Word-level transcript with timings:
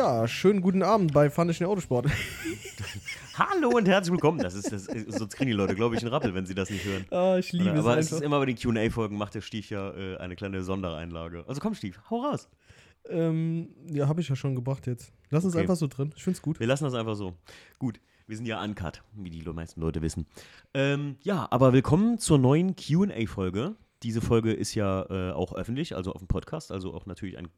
Ja, 0.00 0.26
schönen 0.26 0.62
guten 0.62 0.82
Abend 0.82 1.12
bei 1.12 1.28
Fandischen 1.28 1.66
Autosport. 1.66 2.06
Hallo 3.34 3.68
und 3.68 3.86
herzlich 3.86 4.10
willkommen. 4.12 4.38
Das 4.38 4.54
ist, 4.54 4.72
das 4.72 4.86
ist 4.86 5.18
sonst 5.18 5.36
kriegen 5.36 5.50
die 5.50 5.54
Leute, 5.54 5.74
glaube 5.74 5.94
ich, 5.94 6.00
einen 6.00 6.10
Rappel, 6.10 6.34
wenn 6.34 6.46
sie 6.46 6.54
das 6.54 6.70
nicht 6.70 6.86
hören. 6.86 7.04
Ah, 7.10 7.36
ich 7.36 7.52
liebe 7.52 7.70
Aber 7.72 7.98
es 7.98 8.06
es 8.06 8.12
ist 8.12 8.22
immer 8.22 8.38
bei 8.38 8.46
den 8.46 8.56
QA-Folgen, 8.56 9.18
macht 9.18 9.34
der 9.34 9.42
Stief 9.42 9.68
ja 9.68 9.90
äh, 9.90 10.16
eine 10.16 10.36
kleine 10.36 10.62
Sondereinlage. 10.62 11.44
Also 11.46 11.60
komm, 11.60 11.74
Stief, 11.74 12.00
hau 12.08 12.22
raus. 12.22 12.48
Ähm, 13.10 13.74
ja, 13.92 14.08
habe 14.08 14.22
ich 14.22 14.30
ja 14.30 14.36
schon 14.36 14.54
gebracht 14.54 14.86
jetzt. 14.86 15.12
Lass 15.28 15.44
uns 15.44 15.52
Okay. 15.54 15.64
einfach 15.64 15.76
so 15.76 15.86
drin. 15.86 16.14
Ich 16.16 16.24
find's 16.24 16.40
gut. 16.40 16.60
Wir 16.60 16.66
lassen 16.66 16.84
das 16.84 16.94
einfach 16.94 17.14
so. 17.14 17.34
Gut, 17.78 18.00
wir 18.26 18.38
sind 18.38 18.46
ja 18.46 18.64
uncut, 18.64 19.02
wie 19.12 19.28
die 19.28 19.42
meisten 19.52 19.82
Leute 19.82 20.00
wissen. 20.00 20.24
Ähm, 20.72 21.16
ja, 21.20 21.46
aber 21.50 21.74
willkommen 21.74 22.16
zur 22.16 22.38
neuen 22.38 22.74
QA-Folge. 22.74 23.76
Diese 24.02 24.22
Folge 24.22 24.54
ist 24.54 24.74
ja 24.74 25.02
äh, 25.10 25.32
auch 25.32 25.54
öffentlich, 25.54 25.94
also 25.94 26.14
auf 26.14 26.22
dem 26.22 26.28
Podcast, 26.28 26.72
also 26.72 26.94
auch 26.94 27.04
natürlich 27.04 27.36
ein 27.36 27.50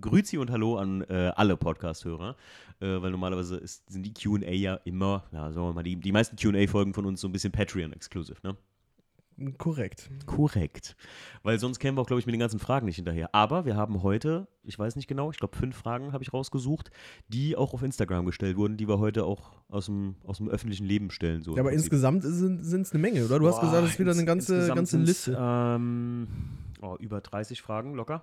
Grüezi 0.00 0.38
und 0.38 0.50
Hallo 0.50 0.76
an 0.76 1.02
äh, 1.02 1.32
alle 1.36 1.56
Podcast-Hörer, 1.56 2.36
äh, 2.80 3.00
weil 3.02 3.10
normalerweise 3.10 3.56
ist, 3.56 3.90
sind 3.90 4.02
die 4.04 4.12
QA 4.14 4.50
ja 4.50 4.74
immer, 4.84 5.24
ja, 5.32 5.52
sagen 5.52 5.66
wir 5.66 5.72
mal, 5.72 5.82
die, 5.82 5.96
die 5.96 6.12
meisten 6.12 6.36
QA-Folgen 6.36 6.94
von 6.94 7.06
uns 7.06 7.20
so 7.20 7.28
ein 7.28 7.32
bisschen 7.32 7.52
Patreon-exclusive, 7.52 8.38
ne? 8.42 8.56
Korrekt. 9.58 10.10
Korrekt. 10.26 10.94
Weil 11.42 11.58
sonst 11.58 11.78
kämen 11.78 11.96
wir 11.96 12.02
auch, 12.02 12.06
glaube 12.06 12.20
ich, 12.20 12.26
mit 12.26 12.34
den 12.34 12.40
ganzen 12.40 12.60
Fragen 12.60 12.86
nicht 12.86 12.96
hinterher. 12.96 13.34
Aber 13.34 13.64
wir 13.64 13.76
haben 13.76 14.02
heute, 14.02 14.46
ich 14.62 14.78
weiß 14.78 14.94
nicht 14.94 15.08
genau, 15.08 15.30
ich 15.30 15.38
glaube, 15.38 15.56
fünf 15.56 15.74
Fragen 15.74 16.12
habe 16.12 16.22
ich 16.22 16.32
rausgesucht, 16.32 16.90
die 17.28 17.56
auch 17.56 17.72
auf 17.72 17.82
Instagram 17.82 18.26
gestellt 18.26 18.56
wurden, 18.56 18.76
die 18.76 18.86
wir 18.86 18.98
heute 18.98 19.24
auch 19.24 19.52
aus 19.68 19.86
dem, 19.86 20.16
aus 20.24 20.36
dem 20.36 20.48
öffentlichen 20.48 20.84
Leben 20.84 21.10
stellen. 21.10 21.42
So 21.42 21.54
Ja, 21.56 21.60
aber 21.60 21.70
Prinzip. 21.70 21.86
insgesamt 21.86 22.22
sind 22.24 22.60
es 22.60 22.92
eine 22.92 23.00
Menge, 23.00 23.24
oder? 23.24 23.38
Du 23.38 23.48
hast 23.48 23.56
Boah, 23.56 23.66
gesagt, 23.66 23.84
es 23.84 23.90
ist 23.92 23.98
wieder 23.98 24.12
eine 24.12 24.24
ganze, 24.26 24.68
ganze 24.68 24.98
Liste. 24.98 25.36
Ähm, 25.40 26.28
oh, 26.82 26.96
über 27.00 27.20
30 27.20 27.62
Fragen 27.62 27.94
locker. 27.94 28.22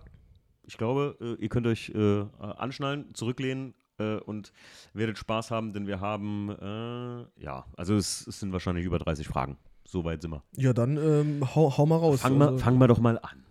Ich 0.70 0.78
glaube, 0.78 1.17
äh, 1.20 1.42
ihr 1.42 1.50
könnt 1.50 1.66
euch 1.66 1.89
äh, 1.95 2.25
anschnallen, 2.39 3.12
zurücklehnen 3.16 3.73
äh, 3.98 4.17
und 4.17 4.53
werdet 4.94 5.17
Spaß 5.17 5.50
haben, 5.50 5.73
denn 5.73 5.88
wir 5.88 6.00
haben, 6.00 6.52
äh, 6.52 7.44
ja, 7.44 7.66
also 7.76 7.95
es, 7.95 8.28
es 8.28 8.39
sind 8.39 8.53
wahrscheinlich 8.53 8.86
über 8.86 9.00
30 9.00 9.28
Fragen. 9.28 9.58
So 9.84 10.06
weit 10.06 10.22
sind 10.22 10.30
wir. 10.30 10.44
Ja, 10.56 10.72
dann 10.73 10.98
ähm, 10.98 11.56
hau, 11.56 11.76
hau 11.76 11.88
mal 11.88 11.95
raus. 11.98 12.22
Fangen 12.22 12.38
wir 12.38 12.50
Also, 12.50 12.59
fang 12.59 12.78
mal 12.78 12.86
doch 12.86 13.00
mal 13.00 13.17
an. 13.17 13.44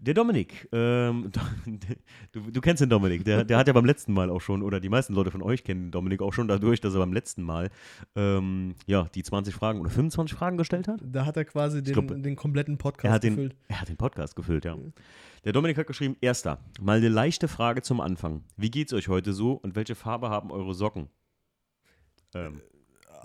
Der 0.00 0.14
Dominik, 0.14 0.68
ähm, 0.70 1.32
du, 2.32 2.40
du 2.40 2.60
kennst 2.60 2.80
den 2.80 2.88
Dominik, 2.88 3.24
der, 3.24 3.44
der 3.44 3.58
hat 3.58 3.66
ja 3.66 3.72
beim 3.72 3.84
letzten 3.84 4.12
Mal 4.12 4.30
auch 4.30 4.40
schon, 4.40 4.62
oder 4.62 4.78
die 4.78 4.88
meisten 4.88 5.12
Leute 5.12 5.32
von 5.32 5.42
euch 5.42 5.64
kennen 5.64 5.86
den 5.86 5.90
Dominik 5.90 6.22
auch 6.22 6.32
schon 6.32 6.46
dadurch, 6.46 6.80
dass 6.80 6.94
er 6.94 7.00
beim 7.00 7.12
letzten 7.12 7.42
Mal 7.42 7.68
ähm, 8.14 8.76
ja, 8.86 9.08
die 9.14 9.24
20 9.24 9.52
Fragen 9.52 9.80
oder 9.80 9.90
25 9.90 10.38
Fragen 10.38 10.56
gestellt 10.56 10.86
hat. 10.86 11.00
da 11.04 11.26
hat 11.26 11.36
er 11.36 11.44
quasi 11.44 11.82
den, 11.82 11.94
glaub, 11.94 12.06
den 12.08 12.36
kompletten 12.36 12.78
Podcast 12.78 13.06
Er 13.06 13.12
hat, 13.12 13.24
den, 13.24 13.34
gefüllt. 13.34 13.56
er 13.66 13.80
hat 13.80 13.88
den 13.88 13.96
Podcast 13.96 14.36
gefüllt, 14.36 14.64
ja. 14.64 14.76
Der 15.44 15.52
Dominik 15.52 15.76
hat 15.76 15.88
geschrieben, 15.88 16.16
erster, 16.20 16.60
mal 16.80 16.98
eine 16.98 17.08
leichte 17.08 17.48
Frage 17.48 17.82
zum 17.82 18.00
Anfang. 18.00 18.44
Wie 18.56 18.70
geht's 18.70 18.92
euch 18.92 19.08
heute 19.08 19.32
so 19.32 19.54
und 19.54 19.74
welche 19.74 19.96
Farbe 19.96 20.30
haben 20.30 20.52
eure 20.52 20.74
Socken? 20.74 21.08
Ähm, 22.34 22.60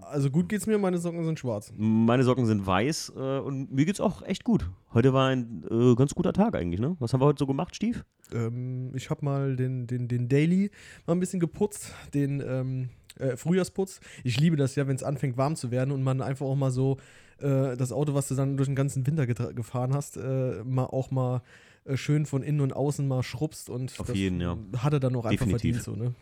Also 0.02 0.30
gut 0.30 0.50
geht's 0.50 0.66
mir, 0.66 0.78
meine 0.78 0.98
Socken 0.98 1.24
sind 1.24 1.40
schwarz. 1.40 1.72
meine 1.78 2.24
Socken 2.24 2.46
sind 2.46 2.66
weiß 2.66 3.14
äh, 3.16 3.40
und 3.40 3.72
mir 3.72 3.86
geht's 3.86 4.00
auch 4.00 4.22
echt 4.24 4.44
gut. 4.44 4.70
Heute 4.94 5.14
war 5.14 5.30
ein 5.30 5.64
äh, 5.70 5.96
ganz 5.96 6.14
guter 6.16 6.34
Tag 6.34 6.56
eigentlich, 6.56 6.80
ne? 6.80 6.96
Was 7.00 7.14
haben 7.14 7.22
wir 7.22 7.26
heute 7.26 7.40
so 7.40 7.48
gemacht, 7.48 7.76
Stief? 7.76 8.04
Ähm, 8.34 8.92
ich 8.96 9.10
habe 9.10 9.24
mal 9.24 9.56
den, 9.56 9.88
den, 9.88 10.08
den 10.08 10.28
Daily 10.30 10.72
mal 11.06 11.14
ein 11.14 11.20
bisschen 11.20 11.40
geputzt, 11.40 11.94
den 12.14 12.42
ähm, 12.46 12.90
äh, 13.20 13.38
Frühjahrsputz. 13.38 14.00
Ich 14.24 14.40
liebe 14.40 14.56
das 14.56 14.76
ja, 14.76 14.88
wenn 14.88 14.96
es 14.96 15.04
anfängt 15.04 15.38
warm 15.38 15.56
zu 15.56 15.72
werden 15.72 15.92
und 15.92 16.04
man 16.04 16.22
einfach 16.22 16.46
auch 16.46 16.56
mal 16.56 16.72
so 16.72 16.98
äh, 17.40 17.78
das 17.78 17.92
Auto, 17.92 18.14
was 18.14 18.28
du 18.28 18.36
dann 18.36 18.58
durch 18.58 18.68
den 18.68 18.76
ganzen 18.76 19.06
Winter 19.06 19.28
gefahren 19.28 19.94
hast, 19.94 20.18
äh, 20.18 20.64
mal 20.64 20.86
auch 20.86 21.12
mal 21.12 21.42
äh, 21.86 21.98
schön 21.98 22.26
von 22.26 22.44
innen 22.44 22.62
und 22.62 22.74
außen 22.74 23.08
mal 23.08 23.24
schrubbst 23.24 23.70
und 23.70 24.00
Auf 24.00 24.08
das 24.08 24.16
jeden, 24.16 24.42
ja. 24.42 24.58
hat 24.78 24.94
er 24.94 25.00
dann 25.00 25.16
auch 25.16 25.26
einfach 25.26 25.46
Definitiv. 25.46 25.84
verdient 25.84 25.84
so, 25.84 25.96
ne? 25.96 26.16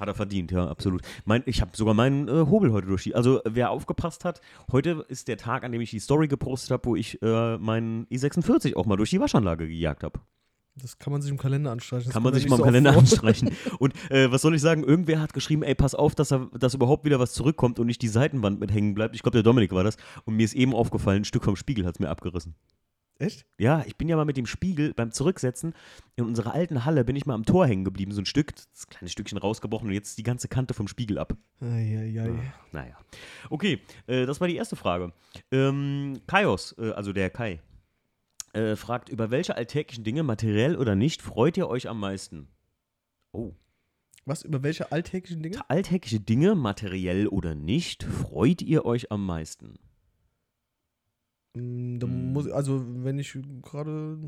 Hat 0.00 0.08
er 0.08 0.14
verdient, 0.14 0.50
ja, 0.50 0.66
absolut. 0.66 1.02
Mein, 1.26 1.42
ich 1.44 1.60
habe 1.60 1.72
sogar 1.76 1.92
meinen 1.92 2.26
äh, 2.26 2.46
Hobel 2.46 2.72
heute 2.72 2.86
durch 2.86 3.04
die. 3.04 3.14
Also, 3.14 3.40
wer 3.44 3.70
aufgepasst 3.70 4.24
hat, 4.24 4.40
heute 4.72 5.04
ist 5.08 5.28
der 5.28 5.36
Tag, 5.36 5.62
an 5.62 5.72
dem 5.72 5.80
ich 5.82 5.90
die 5.90 6.00
Story 6.00 6.26
gepostet 6.26 6.70
habe, 6.70 6.86
wo 6.86 6.96
ich 6.96 7.20
äh, 7.22 7.58
meinen 7.58 8.06
i46 8.06 8.76
auch 8.76 8.86
mal 8.86 8.96
durch 8.96 9.10
die 9.10 9.20
Waschanlage 9.20 9.68
gejagt 9.68 10.02
habe. 10.02 10.20
Das 10.76 10.98
kann 10.98 11.12
man 11.12 11.20
sich 11.20 11.30
im 11.30 11.36
Kalender 11.36 11.72
anstreichen. 11.72 12.06
Das 12.06 12.14
Kann 12.14 12.22
man 12.22 12.32
sich 12.32 12.48
mal 12.48 12.56
im 12.56 12.58
so 12.58 12.64
Kalender 12.64 12.96
anstreichen. 12.96 13.50
Und 13.78 13.92
äh, 14.10 14.30
was 14.30 14.42
soll 14.42 14.54
ich 14.54 14.62
sagen? 14.62 14.84
Irgendwer 14.84 15.20
hat 15.20 15.34
geschrieben, 15.34 15.62
ey, 15.62 15.74
pass 15.74 15.94
auf, 15.94 16.14
dass, 16.14 16.30
er, 16.30 16.48
dass 16.58 16.74
überhaupt 16.74 17.04
wieder 17.04 17.18
was 17.18 17.32
zurückkommt 17.32 17.78
und 17.78 17.86
nicht 17.86 18.00
die 18.02 18.08
Seitenwand 18.08 18.60
mit 18.60 18.72
hängen 18.72 18.94
bleibt. 18.94 19.14
Ich 19.14 19.22
glaube, 19.22 19.36
der 19.36 19.42
Dominik 19.42 19.72
war 19.72 19.84
das. 19.84 19.96
Und 20.24 20.36
mir 20.36 20.44
ist 20.44 20.54
eben 20.54 20.74
aufgefallen, 20.74 21.22
ein 21.22 21.24
Stück 21.24 21.44
vom 21.44 21.56
Spiegel 21.56 21.84
hat 21.84 21.96
es 21.96 22.00
mir 22.00 22.08
abgerissen. 22.08 22.54
Echt? 23.20 23.44
Ja, 23.58 23.84
ich 23.86 23.96
bin 23.96 24.08
ja 24.08 24.16
mal 24.16 24.24
mit 24.24 24.38
dem 24.38 24.46
Spiegel 24.46 24.94
beim 24.94 25.12
Zurücksetzen 25.12 25.74
in 26.16 26.24
unserer 26.24 26.54
alten 26.54 26.86
Halle 26.86 27.04
bin 27.04 27.16
ich 27.16 27.26
mal 27.26 27.34
am 27.34 27.44
Tor 27.44 27.66
hängen 27.66 27.84
geblieben, 27.84 28.12
so 28.12 28.22
ein 28.22 28.26
Stück, 28.26 28.54
das 28.54 28.86
kleine 28.86 29.10
Stückchen 29.10 29.36
rausgebrochen 29.36 29.88
und 29.88 29.94
jetzt 29.94 30.16
die 30.16 30.22
ganze 30.22 30.48
Kante 30.48 30.72
vom 30.72 30.88
Spiegel 30.88 31.18
ab. 31.18 31.36
Eieiei. 31.60 32.32
Naja. 32.72 32.96
Okay, 33.50 33.80
äh, 34.06 34.24
das 34.24 34.40
war 34.40 34.48
die 34.48 34.56
erste 34.56 34.74
Frage. 34.74 35.12
Ähm, 35.52 36.20
Kaios, 36.26 36.74
äh, 36.78 36.92
also 36.92 37.12
der 37.12 37.28
Kai, 37.28 37.60
äh, 38.54 38.74
fragt, 38.74 39.10
über 39.10 39.30
welche 39.30 39.54
alltäglichen 39.54 40.02
Dinge, 40.02 40.22
materiell 40.22 40.76
oder 40.76 40.94
nicht, 40.94 41.20
freut 41.20 41.58
ihr 41.58 41.68
euch 41.68 41.90
am 41.90 42.00
meisten? 42.00 42.48
Oh. 43.32 43.52
Was, 44.24 44.44
über 44.44 44.62
welche 44.62 44.92
alltäglichen 44.92 45.42
Dinge? 45.42 45.58
Alltägliche 45.68 46.20
Dinge, 46.20 46.54
materiell 46.54 47.26
oder 47.26 47.54
nicht, 47.54 48.02
freut 48.02 48.62
ihr 48.62 48.86
euch 48.86 49.12
am 49.12 49.26
meisten? 49.26 49.78
Mm, 51.54 51.98
Da 51.98 52.06
Hm. 52.06 52.32
muss, 52.32 52.48
also, 52.48 52.84
wenn 53.04 53.18
ich 53.18 53.36
gerade. 53.62 54.18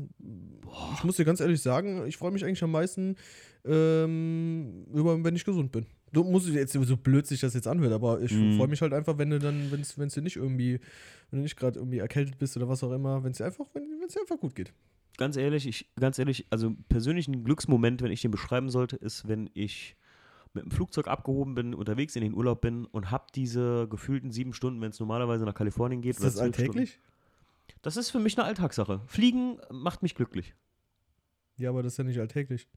Ich 0.93 1.03
muss 1.03 1.15
dir 1.15 1.25
ganz 1.25 1.39
ehrlich 1.39 1.61
sagen, 1.61 2.05
ich 2.07 2.17
freue 2.17 2.31
mich 2.31 2.43
eigentlich 2.43 2.63
am 2.63 2.71
meisten, 2.71 3.15
ähm, 3.65 4.85
über, 4.93 5.23
wenn 5.23 5.35
ich 5.35 5.45
gesund 5.45 5.71
bin. 5.71 5.85
Du 6.11 6.23
musst 6.23 6.47
jetzt 6.49 6.73
so 6.73 6.97
blöd 6.97 7.25
sich 7.25 7.39
das 7.39 7.53
jetzt 7.53 7.67
anhört, 7.67 7.93
aber 7.93 8.21
ich 8.21 8.31
Mhm. 8.31 8.51
freue 8.51 8.67
mich 8.67 8.81
halt 8.81 8.93
einfach, 8.93 9.17
wenn 9.17 9.29
du 9.31 9.39
dann, 9.39 9.71
wenn 9.71 9.79
es 9.81 10.13
dir 10.13 10.21
nicht 10.21 10.35
irgendwie, 10.35 10.79
wenn 11.31 11.39
du 11.39 11.43
nicht 11.43 11.55
gerade 11.55 11.79
irgendwie 11.79 11.97
erkältet 11.99 12.37
bist 12.37 12.55
oder 12.57 12.67
was 12.69 12.83
auch 12.83 12.91
immer, 12.91 13.23
wenn 13.23 13.31
es 13.31 13.37
dir 13.37 13.45
einfach, 13.45 13.65
wenn 13.73 13.83
es 14.05 14.13
dir 14.13 14.21
einfach 14.21 14.39
gut 14.39 14.53
geht. 14.53 14.73
Ganz 15.17 15.37
ehrlich, 15.37 15.67
ich, 15.67 15.89
ganz 15.99 16.19
ehrlich, 16.19 16.45
also 16.49 16.75
persönlich 16.89 17.27
ein 17.27 17.43
Glücksmoment, 17.43 18.01
wenn 18.01 18.11
ich 18.11 18.21
den 18.21 18.31
beschreiben 18.31 18.69
sollte, 18.69 18.95
ist, 18.95 19.27
wenn 19.27 19.49
ich 19.53 19.95
mit 20.53 20.65
dem 20.65 20.71
Flugzeug 20.71 21.07
abgehoben 21.07 21.55
bin, 21.55 21.73
unterwegs 21.73 22.15
in 22.15 22.21
den 22.21 22.33
Urlaub 22.35 22.61
bin 22.61 22.85
und 22.85 23.09
habe 23.09 23.25
diese 23.33 23.87
gefühlten 23.87 24.29
sieben 24.31 24.53
Stunden, 24.53 24.81
wenn 24.81 24.91
es 24.91 24.99
normalerweise 24.99 25.45
nach 25.45 25.55
Kalifornien 25.55 26.01
geht. 26.01 26.11
Ist 26.15 26.23
das 26.23 26.37
alltäglich? 26.37 26.91
Stunden. 26.91 27.12
Das 27.83 27.97
ist 27.97 28.09
für 28.09 28.19
mich 28.19 28.37
eine 28.37 28.47
Alltagssache. 28.47 29.01
Fliegen 29.05 29.59
macht 29.69 30.01
mich 30.01 30.15
glücklich. 30.15 30.55
Ja, 31.57 31.69
aber 31.69 31.83
das 31.83 31.93
ist 31.93 31.97
ja 31.97 32.03
nicht 32.05 32.19
alltäglich. 32.19 32.67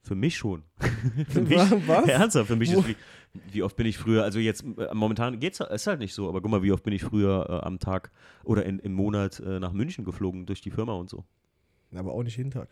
Für 0.00 0.14
mich 0.14 0.36
schon. 0.36 0.62
für 1.28 1.42
mich, 1.42 1.58
Was? 1.86 2.08
Ernsthaft, 2.08 2.46
für 2.46 2.56
mich 2.56 2.70
ist 2.70 2.86
wie, 2.86 2.96
wie 3.50 3.62
oft 3.62 3.74
bin 3.74 3.86
ich 3.86 3.98
früher, 3.98 4.22
also 4.22 4.38
jetzt 4.38 4.62
äh, 4.62 4.94
momentan 4.94 5.40
geht's 5.40 5.60
ist 5.60 5.86
halt 5.86 5.98
nicht 5.98 6.14
so, 6.14 6.28
aber 6.28 6.40
guck 6.40 6.50
mal, 6.50 6.62
wie 6.62 6.72
oft 6.72 6.84
bin 6.84 6.92
ich 6.92 7.02
früher 7.02 7.46
äh, 7.48 7.66
am 7.66 7.78
Tag 7.78 8.12
oder 8.44 8.64
in, 8.64 8.78
im 8.78 8.92
Monat 8.92 9.40
äh, 9.40 9.58
nach 9.58 9.72
München 9.72 10.04
geflogen 10.04 10.46
durch 10.46 10.60
die 10.60 10.70
Firma 10.70 10.92
und 10.92 11.10
so. 11.10 11.24
Aber 11.94 12.12
auch 12.12 12.22
nicht 12.22 12.36
jeden 12.36 12.50
Tag. 12.50 12.68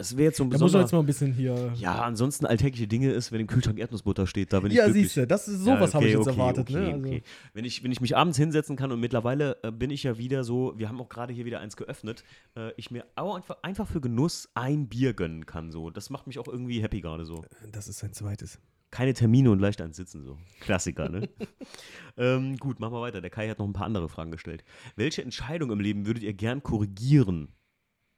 Das 0.00 0.16
wäre 0.16 0.28
jetzt 0.28 0.38
so 0.38 0.44
ein 0.44 0.48
Da 0.48 0.56
muss 0.56 0.72
jetzt 0.72 0.92
mal 0.92 1.00
ein 1.00 1.04
bisschen 1.04 1.34
hier. 1.34 1.74
Ja, 1.76 2.00
ansonsten 2.00 2.46
alltägliche 2.46 2.88
Dinge 2.88 3.10
ist, 3.10 3.32
wenn 3.32 3.40
im 3.40 3.46
Kühlschrank 3.46 3.78
Erdnussbutter 3.78 4.26
steht, 4.26 4.50
da 4.50 4.60
bin 4.60 4.70
ich 4.70 4.78
Ja, 4.78 4.90
siehst 4.90 5.14
du, 5.14 5.26
das 5.26 5.46
ist 5.46 5.66
Ja, 5.66 5.76
sowas 5.76 5.92
habe 5.92 6.06
ich 6.06 6.16
okay, 6.16 6.18
jetzt 6.20 6.28
okay, 6.28 6.40
erwartet, 6.40 6.70
okay, 6.70 6.80
ne? 6.80 6.86
Also, 6.86 7.06
okay. 7.06 7.22
Wenn, 7.52 7.66
ich, 7.66 7.84
wenn 7.84 7.92
ich 7.92 8.00
mich 8.00 8.16
abends 8.16 8.38
hinsetzen 8.38 8.76
kann 8.76 8.92
und 8.92 9.00
mittlerweile 9.00 9.58
äh, 9.62 9.70
bin 9.70 9.90
ich 9.90 10.04
ja 10.04 10.16
wieder 10.16 10.42
so, 10.42 10.72
wir 10.78 10.88
haben 10.88 10.98
auch 11.02 11.10
gerade 11.10 11.34
hier 11.34 11.44
wieder 11.44 11.60
eins 11.60 11.76
geöffnet, 11.76 12.24
äh, 12.56 12.72
ich 12.78 12.90
mir 12.90 13.04
auch 13.14 13.36
einfach, 13.36 13.58
einfach 13.60 13.86
für 13.86 14.00
Genuss 14.00 14.48
ein 14.54 14.88
Bier 14.88 15.12
gönnen 15.12 15.44
kann. 15.44 15.70
So. 15.70 15.90
Das 15.90 16.08
macht 16.08 16.26
mich 16.26 16.38
auch 16.38 16.48
irgendwie 16.48 16.80
happy 16.80 17.02
gerade 17.02 17.26
so. 17.26 17.44
Das 17.70 17.86
ist 17.86 17.98
sein 17.98 18.14
zweites. 18.14 18.58
Keine 18.90 19.12
Termine 19.12 19.50
und 19.50 19.58
leicht 19.58 19.82
eins 19.82 19.98
sitzen 19.98 20.24
so. 20.24 20.38
Klassiker, 20.60 21.10
ne? 21.10 21.28
ähm, 22.16 22.56
gut, 22.56 22.80
machen 22.80 22.94
wir 22.94 23.02
weiter. 23.02 23.20
Der 23.20 23.28
Kai 23.28 23.50
hat 23.50 23.58
noch 23.58 23.66
ein 23.66 23.74
paar 23.74 23.84
andere 23.84 24.08
Fragen 24.08 24.30
gestellt. 24.30 24.64
Welche 24.96 25.20
Entscheidung 25.20 25.70
im 25.70 25.78
Leben 25.78 26.06
würdet 26.06 26.22
ihr 26.22 26.32
gern 26.32 26.62
korrigieren? 26.62 27.48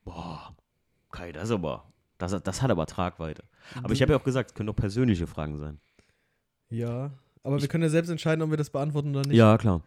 Boah, 0.04 0.54
Kai, 1.12 1.30
das 1.30 1.44
ist 1.44 1.50
aber, 1.52 1.84
das, 2.18 2.42
das 2.42 2.62
hat 2.62 2.70
aber 2.72 2.86
Tragweite. 2.86 3.44
Aber 3.82 3.92
ich 3.92 4.02
habe 4.02 4.12
ja 4.12 4.18
auch 4.18 4.24
gesagt, 4.24 4.50
es 4.50 4.54
können 4.54 4.66
doch 4.66 4.74
persönliche 4.76 5.26
Fragen 5.28 5.58
sein. 5.58 5.78
Ja, 6.70 7.12
aber 7.44 7.56
wir 7.56 7.62
Ich- 7.62 7.68
können 7.68 7.84
ja 7.84 7.90
selbst 7.90 8.08
entscheiden, 8.08 8.42
ob 8.42 8.50
wir 8.50 8.56
das 8.56 8.70
beantworten 8.70 9.10
oder 9.14 9.28
nicht. 9.28 9.36
Ja, 9.36 9.56
klar. 9.58 9.82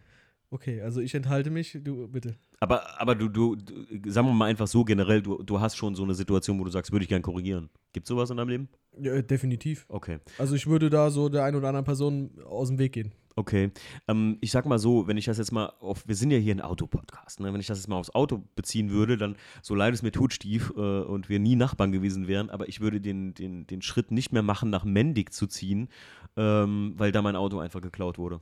Okay, 0.56 0.80
also 0.80 1.02
ich 1.02 1.13
enthalte 1.13 1.50
mich, 1.50 1.78
du 1.84 2.07
bitte. 2.07 2.38
Aber, 2.62 3.02
aber 3.02 3.13
du, 3.13 3.28
du, 3.28 3.57
du, 3.57 4.10
sagen 4.10 4.28
wir 4.28 4.34
mal 4.34 4.46
einfach 4.46 4.68
so 4.68 4.86
generell, 4.86 5.22
du, 5.22 5.44
du 5.44 5.60
hast 5.60 5.75
schon 5.75 5.96
so 5.96 6.04
eine 6.04 6.13
Situation, 6.13 6.57
wo 6.57 6.63
du 6.63 6.72
sagst, 6.72 6.94
würde 6.94 7.04
ich 7.04 7.10
gern 7.10 7.22
korrigieren. 7.22 7.69
Gibt 7.92 8.07
sowas 8.07 8.30
in 8.30 8.38
deinem 8.38 8.48
Leben? 8.48 8.69
Ja, 8.98 9.12
äh, 9.12 9.22
definitiv. 9.22 9.86
Okay. 9.90 10.19
Also 10.38 10.56
ich 10.56 10.66
würde 10.68 10.90
da 10.90 11.10
so 11.12 11.28
der 11.28 11.44
einen 11.44 11.57
oder 11.57 11.68
anderen 11.68 11.84
Person 11.84 12.40
aus 12.46 12.69
dem 12.69 12.80
Weg 12.80 12.94
gehen. 12.94 13.12
Okay. 13.36 13.72
Ähm, 14.07 14.38
ich 14.40 14.52
sag 14.52 14.66
mal 14.66 14.80
so, 14.80 15.07
wenn 15.07 15.18
ich 15.18 15.25
das 15.25 15.40
jetzt 15.40 15.52
mal 15.52 15.74
auf, 15.81 16.07
wir 16.07 16.16
sind 16.16 16.31
ja 16.31 16.38
hier 16.38 16.56
ein 16.56 16.62
Autopodcast, 16.62 17.42
ne? 17.42 17.52
wenn 17.52 17.60
ich 17.60 17.68
das 17.68 17.80
jetzt 17.80 17.90
mal 17.90 17.98
aufs 17.98 18.16
Auto 18.16 18.42
beziehen 18.56 18.92
würde, 18.92 19.18
dann, 19.18 19.36
so 19.62 19.75
leid 19.75 19.94
es 19.94 20.04
mir 20.04 20.13
tut, 20.13 20.31
Stief, 20.31 20.72
äh, 20.78 20.80
und 20.80 21.28
wir 21.28 21.40
nie 21.40 21.57
Nachbarn 21.57 21.92
gewesen 21.92 22.30
wären, 22.30 22.50
aber 22.50 22.69
ich 22.69 22.80
würde 22.80 23.02
den, 23.02 23.34
den, 23.34 23.68
den 23.68 23.81
Schritt 23.81 24.10
nicht 24.10 24.31
mehr 24.31 24.42
machen, 24.42 24.69
nach 24.69 24.86
Mendig 24.86 25.34
zu 25.34 25.48
ziehen, 25.48 25.90
ähm, 26.38 26.94
weil 26.96 27.12
da 27.12 27.22
mein 27.22 27.36
Auto 27.36 27.60
einfach 27.60 27.81
geklaut 27.81 28.18
wurde. 28.18 28.40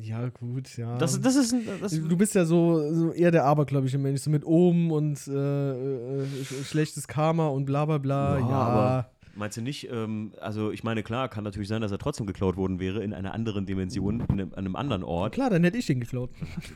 Ja, 0.00 0.28
gut, 0.30 0.76
ja. 0.78 0.96
Das, 0.98 1.20
das 1.20 1.36
ist 1.36 1.54
das, 1.80 1.92
du 1.92 2.16
bist 2.16 2.34
ja 2.34 2.44
so, 2.44 2.92
so 2.94 3.12
eher 3.12 3.30
der 3.30 3.44
abergläubische 3.44 3.98
Mensch, 3.98 4.22
so 4.22 4.30
mit 4.30 4.44
oben 4.44 4.90
und 4.90 5.26
äh, 5.28 5.32
äh, 5.32 6.24
sch- 6.42 6.64
schlechtes 6.64 7.06
Karma 7.06 7.48
und 7.48 7.66
bla 7.66 7.84
bla 7.84 7.98
bla. 7.98 8.38
Ja, 8.38 8.48
Ja, 8.48 8.54
aber- 8.56 9.10
Meinst 9.36 9.56
du 9.56 9.62
nicht? 9.62 9.90
Ähm, 9.90 10.32
also 10.40 10.70
ich 10.70 10.84
meine, 10.84 11.02
klar, 11.02 11.28
kann 11.28 11.42
natürlich 11.42 11.66
sein, 11.68 11.82
dass 11.82 11.90
er 11.90 11.98
trotzdem 11.98 12.24
geklaut 12.24 12.56
worden 12.56 12.78
wäre 12.78 13.02
in 13.02 13.12
einer 13.12 13.34
anderen 13.34 13.66
Dimension, 13.66 14.20
in 14.20 14.30
einem, 14.30 14.52
an 14.52 14.58
einem 14.58 14.76
anderen 14.76 15.02
Ort. 15.02 15.34
Klar, 15.34 15.50
dann 15.50 15.64
hätte 15.64 15.76
ich 15.76 15.90
ihn 15.90 15.98
geklaut. 15.98 16.30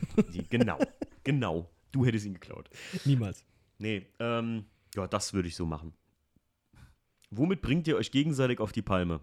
genau, 0.49 0.77
genau. 1.23 1.69
Du 1.93 2.05
hättest 2.05 2.25
ihn 2.25 2.33
geklaut. 2.33 2.69
Niemals. 3.05 3.45
Nee, 3.77 4.07
ähm, 4.19 4.65
ja, 4.93 5.07
das 5.07 5.33
würde 5.33 5.47
ich 5.47 5.55
so 5.55 5.65
machen. 5.65 5.93
Womit 7.31 7.61
bringt 7.61 7.87
ihr 7.87 7.95
euch 7.95 8.11
gegenseitig 8.11 8.59
auf 8.59 8.71
die 8.71 8.81
Palme? 8.81 9.19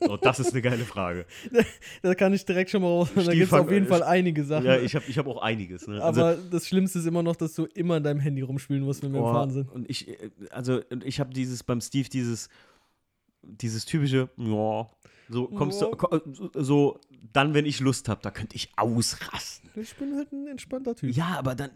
Oh, 0.00 0.16
das 0.20 0.40
ist 0.40 0.52
eine 0.52 0.62
geile 0.62 0.84
Frage. 0.84 1.24
Da 2.02 2.14
kann 2.14 2.32
ich 2.34 2.44
direkt 2.44 2.70
schon 2.70 2.82
mal 2.82 2.88
raus. 2.88 3.08
Da 3.14 3.32
gibt 3.32 3.46
es 3.46 3.52
auf 3.52 3.70
jeden 3.70 3.86
Fall 3.86 4.02
einige 4.02 4.44
Sachen. 4.44 4.66
Ja, 4.66 4.76
ich 4.76 4.94
habe 4.94 5.04
ich 5.08 5.16
hab 5.18 5.26
auch 5.26 5.40
einiges. 5.40 5.86
Ne? 5.86 6.02
Also, 6.02 6.20
aber 6.22 6.36
das 6.36 6.66
Schlimmste 6.66 6.98
ist 6.98 7.06
immer 7.06 7.22
noch, 7.22 7.36
dass 7.36 7.54
du 7.54 7.64
immer 7.66 7.96
in 7.98 8.02
deinem 8.02 8.20
Handy 8.20 8.42
rumspielen 8.42 8.82
musst, 8.82 9.02
wenn 9.02 9.12
wir 9.12 9.20
im 9.20 9.24
oh, 9.26 9.32
Fahren 9.32 9.50
sind. 9.50 9.70
Und 9.70 9.88
ich, 9.88 10.08
äh, 10.08 10.30
also 10.50 10.82
ich 11.04 11.20
habe 11.20 11.32
dieses 11.32 11.62
beim 11.62 11.80
Steve 11.80 12.08
dieses, 12.08 12.48
dieses 13.42 13.84
typische, 13.84 14.28
ja, 14.36 14.86
so 15.28 15.46
kommst 15.48 15.80
du, 15.80 15.86
Ja. 15.86 15.96
ko- 15.96 16.20
so 16.54 17.00
dann, 17.32 17.54
wenn 17.54 17.66
ich 17.66 17.80
Lust 17.80 18.08
habe, 18.08 18.20
da 18.22 18.30
könnte 18.30 18.56
ich 18.56 18.70
ausrasten. 18.76 19.70
Ich 19.76 19.94
bin 19.96 20.16
halt 20.16 20.30
ein 20.32 20.46
entspannter 20.48 20.94
Typ. 20.94 21.14
Ja, 21.14 21.36
aber 21.38 21.54
dann, 21.54 21.70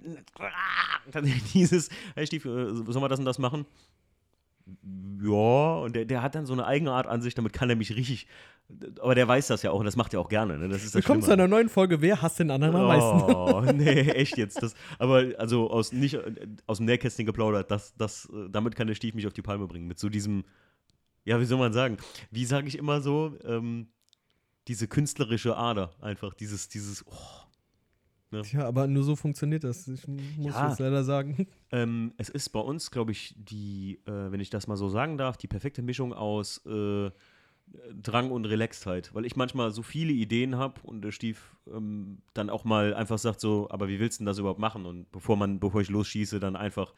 dann 1.11 1.33
dieses, 1.55 1.89
hey 2.15 2.27
Steve, 2.27 2.49
äh, 2.49 2.75
sollen 2.93 3.03
wir 3.03 3.09
das 3.09 3.19
und 3.19 3.25
das 3.25 3.39
machen? 3.39 3.65
Ja, 5.23 5.77
und 5.79 5.97
der, 5.97 6.05
der 6.05 6.23
hat 6.23 6.35
dann 6.35 6.47
so 6.47 6.53
eine 6.53 6.67
eigene 6.67 6.93
Art 6.93 7.07
an 7.07 7.23
sich, 7.23 7.35
damit 7.35 7.53
kann 7.53 7.69
er 7.71 7.77
mich 7.77 7.95
richtig, 7.95 8.27
aber 9.01 9.15
der 9.15 9.27
weiß 9.27 9.49
das 9.49 9.63
ja 9.63 9.71
auch 9.71 9.79
und 9.79 9.87
das 9.87 9.97
macht 9.97 10.15
er 10.15 10.21
auch 10.21 10.29
gerne, 10.29 10.59
ne? 10.59 10.69
Das 10.69 10.85
ist 10.85 10.95
das 10.95 11.03
Willkommen 11.03 11.23
zu 11.23 11.33
einer 11.33 11.49
neuen 11.49 11.69
Folge. 11.69 12.01
Wer 12.01 12.23
hasst 12.23 12.39
den 12.39 12.51
anderen 12.51 12.77
am 12.77 12.87
meisten? 12.87 13.35
Oh, 13.35 13.61
nee, 13.75 14.01
echt 14.11 14.37
jetzt. 14.37 14.63
Das, 14.63 14.75
aber 14.99 15.33
also 15.39 15.71
aus, 15.71 15.93
nicht 15.93 16.15
äh, 16.15 16.47
aus 16.67 16.77
dem 16.77 16.87
Nähkästchen 16.87 17.27
geplaudert, 17.27 17.71
das, 17.71 17.95
das, 17.97 18.27
äh, 18.27 18.49
damit 18.51 18.77
kann 18.77 18.87
der 18.87 18.95
Stief 18.95 19.15
mich 19.15 19.27
auf 19.27 19.33
die 19.33 19.43
Palme 19.43 19.67
bringen. 19.67 19.87
Mit 19.87 19.99
so 19.99 20.09
diesem, 20.09 20.45
ja, 21.25 21.41
wie 21.41 21.47
soll 21.47 21.59
man 21.59 21.73
sagen? 21.73 21.97
Wie 22.31 22.45
sage 22.45 22.69
ich 22.69 22.79
immer 22.79 23.01
so? 23.01 23.37
Ähm, 23.45 23.89
diese 24.69 24.87
künstlerische 24.87 25.57
Ader 25.57 25.91
einfach, 26.01 26.35
dieses, 26.35 26.69
dieses, 26.69 27.05
oh. 27.07 27.48
Tja, 28.43 28.67
aber 28.67 28.87
nur 28.87 29.03
so 29.03 29.17
funktioniert 29.17 29.65
das. 29.65 29.89
Ich 29.89 30.07
muss 30.07 30.55
Ja. 30.55 30.69
jetzt 30.69 30.79
leider 30.81 31.05
sagen. 31.05 31.47
Ähm, 31.71 32.15
es 32.17 32.31
ist 32.31 32.49
bei 32.49 32.61
uns, 32.61 32.91
glaube 32.91 33.13
ich, 33.13 33.35
die, 33.37 34.01
äh, 34.07 34.33
wenn 34.33 34.41
ich 34.41 34.49
das 34.49 34.69
mal 34.69 34.77
so 34.77 34.89
sagen 34.89 35.19
darf, 35.19 35.37
die 35.37 35.49
perfekte 35.49 35.83
Mischung 35.83 36.15
aus 36.15 36.65
äh, 36.65 37.11
Drang 38.03 38.31
und 38.31 38.47
Relaxedheit. 38.47 39.15
Weil 39.15 39.27
ich 39.27 39.37
manchmal 39.37 39.71
so 39.71 39.83
viele 39.83 40.13
Ideen 40.13 40.57
habe 40.57 40.81
und 40.85 41.03
der 41.03 41.13
Stief 41.13 41.55
ähm, 41.71 42.23
dann 42.33 42.49
auch 42.49 42.65
mal 42.65 42.95
einfach 42.95 43.19
sagt 43.19 43.41
so, 43.41 43.69
aber 43.71 43.89
wie 43.89 44.01
willst 44.01 44.19
du 44.19 44.23
denn 44.23 44.27
das 44.27 44.39
überhaupt 44.39 44.61
machen? 44.61 44.87
Und 44.87 45.13
bevor 45.13 45.37
man, 45.37 45.61
bevor 45.61 45.83
ich 45.83 45.91
losschieße, 45.91 46.41
dann 46.41 46.57
einfach 46.57 46.95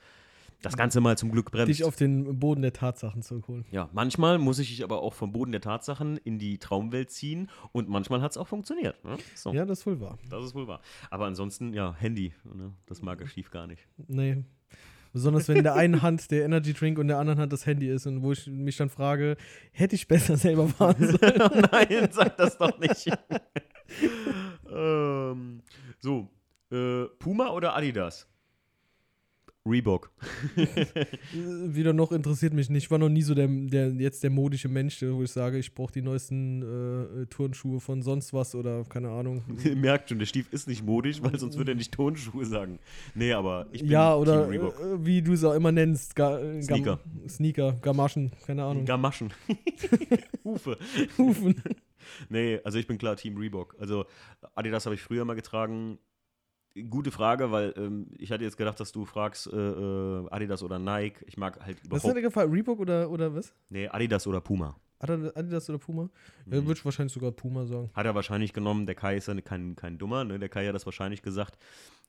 das 0.63 0.77
Ganze 0.77 1.01
mal 1.01 1.17
zum 1.17 1.31
Glück 1.31 1.51
bremst. 1.51 1.69
Dich 1.69 1.85
auf 1.85 1.97
den 1.97 2.39
Boden 2.39 2.63
der 2.63 2.73
Tatsachen 2.73 3.23
zurückholen. 3.23 3.65
Ja, 3.71 3.89
manchmal 3.93 4.39
muss 4.39 4.59
ich 4.59 4.69
dich 4.69 4.85
aber 4.85 5.03
auch 5.03 5.15
vom 5.15 5.33
Boden 5.33 5.53
der 5.53 5.61
Tatsachen 5.61 6.17
in 6.19 6.39
die 6.39 6.59
Traumwelt 6.59 7.11
ziehen 7.11 7.49
und 7.73 7.89
manchmal 7.89 8.21
hat 8.23 8.33
es 8.33 8.37
auch 8.37 8.49
funktioniert. 8.49 9.03
Ne? 9.05 9.17
So, 9.35 9.53
Ja, 9.53 9.65
das 9.65 9.81
ist 9.81 9.87
wohl 9.87 10.01
wahr. 10.01 10.19
das 10.29 10.45
ist 10.45 10.55
wohl 10.55 10.69
wahr. 10.69 10.81
Aber 11.11 11.27
ansonsten, 11.27 11.73
ja, 11.73 11.95
Handy, 11.99 12.33
ne? 12.45 12.73
das 12.87 13.03
mag 13.03 13.19
der 13.19 13.27
Stief 13.27 13.51
gar 13.51 13.67
nicht. 13.67 13.87
Nee. 14.09 14.45
Besonders 15.13 15.49
wenn 15.49 15.57
in 15.57 15.65
der 15.65 15.75
einen 15.75 16.03
Hand 16.03 16.31
der 16.31 16.45
Energy 16.45 16.73
Drink 16.73 16.97
und 16.97 17.03
in 17.03 17.09
der 17.09 17.19
anderen 17.19 17.41
Hand 17.41 17.53
das 17.53 17.67
Handy 17.67 17.89
ist 17.89 18.07
und 18.07 18.23
wo 18.23 18.31
ich 18.31 18.47
mich 18.47 18.77
dann 18.77 18.91
frage, 18.91 19.37
hätte 19.73 19.97
ich 19.97 20.07
besser 20.07 20.37
selber 20.37 20.69
fahren 20.69 20.95
sollen? 21.19 21.43
Oh 21.43 21.61
Nein, 21.73 22.09
sag 22.13 22.37
das 22.37 22.57
doch 22.59 22.79
nicht. 22.79 23.11
ähm, 24.71 25.63
so, 25.99 26.29
äh, 26.71 27.07
Puma 27.19 27.49
oder 27.51 27.75
Adidas? 27.77 28.29
Reebok. 29.69 30.11
Wieder 31.35 31.93
noch 31.93 32.13
interessiert 32.13 32.55
mich 32.55 32.71
nicht. 32.71 32.85
Ich 32.85 32.91
war 32.91 32.99
noch 32.99 33.11
nie 33.11 33.21
so 33.23 33.35
der, 33.35 33.47
der 33.47 33.91
jetzt 33.91 34.23
der 34.23 34.31
modische 34.31 34.69
Mensch, 34.69 35.03
wo 35.03 35.23
ich 35.23 35.31
sage, 35.33 35.59
ich 35.59 35.75
brauche 35.75 35.93
die 35.93 36.01
neuesten 36.01 36.63
äh, 37.23 37.27
Turnschuhe 37.27 37.79
von 37.81 38.01
sonst 38.03 38.33
was 38.33 38.55
oder 38.55 38.85
keine 38.85 39.11
Ahnung. 39.11 39.43
Ihr 39.63 39.77
merkt 39.77 40.09
schon, 40.09 40.19
der 40.19 40.25
Stief 40.27 40.51
ist 40.53 40.67
nicht 40.67 40.85
modisch, 40.85 41.23
weil 41.23 41.39
sonst 41.39 41.59
würde 41.59 41.73
er 41.73 41.75
nicht 41.75 41.93
Tonschuhe 41.93 42.47
sagen. 42.47 42.79
Nee, 43.15 43.33
aber 43.35 43.67
ich 43.73 43.83
bin 43.83 43.91
ja, 43.91 44.13
Team 44.13 44.23
oder 44.23 44.49
Reebok. 44.49 44.81
äh, 44.81 45.05
wie 45.05 45.21
du 45.21 45.35
es 45.35 45.45
auch 45.45 45.55
immer 45.55 45.73
nennst. 45.73 46.17
Ga, 46.17 46.39
äh, 46.41 46.53
Gam- 46.61 46.63
Sneaker. 46.63 47.01
Sneaker, 47.29 47.73
Gamaschen, 47.83 48.31
keine 48.47 48.65
Ahnung. 48.65 48.87
Gamaschen. 48.87 49.31
Hufe. 50.45 50.79
Hufen. 51.19 51.63
Nee, 52.31 52.61
also 52.65 52.79
ich 52.79 52.87
bin 52.87 52.97
klar 52.97 53.17
Team 53.17 53.37
Reebok. 53.37 53.77
Also 53.79 54.07
Adidas 54.55 54.87
habe 54.87 54.95
ich 54.95 55.03
früher 55.03 55.27
mal 55.27 55.35
getragen. 55.35 55.99
Gute 56.89 57.11
Frage, 57.11 57.51
weil 57.51 57.75
ähm, 57.77 58.07
ich 58.19 58.31
hatte 58.31 58.45
jetzt 58.45 58.57
gedacht, 58.57 58.79
dass 58.79 58.93
du 58.93 59.05
fragst 59.05 59.49
äh, 59.49 59.57
äh, 59.57 60.29
Adidas 60.31 60.63
oder 60.63 60.79
Nike. 60.79 61.25
Ich 61.27 61.37
mag 61.37 61.59
halt 61.65 61.79
Was 61.79 61.87
überhaupt. 61.87 62.05
hat 62.11 62.17
dir 62.17 62.23
gefallen? 62.23 62.51
Reebok 62.53 62.79
oder, 62.79 63.11
oder 63.11 63.35
was? 63.35 63.53
Nee, 63.71 63.89
Adidas 63.89 64.27
oder 64.27 64.41
Puma. 64.41 64.77
Adi- 65.01 65.31
Adidas 65.35 65.69
oder 65.69 65.79
Puma? 65.79 66.09
Ja, 66.47 66.61
Mhm. 66.61 66.67
würde 66.67 66.79
ich 66.79 66.85
wahrscheinlich 66.85 67.13
sogar 67.13 67.33
Puma 67.33 67.67
sagen. 67.67 67.91
Hat 67.95 68.07
er 68.07 68.15
wahrscheinlich 68.15 68.53
genommen, 68.53 68.87
der 68.87 68.95
Kai 68.95 69.17
ist 69.17 69.27
ja 69.29 69.41
kein, 69.41 69.75
kein 69.75 69.99
Dummer, 69.99 70.25
ne? 70.25 70.39
Der 70.39 70.49
Kai 70.49 70.67
hat 70.67 70.75
das 70.75 70.85
wahrscheinlich 70.87 71.23
gesagt, 71.23 71.59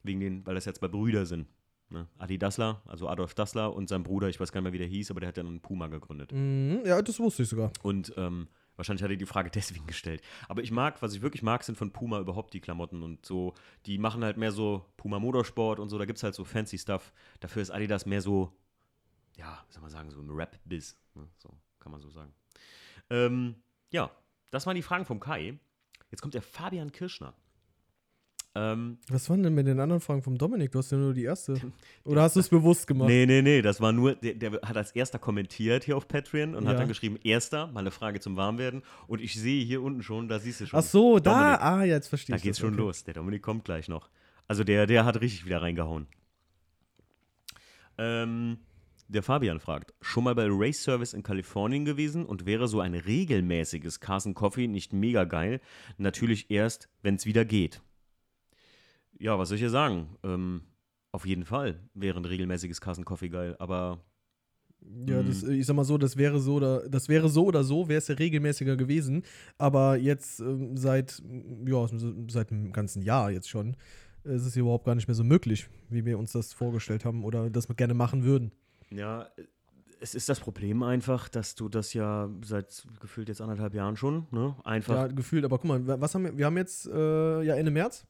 wegen 0.04 0.20
den, 0.20 0.46
weil 0.46 0.54
das 0.54 0.64
jetzt 0.64 0.80
bei 0.80 0.88
Brüder 0.88 1.26
sind. 1.26 1.48
Ne? 1.90 2.06
Adi 2.18 2.38
Dassler, 2.38 2.82
also 2.86 3.08
Adolf 3.08 3.34
Dassler 3.34 3.74
und 3.74 3.88
sein 3.88 4.02
Bruder, 4.02 4.28
ich 4.28 4.38
weiß 4.40 4.52
gar 4.52 4.60
nicht 4.60 4.64
mehr, 4.64 4.72
wie 4.72 4.78
der 4.78 4.86
hieß, 4.86 5.10
aber 5.10 5.20
der 5.20 5.28
hat 5.30 5.36
ja 5.36 5.42
dann 5.42 5.60
Puma 5.60 5.88
gegründet. 5.88 6.32
Mhm, 6.32 6.82
ja, 6.86 7.02
das 7.02 7.18
wusste 7.18 7.42
ich 7.42 7.48
sogar. 7.48 7.72
Und 7.82 8.12
ähm, 8.16 8.46
wahrscheinlich 8.82 9.02
hat 9.02 9.10
er 9.10 9.16
die 9.16 9.26
Frage 9.26 9.50
deswegen 9.54 9.86
gestellt. 9.86 10.22
Aber 10.48 10.62
ich 10.62 10.70
mag, 10.70 11.00
was 11.02 11.14
ich 11.14 11.22
wirklich 11.22 11.42
mag, 11.42 11.62
sind 11.62 11.78
von 11.78 11.92
Puma 11.92 12.20
überhaupt 12.20 12.52
die 12.52 12.60
Klamotten 12.60 13.02
und 13.02 13.24
so. 13.24 13.54
Die 13.86 13.98
machen 13.98 14.24
halt 14.24 14.36
mehr 14.36 14.52
so 14.52 14.84
Puma 14.96 15.18
Motorsport 15.18 15.78
und 15.78 15.88
so. 15.88 15.98
Da 15.98 16.04
gibt 16.04 16.18
es 16.18 16.22
halt 16.22 16.34
so 16.34 16.44
fancy 16.44 16.78
Stuff. 16.78 17.12
Dafür 17.40 17.62
ist 17.62 17.70
Adidas 17.70 18.06
mehr 18.06 18.20
so, 18.20 18.52
ja, 19.36 19.64
wie 19.68 19.72
soll 19.72 19.82
man 19.82 19.90
sagen, 19.90 20.10
so 20.10 20.20
ein 20.20 20.30
Rap-Biz. 20.30 20.96
Ne? 21.14 21.28
So 21.38 21.50
kann 21.78 21.92
man 21.92 22.00
so 22.00 22.10
sagen. 22.10 22.32
Ähm, 23.10 23.54
ja, 23.90 24.10
das 24.50 24.66
waren 24.66 24.76
die 24.76 24.82
Fragen 24.82 25.04
vom 25.04 25.20
Kai. 25.20 25.58
Jetzt 26.10 26.20
kommt 26.20 26.34
der 26.34 26.42
Fabian 26.42 26.92
Kirschner. 26.92 27.34
Ähm, 28.54 28.98
Was 29.08 29.30
waren 29.30 29.42
denn 29.42 29.54
mit 29.54 29.66
den 29.66 29.80
anderen 29.80 30.02
Fragen 30.02 30.20
vom 30.22 30.36
Dominik? 30.36 30.72
Du 30.72 30.78
hast 30.78 30.92
ja 30.92 30.98
nur 30.98 31.14
die 31.14 31.24
erste. 31.24 31.54
Oder 32.04 32.20
hast 32.22 32.36
du 32.36 32.40
es 32.40 32.50
bewusst 32.50 32.86
gemacht? 32.86 33.08
nee, 33.08 33.24
nee, 33.24 33.40
nee, 33.40 33.62
das 33.62 33.80
war 33.80 33.92
nur, 33.92 34.14
der, 34.16 34.34
der 34.34 34.52
hat 34.62 34.76
als 34.76 34.90
erster 34.92 35.18
kommentiert 35.18 35.84
hier 35.84 35.96
auf 35.96 36.06
Patreon 36.06 36.54
und 36.54 36.66
hat 36.66 36.74
Ja. 36.74 36.80
dann 36.80 36.88
geschrieben, 36.88 37.16
erster, 37.24 37.68
mal 37.68 37.80
eine 37.80 37.90
Frage 37.90 38.20
zum 38.20 38.36
Warmwerden. 38.36 38.82
Und 39.06 39.22
ich 39.22 39.34
sehe 39.40 39.64
hier 39.64 39.80
unten 39.80 40.02
schon, 40.02 40.28
da 40.28 40.38
siehst 40.38 40.60
du 40.60 40.66
schon. 40.66 40.78
Ach 40.78 40.82
so, 40.84 41.18
da. 41.18 41.32
Dominik. 41.32 41.60
Ah, 41.62 41.84
ja, 41.84 41.94
jetzt 41.94 42.08
verstehe 42.08 42.34
Da 42.34 42.36
ich. 42.36 42.42
geht's 42.42 42.58
das, 42.58 42.60
schon 42.66 42.74
okay. 42.74 42.82
los. 42.82 43.04
Der 43.04 43.14
Dominik 43.14 43.40
kommt 43.42 43.64
gleich 43.64 43.88
noch. 43.88 44.10
Also 44.48 44.64
der, 44.64 44.86
der 44.86 45.06
hat 45.06 45.20
richtig 45.22 45.46
wieder 45.46 45.62
reingehauen. 45.62 46.06
Ähm, 47.98 48.58
der 49.08 49.22
Fabian 49.22 49.60
fragt, 49.60 49.94
schon 50.00 50.24
mal 50.24 50.34
bei 50.34 50.46
Race 50.48 50.82
Service 50.82 51.12
in 51.14 51.22
Kalifornien 51.22 51.84
gewesen 51.84 52.24
und 52.26 52.46
wäre 52.46 52.68
so 52.68 52.80
ein 52.80 52.94
regelmäßiges 52.94 54.00
Carson 54.00 54.34
Coffee 54.34 54.66
nicht 54.68 54.92
mega 54.92 55.24
geil? 55.24 55.60
Natürlich 55.98 56.50
erst, 56.50 56.88
wenn 57.02 57.16
es 57.16 57.26
wieder 57.26 57.44
geht. 57.44 57.80
Ja, 59.22 59.38
was 59.38 59.48
soll 59.48 59.54
ich 59.56 59.62
hier 59.62 59.70
sagen? 59.70 60.08
Ähm, 60.24 60.62
auf 61.12 61.24
jeden 61.26 61.44
Fall 61.44 61.78
wäre 61.94 62.18
ein 62.18 62.24
regelmäßiges 62.24 62.80
Carson 62.80 63.04
Coffee 63.04 63.28
geil, 63.28 63.54
aber 63.60 64.00
Ja, 65.06 65.22
das, 65.22 65.44
ich 65.44 65.64
sag 65.64 65.76
mal 65.76 65.84
so, 65.84 65.96
das 65.96 66.16
wäre 66.16 66.40
so 66.40 66.54
oder 66.56 66.88
das 66.88 67.08
wäre 67.08 67.28
so 67.28 67.44
oder 67.44 67.62
so, 67.62 67.86
wäre 67.88 67.98
es 67.98 68.08
ja 68.08 68.16
regelmäßiger 68.16 68.76
gewesen. 68.76 69.22
Aber 69.58 69.96
jetzt 69.96 70.40
ähm, 70.40 70.76
seit, 70.76 71.22
ja, 71.66 71.86
seit 72.28 72.50
einem 72.50 72.72
ganzen 72.72 73.02
Jahr 73.02 73.30
jetzt 73.30 73.48
schon, 73.48 73.76
äh, 74.24 74.34
ist 74.34 74.44
es 74.44 74.56
überhaupt 74.56 74.86
gar 74.86 74.96
nicht 74.96 75.06
mehr 75.06 75.14
so 75.14 75.22
möglich, 75.22 75.68
wie 75.88 76.04
wir 76.04 76.18
uns 76.18 76.32
das 76.32 76.52
vorgestellt 76.52 77.04
haben 77.04 77.22
oder 77.22 77.48
das 77.48 77.68
wir 77.68 77.76
gerne 77.76 77.94
machen 77.94 78.24
würden. 78.24 78.50
Ja, 78.90 79.28
es 80.00 80.16
ist 80.16 80.28
das 80.28 80.40
Problem 80.40 80.82
einfach, 80.82 81.28
dass 81.28 81.54
du 81.54 81.68
das 81.68 81.94
ja 81.94 82.28
seit 82.44 82.84
gefühlt 83.00 83.28
jetzt 83.28 83.40
anderthalb 83.40 83.72
Jahren 83.74 83.96
schon, 83.96 84.26
ne? 84.32 84.56
Einfach. 84.64 84.94
Ja, 84.94 85.06
gefühlt, 85.06 85.44
aber 85.44 85.58
guck 85.58 85.68
mal, 85.68 85.86
wa- 85.86 86.00
was 86.00 86.12
haben 86.16 86.24
wir, 86.24 86.36
wir 86.36 86.46
haben 86.46 86.56
jetzt 86.56 86.86
äh, 86.88 87.42
ja 87.44 87.54
Ende 87.54 87.70
März, 87.70 88.04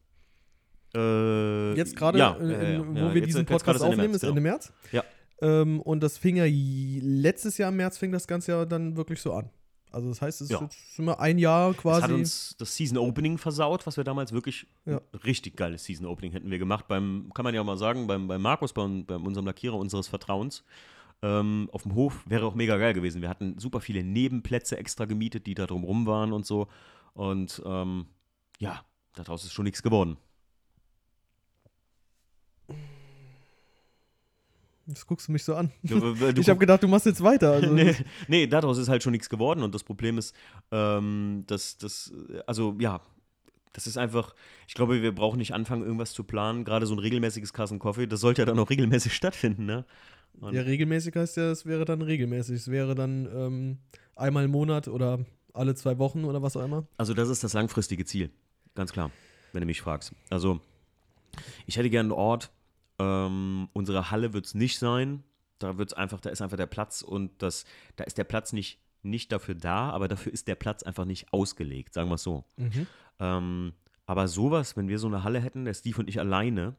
äh, 0.95 1.75
jetzt 1.75 1.97
gerade, 1.97 2.19
ja, 2.19 2.33
in- 2.35 2.95
wo 2.95 2.99
ja, 2.99 3.15
wir 3.15 3.15
jetzt- 3.21 3.27
diesen 3.29 3.41
jetzt 3.41 3.49
Podcast 3.49 3.77
ist 3.77 3.83
Ende 3.83 3.87
aufnehmen, 3.95 4.11
März, 4.11 4.23
ist 4.23 4.29
Ende 4.29 4.41
genau. 4.43 4.51
März. 4.53 4.73
Ja. 4.93 5.05
Ähm, 5.41 5.81
und 5.81 6.03
das 6.03 6.19
fing 6.19 6.37
ja 6.37 6.45
letztes 6.47 7.59
Jahr 7.59 7.71
im 7.71 7.77
März 7.77 7.99
fing 7.99 8.13
das 8.13 8.27
Ganze 8.27 8.53
ja 8.53 8.65
dann 8.65 8.97
wirklich 8.97 9.21
so 9.21 9.33
an. 9.33 9.51
Also 9.91 10.09
das 10.09 10.23
heißt, 10.23 10.41
es 10.41 10.49
Ja. 10.49 10.57
ist 10.57 10.63
jetzt 10.63 10.99
immer 10.99 11.21
ein 11.21 11.39
Jahr 11.39 11.73
Das 11.73 11.77
quasi. 11.83 12.03
hat 12.03 12.11
uns 12.13 12.57
das 12.59 12.75
Season 12.77 12.97
Opening 12.97 13.37
versaut, 13.37 13.87
was 13.87 13.97
wir 13.99 14.05
damals 14.05 14.33
wirklich 14.33 14.67
Ja. 14.87 15.01
richtig 15.25 15.57
geiles 15.57 15.85
Season 15.85 16.07
Opening 16.07 16.33
hätten 16.33 16.51
wir 16.51 16.59
gemacht. 16.59 16.89
Beim, 16.89 17.31
kann 17.35 17.45
man 17.45 17.55
ja 17.55 17.61
auch 17.61 17.67
mal 17.67 17.77
sagen, 17.77 18.07
beim, 18.07 18.27
beim 18.29 18.41
Markus, 18.41 18.73
bei, 18.73 18.87
bei 19.07 19.17
unserem 19.17 19.45
Lackierer 19.47 19.77
unseres 19.77 20.09
Vertrauens, 20.09 20.65
ähm, 21.23 21.69
auf 21.73 21.83
dem 21.83 21.95
Hof 21.95 22.23
wäre 22.27 22.47
auch 22.47 22.55
mega 22.55 22.77
geil 22.79 22.95
gewesen. 22.95 23.21
Wir 23.21 23.29
hatten 23.29 23.59
super 23.59 23.81
viele 23.81 24.03
Nebenplätze 24.03 24.79
extra 24.79 25.05
gemietet, 25.05 25.47
die 25.47 25.55
da 25.55 25.67
drumrum 25.67 26.07
waren 26.07 26.33
und 26.33 26.47
so. 26.47 26.69
Und 27.13 27.61
ähm, 27.67 28.07
ja, 28.59 28.81
daraus 29.15 29.45
ist 29.45 29.53
schon 29.53 29.65
nichts 29.65 29.83
geworden. 29.83 30.17
Jetzt 34.87 35.07
guckst 35.07 35.29
du 35.29 35.33
mich 35.33 35.45
so 35.45 35.55
an. 35.55 35.71
Du, 35.83 36.15
du, 36.33 36.41
ich 36.41 36.49
habe 36.49 36.59
gedacht, 36.59 36.83
du 36.83 36.89
machst 36.89 37.07
jetzt 37.07 37.23
weiter. 37.23 37.53
Also, 37.53 37.71
nee, 37.73 37.95
nee, 38.29 38.47
daraus 38.47 38.79
ist 38.79 38.89
halt 38.89 39.03
schon 39.03 39.13
nichts 39.13 39.29
geworden 39.29 39.63
und 39.63 39.75
das 39.75 39.85
Problem 39.85 40.19
ist, 40.19 40.35
ähm, 40.71 41.45
dass 41.47 41.79
das, 41.79 42.13
also 42.47 42.77
ja, 42.79 43.01
das 43.73 43.87
ist 43.87 43.97
einfach, 43.97 44.35
ich 44.67 44.75
glaube, 44.75 45.01
wir 45.01 45.15
brauchen 45.15 45.39
nicht 45.39 45.55
anfangen, 45.55 45.83
irgendwas 45.83 46.13
zu 46.13 46.25
planen, 46.25 46.65
gerade 46.65 46.87
so 46.87 46.95
ein 46.95 46.99
regelmäßiges 46.99 47.53
Carson 47.53 47.79
Coffee, 47.79 48.07
das 48.07 48.21
sollte 48.21 48.43
ja 48.43 48.47
dann 48.47 48.59
auch 48.59 48.71
regelmäßig 48.71 49.15
stattfinden, 49.15 49.67
ne? 49.67 49.85
Und 50.41 50.55
Ja, 50.55 50.63
regelmäßig 50.63 51.15
heißt 51.15 51.37
ja, 51.37 51.51
es 51.51 51.67
wäre 51.67 51.85
dann 51.85 52.01
regelmäßig. 52.01 52.57
Es 52.57 52.69
wäre 52.71 52.95
dann 52.95 53.29
ähm, 53.35 53.79
einmal 54.17 54.45
im 54.45 54.51
Monat 54.51 54.89
oder 54.89 55.25
alle 55.53 55.75
zwei 55.75 55.99
Wochen 55.99 56.25
oder 56.25 56.43
was 56.43 56.57
auch 56.57 56.65
immer. 56.65 56.87
Also 56.97 57.13
das 57.13 57.29
ist 57.29 57.45
das 57.45 57.53
langfristige 57.53 58.05
Ziel, 58.07 58.31
ganz 58.75 58.93
klar, 58.93 59.11
wenn 59.53 59.61
du 59.61 59.67
mich 59.67 59.83
fragst. 59.83 60.13
Also 60.31 60.61
ich 61.67 61.77
hätte 61.77 61.91
gerne 61.91 62.09
einen 62.09 62.19
Ort, 62.19 62.51
ähm, 63.03 63.69
unsere 63.73 64.11
Halle 64.11 64.33
wird 64.33 64.47
es 64.47 64.55
nicht 64.55 64.79
sein, 64.79 65.25
da 65.59 65.79
wird's 65.79 65.93
einfach, 65.93 66.21
da 66.21 66.31
ist 66.31 66.43
einfach 66.43 66.57
der 66.57 66.67
Platz 66.67 67.03
und 67.03 67.31
das, 67.43 67.65
da 67.97 68.05
ist 68.05 68.19
der 68.19 68.25
Platz 68.25 68.53
nicht, 68.53 68.79
nicht 69.03 69.33
dafür 69.33 69.55
da, 69.55 69.91
aber 69.91 70.09
dafür 70.09 70.33
ist 70.33 70.49
der 70.49 70.55
Platz 70.55 70.83
einfach 70.83 71.05
nicht 71.05 71.33
ausgelegt, 71.33 71.95
sagen 71.95 72.09
wir 72.09 72.15
es 72.15 72.23
so. 72.23 72.45
Ähm, 73.19 73.73
aber 74.07 74.29
sowas, 74.29 74.77
wenn 74.77 74.89
wir 74.89 74.99
so 74.99 75.07
eine 75.07 75.25
Halle 75.25 75.41
hätten, 75.41 75.65
der 75.65 75.75
Steve 75.75 76.01
und 76.01 76.09
ich 76.09 76.19
alleine, 76.19 76.75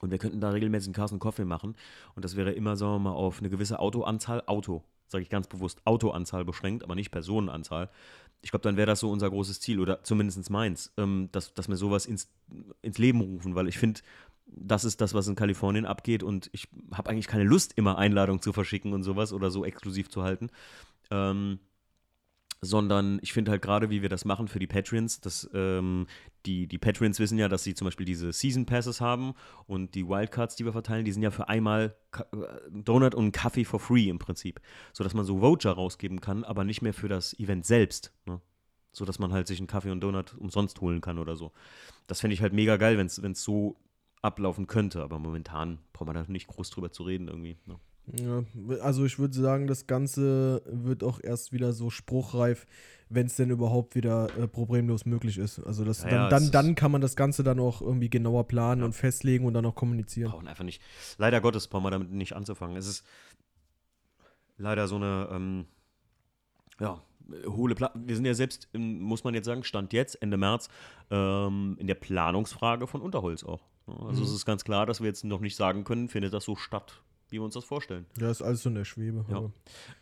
und 0.00 0.10
wir 0.10 0.18
könnten 0.18 0.40
da 0.40 0.50
regelmäßig 0.50 0.88
einen 0.88 0.94
Carsten 0.94 1.18
Coffee 1.18 1.44
machen, 1.44 1.74
und 2.14 2.24
das 2.24 2.36
wäre 2.36 2.52
immer, 2.52 2.76
sagen 2.76 2.92
wir 2.92 2.98
mal, 3.10 3.12
auf 3.12 3.40
eine 3.40 3.50
gewisse 3.50 3.78
Autoanzahl, 3.78 4.42
Auto, 4.46 4.84
sage 5.08 5.22
ich 5.22 5.30
ganz 5.30 5.48
bewusst, 5.48 5.80
Autoanzahl 5.84 6.44
beschränkt, 6.44 6.84
aber 6.84 6.94
nicht 6.94 7.10
Personenanzahl. 7.10 7.90
Ich 8.42 8.50
glaube, 8.50 8.62
dann 8.62 8.76
wäre 8.76 8.86
das 8.86 9.00
so 9.00 9.10
unser 9.10 9.30
großes 9.30 9.60
Ziel, 9.60 9.80
oder 9.80 10.04
zumindest 10.04 10.50
meins, 10.50 10.92
ähm, 10.96 11.28
dass, 11.32 11.54
dass 11.54 11.68
wir 11.68 11.76
sowas 11.76 12.06
ins, 12.06 12.30
ins 12.82 12.98
Leben 12.98 13.20
rufen, 13.20 13.54
weil 13.54 13.68
ich 13.68 13.78
finde, 13.78 14.00
das 14.48 14.84
ist 14.84 15.00
das, 15.00 15.14
was 15.14 15.28
in 15.28 15.36
Kalifornien 15.36 15.86
abgeht, 15.86 16.22
und 16.22 16.50
ich 16.52 16.68
habe 16.92 17.10
eigentlich 17.10 17.28
keine 17.28 17.44
Lust, 17.44 17.72
immer 17.76 17.98
Einladungen 17.98 18.42
zu 18.42 18.52
verschicken 18.52 18.92
und 18.92 19.02
sowas 19.02 19.32
oder 19.32 19.50
so 19.50 19.64
exklusiv 19.64 20.08
zu 20.08 20.22
halten. 20.22 20.50
Ähm, 21.10 21.60
sondern 22.60 23.20
ich 23.22 23.32
finde 23.32 23.52
halt 23.52 23.62
gerade, 23.62 23.90
wie 23.90 24.02
wir 24.02 24.08
das 24.08 24.24
machen 24.24 24.48
für 24.48 24.58
die 24.58 24.66
Patreons, 24.66 25.20
dass 25.20 25.48
ähm, 25.54 26.06
die, 26.44 26.66
die 26.66 26.78
Patreons 26.78 27.20
wissen 27.20 27.38
ja, 27.38 27.48
dass 27.48 27.62
sie 27.62 27.74
zum 27.74 27.86
Beispiel 27.86 28.06
diese 28.06 28.32
Season 28.32 28.66
Passes 28.66 29.00
haben 29.00 29.34
und 29.66 29.94
die 29.94 30.08
Wildcards, 30.08 30.56
die 30.56 30.64
wir 30.64 30.72
verteilen, 30.72 31.04
die 31.04 31.12
sind 31.12 31.22
ja 31.22 31.30
für 31.30 31.48
einmal 31.48 31.94
Ka 32.10 32.26
äh, 32.32 32.70
Donut 32.70 33.14
und 33.14 33.32
Kaffee 33.32 33.64
for 33.64 33.78
free 33.78 34.08
im 34.08 34.18
Prinzip, 34.18 34.60
sodass 34.92 35.14
man 35.14 35.24
so 35.24 35.40
Voucher 35.40 35.72
rausgeben 35.72 36.20
kann, 36.20 36.42
aber 36.42 36.64
nicht 36.64 36.82
mehr 36.82 36.94
für 36.94 37.08
das 37.08 37.38
Event 37.38 37.64
selbst, 37.64 38.12
ne? 38.26 38.40
sodass 38.92 39.20
man 39.20 39.32
halt 39.32 39.46
sich 39.46 39.60
einen 39.60 39.68
Kaffee 39.68 39.90
und 39.90 40.00
Donut 40.00 40.34
umsonst 40.34 40.80
holen 40.80 41.00
kann 41.00 41.18
oder 41.18 41.36
so. 41.36 41.52
Das 42.08 42.20
fände 42.20 42.34
ich 42.34 42.42
halt 42.42 42.52
mega 42.52 42.76
geil, 42.76 42.98
wenn 42.98 43.06
es 43.06 43.44
so 43.44 43.76
ablaufen 44.22 44.66
könnte, 44.66 45.02
aber 45.02 45.18
momentan 45.18 45.78
braucht 45.92 46.06
man 46.06 46.16
da 46.16 46.24
nicht 46.28 46.46
groß 46.48 46.70
drüber 46.70 46.90
zu 46.90 47.02
reden 47.04 47.28
irgendwie. 47.28 47.56
Ne? 47.66 47.76
Ja, 48.20 48.42
also 48.82 49.04
ich 49.04 49.18
würde 49.18 49.34
sagen, 49.34 49.66
das 49.66 49.86
Ganze 49.86 50.62
wird 50.66 51.04
auch 51.04 51.20
erst 51.22 51.52
wieder 51.52 51.72
so 51.72 51.90
spruchreif, 51.90 52.66
wenn 53.10 53.26
es 53.26 53.36
denn 53.36 53.50
überhaupt 53.50 53.94
wieder 53.94 54.34
äh, 54.38 54.48
problemlos 54.48 55.04
möglich 55.04 55.36
ist. 55.36 55.58
Also 55.60 55.84
das, 55.84 56.02
Ja, 56.04 56.10
dann, 56.10 56.30
dann, 56.30 56.50
dann 56.50 56.74
kann 56.74 56.90
man 56.90 57.00
das 57.02 57.16
Ganze 57.16 57.42
dann 57.42 57.60
auch 57.60 57.82
irgendwie 57.82 58.08
genauer 58.08 58.48
planen 58.48 58.80
Ja. 58.80 58.86
und 58.86 58.94
festlegen 58.94 59.44
und 59.44 59.52
dann 59.54 59.66
auch 59.66 59.74
kommunizieren. 59.74 60.30
brauchen 60.30 60.48
einfach 60.48 60.64
nicht. 60.64 60.82
Leider 61.18 61.40
Gottes 61.42 61.68
brauchen 61.68 61.84
wir 61.84 61.90
damit 61.90 62.10
nicht 62.10 62.34
anzufangen. 62.34 62.76
Es 62.76 62.86
ist 62.86 63.04
leider 64.56 64.88
so 64.88 64.96
eine, 64.96 65.28
ähm, 65.30 65.66
ja, 66.80 67.02
hohle 67.46 67.74
Pla 67.74 67.92
Wir 67.94 68.16
sind 68.16 68.24
ja 68.24 68.32
selbst, 68.34 68.68
muss 68.74 69.22
man 69.22 69.34
jetzt 69.34 69.44
sagen, 69.46 69.64
Stand 69.64 69.92
jetzt, 69.92 70.14
Ende 70.22 70.38
März, 70.38 70.68
ähm, 71.10 71.76
in 71.78 71.86
der 71.86 71.94
Planungsfrage 71.94 72.86
von 72.86 73.02
Unterholz 73.02 73.44
auch. 73.44 73.60
Ja, 73.88 74.06
Also 74.08 74.22
es 74.22 74.32
ist 74.32 74.44
ganz 74.46 74.64
klar, 74.64 74.86
dass 74.86 75.00
wir 75.00 75.06
jetzt 75.08 75.24
noch 75.24 75.40
nicht 75.40 75.56
sagen 75.56 75.84
können, 75.84 76.08
findet 76.08 76.32
das 76.32 76.44
so 76.44 76.56
statt, 76.56 77.02
wie 77.30 77.36
wir 77.38 77.42
uns 77.44 77.54
das 77.54 77.64
vorstellen. 77.64 78.06
Ja, 78.18 78.30
ist 78.30 78.42
alles 78.42 78.62
so 78.62 78.68
in 78.68 78.74
der 78.74 78.84
Schwebe. 78.84 79.24
Ja. 79.28 79.36
aber- 79.36 79.52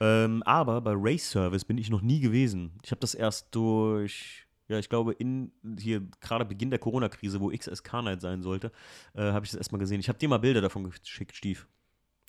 Ähm, 0.01 0.43
aber 0.45 0.81
bei 0.81 0.93
Race 0.97 1.31
Service 1.31 1.65
bin 1.65 1.79
ich 1.79 1.91
noch 1.91 2.03
nie 2.03 2.21
gewesen. 2.21 2.73
Ich 2.83 2.91
habe 2.91 3.01
das 3.01 3.15
erst 3.15 3.55
durch, 3.55 4.47
ja, 4.69 4.79
ich 4.79 4.89
glaube, 4.89 5.13
in 5.13 5.53
hier 5.79 6.03
gerade 6.21 6.45
Beginn 6.45 6.71
der 6.71 6.79
Corona-Krise, 6.79 7.41
wo 7.41 7.51
XSK 7.51 8.03
Night 8.03 8.21
sein 8.21 8.43
sollte, 8.43 8.73
äh, 9.15 9.23
habe 9.33 9.45
ich 9.45 9.51
das 9.53 9.59
erstmal 9.59 9.79
gesehen. 9.79 10.01
Ich 10.01 10.09
habe 10.09 10.19
dir 10.19 10.29
mal 10.29 10.39
Bilder 10.39 10.61
davon 10.61 10.85
geschickt, 10.91 11.35
Stief. 11.37 11.69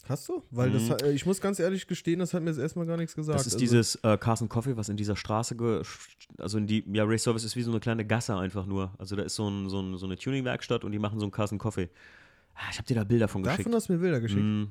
Hast 0.06 0.28
du? 0.28 0.42
Weil 0.50 0.70
das, 0.70 0.84
Mhm. 0.84 0.90
hat- 0.90 1.02
äh, 1.02 1.12
ich 1.12 1.26
muss 1.26 1.40
ganz 1.40 1.58
ehrlich 1.58 1.86
gestehen, 1.86 2.18
das 2.20 2.32
hat 2.32 2.42
mir 2.42 2.50
jetzt 2.50 2.58
erstmal 2.58 2.86
gar 2.86 2.96
nichts 2.96 3.14
gesagt. 3.14 3.38
Das 3.38 3.46
ist 3.46 3.54
Also- 3.54 3.58
dieses 3.58 3.96
äh, 3.96 4.16
Carson 4.16 4.48
Coffee, 4.48 4.76
was 4.76 4.88
in 4.88 4.96
dieser 4.96 5.16
Straße, 5.16 5.54
also 6.38 6.56
in 6.58 6.66
die, 6.66 6.84
ja, 6.92 7.04
Race 7.04 7.22
Service 7.24 7.44
ist 7.44 7.56
wie 7.56 7.62
so 7.62 7.70
eine 7.70 7.80
kleine 7.80 8.06
Gasse 8.06 8.36
einfach 8.36 8.64
nur. 8.64 8.92
Also 8.98 9.16
da 9.16 9.22
ist 9.22 9.34
so, 9.34 9.48
ein, 9.48 9.68
so, 9.68 9.80
ein, 9.80 9.96
so 9.98 10.06
eine 10.06 10.16
Tuning-Werkstatt 10.16 10.84
und 10.84 10.92
die 10.92 10.98
machen 10.98 11.18
so 11.18 11.24
einen 11.26 11.32
Carson 11.32 11.58
Coffee. 11.58 11.90
Ah, 12.54 12.60
Ich 12.70 12.78
habe 12.78 12.86
dir 12.86 12.94
da 12.94 13.04
Bilder 13.04 13.28
von 13.28 13.42
geschickt. 13.42 13.60
Davon 13.60 13.74
hast 13.74 13.88
du 13.88 13.92
mir 13.94 13.98
Bilder 13.98 14.20
geschickt. 14.20 14.42
Mm. 14.42 14.64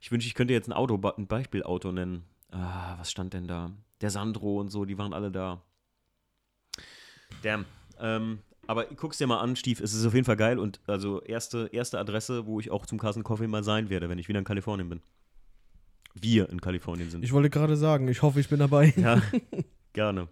Ich 0.00 0.10
wünsche, 0.10 0.26
ich 0.26 0.34
könnte 0.34 0.52
jetzt 0.54 0.68
ein 0.68 0.72
Auto, 0.72 1.00
ein 1.16 1.26
Beispielauto 1.26 1.92
nennen. 1.92 2.24
Ah, 2.50 2.96
was 2.98 3.10
stand 3.10 3.32
denn 3.34 3.46
da? 3.46 3.72
Der 4.00 4.10
Sandro 4.10 4.58
und 4.60 4.68
so, 4.70 4.84
die 4.84 4.96
waren 4.98 5.12
alle 5.12 5.30
da. 5.30 5.62
Damn. 7.42 7.64
Ähm, 8.00 8.38
aber 8.66 8.86
guck's 8.86 9.18
dir 9.18 9.26
mal 9.26 9.40
an, 9.40 9.56
Stief, 9.56 9.80
es 9.80 9.94
ist 9.94 10.06
auf 10.06 10.14
jeden 10.14 10.24
Fall 10.24 10.36
geil 10.36 10.58
und 10.58 10.80
also 10.86 11.20
erste, 11.22 11.68
erste 11.72 11.98
Adresse, 11.98 12.46
wo 12.46 12.60
ich 12.60 12.70
auch 12.70 12.86
zum 12.86 12.98
Carson 12.98 13.22
Coffee 13.22 13.46
mal 13.46 13.64
sein 13.64 13.90
werde, 13.90 14.08
wenn 14.08 14.18
ich 14.18 14.28
wieder 14.28 14.38
in 14.38 14.44
Kalifornien 14.44 14.88
bin. 14.88 15.02
Wir 16.14 16.48
in 16.48 16.60
Kalifornien 16.60 17.10
sind. 17.10 17.24
Ich 17.24 17.32
wollte 17.32 17.50
gerade 17.50 17.76
sagen, 17.76 18.06
ich 18.08 18.22
hoffe, 18.22 18.40
ich 18.40 18.48
bin 18.48 18.60
dabei. 18.60 18.94
Ja, 18.96 19.20
gerne. 19.92 20.28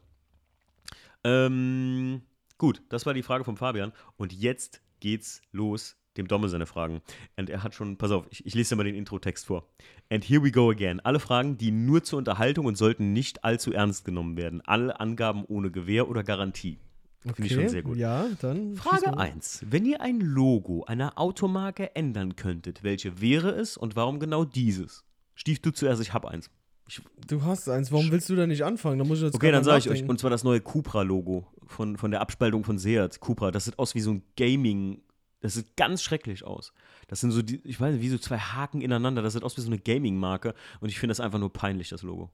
Ähm, 1.25 2.23
gut, 2.59 2.83
das 2.89 3.05
war 3.07 3.15
die 3.15 3.23
Frage 3.23 3.45
von 3.45 3.57
Fabian. 3.57 3.93
Und 4.17 4.33
jetzt 4.33 4.83
geht's 5.01 5.43
los, 5.51 5.97
dem 6.17 6.29
Domme 6.29 6.49
seine 6.49 6.67
Fragen. 6.67 7.03
Und 7.37 7.51
er 7.51 7.63
hat 7.63 7.75
schon, 7.75 7.97
pass 7.97 8.13
auf, 8.13 8.27
ich, 8.31 8.47
ich 8.47 8.55
lese 8.55 8.71
dir 8.71 8.77
mal 8.77 8.85
den 8.85 8.95
Intro-Text 8.95 9.47
vor. 9.47 9.69
And 10.11 10.25
here 10.25 10.43
we 10.43 10.53
go 10.53 10.71
again. 10.71 11.01
Alle 11.01 11.21
Fragen, 11.21 11.59
die 11.59 11.71
nur 11.71 12.05
zur 12.05 12.19
Unterhaltung 12.19 12.67
und 12.67 12.77
sollten 12.77 13.13
nicht 13.13 13.45
allzu 13.45 13.73
ernst 13.73 14.05
genommen 14.05 14.37
werden. 14.37 14.61
Alle 14.63 15.01
Angaben 15.01 15.45
ohne 15.47 15.71
Gewähr 15.71 16.09
oder 16.09 16.23
Garantie. 16.23 16.79
Finde 17.23 17.45
ich 17.45 17.53
schon 17.53 17.69
sehr 17.69 17.83
gut. 17.83 17.97
Ja, 17.97 18.27
dann. 18.41 18.75
Frage 18.75 19.11
mal. 19.11 19.19
1. 19.19 19.67
Wenn 19.69 19.85
ihr 19.85 20.01
ein 20.01 20.21
Logo 20.21 20.85
einer 20.85 21.19
Automarke 21.19 21.95
ändern 21.95 22.37
könntet, 22.37 22.83
welche 22.83 23.21
wäre 23.21 23.51
es 23.51 23.77
und 23.77 23.95
warum 23.95 24.19
genau 24.19 24.45
dieses? 24.45 25.05
Stief 25.35 25.61
du 25.61 25.71
zuerst, 25.71 26.03
ich 26.03 26.13
hab 26.13 26.25
eins. 26.25 26.51
Ich, 26.89 27.01
Du 27.29 27.45
hast 27.45 27.69
eins, 27.69 27.93
warum 27.93 28.11
willst 28.11 28.29
du 28.29 28.35
da 28.35 28.47
nicht 28.47 28.65
anfangen? 28.65 28.99
Da 28.99 29.05
muss 29.05 29.19
ich 29.19 29.25
jetzt 29.25 29.35
Okay, 29.35 29.53
dann 29.53 29.65
sage 29.65 29.79
ich 29.79 29.89
euch, 29.89 30.09
und 30.09 30.19
zwar 30.19 30.31
das 30.31 30.43
neue 30.43 30.61
Cupra-Logo 30.61 31.47
von, 31.67 31.97
von 31.97 32.11
der 32.11 32.21
Abspaltung 32.21 32.65
von 32.65 32.79
Seat. 32.79 33.21
Cupra, 33.21 33.51
das 33.51 33.67
sieht 33.67 33.79
aus 33.79 33.95
wie 33.95 34.01
so 34.01 34.11
ein 34.11 34.23
Gaming. 34.37 35.03
Das 35.41 35.55
sieht 35.55 35.77
ganz 35.77 36.03
schrecklich 36.03 36.45
aus. 36.45 36.73
Das 37.09 37.21
sind 37.21 37.31
so, 37.31 37.43
die, 37.43 37.61
ich 37.65 37.81
weiß 37.81 37.95
nicht, 37.95 38.03
wie 38.03 38.09
so 38.09 38.19
zwei 38.19 38.39
Haken 38.39 38.81
ineinander. 38.81 39.23
Das 39.23 39.33
sieht 39.33 39.45
aus 39.45 39.57
wie 39.57 39.61
so 39.61 39.69
eine 39.69 39.79
Gaming-Marke. 39.79 40.55
Und 40.81 40.89
ich 40.89 40.99
finde 40.99 41.13
das 41.13 41.21
einfach 41.21 41.39
nur 41.39 41.53
peinlich, 41.53 41.89
das 41.89 42.03
Logo. 42.03 42.31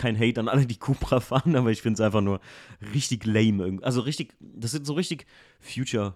Kein 0.00 0.18
Hate 0.18 0.40
an 0.40 0.48
alle, 0.48 0.64
die 0.64 0.78
Cupra 0.78 1.20
fahren, 1.20 1.54
aber 1.56 1.70
ich 1.70 1.82
finde 1.82 1.94
es 1.94 2.00
einfach 2.00 2.22
nur 2.22 2.40
richtig 2.94 3.26
lame. 3.26 3.78
Also 3.82 4.00
richtig, 4.00 4.34
das 4.40 4.70
sind 4.70 4.86
so 4.86 4.94
richtig 4.94 5.26
Future 5.60 6.14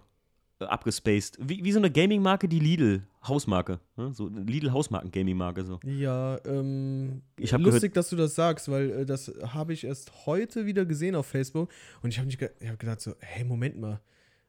äh, 0.59 0.65
abgespaced. 0.65 1.37
Wie, 1.39 1.63
wie 1.63 1.71
so 1.71 1.79
eine 1.81 1.91
Gaming-Marke, 1.91 2.49
die 2.49 2.61
Lidl-Hausmarke. 2.61 3.81
Ne? 3.97 4.15
So 4.15 4.27
eine 4.29 4.41
Lidl-Hausmarken-Gaming-Marke. 4.41 5.65
So. 5.65 5.81
Ja, 5.85 6.39
ähm, 6.47 7.21
Ich 7.39 7.53
lustig, 7.53 7.93
dass 7.93 8.09
du 8.09 8.17
das 8.17 8.35
sagst, 8.35 8.71
weil 8.71 8.91
äh, 8.91 9.05
das 9.05 9.31
habe 9.43 9.75
ich 9.75 9.85
erst 9.85 10.27
heute 10.27 10.65
wieder 10.65 10.87
gesehen 10.87 11.15
auf 11.15 11.27
Facebook 11.27 11.71
und 12.03 12.09
ich 12.09 12.19
habe 12.19 12.29
ge 12.29 12.49
hab 12.67 12.79
gedacht 12.79 13.03
so, 13.03 13.15
hey, 13.19 13.45
Moment 13.45 13.79
mal, 13.79 14.01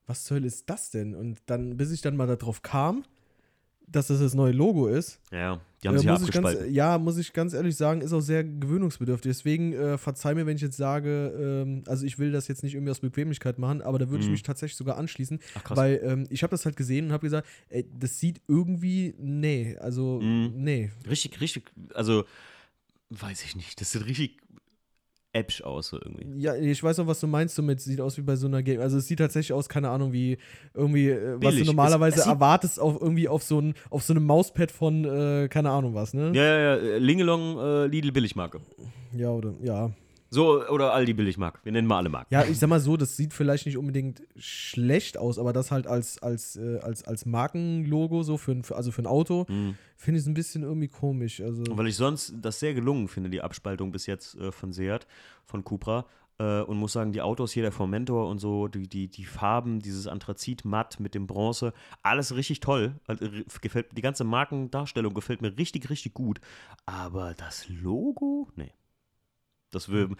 was 0.07 0.23
zur 0.23 0.35
Hölle 0.35 0.47
ist 0.47 0.69
das 0.69 0.91
denn? 0.91 1.13
Und 1.13 1.39
dann, 1.47 1.75
bis 1.75 1.91
ich 1.91 2.01
dann 2.01 2.15
mal 2.15 2.27
darauf 2.27 2.61
kam, 2.61 3.03
dass 3.87 4.07
das 4.07 4.19
das 4.19 4.33
neue 4.33 4.51
Logo 4.51 4.87
ist, 4.87 5.19
Ja, 5.31 5.61
die 5.83 5.87
haben 5.87 5.95
äh, 5.95 5.99
sich 5.99 6.05
ja 6.07 6.13
muss 6.13 6.23
ich 6.23 6.31
ganz, 6.31 6.45
abgespalten. 6.47 6.73
ja, 6.73 6.97
muss 6.97 7.17
ich 7.17 7.33
ganz 7.33 7.53
ehrlich 7.53 7.75
sagen, 7.75 8.01
ist 8.01 8.13
auch 8.13 8.19
sehr 8.21 8.43
gewöhnungsbedürftig. 8.43 9.29
Deswegen 9.29 9.73
äh, 9.73 9.97
verzeih 9.97 10.33
mir, 10.33 10.45
wenn 10.45 10.55
ich 10.55 10.61
jetzt 10.61 10.77
sage, 10.77 11.63
ähm, 11.65 11.83
also 11.87 12.05
ich 12.05 12.17
will 12.19 12.31
das 12.31 12.47
jetzt 12.47 12.63
nicht 12.63 12.73
irgendwie 12.73 12.91
aus 12.91 12.99
Bequemlichkeit 12.99 13.59
machen, 13.59 13.81
aber 13.81 13.99
da 13.99 14.09
würde 14.09 14.21
ich 14.21 14.27
Mhm. 14.27 14.33
mich 14.33 14.43
tatsächlich 14.43 14.75
sogar 14.77 14.97
anschließen, 14.97 15.39
Ach 15.55 15.63
krass. 15.63 15.77
weil 15.77 16.01
ähm, 16.03 16.25
ich 16.29 16.43
habe 16.43 16.51
das 16.51 16.65
halt 16.65 16.75
gesehen 16.75 17.05
und 17.07 17.11
habe 17.11 17.25
gesagt, 17.27 17.47
ey, 17.69 17.85
das 17.99 18.19
sieht 18.19 18.41
irgendwie, 18.47 19.13
nee, 19.19 19.77
also, 19.79 20.19
Mhm. 20.21 20.53
nee. 20.55 20.91
Richtig, 21.07 21.39
richtig, 21.41 21.71
also 21.93 22.25
weiß 23.11 23.43
ich 23.45 23.55
nicht. 23.55 23.79
Das 23.79 23.91
sieht 23.91 24.05
richtig 24.05 24.37
äpsch 25.35 25.61
aus 25.63 25.89
so 25.89 25.97
irgendwie. 25.97 26.41
Ja, 26.41 26.55
ich 26.55 26.81
weiß 26.81 26.99
auch, 26.99 27.07
was 27.07 27.19
du 27.19 27.27
meinst 27.27 27.57
damit. 27.57 27.81
Sieht 27.81 27.99
aus 28.01 28.17
wie 28.17 28.21
bei 28.21 28.35
so 28.35 28.47
einer 28.47 28.63
Game. 28.63 28.79
Also 28.81 28.97
es 28.97 29.07
sieht 29.07 29.19
tatsächlich 29.19 29.53
aus, 29.53 29.67
keine 29.69 29.89
Ahnung, 29.89 30.13
wie 30.13 30.37
irgendwie, 30.73 31.09
äh, 31.09 31.33
was 31.33 31.39
Billig. 31.41 31.59
du 31.61 31.65
normalerweise 31.65 32.15
Es- 32.19 32.21
es 32.25 32.27
erwartest 32.31 32.79
auf 32.79 32.99
irgendwie 33.01 33.27
auf 33.27 33.43
so 33.43 33.59
ein, 33.59 33.73
auf 33.89 34.03
so 34.03 34.13
einem 34.13 34.25
Mauspad 34.25 34.71
von, 34.71 35.03
äh, 35.05 35.47
keine 35.49 35.69
Ahnung 35.69 35.93
was, 35.93 36.13
ne? 36.13 36.31
Ja, 36.33 36.43
ja, 36.43 36.59
ja, 36.59 36.75
äh, 36.75 36.97
Lingelong, 36.99 37.57
äh, 37.59 37.87
Lidl 37.87 38.11
Billigmarke. 38.11 38.61
Ja, 39.13 39.29
oder, 39.31 39.53
ja. 39.61 39.91
So, 40.35 40.67
oder 40.67 40.91
Aldi 40.93 41.13
Billigmarke. 41.13 41.59
Wir 41.63 41.71
nennen 41.71 41.87
mal 41.87 41.97
alle 41.97 42.09
Marken. 42.09 42.33
Ja, 42.33 42.43
ich 42.43 42.59
sag 42.59 42.67
mal 42.67 42.81
so, 42.81 42.97
das 42.97 43.15
sieht 43.15 43.33
vielleicht 43.33 43.65
nicht 43.65 43.77
unbedingt 43.77 44.21
schlecht 44.35 45.17
aus, 45.17 45.39
aber 45.39 45.53
das 45.53 45.71
halt 45.71 45.87
als, 45.87 46.21
als, 46.21 46.57
äh, 46.57 46.79
als, 46.79 47.05
als 47.05 47.25
Markenlogo, 47.25 48.21
so 48.23 48.35
für 48.37 48.51
ein, 48.51 48.63
für, 48.63 48.75
also 48.75 48.91
für 48.91 49.01
ein 49.01 49.07
Auto, 49.07 49.45
Mhm. 49.47 49.77
finde 49.95 50.17
ich 50.17 50.23
es 50.23 50.27
ein 50.27 50.33
bisschen 50.33 50.63
irgendwie 50.63 50.89
komisch. 50.89 51.39
Also, 51.39 51.63
weil 51.69 51.87
ich 51.87 51.95
sonst 51.95 52.33
das 52.41 52.59
sehr 52.59 52.73
gelungen 52.73 53.07
finde, 53.07 53.29
die 53.29 53.41
Abspaltung 53.41 53.93
bis 53.93 54.07
jetzt 54.07 54.35
äh, 54.35 54.51
von 54.51 54.73
Seat, 54.73 55.07
von 55.45 55.63
Cupra. 55.63 56.05
Äh, 56.37 56.63
und 56.63 56.75
muss 56.77 56.91
sagen, 56.91 57.13
die 57.13 57.21
Autos 57.21 57.53
hier, 57.53 57.63
der 57.63 57.71
Formentor 57.71 58.27
und 58.27 58.39
so, 58.39 58.67
die, 58.67 58.89
die, 58.89 59.07
die 59.07 59.23
Farben, 59.23 59.79
dieses 59.79 60.05
Anthrazit 60.05 60.65
matt 60.65 60.99
mit 60.99 61.15
dem 61.15 61.27
Bronze, 61.27 61.71
alles 62.03 62.35
richtig 62.35 62.59
toll. 62.59 62.95
Also, 63.07 63.23
äh, 63.23 63.45
gefällt, 63.61 63.95
die 63.95 64.01
ganze 64.01 64.25
Markendarstellung 64.25 65.13
gefällt 65.13 65.41
mir 65.41 65.57
richtig, 65.57 65.89
richtig 65.89 66.13
gut. 66.13 66.41
Aber 66.85 67.33
das 67.35 67.69
Logo? 67.69 68.49
Nee. 68.57 68.71
Das 69.75 69.89
will, 69.89 70.15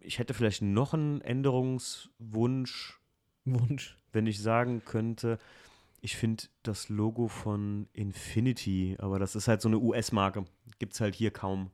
ich 0.00 0.18
hätte 0.18 0.34
vielleicht 0.34 0.62
noch 0.62 0.94
einen 0.94 1.20
Änderungswunsch, 1.20 3.00
Wunsch. 3.44 3.96
wenn 4.12 4.26
ich 4.26 4.40
sagen 4.42 4.82
könnte, 4.84 5.38
ich 6.00 6.16
finde 6.16 6.44
das 6.62 6.88
Logo 6.88 7.28
von 7.28 7.88
Infinity, 7.92 8.96
aber 8.98 9.18
das 9.18 9.34
ist 9.34 9.48
halt 9.48 9.60
so 9.60 9.68
eine 9.68 9.78
US-Marke. 9.78 10.44
Gibt 10.78 10.94
es 10.94 11.00
halt 11.00 11.14
hier 11.14 11.30
kaum. 11.30 11.70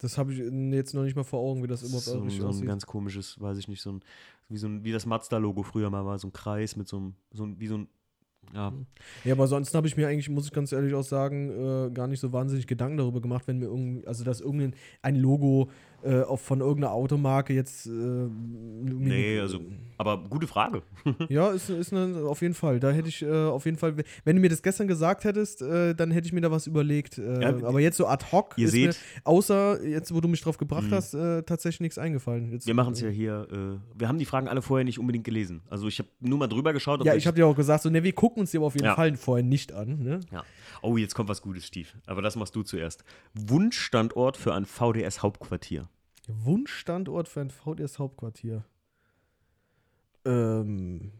Das 0.00 0.16
habe 0.16 0.32
ich 0.32 0.38
jetzt 0.38 0.94
noch 0.94 1.02
nicht 1.02 1.16
mal 1.16 1.24
vor 1.24 1.40
Augen, 1.40 1.62
wie 1.62 1.66
das 1.66 1.82
überhaupt 1.82 2.04
so, 2.04 2.28
so 2.28 2.44
ein 2.44 2.48
aussieht. 2.48 2.66
ganz 2.66 2.86
komisches, 2.86 3.40
weiß 3.40 3.58
ich 3.58 3.68
nicht, 3.68 3.82
so 3.82 3.92
ein, 3.92 4.02
wie, 4.48 4.56
so 4.56 4.68
ein, 4.68 4.84
wie 4.84 4.92
das 4.92 5.06
Mazda-Logo 5.06 5.62
früher 5.64 5.90
mal 5.90 6.06
war, 6.06 6.18
so 6.18 6.28
ein 6.28 6.32
Kreis 6.32 6.76
mit 6.76 6.86
so 6.88 6.98
einem, 6.98 7.14
so 7.32 7.44
ein, 7.44 7.58
wie 7.58 7.66
so 7.66 7.78
ein, 7.78 7.88
ja, 8.54 8.72
Ja, 9.24 9.34
aber 9.34 9.46
sonst 9.46 9.74
habe 9.74 9.86
ich 9.88 9.96
mir 9.96 10.08
eigentlich, 10.08 10.28
muss 10.28 10.46
ich 10.46 10.52
ganz 10.52 10.72
ehrlich 10.72 10.94
auch 10.94 11.02
sagen, 11.02 11.50
äh, 11.50 11.90
gar 11.90 12.06
nicht 12.06 12.20
so 12.20 12.32
wahnsinnig 12.32 12.66
Gedanken 12.66 12.96
darüber 12.96 13.20
gemacht, 13.20 13.46
wenn 13.46 13.58
mir 13.58 13.66
irgendwie, 13.66 14.06
also 14.06 14.24
dass 14.24 14.40
irgendein 14.40 14.74
ein 15.02 15.16
Logo 15.16 15.70
äh, 16.04 16.22
auch 16.22 16.38
von 16.38 16.60
irgendeiner 16.60 16.92
Automarke 16.92 17.52
jetzt. 17.52 17.86
Äh, 17.86 17.90
nee, 17.90 19.38
also, 19.40 19.60
aber 19.96 20.18
gute 20.28 20.46
Frage. 20.46 20.82
Ja, 21.28 21.50
ist, 21.50 21.68
ist 21.70 21.92
eine, 21.92 22.24
auf 22.26 22.40
jeden 22.42 22.54
Fall. 22.54 22.78
Da 22.80 22.90
hätte 22.90 23.08
ich 23.08 23.22
äh, 23.22 23.30
auf 23.46 23.64
jeden 23.64 23.76
Fall, 23.78 23.96
wenn 24.24 24.36
du 24.36 24.40
mir 24.42 24.48
das 24.48 24.62
gestern 24.62 24.86
gesagt 24.88 25.24
hättest, 25.24 25.60
äh, 25.62 25.94
dann 25.94 26.10
hätte 26.10 26.26
ich 26.26 26.32
mir 26.32 26.40
da 26.40 26.50
was 26.50 26.66
überlegt. 26.66 27.18
Äh, 27.18 27.42
Ja, 27.42 27.48
aber 27.66 27.80
jetzt 27.80 27.96
so 27.96 28.06
ad 28.06 28.26
hoc 28.32 28.54
ihr 28.56 28.68
ist 28.68 28.74
mir, 28.74 28.92
seht- 28.92 29.00
außer 29.24 29.84
jetzt, 29.84 30.14
wo 30.14 30.20
du 30.20 30.28
mich 30.28 30.40
drauf 30.40 30.56
gebracht 30.58 30.88
Mhm. 30.90 30.94
hast, 30.94 31.14
äh, 31.14 31.42
tatsächlich 31.42 31.80
nichts 31.80 31.98
eingefallen. 31.98 32.52
Jetzt, 32.52 32.66
Wir 32.66 32.74
machen 32.74 32.92
es 32.92 33.00
ja 33.00 33.08
hier, 33.08 33.46
wir 33.96 34.08
haben 34.08 34.18
die 34.18 34.24
Fragen 34.24 34.48
alle 34.48 34.62
vorher 34.62 34.84
nicht 34.84 34.98
unbedingt 34.98 35.24
gelesen. 35.24 35.62
Also 35.68 35.88
ich 35.88 35.98
habe 35.98 36.08
nur 36.20 36.38
mal 36.38 36.46
drüber 36.48 36.72
geschaut. 36.72 37.00
ob 37.00 37.06
Ja, 37.06 37.14
ich 37.14 37.26
habe 37.26 37.34
dir 37.36 37.46
auch 37.46 37.56
gesagt, 37.56 37.82
so, 37.82 37.90
ne, 37.90 38.02
wir 38.02 38.12
gucken 38.12 38.40
uns 38.40 38.50
die 38.52 38.56
aber 38.58 38.66
auf 38.66 38.74
jeden 38.74 38.86
Ja. 38.86 38.94
Fall 38.94 39.16
vorher 39.16 39.44
nicht 39.44 39.72
an. 39.72 39.98
Ne? 40.02 40.20
ja. 40.32 40.44
Oh, 40.82 40.96
jetzt 40.96 41.14
kommt 41.14 41.28
was 41.28 41.42
Gutes, 41.42 41.66
Steve. 41.66 41.88
Aber 42.06 42.22
das 42.22 42.36
machst 42.36 42.54
du 42.54 42.62
zuerst. 42.62 43.02
Wunschstandort 43.34 44.36
für 44.36 44.54
ein 44.54 44.64
VDS-Hauptquartier. 44.64 45.88
Wunschstandort 46.28 47.28
für 47.28 47.40
ein 47.40 47.50
VDS-Hauptquartier. 47.50 48.64
Ähm. 50.24 51.12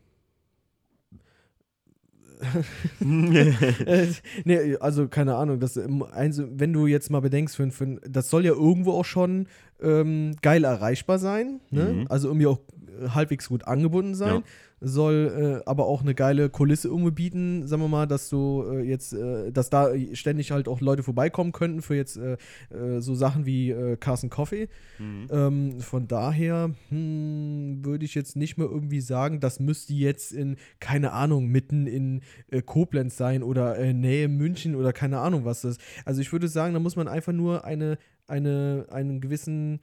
äh, 3.00 4.06
nee, 4.44 4.76
also 4.76 5.08
keine 5.08 5.34
Ahnung, 5.36 5.58
das, 5.60 5.76
ähm, 5.76 6.02
also, 6.02 6.46
wenn 6.50 6.72
du 6.72 6.86
jetzt 6.86 7.10
mal 7.10 7.20
bedenkst, 7.20 7.56
für, 7.56 7.70
für, 7.70 7.96
das 8.08 8.30
soll 8.30 8.44
ja 8.44 8.52
irgendwo 8.52 8.92
auch 8.92 9.04
schon 9.04 9.48
ähm, 9.80 10.36
geil 10.42 10.64
erreichbar 10.64 11.18
sein, 11.18 11.60
ne? 11.70 11.84
Mhm. 11.84 12.06
also 12.08 12.28
irgendwie 12.28 12.46
auch 12.46 12.60
halbwegs 13.08 13.48
gut 13.48 13.66
angebunden 13.66 14.14
sein, 14.14 14.36
Ja. 14.36 14.42
Soll 14.80 15.62
äh, 15.64 15.68
aber 15.68 15.86
auch 15.86 16.02
eine 16.02 16.14
geile 16.14 16.50
Kulisse 16.50 16.88
irgendwie 16.88 17.10
bieten, 17.10 17.66
sagen 17.66 17.82
wir 17.82 17.88
mal, 17.88 18.06
dass 18.06 18.28
du 18.28 18.64
äh, 18.70 18.82
jetzt, 18.82 19.12
äh, 19.12 19.50
dass 19.50 19.70
da 19.70 19.90
ständig 20.12 20.50
halt 20.50 20.68
auch 20.68 20.80
Leute 20.80 21.02
vorbeikommen 21.02 21.52
könnten 21.52 21.82
für 21.82 21.96
jetzt 21.96 22.16
äh, 22.16 22.36
äh, 22.70 23.00
so 23.00 23.14
Sachen 23.14 23.46
wie 23.46 23.70
äh, 23.70 23.96
Carson 23.96 24.30
Coffee. 24.30 24.68
Mhm. 24.98 25.26
Ähm, 25.30 25.80
von 25.80 26.06
daher 26.06 26.70
hm, 26.90 27.84
würde 27.84 28.04
ich 28.04 28.14
jetzt 28.14 28.36
nicht 28.36 28.56
mehr 28.56 28.68
irgendwie 28.68 29.00
sagen, 29.00 29.40
das 29.40 29.60
müsste 29.60 29.94
jetzt 29.94 30.32
in, 30.32 30.56
keine 30.80 31.12
Ahnung, 31.12 31.48
mitten 31.48 31.86
in 31.86 32.20
Koblenz 32.66 33.16
sein 33.16 33.42
oder 33.42 33.76
äh, 33.78 33.92
Nähe 33.92 34.28
München 34.28 34.74
oder 34.74 34.92
keine 34.92 35.18
Ahnung 35.18 35.44
was 35.44 35.62
das 35.62 35.72
ist. 35.72 35.80
Also 36.04 36.20
ich 36.20 36.32
würde 36.32 36.48
sagen, 36.48 36.74
da 36.74 36.80
muss 36.80 36.96
man 36.96 37.08
einfach 37.08 37.32
nur 37.32 37.64
eine, 37.64 37.98
eine, 38.26 38.86
einen 38.90 39.20
gewissen, 39.20 39.80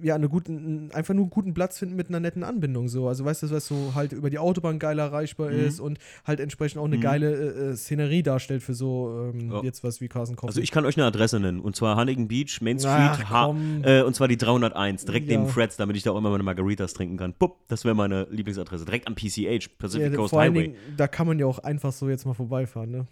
ja, 0.00 0.14
eine 0.14 0.28
guten, 0.28 0.90
einfach 0.92 1.12
nur 1.14 1.24
einen 1.24 1.30
guten 1.30 1.54
Platz 1.54 1.78
finden 1.78 1.96
mit 1.96 2.08
einer 2.08 2.20
netten 2.20 2.44
Anbindung. 2.44 2.88
So. 2.88 3.08
Also 3.08 3.24
weißt 3.24 3.42
du, 3.42 3.50
was 3.50 3.66
so 3.66 3.94
halt 3.94 4.12
über 4.12 4.30
die 4.30 4.38
Autobahn 4.38 4.78
geil 4.78 4.98
erreichbar 4.98 5.50
Mhm. 5.50 5.58
ist 5.66 5.80
und 5.80 5.98
halt 6.24 6.40
entsprechend 6.40 6.80
auch 6.80 6.84
eine 6.86 6.96
Mhm. 6.96 7.00
geile 7.02 7.32
äh, 7.34 7.70
äh, 7.72 7.76
Szenerie 7.76 8.22
darstellt 8.22 8.62
für 8.62 8.74
so 8.74 9.30
ähm, 9.34 9.50
Ja. 9.50 9.62
jetzt 9.62 9.84
was 9.84 10.00
wie 10.00 10.08
Carson 10.08 10.36
Coffee. 10.36 10.48
Also 10.48 10.60
ich 10.60 10.70
kann 10.70 10.86
euch 10.86 10.96
eine 10.96 11.06
Adresse 11.06 11.38
nennen. 11.40 11.60
Und 11.60 11.76
zwar 11.76 11.96
Huntington 11.98 12.28
Beach, 12.28 12.60
Main 12.62 12.78
Street, 12.78 12.92
Ach, 12.94 13.46
komm. 13.48 13.82
äh, 13.84 14.02
und 14.02 14.14
zwar 14.14 14.28
die 14.28 14.36
301, 14.36 15.04
direkt 15.04 15.28
Ja. 15.28 15.36
neben 15.38 15.48
Freds, 15.50 15.76
damit 15.76 15.96
ich 15.96 16.02
da 16.04 16.12
auch 16.12 16.18
immer 16.18 16.30
meine 16.30 16.42
Margaritas 16.44 16.94
trinken 16.94 17.16
kann. 17.16 17.34
Pupp, 17.34 17.56
das 17.68 17.84
wäre 17.84 17.94
meine 17.94 18.26
Lieblingsadresse. 18.30 18.84
Direkt 18.84 19.06
am 19.08 19.14
PCH, 19.14 19.68
Pacific 19.78 20.10
ja, 20.12 20.16
Coast 20.16 20.34
Highway. 20.34 20.62
Dingen, 20.68 20.76
da 20.96 21.08
kann 21.08 21.26
man 21.26 21.38
ja 21.38 21.46
auch 21.46 21.58
einfach 21.58 21.92
so 21.92 22.08
jetzt 22.08 22.24
mal 22.24 22.34
vorbeifahren, 22.34 22.90
ne? 22.90 23.06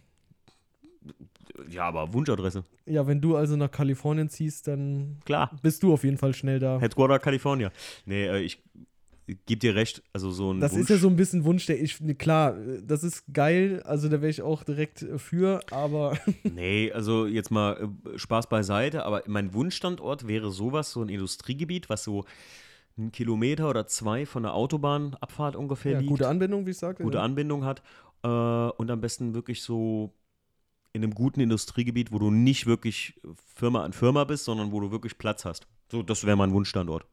Ja, 1.69 1.85
aber 1.85 2.13
Wunschadresse. 2.13 2.65
Ja, 2.87 3.07
wenn 3.07 3.21
du 3.21 3.37
also 3.37 3.57
nach 3.57 3.71
Kalifornien 3.71 4.29
ziehst, 4.29 4.67
dann 4.69 5.19
Klar. 5.25 5.51
bist 5.63 5.83
du 5.83 5.93
auf 5.93 6.05
jeden 6.05 6.19
Fall 6.19 6.35
schnell 6.35 6.59
da. 6.59 6.79
Headquarter 6.81 7.19
California. 7.19 7.71
Nee, 8.07 8.27
äh, 8.27 8.41
ich 8.41 8.63
gebe 9.47 9.59
dir 9.61 9.75
recht. 9.75 10.03
Also 10.13 10.31
so 10.31 10.53
ein 10.53 10.61
Das 10.61 10.73
Wunsch. 10.73 10.83
ist 10.83 10.89
ja 10.91 10.97
so 10.97 11.09
ein 11.09 11.17
bisschen 11.17 11.45
Wunsch, 11.45 11.67
der 11.67 11.81
ich, 11.81 12.01
ne, 12.01 12.15
klar, 12.15 12.57
das 12.83 13.05
ist 13.05 13.25
geil, 13.33 13.83
also 13.85 14.09
da 14.09 14.21
wäre 14.21 14.31
ich 14.31 14.43
auch 14.43 14.65
direkt 14.65 15.03
äh, 15.03 15.19
für, 15.19 15.61
aber 15.71 16.17
Nee, 16.43 16.91
also 16.93 17.27
jetzt 17.27 17.51
mal 17.51 17.89
äh, 18.15 18.19
Spaß 18.19 18.49
beiseite, 18.49 19.05
aber 19.05 19.23
mein 19.27 19.55
Wunschstandort 19.55 20.27
wäre 20.27 20.51
sowas, 20.51 20.91
so 20.93 21.03
ein 21.03 21.09
Industriegebiet, 21.09 21.89
was 21.89 22.05
so 22.05 22.25
einen 22.99 23.13
Kilometer 23.13 23.71
oder 23.71 23.87
zwei 23.87 24.27
von 24.27 24.43
der 24.43 24.55
Autobahnabfahrt 24.55 25.55
ungefähr 25.57 25.93
ja, 25.93 25.99
liegt. 26.01 26.11
gute 26.11 26.29
Anbindung, 26.29 26.67
wie 26.67 26.71
ich 26.71 26.79
sagte. 26.79 27.03
gute 27.05 27.19
ja. 27.19 27.25
Anbindung 27.25 27.65
hat 27.65 27.83
äh, 28.25 28.29
und 28.29 28.91
am 28.91 29.01
besten 29.01 29.33
wirklich 29.35 29.63
so 29.63 30.13
in 30.93 31.03
einem 31.03 31.15
guten 31.15 31.41
Industriegebiet, 31.41 32.13
wo 32.13 32.19
du 32.19 32.31
nicht 32.31 32.67
wirklich 32.67 33.21
Firma 33.55 33.85
an 33.85 33.93
Firma 33.93 34.25
bist, 34.25 34.45
sondern 34.45 34.73
wo 34.73 34.81
du 34.81 34.91
wirklich 34.91 35.19
Platz 35.19 35.45
hast. 35.45 35.67
So, 35.91 36.03
das 36.03 36.25
wäre 36.25 36.37
mein 36.37 36.53
Wunschstandort. 36.53 37.07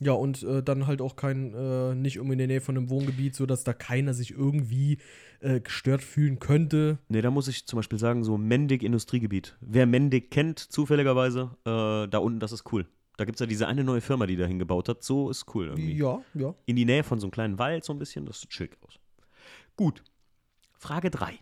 Ja, 0.00 0.12
und 0.12 0.42
äh, 0.42 0.62
dann 0.62 0.86
halt 0.86 1.00
auch 1.00 1.16
kein, 1.16 1.54
äh, 1.54 1.94
nicht 1.94 2.18
um 2.18 2.32
in 2.32 2.38
der 2.38 2.46
Nähe 2.46 2.60
von 2.60 2.76
einem 2.76 2.90
Wohngebiet, 2.90 3.36
sodass 3.36 3.62
da 3.62 3.72
keiner 3.72 4.14
sich 4.14 4.32
irgendwie 4.32 4.98
äh, 5.40 5.60
gestört 5.60 6.02
fühlen 6.02 6.38
könnte. 6.38 6.98
Ne, 7.08 7.22
da 7.22 7.30
muss 7.30 7.46
ich 7.46 7.66
zum 7.66 7.78
Beispiel 7.78 7.98
sagen, 7.98 8.24
so 8.24 8.36
Mendig 8.36 8.82
Industriegebiet. 8.82 9.56
Wer 9.60 9.86
Mendig 9.86 10.30
kennt, 10.30 10.58
zufälligerweise, 10.58 11.56
äh, 11.64 12.08
da 12.08 12.18
unten, 12.18 12.40
das 12.40 12.52
ist 12.52 12.72
cool. 12.72 12.86
Da 13.16 13.24
gibt 13.24 13.36
es 13.36 13.40
ja 13.40 13.46
diese 13.46 13.68
eine 13.68 13.84
neue 13.84 14.00
Firma, 14.00 14.26
die 14.26 14.36
da 14.36 14.46
hingebaut 14.46 14.88
hat. 14.88 15.04
So 15.04 15.30
ist 15.30 15.54
cool 15.54 15.66
irgendwie. 15.66 15.96
Ja, 15.96 16.22
ja. 16.34 16.54
In 16.64 16.76
die 16.76 16.86
Nähe 16.86 17.04
von 17.04 17.20
so 17.20 17.26
einem 17.26 17.32
kleinen 17.32 17.58
Wald, 17.58 17.84
so 17.84 17.92
ein 17.92 17.98
bisschen, 17.98 18.26
das 18.26 18.40
sieht 18.40 18.52
schick 18.52 18.76
aus. 18.80 18.98
Gut. 19.76 20.02
Frage 20.78 21.10
3. 21.10 21.38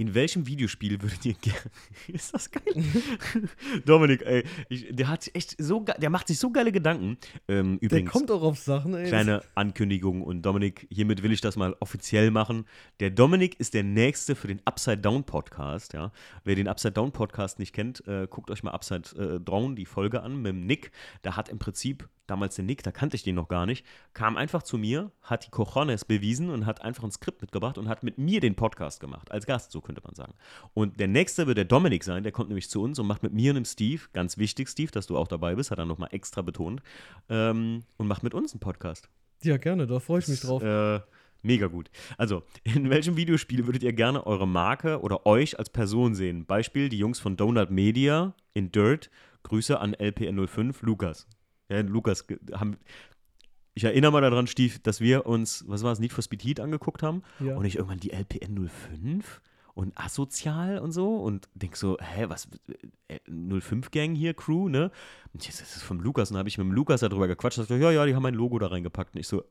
In 0.00 0.14
welchem 0.14 0.46
Videospiel 0.46 1.02
würdet 1.02 1.26
ihr 1.26 1.34
gerne. 1.34 1.60
ist 2.08 2.32
das 2.32 2.50
geil? 2.50 2.62
Dominik, 3.84 4.22
ey, 4.22 4.44
ich, 4.70 4.86
der 4.88 5.08
hat 5.08 5.30
echt 5.34 5.56
so 5.58 5.80
der 5.80 6.08
macht 6.08 6.28
sich 6.28 6.38
so 6.38 6.50
geile 6.50 6.72
Gedanken. 6.72 7.18
Ähm, 7.48 7.78
Der 7.80 7.90
übrigens, 7.90 8.10
kommt 8.10 8.30
auch 8.30 8.40
auf 8.40 8.58
Sachen, 8.58 8.94
ey. 8.94 9.08
kleine 9.08 9.42
Ankündigung 9.54 10.22
und 10.22 10.40
Dominik, 10.40 10.86
hiermit 10.90 11.22
will 11.22 11.32
ich 11.32 11.42
das 11.42 11.56
mal 11.56 11.76
offiziell 11.80 12.30
machen. 12.30 12.64
Der 13.00 13.10
Dominik 13.10 13.60
ist 13.60 13.74
der 13.74 13.82
Nächste 13.82 14.36
für 14.36 14.48
den 14.48 14.62
Upside 14.64 14.96
Down 14.96 15.24
Podcast, 15.24 15.92
ja. 15.92 16.12
Wer 16.44 16.54
den 16.54 16.66
Upside 16.66 16.92
Down 16.92 17.12
Podcast 17.12 17.58
nicht 17.58 17.74
kennt, 17.74 18.02
äh, 18.08 18.26
guckt 18.26 18.50
euch 18.50 18.62
mal 18.62 18.70
Upside 18.70 19.10
äh, 19.18 19.38
Down 19.38 19.76
die 19.76 19.84
Folge 19.84 20.22
an 20.22 20.40
mit 20.40 20.52
dem 20.54 20.64
Nick. 20.64 20.92
Da 21.20 21.36
hat 21.36 21.50
im 21.50 21.58
Prinzip 21.58 22.08
damals 22.30 22.54
den 22.54 22.66
Nick, 22.66 22.82
da 22.82 22.92
kannte 22.92 23.16
ich 23.16 23.22
den 23.22 23.34
noch 23.34 23.48
gar 23.48 23.66
nicht, 23.66 23.84
kam 24.14 24.36
einfach 24.36 24.62
zu 24.62 24.78
mir, 24.78 25.10
hat 25.22 25.46
die 25.46 25.50
Cojones 25.50 26.04
bewiesen 26.04 26.50
und 26.50 26.66
hat 26.66 26.82
einfach 26.82 27.04
ein 27.04 27.10
Skript 27.10 27.42
mitgebracht 27.42 27.78
und 27.78 27.88
hat 27.88 28.02
mit 28.02 28.18
mir 28.18 28.40
den 28.40 28.54
Podcast 28.54 29.00
gemacht, 29.00 29.30
als 29.30 29.46
Gast, 29.46 29.72
so 29.72 29.80
könnte 29.80 30.00
man 30.04 30.14
sagen. 30.14 30.34
Und 30.74 31.00
der 31.00 31.08
Nächste 31.08 31.46
wird 31.46 31.58
der 31.58 31.64
Dominik 31.64 32.04
sein, 32.04 32.22
der 32.22 32.32
kommt 32.32 32.48
nämlich 32.48 32.70
zu 32.70 32.82
uns 32.82 32.98
und 32.98 33.06
macht 33.06 33.22
mit 33.22 33.32
mir 33.32 33.50
und 33.50 33.56
dem 33.56 33.64
Steve, 33.64 34.02
ganz 34.12 34.38
wichtig, 34.38 34.68
Steve, 34.68 34.90
dass 34.92 35.06
du 35.06 35.16
auch 35.16 35.28
dabei 35.28 35.54
bist, 35.54 35.70
hat 35.70 35.78
er 35.78 35.86
nochmal 35.86 36.10
extra 36.12 36.42
betont, 36.42 36.82
ähm, 37.28 37.82
und 37.96 38.06
macht 38.06 38.22
mit 38.22 38.34
uns 38.34 38.52
einen 38.52 38.60
Podcast. 38.60 39.08
Ja, 39.42 39.56
gerne, 39.56 39.86
da 39.86 40.00
freue 40.00 40.20
ich 40.20 40.28
mich 40.28 40.40
drauf. 40.40 40.62
Äh, 40.62 41.00
mega 41.42 41.66
gut. 41.66 41.90
Also, 42.18 42.42
in 42.62 42.90
welchem 42.90 43.16
Videospiel 43.16 43.66
würdet 43.66 43.82
ihr 43.82 43.92
gerne 43.92 44.26
eure 44.26 44.46
Marke 44.46 45.00
oder 45.00 45.26
euch 45.26 45.58
als 45.58 45.70
Person 45.70 46.14
sehen? 46.14 46.44
Beispiel 46.44 46.88
die 46.88 46.98
Jungs 46.98 47.18
von 47.18 47.36
Donut 47.36 47.70
Media 47.70 48.34
in 48.54 48.70
Dirt. 48.70 49.10
Grüße 49.42 49.80
an 49.80 49.94
LPN05, 49.94 50.76
Lukas. 50.82 51.26
Ja, 51.70 51.80
Lukas, 51.80 52.26
haben, 52.52 52.76
ich 53.74 53.84
erinnere 53.84 54.12
mal 54.12 54.20
daran, 54.20 54.46
Stief, 54.46 54.80
dass 54.82 55.00
wir 55.00 55.24
uns, 55.26 55.64
was 55.68 55.82
war 55.82 55.92
es, 55.92 56.00
Need 56.00 56.12
for 56.12 56.22
Speed 56.22 56.42
Heat 56.44 56.60
angeguckt 56.60 57.02
haben 57.02 57.22
Ja. 57.38 57.56
und 57.56 57.64
ich 57.64 57.76
irgendwann 57.76 58.00
die 58.00 58.12
LPN05 58.12 59.22
und 59.74 59.96
asozial 59.98 60.78
und 60.80 60.90
so 60.92 61.16
und 61.16 61.48
denk 61.54 61.76
so, 61.76 61.96
hä, 62.00 62.24
was, 62.28 62.48
äh, 63.08 63.18
05-Gang 63.28 64.14
hier, 64.16 64.34
Crew, 64.34 64.68
ne? 64.68 64.90
Und 65.32 65.46
jetzt 65.46 65.60
ist 65.62 65.76
es 65.76 65.82
vom 65.82 66.00
Lukas 66.00 66.30
und 66.30 66.36
habe 66.36 66.48
ich 66.48 66.58
mit 66.58 66.66
dem 66.66 66.72
Lukas 66.72 67.00
darüber 67.00 67.28
gequatscht 67.28 67.58
und 67.58 67.68
gesagt, 67.68 67.80
ja, 67.82 67.90
ja, 67.92 68.04
die 68.04 68.14
haben 68.14 68.22
mein 68.22 68.34
Logo 68.34 68.58
da 68.58 68.66
reingepackt 68.66 69.14
und 69.14 69.20
ich 69.20 69.28
so, 69.28 69.44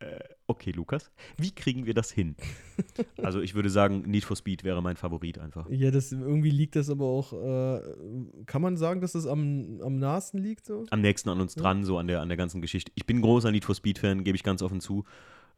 äh, 0.00 0.20
okay, 0.52 0.70
Lukas, 0.70 1.10
wie 1.36 1.50
kriegen 1.50 1.86
wir 1.86 1.94
das 1.94 2.10
hin? 2.10 2.36
also 3.22 3.40
ich 3.40 3.54
würde 3.54 3.68
sagen, 3.70 4.02
Need 4.02 4.24
for 4.24 4.36
Speed 4.36 4.64
wäre 4.64 4.80
mein 4.82 4.96
Favorit 4.96 5.38
einfach. 5.38 5.68
Ja, 5.68 5.90
das 5.90 6.12
irgendwie 6.12 6.50
liegt 6.50 6.76
das 6.76 6.88
aber 6.88 7.04
auch, 7.06 7.32
äh, 7.32 7.80
kann 8.46 8.62
man 8.62 8.76
sagen, 8.76 9.00
dass 9.00 9.14
es 9.14 9.26
am, 9.26 9.80
am 9.82 9.98
nahesten 9.98 10.38
liegt 10.38 10.66
so? 10.66 10.86
Am 10.90 11.00
nächsten 11.00 11.28
an 11.28 11.40
uns 11.40 11.54
Ja. 11.56 11.62
dran, 11.62 11.84
so 11.84 11.98
an 11.98 12.06
der, 12.06 12.20
an 12.20 12.28
der 12.28 12.36
ganzen 12.36 12.60
Geschichte. 12.60 12.92
Ich 12.94 13.06
bin 13.06 13.20
großer 13.20 13.50
Need 13.50 13.64
for 13.64 13.74
Speed-Fan, 13.74 14.24
gebe 14.24 14.36
ich 14.36 14.42
ganz 14.42 14.62
offen 14.62 14.80
zu. 14.80 15.04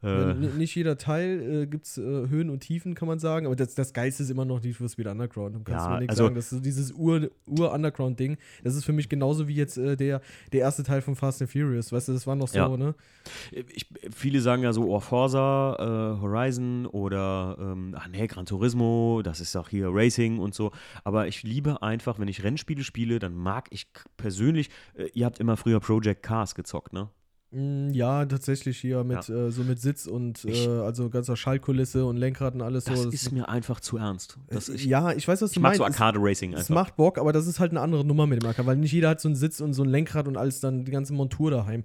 Äh, 0.03 0.31
n- 0.31 0.57
nicht 0.57 0.75
jeder 0.75 0.97
Teil 0.97 1.63
äh, 1.63 1.67
gibt 1.67 1.85
es 1.85 1.97
äh, 1.97 2.01
Höhen 2.01 2.49
und 2.49 2.59
Tiefen, 2.59 2.93
kann 2.95 3.07
man 3.07 3.17
sagen, 3.19 3.45
aber 3.45 3.55
das, 3.55 3.75
das 3.75 3.93
Geilste 3.93 4.23
ist 4.23 4.29
immer 4.29 4.45
noch 4.45 4.61
Need 4.61 4.75
for 4.75 4.87
Speed 4.89 5.07
Underground. 5.07 5.55
Du 5.55 5.63
kannst 5.63 5.85
Ja, 5.85 5.93
mir 5.93 5.99
nichts 6.01 6.11
also- 6.11 6.23
sagen. 6.25 6.35
Das 6.35 6.51
ist 6.51 6.65
dieses 6.65 6.91
Ur- 6.93 7.29
Ur-Underground-Ding. 7.47 8.37
das 8.63 8.75
ist 8.75 8.85
für 8.85 8.93
mich 8.93 9.09
genauso 9.09 9.47
wie 9.47 9.55
jetzt 9.55 9.77
äh, 9.77 9.95
der, 9.95 10.21
der 10.53 10.59
erste 10.61 10.83
Teil 10.83 11.01
von 11.01 11.15
Fast 11.15 11.41
and 11.41 11.51
Furious. 11.51 11.91
Weißt 11.91 12.07
du, 12.07 12.13
das 12.13 12.27
war 12.27 12.35
noch 12.35 12.47
so, 12.47 12.57
Ja. 12.57 12.77
ne? 12.77 12.95
ich, 13.51 13.87
viele 14.13 14.39
sagen 14.41 14.61
ja 14.63 14.71
so, 14.73 14.87
oh, 14.93 14.99
Forza, 14.99 15.75
äh, 16.17 16.21
Horizon 16.21 16.85
oder, 16.85 17.57
ähm, 17.59 17.95
ach 17.97 18.07
nee, 18.07 18.27
Gran 18.27 18.45
Turismo, 18.45 19.21
das 19.23 19.39
ist 19.41 19.55
auch 19.55 19.69
hier 19.69 19.87
Racing 19.91 20.37
und 20.39 20.53
so. 20.53 20.71
Aber 21.03 21.27
ich 21.27 21.41
liebe 21.43 21.81
einfach, 21.81 22.19
wenn 22.19 22.27
ich 22.27 22.43
Rennspiele 22.43 22.83
spiele, 22.83 23.17
dann 23.19 23.33
mag 23.35 23.67
ich 23.71 23.87
persönlich, 24.17 24.69
äh, 24.95 25.07
ihr 25.13 25.25
habt 25.25 25.39
immer 25.39 25.57
früher 25.57 25.79
Project 25.79 26.21
Cars 26.23 26.53
gezockt, 26.53 26.93
ne? 26.93 27.09
Mm, 27.57 27.91
Ja, 27.93 28.25
tatsächlich 28.25 28.77
hier 28.77 29.03
mit 29.05 29.29
äh, 29.29 29.49
so 29.49 29.63
mit 29.63 29.79
Sitz 29.79 30.07
und 30.07 30.43
Ich- 30.43 30.67
äh, 30.67 30.69
also 30.69 31.09
ganzer 31.09 31.37
Schallkulisse 31.37 32.05
und 32.05 32.17
Lenkrad 32.17 32.53
und 32.55 32.61
alles 32.61 32.83
Das 32.83 33.03
so. 33.03 33.09
ist 33.09 33.31
mir 33.31 33.47
einfach 33.47 33.79
zu 33.79 33.97
ernst. 33.97 34.37
Das, 34.49 34.67
ich, 34.67 34.83
ja, 34.85 35.13
ich 35.13 35.25
weiß, 35.27 35.41
was 35.41 35.51
ich 35.51 35.55
du 35.55 35.61
mag 35.61 35.69
meinst. 35.69 35.77
so 35.79 35.85
Es- 35.85 36.01
Arcade 36.01 36.19
Racing 36.21 36.51
Es 36.53 36.59
einfach. 36.69 36.75
macht 36.75 36.95
Bock, 36.97 37.17
aber 37.17 37.31
das 37.31 37.47
ist 37.47 37.59
halt 37.61 37.71
eine 37.71 37.79
andere 37.81 38.03
Nummer 38.03 38.27
mit 38.27 38.41
dem 38.43 38.49
AK, 38.49 38.65
weil 38.65 38.75
nicht 38.75 38.91
jeder 38.91 39.09
hat 39.09 39.21
so 39.21 39.29
einen 39.29 39.35
Sitz 39.37 39.61
und 39.61 39.73
so 39.73 39.83
ein 39.83 39.89
Lenkrad 39.89 40.27
und 40.27 40.35
alles 40.37 40.59
dann 40.59 40.83
die 40.83 40.91
ganze 40.91 41.13
Montur 41.13 41.49
daheim. 41.51 41.83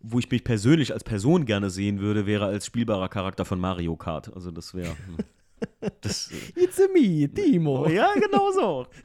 Wo 0.00 0.18
ich 0.18 0.30
mich 0.30 0.42
persönlich 0.44 0.92
als 0.92 1.04
Person 1.04 1.44
gerne 1.44 1.68
sehen 1.70 2.00
würde, 2.00 2.26
wäre 2.26 2.46
als 2.46 2.66
spielbarer 2.66 3.08
Charakter 3.08 3.44
von 3.44 3.60
Mario 3.60 3.96
Kart. 3.96 4.34
Also 4.34 4.50
das 4.50 4.72
wäre. 4.74 4.88
hm. 5.06 5.16
das, 6.00 6.30
äh, 6.56 6.64
It's 6.64 6.80
a 6.80 6.84
me, 6.92 7.28
Timo. 7.32 7.86
ja, 7.88 8.08
genau 8.14 8.50
so. 8.52 8.86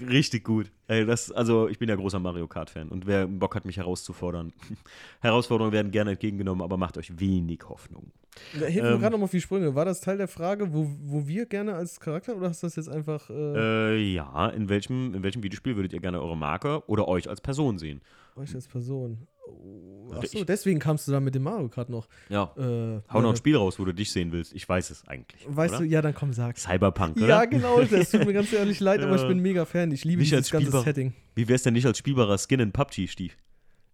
Richtig 0.00 0.44
gut. 0.44 0.70
Ey, 0.88 1.06
das, 1.06 1.30
also 1.30 1.68
ich 1.68 1.78
bin 1.78 1.88
ja 1.88 1.94
großer 1.96 2.18
Mario 2.18 2.46
Kart-Fan 2.48 2.88
und 2.88 3.06
wer 3.06 3.26
Bock 3.26 3.54
hat, 3.54 3.64
mich 3.64 3.76
herauszufordern. 3.76 4.52
Herausforderungen 5.20 5.72
werden 5.72 5.90
gerne 5.92 6.12
entgegengenommen, 6.12 6.62
aber 6.62 6.76
macht 6.76 6.98
euch 6.98 7.18
wenig 7.20 7.60
Hoffnung. 7.68 8.10
Da 8.58 8.66
hilft 8.66 8.84
mir 8.84 8.94
Ähm, 8.94 9.00
gerade 9.00 9.12
noch 9.12 9.18
mal 9.18 9.24
auf 9.24 9.30
die 9.30 9.40
Sprünge. 9.40 9.74
War 9.74 9.84
das 9.84 10.00
Teil 10.00 10.16
der 10.16 10.28
Frage, 10.28 10.72
wo, 10.72 10.88
wo 11.04 11.26
wir 11.26 11.46
gerne 11.46 11.74
als 11.74 12.00
Charakter 12.00 12.36
oder 12.36 12.48
hast 12.48 12.62
du 12.62 12.66
das 12.66 12.76
jetzt 12.76 12.88
einfach. 12.88 13.30
Äh, 13.30 13.94
Äh, 13.94 14.12
ja, 14.14 14.48
in 14.48 14.68
welchem, 14.68 15.14
in 15.14 15.22
welchem 15.22 15.42
Videospiel 15.42 15.76
würdet 15.76 15.92
ihr 15.92 16.00
gerne 16.00 16.20
eure 16.20 16.36
Marke 16.36 16.82
oder 16.88 17.06
euch 17.08 17.28
als 17.28 17.40
Person 17.40 17.78
sehen? 17.78 18.00
euch 18.36 18.54
als 18.54 18.68
Person? 18.68 19.26
Oh, 19.48 20.14
Achso, 20.14 20.44
deswegen 20.44 20.78
kamst 20.78 21.06
du 21.06 21.12
da 21.12 21.20
mit 21.20 21.34
dem 21.34 21.42
Mario 21.42 21.68
Kart 21.68 21.90
noch. 21.90 22.08
Ja. 22.28 22.52
Äh, 22.56 23.00
Hau 23.12 23.20
noch 23.20 23.30
ein 23.30 23.36
Spiel 23.36 23.56
raus, 23.56 23.78
wo 23.78 23.84
du 23.84 23.92
dich 23.92 24.10
sehen 24.10 24.32
willst. 24.32 24.54
Ich 24.54 24.68
weiß 24.68 24.90
es 24.90 25.06
eigentlich. 25.06 25.46
Weißt 25.46 25.74
oder? 25.74 25.84
du, 25.84 25.88
ja, 25.88 26.02
dann 26.02 26.14
komm, 26.14 26.32
sag's. 26.32 26.62
Cyberpunk, 26.62 27.16
oder? 27.16 27.28
Ja, 27.28 27.44
genau, 27.44 27.82
das 27.82 28.10
tut 28.10 28.24
mir 28.24 28.32
ganz 28.34 28.52
ehrlich 28.52 28.80
leid, 28.80 29.00
aber 29.00 29.16
ich 29.16 29.28
bin 29.28 29.40
mega 29.40 29.64
Fan. 29.64 29.90
Ich 29.92 30.04
liebe 30.04 30.20
Nicht 30.20 30.32
dieses 30.32 30.50
ganze 30.50 30.80
Setting. 30.80 31.12
Wie 31.34 31.48
wär's 31.48 31.62
denn 31.62 31.74
nicht 31.74 31.86
als 31.86 31.98
spielbarer 31.98 32.38
Skin 32.38 32.60
in 32.60 32.72
PUBG, 32.72 33.06
Stief? 33.08 33.36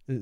Äh, 0.08 0.14
äh? 0.14 0.20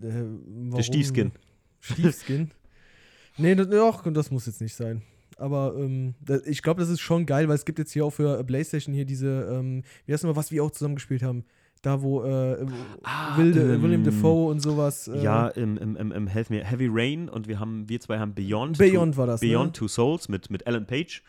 Der 0.00 0.82
Stiefskin. 0.82 1.32
Stiefskin? 1.80 2.50
nee, 3.36 3.54
das, 3.54 3.68
ach, 3.72 4.02
das 4.12 4.30
muss 4.30 4.46
jetzt 4.46 4.60
nicht 4.60 4.74
sein. 4.74 5.02
Aber 5.36 5.74
ähm, 5.76 6.14
ich 6.46 6.62
glaube, 6.62 6.80
das 6.80 6.90
ist 6.90 7.00
schon 7.00 7.24
geil, 7.24 7.48
weil 7.48 7.54
es 7.54 7.64
gibt 7.64 7.78
jetzt 7.78 7.92
hier 7.92 8.04
auch 8.04 8.10
für 8.10 8.42
PlayStation 8.42 8.92
hier 8.92 9.04
diese, 9.04 9.48
ähm, 9.52 9.84
wie 10.04 10.12
heißt 10.12 10.24
nochmal, 10.24 10.36
was 10.36 10.50
wir 10.50 10.64
auch 10.64 10.72
zusammen 10.72 10.96
gespielt 10.96 11.22
haben. 11.22 11.44
Da, 11.82 12.02
wo 12.02 12.22
äh, 12.24 12.66
Ah, 13.02 13.36
Wilde, 13.38 13.74
ähm, 13.74 13.82
William 13.82 14.04
Defoe 14.04 14.50
und 14.50 14.60
sowas. 14.60 15.08
Äh, 15.08 15.22
ja, 15.22 15.48
im, 15.48 15.76
im, 15.78 15.96
im, 15.96 16.12
im 16.12 16.26
Help 16.26 16.50
Me 16.50 16.64
Heavy 16.64 16.88
Rain 16.90 17.28
und 17.28 17.46
wir 17.48 17.60
haben, 17.60 17.88
wir 17.88 18.00
zwei 18.00 18.18
haben 18.18 18.34
Beyond. 18.34 18.78
Beyond 18.78 19.14
Two, 19.14 19.18
war 19.18 19.26
das. 19.26 19.40
Beyond 19.40 19.66
ne? 19.68 19.72
Two 19.72 19.88
Souls 19.88 20.28
mit, 20.28 20.50
mit 20.50 20.66
Alan 20.66 20.86
Page. 20.86 21.22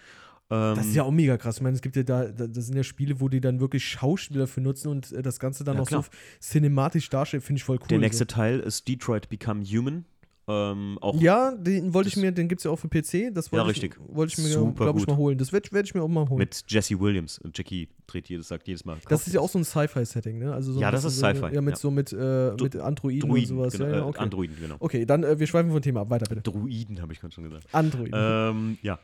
Ähm, 0.52 0.76
Das 0.76 0.88
ist 0.88 0.96
ja 0.96 1.04
auch 1.04 1.12
mega 1.12 1.38
krass. 1.38 1.58
Ich 1.58 1.62
meine, 1.62 1.76
es 1.76 1.82
gibt 1.82 1.96
ja 1.96 2.04
da, 2.04 2.26
da 2.26 2.48
das 2.48 2.66
sind 2.66 2.76
ja 2.76 2.84
Spiele, 2.84 3.20
wo 3.22 3.30
die 3.30 3.40
dann 3.42 3.60
wirklich 3.60 3.86
Schauspieler 3.86 4.48
für 4.48 4.62
nutzen 4.62 4.88
und 4.88 5.12
äh, 5.12 5.22
das 5.22 5.40
Ganze 5.40 5.64
dann 5.64 5.76
Ja, 5.76 5.84
auch 5.84 5.88
klar. 5.88 6.04
so 6.04 6.10
cinematisch 6.42 7.10
darstellt, 7.10 7.44
finde 7.44 7.58
ich 7.60 7.64
voll 7.64 7.78
cool. 7.82 7.88
der 7.88 8.00
nächste 8.00 8.24
so. 8.24 8.36
Teil 8.36 8.60
ist 8.60 8.88
Detroit 8.88 9.30
Become 9.30 9.64
Human. 9.64 10.06
Ähm, 10.52 10.98
auch 11.00 11.22
Ja, 11.22 11.52
den 11.56 11.94
wollte 11.94 12.10
ich 12.10 12.18
mir, 12.18 12.32
den 12.32 12.48
gibt 12.48 12.60
es 12.60 12.64
ja 12.66 12.72
auch 12.72 12.78
für 12.78 12.88
PC. 12.90 13.32
Das 13.34 13.52
Ja, 13.52 13.60
wollte 13.60 13.72
ich, 13.72 13.84
richtig. 13.84 14.00
wollte 14.08 14.34
ich 14.34 14.38
mir, 14.56 14.74
glaube 14.74 15.00
ich, 15.00 15.06
mal 15.06 15.16
holen. 15.16 15.38
Das 15.38 15.54
werde 15.54 15.72
werd 15.72 15.86
ich 15.86 15.94
mir 15.94 16.02
auch 16.02 16.08
mal 16.08 16.28
holen. 16.28 16.40
mit 16.40 16.64
Jesse 16.68 17.00
Williams. 17.00 17.38
Und 17.38 17.56
Jackie 17.58 17.88
dreht 18.08 18.30
jedes, 18.30 18.48
sagt 18.48 18.68
jedes 18.68 18.84
Mal. 18.84 18.98
das 19.08 19.28
ist 19.28 19.34
ja 19.34 19.42
auch 19.42 19.50
so 19.50 19.60
ein 19.60 19.64
Sci-Fi-Setting, 19.64 20.40
ne? 20.40 20.52
Also 20.54 20.74
so 20.74 20.82
Ja, 20.82 20.90
das 20.90 21.04
ist 21.06 21.20
so, 21.20 21.26
Sci-Fi, 21.28 21.54
Ja, 21.54 21.62
mit 21.62 21.76
ja. 21.76 21.80
so 21.80 21.92
mit, 21.92 22.12
äh, 22.12 22.52
mit 22.60 22.76
Androiden, 22.76 23.30
und 23.30 23.46
sowas. 23.48 23.74
genau, 23.74 23.86
ja, 23.86 23.92
ja, 23.92 23.98
äh, 24.00 24.02
okay. 24.08 24.20
Androiden, 24.20 24.58
genau. 24.60 24.76
okay, 24.80 25.06
dann 25.06 25.24
äh, 25.24 25.38
wir 25.40 25.46
schweifen 25.46 25.72
vom 25.72 25.82
Thema 25.82 26.02
ab. 26.02 26.10
Weiter 26.10 26.26
bitte. 26.34 26.42
Druiden, 26.42 27.02
habe 27.02 27.14
ich 27.14 27.20
gerade 27.20 27.34
schon 27.34 27.44
gesagt. 27.44 27.68
Androiden. 27.72 28.12
Ähm, 28.16 28.78
ja. 28.82 28.98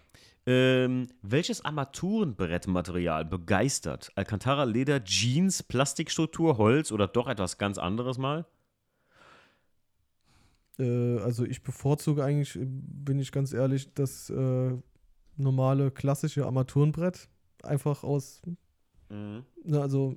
Ähm, 0.48 1.08
welches 1.24 1.64
Armaturenbrettmaterial 1.66 3.26
begeistert? 3.26 4.12
Alcantara, 4.16 4.64
Leder, 4.64 5.04
Jeans, 5.04 5.64
Plastikstruktur, 5.64 6.58
Holz 6.58 6.92
oder 6.92 7.08
doch 7.08 7.28
etwas 7.28 7.58
ganz 7.58 7.78
anderes 7.78 8.18
mal? 8.18 8.46
Äh, 10.80 11.20
also 11.20 11.46
ich 11.46 11.64
bevorzuge 11.64 12.24
eigentlich, 12.24 12.58
bin 12.60 13.20
ich 13.20 13.32
ganz 13.32 13.54
ehrlich, 13.54 13.94
das 13.94 14.30
äh, 14.30 14.72
normale 15.38 15.92
klassische 15.92 16.46
Armaturenbrett. 16.46 17.30
Einfach 17.64 18.04
aus, 18.04 18.42
ne, 19.64 19.82
also 19.82 20.16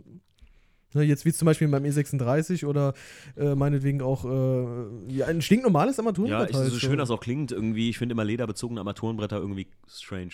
ne, 0.94 1.02
jetzt 1.02 1.24
wie 1.24 1.32
zum 1.32 1.46
Beispiel 1.46 1.68
beim 1.68 1.84
E36 1.84 2.66
oder 2.66 2.94
äh, 3.36 3.54
meinetwegen 3.54 4.02
auch 4.02 4.24
äh, 4.24 5.12
ja, 5.12 5.26
ein 5.26 5.42
stinknormales 5.42 5.96
Ja, 5.96 6.02
Armaturenbrett. 6.02 6.50
ich, 6.50 6.56
halt, 6.56 6.72
so 6.72 6.78
schön 6.78 6.98
das 6.98 7.10
auch 7.10 7.20
klingt, 7.20 7.52
irgendwie, 7.52 7.88
ich 7.90 7.98
finde 7.98 8.12
immer 8.12 8.24
lederbezogene 8.24 8.80
Armaturenbretter 8.80 9.38
irgendwie 9.38 9.68
strange. 9.86 10.32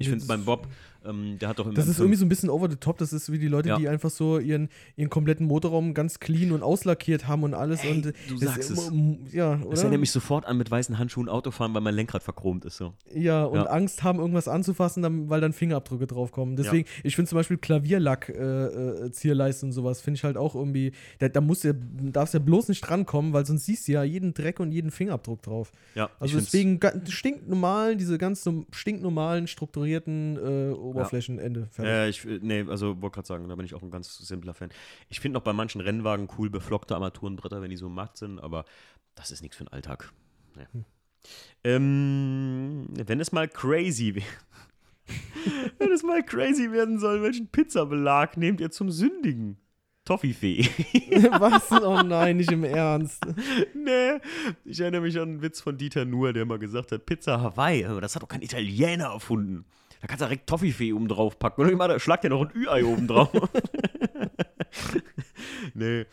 Ich 0.00 0.06
Ja, 0.06 0.12
finde 0.12 0.26
beim 0.26 0.44
Bob, 0.44 0.68
ähm, 1.04 1.38
der 1.38 1.48
hat 1.50 1.58
doch 1.58 1.72
Das 1.72 1.86
ist 1.88 1.96
M5 1.96 2.00
irgendwie 2.00 2.16
so 2.18 2.24
ein 2.26 2.28
bisschen 2.28 2.50
over 2.50 2.68
the 2.70 2.76
top. 2.76 2.98
Das 2.98 3.12
ist 3.12 3.30
wie 3.32 3.38
die 3.38 3.48
Leute, 3.48 3.68
Ja. 3.70 3.78
die 3.78 3.88
einfach 3.88 4.10
so 4.10 4.38
ihren, 4.38 4.68
ihren 4.96 5.10
kompletten 5.10 5.46
Motorraum 5.46 5.94
ganz 5.94 6.18
clean 6.20 6.52
und 6.52 6.62
auslackiert 6.62 7.26
haben 7.28 7.42
und 7.44 7.54
alles. 7.54 7.84
Ey, 7.84 7.92
und 7.92 8.12
du 8.28 8.36
sagst 8.36 8.70
es. 8.70 8.88
m- 8.88 9.18
Ja, 9.32 9.54
oder? 9.60 9.70
Das 9.70 9.80
erinnert 9.82 10.00
mich 10.00 10.10
sofort 10.10 10.44
an 10.46 10.56
mit 10.58 10.70
weißen 10.70 10.98
Handschuhen 10.98 11.28
Autofahren, 11.28 11.72
weil 11.74 11.80
mein 11.82 11.94
Lenkrad 11.94 12.22
verchromt 12.22 12.64
ist. 12.64 12.76
So. 12.76 12.92
Ja, 13.14 13.44
und 13.44 13.56
Ja. 13.60 13.64
Angst 13.66 14.02
haben, 14.02 14.18
irgendwas 14.18 14.48
anzufassen, 14.48 15.28
weil 15.30 15.40
dann 15.40 15.52
Fingerabdrücke 15.52 16.06
draufkommen. 16.06 16.56
Deswegen, 16.56 16.88
ich 17.04 17.14
finde 17.16 17.28
zum 17.28 17.36
Beispiel 17.36 17.58
Klavierlack, 17.58 18.28
äh, 18.30 18.34
äh, 19.04 19.10
Zierleiste 19.12 19.66
und 19.66 19.72
sowas, 19.72 20.00
finde 20.00 20.18
ich 20.18 20.24
halt 20.24 20.36
auch 20.36 20.54
irgendwie, 20.54 20.92
da, 21.18 21.28
da 21.28 21.40
musst 21.40 21.64
du, 21.64 21.68
ja- 21.68 21.74
darfst 22.12 22.34
du 22.34 22.38
ja 22.38 22.44
bloß 22.44 22.68
nicht 22.68 22.80
drankommen, 22.80 23.32
weil 23.32 23.46
sonst 23.46 23.66
siehst 23.66 23.86
du 23.88 23.92
ja 23.92 24.02
jeden 24.02 24.34
Dreck 24.34 24.60
und 24.60 24.72
jeden 24.72 24.90
Fingerabdruck 24.90 25.42
drauf. 25.42 25.72
Ja, 25.94 26.10
Also 26.20 26.38
deswegen 26.38 26.80
stinknormalen, 27.06 27.98
diese 27.98 28.18
ganz 28.18 28.44
norm- 28.44 28.66
stinknormalen, 28.70 29.46
strukturierten 29.46 30.36
äh, 30.36 30.70
Oberflächenende. 30.88 31.68
Fertig. 31.70 31.90
Ja, 31.90 32.06
ich, 32.06 32.24
äh, 32.24 32.40
nee, 32.42 32.64
also 32.68 33.00
wollte 33.00 33.16
gerade 33.16 33.28
sagen, 33.28 33.48
da 33.48 33.54
bin 33.54 33.64
ich 33.64 33.74
auch 33.74 33.82
ein 33.82 33.90
ganz 33.90 34.16
simpler 34.18 34.54
Fan. 34.54 34.70
Ich 35.08 35.20
finde 35.20 35.34
noch 35.34 35.44
bei 35.44 35.52
manchen 35.52 35.80
Rennwagen 35.80 36.28
cool 36.38 36.50
beflockte 36.50 36.94
Armaturenbretter, 36.94 37.62
wenn 37.62 37.70
die 37.70 37.76
so 37.76 37.88
matt 37.88 38.16
sind, 38.16 38.38
aber 38.38 38.64
das 39.14 39.30
ist 39.30 39.42
nichts 39.42 39.56
für 39.56 39.64
den 39.64 39.72
Alltag. 39.72 40.12
Nee. 40.56 40.66
Hm. 40.72 40.84
Ähm, 41.64 42.88
wenn 42.94 43.20
es 43.20 43.32
mal 43.32 43.48
crazy 43.48 44.14
wäre. 44.14 44.26
wenn 45.78 45.92
es 45.92 46.02
mal 46.02 46.22
crazy 46.22 46.70
werden 46.70 46.98
soll, 46.98 47.22
welchen 47.22 47.48
Pizzabelag 47.48 48.36
nehmt 48.36 48.60
ihr 48.60 48.70
zum 48.70 48.90
Sündigen? 48.90 49.58
Toffifee. 50.08 50.62
Was? 51.38 51.70
Oh 51.82 52.02
nein, 52.02 52.38
nicht 52.38 52.50
im 52.50 52.64
Ernst. 52.64 53.26
nee, 53.74 54.18
ich 54.64 54.80
erinnere 54.80 55.02
mich 55.02 55.18
an 55.18 55.28
einen 55.28 55.42
Witz 55.42 55.60
von 55.60 55.76
Dieter 55.76 56.06
Nuhr, 56.06 56.32
der 56.32 56.46
mal 56.46 56.58
gesagt 56.58 56.92
hat, 56.92 57.04
Pizza 57.04 57.40
Hawaii, 57.40 57.82
das 58.00 58.14
hat 58.14 58.22
doch 58.22 58.28
kein 58.28 58.42
Italiener 58.42 59.12
erfunden. 59.12 59.66
Da 60.00 60.06
kannst 60.06 60.22
du 60.22 60.26
direkt 60.26 60.48
Toffifee 60.48 60.92
oben 60.92 61.08
drauf 61.08 61.38
packen. 61.38 61.62
Und 61.62 61.70
ich 61.70 61.76
meine, 61.76 61.98
schlag 61.98 62.20
dir 62.20 62.30
noch 62.30 62.42
ein 62.42 62.54
Ü-Ei 62.54 62.84
oben 62.84 63.06
drauf. 63.08 63.30
nee. 65.74 66.06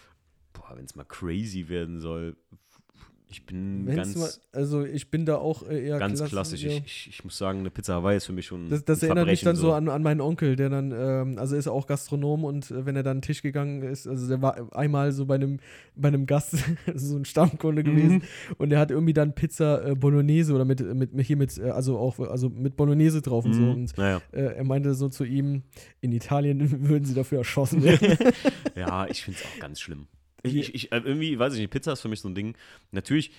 Boah, 0.54 0.76
wenn 0.76 0.86
es 0.86 0.96
mal 0.96 1.06
crazy 1.06 1.68
werden 1.70 2.00
soll. 2.00 2.36
Ich 3.36 3.46
bin 3.46 3.86
Wenn's 3.86 3.98
ganz, 3.98 4.16
mal, 4.16 4.30
also 4.60 4.86
ich 4.86 5.12
bin 5.12 5.26
da 5.26 5.36
auch 5.36 5.68
äh, 5.68 5.88
eher 5.88 6.00
ganz 6.00 6.20
klassisch, 6.20 6.32
klassisch. 6.32 6.64
ja. 6.64 6.82
Ich, 6.86 7.08
ich, 7.10 7.24
muss 7.26 7.38
sagen, 7.38 7.60
eine 7.60 7.70
Pizza 7.70 7.96
Hawaii 7.96 8.16
ist 8.16 8.26
für 8.26 8.32
mich 8.32 8.46
schon. 8.46 8.70
Das, 8.70 8.86
das 8.86 9.04
ein 9.04 9.08
erinnert 9.10 9.28
mich 9.28 9.42
dann 9.42 9.58
so 9.58 9.74
an, 9.74 9.90
an 9.90 10.04
meinen 10.04 10.22
Onkel, 10.22 10.56
der 10.56 10.70
dann, 10.70 10.94
ähm, 10.96 11.38
also 11.38 11.58
ist 11.58 11.68
auch 11.68 11.86
Gastronom 11.86 12.46
und 12.46 12.72
äh, 12.72 12.86
wenn 12.86 12.96
er 12.96 13.04
dann 13.04 13.18
an 13.18 13.18
den 13.18 13.22
Tisch 13.24 13.42
gegangen 13.42 13.82
ist, 13.82 14.08
also 14.08 14.26
der 14.30 14.42
war 14.42 14.74
einmal 14.74 15.12
so 15.12 15.26
bei 15.26 15.36
einem, 15.36 15.60
bei 15.98 16.08
einem 16.08 16.26
Gast, 16.28 16.56
so 16.96 17.18
ein 17.18 17.26
Stammkunde 17.26 17.82
Mhm. 17.84 17.86
gewesen 17.86 18.24
und 18.58 18.70
der 18.70 18.80
hat 18.80 18.90
irgendwie 18.90 19.14
dann 19.14 19.36
Pizza 19.36 19.86
äh, 19.86 19.96
Bolognese 19.96 20.54
oder 20.54 20.64
mit, 20.64 20.80
mit, 20.96 21.14
mit 21.14 21.26
hier 21.28 21.36
mit, 21.38 21.58
äh, 21.58 21.72
also 21.72 21.98
auch, 21.98 22.18
also 22.20 22.50
mit 22.50 22.78
Bolognese 22.78 23.22
drauf 23.22 23.44
und 23.44 23.54
so 23.54 23.64
Mhm. 23.64 23.72
und 23.72 23.98
Naja. 23.98 24.22
äh, 24.32 24.42
er 24.56 24.64
meinte 24.64 24.94
so 24.94 25.10
zu 25.10 25.26
ihm, 25.26 25.64
in 26.00 26.14
Italien 26.14 26.60
würden 26.88 27.04
sie 27.04 27.14
dafür 27.16 27.40
erschossen 27.40 27.84
werden. 27.84 28.18
Ja, 28.78 29.08
ich 29.08 29.24
finde 29.24 29.40
es 29.40 29.46
auch 29.46 29.60
ganz 29.60 29.80
schlimm. 29.82 30.08
Ich, 30.46 30.56
ich, 30.56 30.76
ich, 30.76 30.92
äh, 30.92 31.02
irgendwie, 31.04 31.38
weiß 31.38 31.54
ich 31.54 31.60
nicht, 31.60 31.72
Pizza 31.72 31.94
ist 31.94 32.02
für 32.02 32.10
mich 32.10 32.22
so 32.22 32.30
ein 32.30 32.36
Ding. 32.36 32.58
Natürlich, 32.92 33.32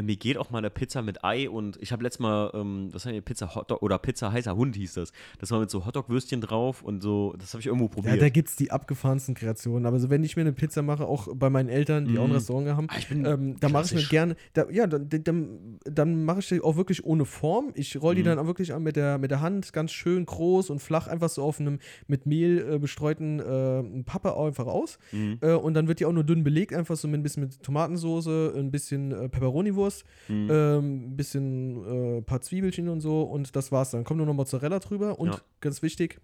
mir 0.00 0.16
geht 0.16 0.38
auch 0.38 0.50
mal 0.50 0.58
eine 0.58 0.70
Pizza 0.70 1.02
mit 1.02 1.22
Ei 1.22 1.50
und 1.50 1.76
ich 1.82 1.92
habe 1.92 2.02
letztes 2.02 2.20
Mal, 2.20 2.50
ähm, 2.54 2.88
was 2.92 3.04
wir, 3.04 3.20
Pizza 3.20 3.54
Hotdog 3.54 3.82
oder 3.82 3.98
Pizza 3.98 4.32
heißer 4.32 4.56
Hund 4.56 4.74
hieß 4.74 4.94
das. 4.94 5.12
Das 5.38 5.50
war 5.50 5.60
mit 5.60 5.68
so 5.70 5.84
Hotdog-Würstchen 5.84 6.40
drauf 6.40 6.82
und 6.82 7.02
so, 7.02 7.34
das 7.38 7.52
habe 7.52 7.60
ich 7.60 7.66
irgendwo 7.66 7.84
ja, 7.86 7.90
probiert. 7.90 8.22
da 8.22 8.28
gibt 8.30 8.48
es 8.48 8.56
die 8.56 8.70
abgefahrensten 8.70 9.34
Kreationen, 9.34 9.84
aber 9.84 10.00
so 10.00 10.08
wenn 10.08 10.24
ich 10.24 10.34
mir 10.34 10.40
eine 10.42 10.54
Pizza 10.54 10.80
mache, 10.80 11.04
auch 11.06 11.28
bei 11.34 11.50
meinen 11.50 11.68
Eltern, 11.68 12.06
die 12.06 12.18
auch 12.18 12.24
ein 12.24 12.30
Mhm. 12.30 12.36
Restaurant 12.36 12.68
haben, 12.68 12.86
Ah, 12.88 12.96
Ähm, 13.10 13.56
da 13.60 13.68
mache 13.68 13.84
ich 13.84 13.94
mir 13.94 14.02
gerne, 14.08 14.36
da, 14.54 14.66
ja, 14.70 14.86
dann, 14.86 15.08
dann, 15.10 15.78
dann 15.84 16.24
mache 16.24 16.38
ich 16.40 16.48
die 16.48 16.62
auch 16.62 16.76
wirklich 16.76 17.04
ohne 17.04 17.26
Form. 17.26 17.72
Ich 17.74 18.00
roll 18.00 18.14
die 18.14 18.22
Mhm. 18.22 18.26
dann 18.26 18.38
auch 18.38 18.46
wirklich 18.46 18.72
an 18.72 18.82
mit 18.82 18.96
der, 18.96 19.18
mit 19.18 19.30
der 19.30 19.42
Hand 19.42 19.74
ganz 19.74 19.92
schön 19.92 20.24
groß 20.24 20.70
und 20.70 20.78
flach 20.80 21.06
einfach 21.06 21.28
so 21.28 21.42
auf 21.42 21.60
einem 21.60 21.78
mit 22.06 22.24
Mehl 22.24 22.66
äh, 22.66 22.78
bestreuten 22.78 23.40
äh, 23.40 24.02
Pappe 24.04 24.34
einfach 24.38 24.66
aus. 24.66 24.98
Mhm. 25.12 25.36
Äh, 25.42 25.52
und 25.52 25.74
dann 25.74 25.86
wird 25.86 26.00
die 26.00 26.06
auch 26.06 26.12
nur 26.12 26.24
dünn 26.24 26.44
belegt, 26.44 26.72
einfach 26.72 26.96
so 26.96 27.08
mit 27.08 27.20
ein 27.20 27.22
bisschen 27.22 27.42
mit 27.42 27.62
Tomatensauce, 27.62 28.26
ein 28.56 28.70
bisschen 28.70 29.12
äh, 29.12 29.28
Peperoni-Wurst 29.28 29.81
Currywurst, 29.82 30.04
Mhm. 30.28 30.48
ähm, 30.50 31.16
bisschen 31.16 32.18
äh, 32.18 32.22
paar 32.22 32.40
Zwiebelchen 32.40 32.88
und 32.88 33.00
so 33.00 33.22
und 33.22 33.54
das 33.56 33.72
war's 33.72 33.90
dann. 33.90 34.04
Kommt 34.04 34.18
nur 34.18 34.26
noch 34.26 34.34
Mozzarella 34.34 34.78
drüber 34.78 35.18
und 35.18 35.30
Ja. 35.34 35.40
ganz 35.60 35.82
wichtig, 35.82 36.18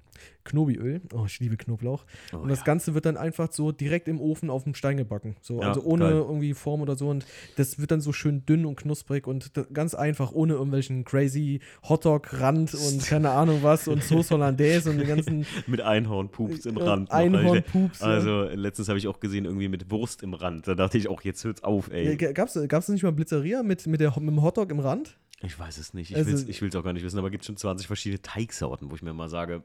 Knobiöl. 0.45 1.01
Oh, 1.15 1.25
ich 1.27 1.39
liebe 1.41 1.57
Knoblauch. 1.57 2.05
Oh, 2.33 2.39
und 2.39 2.49
das 2.49 2.61
ja. 2.61 2.65
Ganze 2.65 2.95
wird 2.95 3.07
dann 3.07 3.17
einfach 3.17 3.53
so 3.53 3.71
direkt 3.73 4.09
im 4.09 4.21
Ofen 4.21 4.51
auf 4.51 4.65
dem 4.65 4.75
Stein 4.75 4.97
gebacken. 4.97 5.37
So, 5.41 5.61
Ja, 5.61 5.69
also 5.69 5.83
ohne 5.83 6.05
geil. 6.05 6.13
irgendwie 6.15 6.55
Form 6.55 6.81
oder 6.81 6.97
so. 6.97 7.09
Und 7.09 7.27
das 7.57 7.79
wird 7.79 7.91
dann 7.91 8.01
so 8.01 8.13
schön 8.13 8.45
dünn 8.47 8.65
und 8.65 8.77
knusprig 8.77 9.27
und 9.27 9.53
ganz 9.73 9.95
einfach, 9.95 10.33
ohne 10.33 10.55
irgendwelchen 10.55 11.05
crazy 11.05 11.61
Hotdog-Rand 11.89 12.75
und 12.75 13.03
keine 13.07 13.31
Ahnung 13.31 13.59
was 13.63 13.89
und 13.89 14.03
Sauce 14.03 14.31
Hollandaise 14.31 14.91
und 14.91 14.99
den 14.99 15.09
ganzen 15.09 15.47
Mit 15.67 15.81
Einhornpups 15.81 16.67
im 16.67 16.77
äh, 16.79 16.83
Rand. 16.83 17.11
Einhornpups. 17.11 18.01
Also 18.03 18.43
letztens 18.45 18.89
habe 18.89 18.99
ich 18.99 19.07
auch 19.09 19.21
gesehen, 19.21 19.45
irgendwie 19.45 19.69
mit 19.69 19.91
Wurst 19.91 20.23
im 20.23 20.35
Rand. 20.35 20.67
Da 20.67 20.75
dachte 20.75 20.99
ich 20.99 21.09
auch, 21.09 21.23
jetzt 21.23 21.45
hört's 21.45 21.63
auf, 21.63 21.91
ey. 21.93 22.17
Ja, 22.21 22.33
gab's, 22.33 22.59
gab's 22.69 22.89
nicht 22.89 23.03
mal 23.03 23.13
Blitzeria 23.49 23.63
mit, 23.63 23.87
mit, 23.87 24.01
der, 24.01 24.11
mit 24.21 24.29
dem 24.31 24.43
Hotdog 24.43 24.71
im 24.71 24.81
Rand? 24.81 25.17
Ich 25.41 25.59
weiß 25.59 25.79
es 25.79 25.95
nicht. 25.95 26.11
Ich 26.11 26.17
Also- 26.17 26.47
will 26.61 26.69
es 26.69 26.77
auch 26.77 26.85
gar 26.85 26.93
nicht 26.93 27.05
wissen, 27.05 27.19
aber 27.19 27.29
es 27.29 27.33
gibt 27.33 27.45
schon 27.45 27.57
20 27.57 27.87
verschiedene 27.87 28.21
Teigsorten, 28.23 28.91
wo 28.91 28.95
ich 28.95 29.03
mir 29.03 29.13
mal 29.15 29.29
sage, 29.29 29.63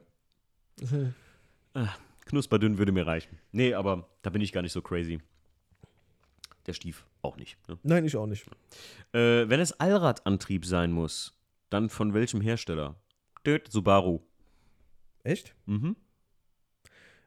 knusperdünn 2.26 2.78
würde 2.78 2.92
mir 2.92 3.06
reichen. 3.06 3.38
Nee, 3.52 3.74
aber 3.74 4.08
da 4.22 4.30
bin 4.30 4.40
ich 4.42 4.52
gar 4.52 4.62
nicht 4.62 4.72
so 4.72 4.82
crazy. 4.82 5.20
Der 6.66 6.72
Stief 6.72 7.04
auch 7.22 7.36
nicht. 7.36 7.58
Ne? 7.68 7.78
Nein, 7.82 8.04
ich 8.06 8.16
auch 8.16 8.26
nicht. 8.26 8.46
Äh, 9.12 9.48
wenn 9.48 9.60
es 9.60 9.78
Allradantrieb 9.78 10.64
sein 10.64 10.92
muss, 10.92 11.34
dann 11.70 11.90
von 11.90 12.14
welchem 12.14 12.40
Hersteller? 12.40 12.96
Död, 13.44 13.70
Subaru. 13.70 14.20
Echt? 15.24 15.54
Mhm. 15.66 15.96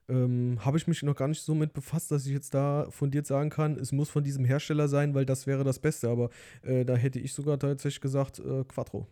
Ähm, 0.09 0.57
Habe 0.63 0.77
ich 0.77 0.87
mich 0.87 1.03
noch 1.03 1.15
gar 1.15 1.27
nicht 1.27 1.41
so 1.41 1.53
mit 1.53 1.73
befasst, 1.73 2.11
dass 2.11 2.25
ich 2.25 2.31
jetzt 2.31 2.53
da 2.53 2.87
fundiert 2.91 3.25
sagen 3.27 3.49
kann, 3.49 3.77
es 3.77 3.91
muss 3.91 4.09
von 4.09 4.23
diesem 4.23 4.45
Hersteller 4.45 4.87
sein, 4.87 5.13
weil 5.13 5.25
das 5.25 5.47
wäre 5.47 5.63
das 5.65 5.79
Beste. 5.79 6.09
Aber 6.09 6.29
äh, 6.63 6.85
da 6.85 6.95
hätte 6.95 7.19
ich 7.19 7.33
sogar 7.33 7.59
tatsächlich 7.59 7.99
gesagt, 8.01 8.39
äh, 8.39 8.63
Quattro. 8.63 9.05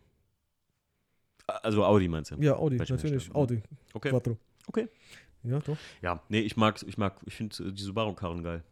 Also 1.47 1.83
Audi 1.83 2.07
meinst 2.07 2.31
du? 2.31 2.35
Ja, 2.37 2.55
Audi, 2.55 2.79
Welchen 2.79 2.95
natürlich. 2.95 3.13
Hersteller? 3.15 3.35
Audi, 3.37 3.61
Okay. 3.93 4.09
Quattro. 4.09 4.37
Okay. 4.67 4.87
Ja, 5.43 5.59
doch. 5.59 5.77
Ja, 6.01 6.21
nee, 6.29 6.39
ich 6.39 6.57
mag, 6.57 6.81
ich 6.87 6.97
mag, 6.97 7.17
ich 7.25 7.35
finde 7.35 7.71
die 7.71 7.81
Subaru-Karren 7.83 8.41
geil. 8.41 8.63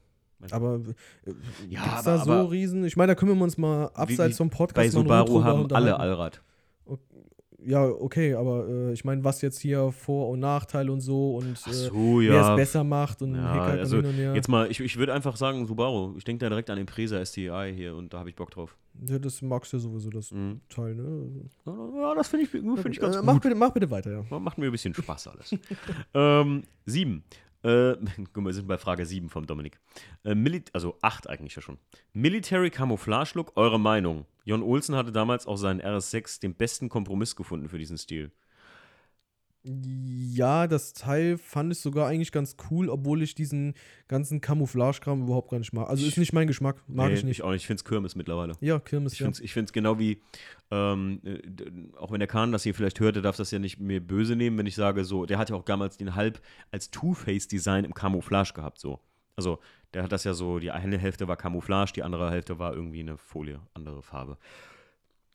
Aber 0.51 0.81
äh, 1.25 1.33
Ja, 1.69 1.83
aber- 1.83 2.03
da 2.03 2.23
so 2.25 2.31
aber- 2.31 2.51
Riesen? 2.51 2.83
Ich 2.85 2.97
meine, 2.97 3.11
da 3.11 3.15
kümmern 3.15 3.37
wir 3.37 3.43
uns 3.43 3.57
mal 3.57 3.87
abseits 3.93 4.35
wie- 4.35 4.37
vom 4.37 4.49
Podcast 4.49 4.75
Bei 4.75 4.89
Subaru 4.89 5.43
haben 5.43 5.57
alle 5.59 5.61
unterhalten. 5.95 6.01
Allrad. 6.01 6.41
Ja, 7.65 7.85
okay, 7.87 8.33
aber 8.33 8.67
äh, 8.67 8.93
ich 8.93 9.03
meine, 9.05 9.23
was 9.23 9.41
jetzt 9.41 9.59
hier 9.59 9.91
Vor- 9.91 10.29
und 10.29 10.39
Nachteile 10.39 10.91
und 10.91 11.01
so 11.01 11.35
und 11.37 11.51
äh, 11.67 11.71
so, 11.71 12.19
wer 12.19 12.33
ja. 12.33 12.51
es 12.51 12.55
besser 12.57 12.83
macht 12.83 13.21
und 13.21 13.35
Ja, 13.35 13.53
Hickhack 13.53 13.79
also 13.79 13.97
und 13.97 14.05
her. 14.13 14.35
Jetzt 14.35 14.49
mal, 14.49 14.69
ich, 14.69 14.79
ich 14.79 14.97
würde 14.97 15.13
einfach 15.13 15.35
sagen 15.35 15.65
Subaru. 15.65 16.15
Ich 16.17 16.23
denke 16.23 16.43
da 16.43 16.49
direkt 16.49 16.69
an 16.69 16.77
den 16.77 16.85
Presa 16.85 17.23
STI 17.25 17.71
hier 17.75 17.95
und 17.95 18.13
da 18.13 18.19
habe 18.19 18.29
ich 18.29 18.35
Bock 18.35 18.51
drauf. 18.51 18.75
ja, 19.07 19.17
das 19.19 19.41
magst 19.41 19.71
du 19.73 19.77
ja 19.77 19.81
sowieso, 19.81 20.09
das 20.09 20.31
Mhm. 20.31 20.61
Teil, 20.69 20.95
ne? 20.95 21.29
Ja, 21.65 22.15
das 22.15 22.27
finde 22.27 22.45
ich, 22.45 22.49
find 22.49 22.89
ich 22.89 22.99
ganz 22.99 23.15
äh, 23.15 23.19
gut. 23.19 23.25
mach, 23.25 23.39
bitte, 23.39 23.55
mach 23.55 23.71
bitte 23.71 23.89
weiter, 23.89 24.11
ja. 24.29 24.39
Macht 24.39 24.57
mir 24.57 24.65
ein 24.65 24.71
bisschen 24.71 24.93
Spaß 24.93 25.27
alles. 25.29 25.55
ähm, 26.13 26.63
sieben. 26.85 27.23
Äh, 27.63 27.95
guck 28.33 28.37
mal, 28.37 28.45
wir 28.45 28.53
sind 28.53 28.67
bei 28.67 28.77
Frage 28.77 29.05
sieben 29.05 29.29
vom 29.29 29.45
Dominik. 29.45 29.79
Äh, 30.23 30.61
also 30.73 30.97
acht 31.01 31.29
eigentlich 31.29 31.55
ja 31.55 31.61
schon. 31.61 31.77
Military 32.13 32.69
Camouflage 32.69 33.31
Look, 33.35 33.53
eure 33.55 33.79
Meinung. 33.79 34.25
Jon 34.45 34.61
Olsen 34.61 34.95
hatte 34.95 35.11
damals 35.11 35.47
auch 35.47 35.57
seinen 35.57 35.81
RS6 35.81 36.41
den 36.41 36.55
besten 36.55 36.89
Kompromiss 36.89 37.35
gefunden 37.35 37.69
für 37.69 37.77
diesen 37.79 37.97
Stil. 37.97 38.31
Ja, 39.65 40.67
das 40.67 40.91
Teil 40.91 41.37
fand 41.37 41.71
ich 41.71 41.79
sogar 41.79 42.09
eigentlich 42.09 42.33
ganz 42.33 42.57
cool, 42.69 42.89
obwohl 42.89 43.21
ich 43.21 43.33
diesen 43.33 43.75
ganzen 44.09 44.41
Camouflage-Kram 44.41 45.23
überhaupt 45.23 45.51
gar 45.51 45.57
nicht 45.57 45.71
mag. 45.71 45.87
Also 45.87 46.05
ist 46.05 46.17
nicht 46.17 46.33
mein 46.33 46.47
Geschmack, 46.47 46.83
mag 46.87 47.07
Nee, 47.07 47.13
ich 47.13 47.23
nicht. 47.23 47.39
Ich 47.39 47.43
auch 47.43 47.51
nicht. 47.51 47.61
Ich 47.61 47.67
finde 47.67 47.79
es 47.79 47.85
Kirmes 47.85 48.15
mittlerweile. 48.15 48.53
Ja, 48.59 48.79
Kirmes, 48.79 49.13
Ich 49.13 49.19
ja. 49.19 49.31
finde 49.31 49.61
es 49.61 49.69
ich 49.69 49.73
genau 49.73 49.99
wie, 49.99 50.21
ähm, 50.69 51.21
äh, 51.23 51.97
auch 51.97 52.11
wenn 52.11 52.19
der 52.19 52.27
Kahn 52.27 52.51
das 52.51 52.63
hier 52.63 52.75
vielleicht 52.75 52.99
hört, 52.99 53.15
der 53.15 53.23
darf 53.23 53.37
das 53.37 53.51
ja 53.51 53.59
nicht 53.59 53.79
mir 53.79 54.05
böse 54.05 54.35
nehmen, 54.35 54.57
wenn 54.57 54.65
ich 54.65 54.75
sage, 54.75 55.05
so, 55.05 55.25
der 55.25 55.37
hat 55.37 55.49
ja 55.49 55.55
auch 55.55 55.63
damals 55.63 55.95
den 55.95 56.13
Halb 56.15 56.41
als 56.71 56.91
Two-Face-Design 56.91 57.85
im 57.85 57.93
Camouflage 57.93 58.53
gehabt, 58.53 58.79
so. 58.79 58.99
Also, 59.37 59.59
der 59.93 60.03
hat 60.03 60.11
das 60.11 60.25
ja 60.25 60.33
so, 60.33 60.59
die 60.59 60.71
eine 60.71 60.97
Hälfte 60.97 61.27
war 61.27 61.37
Camouflage, 61.37 61.93
die 61.93 62.03
andere 62.03 62.29
Hälfte 62.29 62.59
war 62.59 62.73
irgendwie 62.73 62.99
eine 62.99 63.17
Folie, 63.17 63.61
andere 63.73 64.03
Farbe. 64.03 64.37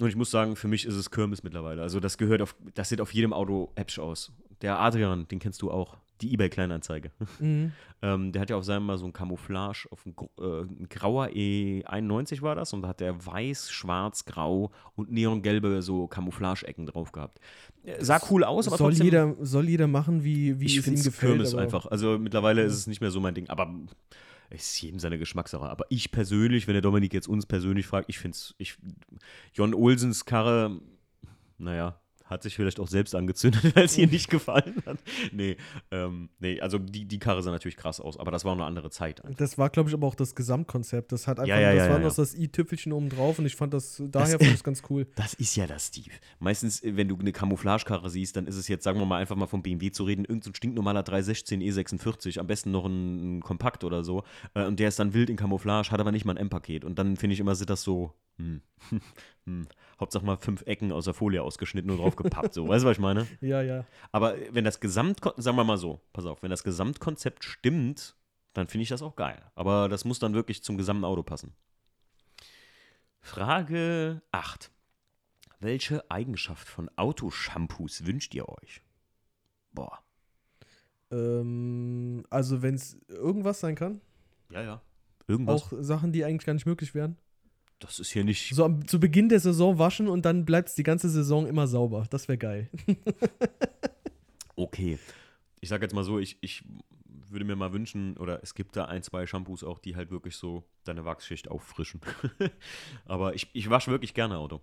Und 0.01 0.09
ich 0.09 0.17
muss 0.17 0.31
sagen, 0.31 0.57
für 0.57 0.69
mich 0.69 0.85
ist 0.85 0.95
es 0.95 1.11
Kirmes 1.11 1.43
mittlerweile. 1.43 1.83
Also, 1.83 2.01
das 2.01 2.19
gehört 2.19 2.43
auf, 2.43 2.55
das 2.75 2.89
sieht 2.89 3.01
auf 3.01 3.13
jedem 3.13 3.33
Auto 3.33 3.73
hübsch 3.77 3.99
aus. 3.99 4.33
Der 4.63 4.79
Adrian, 4.81 5.27
den 5.29 5.39
kennst 5.39 5.63
du 5.63 5.71
auch, 5.71 5.97
die 6.21 6.33
eBay-Kleinanzeige. 6.35 7.11
Mhm. 7.41 7.73
Ähm, 8.01 8.31
der 8.31 8.43
hat 8.43 8.51
ja 8.51 8.57
auf 8.57 8.63
seinem 8.63 8.87
mal 8.87 8.97
so 8.97 9.07
ein 9.07 9.13
Camouflage 9.13 9.89
auf 9.91 10.07
ein, 10.07 10.15
äh, 10.39 10.61
ein 10.61 10.87
grauer 10.89 11.27
E91 11.31 12.43
war 12.43 12.55
das 12.55 12.73
und 12.73 12.83
da 12.83 12.89
hat 12.91 13.01
der 13.01 13.27
weiß, 13.27 13.73
schwarz, 13.73 14.25
grau 14.25 14.71
und 14.95 15.11
neongelbe 15.11 15.83
so 15.83 16.07
Camouflage-Ecken 16.07 16.87
drauf 16.87 17.11
gehabt. 17.11 17.41
Äh, 17.83 17.97
Sah 18.05 18.21
cool 18.31 18.45
aus, 18.45 18.69
aber 18.69 18.77
soll, 18.77 18.91
trotzdem, 18.91 19.05
jeder, 19.05 19.35
soll 19.41 19.69
jeder 19.69 19.89
machen, 19.89 20.23
wie, 20.23 20.61
wie 20.61 20.67
ich 20.67 20.77
es 20.77 20.87
ihm 20.87 20.95
finde 20.95 21.03
gefällt. 21.03 21.33
Kirmes 21.33 21.57
einfach. 21.57 21.87
Also 21.87 22.19
mittlerweile 22.21 22.63
ist 22.63 22.75
es 22.75 22.87
nicht 22.87 23.01
mehr 23.01 23.11
so 23.11 23.19
mein 23.19 23.35
Ding, 23.35 23.49
aber 23.49 23.75
ist 24.51 24.81
jedem 24.81 24.99
seine 24.99 25.19
Geschmackssache. 25.19 25.69
Aber 25.69 25.85
ich 25.91 26.11
persönlich, 26.11 26.67
wenn 26.67 26.75
der 26.75 26.83
Dominik 26.83 27.13
jetzt 27.13 27.29
uns 27.29 27.47
persönlich 27.47 27.87
fragt, 27.87 28.09
ich 28.09 28.19
finde 28.19 28.37
es, 28.37 28.55
ich, 28.59 28.77
Jon 29.55 29.75
Olsens 29.75 30.25
Karre, 30.25 30.81
naja, 31.59 32.01
hat 32.29 32.43
sich 32.43 32.57
vielleicht 32.57 32.81
auch 32.81 32.89
selbst 32.89 33.15
angezündet, 33.15 33.61
weil 33.77 33.85
es 33.85 33.97
ihr 33.99 34.07
nicht 34.07 34.31
gefallen 34.31 34.83
hat. 34.87 34.99
Nee, 35.33 35.57
ähm, 35.91 36.29
nee, 36.39 36.61
also 36.61 36.79
die, 36.79 37.07
die 37.07 37.19
Karre 37.19 37.43
sah 37.43 37.51
natürlich 37.51 37.77
krass 37.77 38.01
aus, 38.01 38.19
aber 38.19 38.31
das 38.31 38.45
war 38.45 38.53
auch 38.53 38.57
eine 38.57 38.65
andere 38.65 38.91
Zeit. 38.91 39.25
einfach. 39.25 39.39
Das 39.39 39.59
war, 39.59 39.71
glaube 39.71 39.89
ich, 39.89 39.95
aber 39.95 40.07
auch 40.07 40.15
das 40.15 40.35
Gesamtkonzept. 40.35 41.13
Das 41.13 41.27
hat 41.27 41.39
einfach, 41.41 41.49
Ja, 41.49 41.61
ja, 41.61 41.75
das 41.75 41.87
ja, 41.87 41.93
war 41.93 41.99
noch 41.99 42.15
das 42.15 42.35
i-Tüpfelchen 42.35 42.93
oben 42.93 43.09
drauf 43.09 43.39
und 43.39 43.47
ich 43.47 43.57
fand 43.57 43.75
das, 43.75 44.03
daher 44.11 44.39
fand 44.39 44.51
ich 44.51 44.55
es 44.55 44.65
ganz 44.69 44.83
cool. 44.91 45.07
Das 45.17 45.35
ist 45.35 45.57
ja 45.57 45.67
das, 45.67 45.89
Steve. 45.89 46.11
Meistens, 46.39 46.83
äh, 46.83 46.97
wenn 46.97 47.09
du 47.09 47.17
eine 47.19 47.33
Camouflagekarre 47.33 48.11
siehst, 48.11 48.37
dann 48.37 48.47
ist 48.47 48.57
es 48.57 48.69
jetzt, 48.69 48.85
sagen 48.85 48.99
wir 48.99 49.07
mal, 49.07 49.19
einfach 49.19 49.37
mal 49.37 49.47
vom 49.47 49.63
BMW 49.63 49.91
zu 49.91 50.05
reden, 50.05 50.23
irgendein 50.25 50.43
so 50.43 50.55
stinknormaler 50.55 51.03
316 51.03 51.61
E46, 51.61 52.39
am 52.39 52.47
besten 52.47 52.71
noch 52.71 52.85
ein, 52.87 53.39
ein 53.39 53.41
Kompakt 53.43 53.85
oder 53.85 54.05
so. 54.05 54.25
Äh, 54.55 54.65
und 54.65 54.79
der 54.79 54.89
ist 54.89 54.99
dann 54.99 55.15
wild 55.15 55.31
in 55.31 55.37
Camouflage, 55.37 55.91
hat 55.91 56.01
aber 56.01 56.13
nicht 56.13 56.25
mal 56.25 56.33
ein 56.33 56.39
M-Paket. 56.39 56.85
Und 56.85 56.99
dann 56.99 57.17
finde 57.17 57.35
ich 57.35 57.41
immer, 57.41 57.55
sind 57.55 57.71
das 57.71 57.83
so, 57.83 58.13
hm, 58.37 58.61
hm, 59.49 59.69
Hauptsache 59.99 60.25
mal 60.25 60.37
fünf 60.37 60.63
Ecken 60.67 60.93
aus 60.93 61.07
der 61.07 61.15
Folie 61.15 61.43
ausgeschnitten 61.43 61.91
und 61.91 61.99
draufgepappt. 61.99 62.55
so, 62.55 62.69
weißt 62.69 62.85
du, 62.85 62.89
was 62.89 62.97
ich 62.97 63.01
meine? 63.03 63.27
Ja, 63.41 63.63
ja. 63.63 63.85
Aber 64.13 64.37
wenn 64.53 64.65
das 64.65 64.81
Gesamtkonzept, 64.81 65.43
sagen 65.43 65.57
wir 65.57 65.65
mal 65.65 65.77
so, 65.79 66.01
pass 66.13 66.27
auf, 66.27 66.43
wenn 66.43 66.51
das 66.51 66.63
Gesamtkonzept 66.65 67.45
stimmt, 67.45 68.15
dann 68.53 68.69
finde 68.69 68.83
ich 68.83 68.89
das 68.89 69.03
auch 69.03 69.17
geil. 69.17 69.41
Aber 69.55 69.89
das 69.89 70.05
muss 70.05 70.19
dann 70.19 70.35
wirklich 70.35 70.63
zum 70.63 70.77
gesamten 70.77 71.05
Auto 71.05 71.23
passen. 71.23 71.53
Frage 73.21 74.23
8. 74.33 74.71
Welche 75.61 76.09
Eigenschaft 76.11 76.69
von 76.69 76.89
Autoshampoos 76.97 78.07
wünscht 78.07 78.35
ihr 78.35 78.49
euch? 78.49 78.83
Boah. 79.73 79.99
Ähm, 81.11 82.25
also, 82.31 82.63
wenn 82.63 82.75
es 82.75 82.97
irgendwas 83.09 83.61
sein 83.61 83.75
kann, 83.75 84.01
Ja, 84.51 84.63
ja. 84.63 84.83
Irgendwas. 85.27 85.63
auch 85.63 85.73
Sachen, 85.81 86.13
die 86.13 86.25
eigentlich 86.25 86.47
gar 86.47 86.55
nicht 86.55 86.67
möglich 86.67 86.95
wären. 86.95 87.17
Das 87.79 88.01
ist 88.01 88.11
hier 88.11 88.25
nicht. 88.25 88.55
So 88.55 88.65
am, 88.65 88.87
zu 88.87 88.99
Beginn 88.99 89.29
der 89.29 89.41
Saison 89.41 89.79
waschen 89.79 90.09
und 90.09 90.25
dann 90.25 90.45
bleibt 90.45 90.71
es 90.71 90.75
die 90.75 90.83
ganze 90.83 91.09
Saison 91.09 91.47
immer 91.47 91.67
sauber. 91.67 92.07
Das 92.11 92.29
wäre 92.29 92.39
geil. 92.39 92.71
Okay. 94.59 94.99
Ich 95.61 95.69
sag 95.69 95.83
jetzt 95.83 95.95
mal 95.95 96.03
so, 96.03 96.19
ich, 96.19 96.37
ich 96.41 96.65
würde 97.29 97.45
mir 97.45 97.55
mal 97.55 97.73
wünschen, 97.73 98.17
oder 98.17 98.43
es 98.43 98.55
gibt 98.55 98.77
da 98.77 98.87
ein, 98.87 99.05
zwei 99.05 99.25
Shampoos 99.25 99.63
auch, 99.63 99.79
die 99.79 99.95
halt 99.95 100.11
wirklich 100.11 100.37
so 100.37 100.65
deine 100.83 101.05
Wachsschicht 101.05 101.49
auffrischen. 101.49 102.01
Aber 103.05 103.35
ich, 103.35 103.49
ich 103.53 103.71
wasche 103.71 103.93
wirklich 103.93 104.15
gerne 104.15 104.37
Auto. 104.37 104.61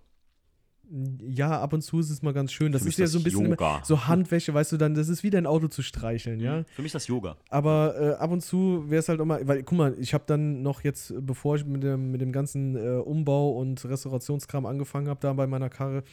Ja, 0.88 1.60
ab 1.60 1.72
und 1.72 1.82
zu 1.82 1.98
ist 1.98 2.10
es 2.10 2.22
mal 2.22 2.32
ganz 2.32 2.52
schön. 2.52 2.70
Das 2.70 2.86
ist 2.86 2.98
ja 2.98 3.04
das 3.04 3.12
so 3.12 3.18
ein 3.18 3.24
bisschen 3.24 3.46
immer 3.46 3.80
so 3.82 4.06
Handwäsche, 4.06 4.54
weißt 4.54 4.72
du, 4.72 4.76
dann, 4.76 4.94
das 4.94 5.08
ist 5.08 5.22
wie 5.22 5.30
dein 5.30 5.46
Auto 5.46 5.68
zu 5.68 5.82
streicheln, 5.82 6.38
ja. 6.38 6.64
Für 6.74 6.82
mich 6.82 6.90
ist 6.90 6.94
das 6.94 7.06
Yoga. 7.08 7.36
Aber 7.50 7.94
äh, 7.98 8.12
ab 8.14 8.30
und 8.30 8.42
zu 8.42 8.84
wäre 8.88 9.00
es 9.00 9.08
halt 9.08 9.24
mal, 9.24 9.46
weil, 9.48 9.62
guck 9.64 9.76
mal, 9.76 9.96
ich 9.98 10.14
habe 10.14 10.24
dann 10.26 10.62
noch 10.62 10.84
jetzt, 10.84 11.12
bevor 11.20 11.56
ich 11.56 11.64
mit 11.64 11.82
dem, 11.82 12.12
mit 12.12 12.20
dem 12.20 12.30
ganzen 12.30 12.76
äh, 12.76 12.98
Umbau 12.98 13.52
und 13.52 13.84
Restaurationskram 13.84 14.64
angefangen 14.64 15.08
habe, 15.08 15.18
da 15.20 15.32
bei 15.32 15.46
meiner 15.46 15.70
Karre, 15.70 16.04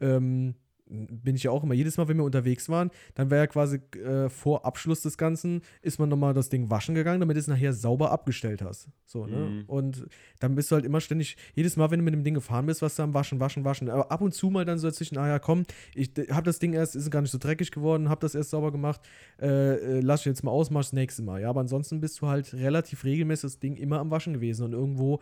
ähm, 0.00 0.54
bin 0.92 1.34
ich 1.36 1.44
ja 1.44 1.50
auch 1.50 1.62
immer, 1.64 1.74
jedes 1.74 1.96
Mal, 1.96 2.08
wenn 2.08 2.18
wir 2.18 2.24
unterwegs 2.24 2.68
waren, 2.68 2.90
dann 3.14 3.30
wäre 3.30 3.42
ja 3.42 3.46
quasi 3.46 3.80
äh, 4.04 4.28
vor 4.28 4.64
Abschluss 4.64 5.02
des 5.02 5.16
Ganzen, 5.16 5.62
ist 5.80 5.98
man 5.98 6.08
nochmal 6.08 6.34
das 6.34 6.48
Ding 6.48 6.70
waschen 6.70 6.94
gegangen, 6.94 7.20
damit 7.20 7.36
du 7.36 7.40
es 7.40 7.48
nachher 7.48 7.72
sauber 7.72 8.10
abgestellt 8.10 8.62
hast. 8.62 8.88
So, 9.06 9.26
ne? 9.26 9.36
Mhm. 9.36 9.64
Und 9.66 10.06
dann 10.40 10.54
bist 10.54 10.70
du 10.70 10.74
halt 10.74 10.84
immer 10.84 11.00
ständig, 11.00 11.36
jedes 11.54 11.76
Mal, 11.76 11.90
wenn 11.90 11.98
du 11.98 12.04
mit 12.04 12.14
dem 12.14 12.24
Ding 12.24 12.34
gefahren 12.34 12.66
bist, 12.66 12.82
was 12.82 12.96
du 12.96 13.02
am 13.02 13.14
Waschen, 13.14 13.40
Waschen, 13.40 13.64
Waschen. 13.64 13.88
Aber 13.88 14.10
ab 14.10 14.20
und 14.20 14.32
zu 14.32 14.50
mal 14.50 14.64
dann 14.64 14.78
so 14.78 14.88
dazwischen, 14.88 15.18
ah 15.18 15.28
ja, 15.28 15.38
komm, 15.38 15.64
ich 15.94 16.10
habe 16.30 16.44
das 16.44 16.58
Ding 16.58 16.72
erst, 16.72 16.96
ist 16.96 17.10
gar 17.10 17.22
nicht 17.22 17.30
so 17.30 17.38
dreckig 17.38 17.70
geworden, 17.70 18.08
habe 18.08 18.20
das 18.20 18.34
erst 18.34 18.50
sauber 18.50 18.72
gemacht, 18.72 19.00
äh, 19.40 19.46
äh, 19.46 20.00
lass 20.00 20.20
ich 20.20 20.26
jetzt 20.26 20.44
mal 20.44 20.50
aus, 20.50 20.70
mach's 20.70 20.88
das 20.88 20.92
nächste 20.94 21.22
Mal. 21.22 21.40
Ja, 21.40 21.50
aber 21.50 21.60
ansonsten 21.60 22.00
bist 22.00 22.20
du 22.20 22.28
halt 22.28 22.52
relativ 22.54 23.04
regelmäßig 23.04 23.42
das 23.42 23.58
Ding 23.58 23.76
immer 23.76 23.98
am 23.98 24.10
Waschen 24.10 24.34
gewesen 24.34 24.64
und 24.64 24.72
irgendwo 24.72 25.20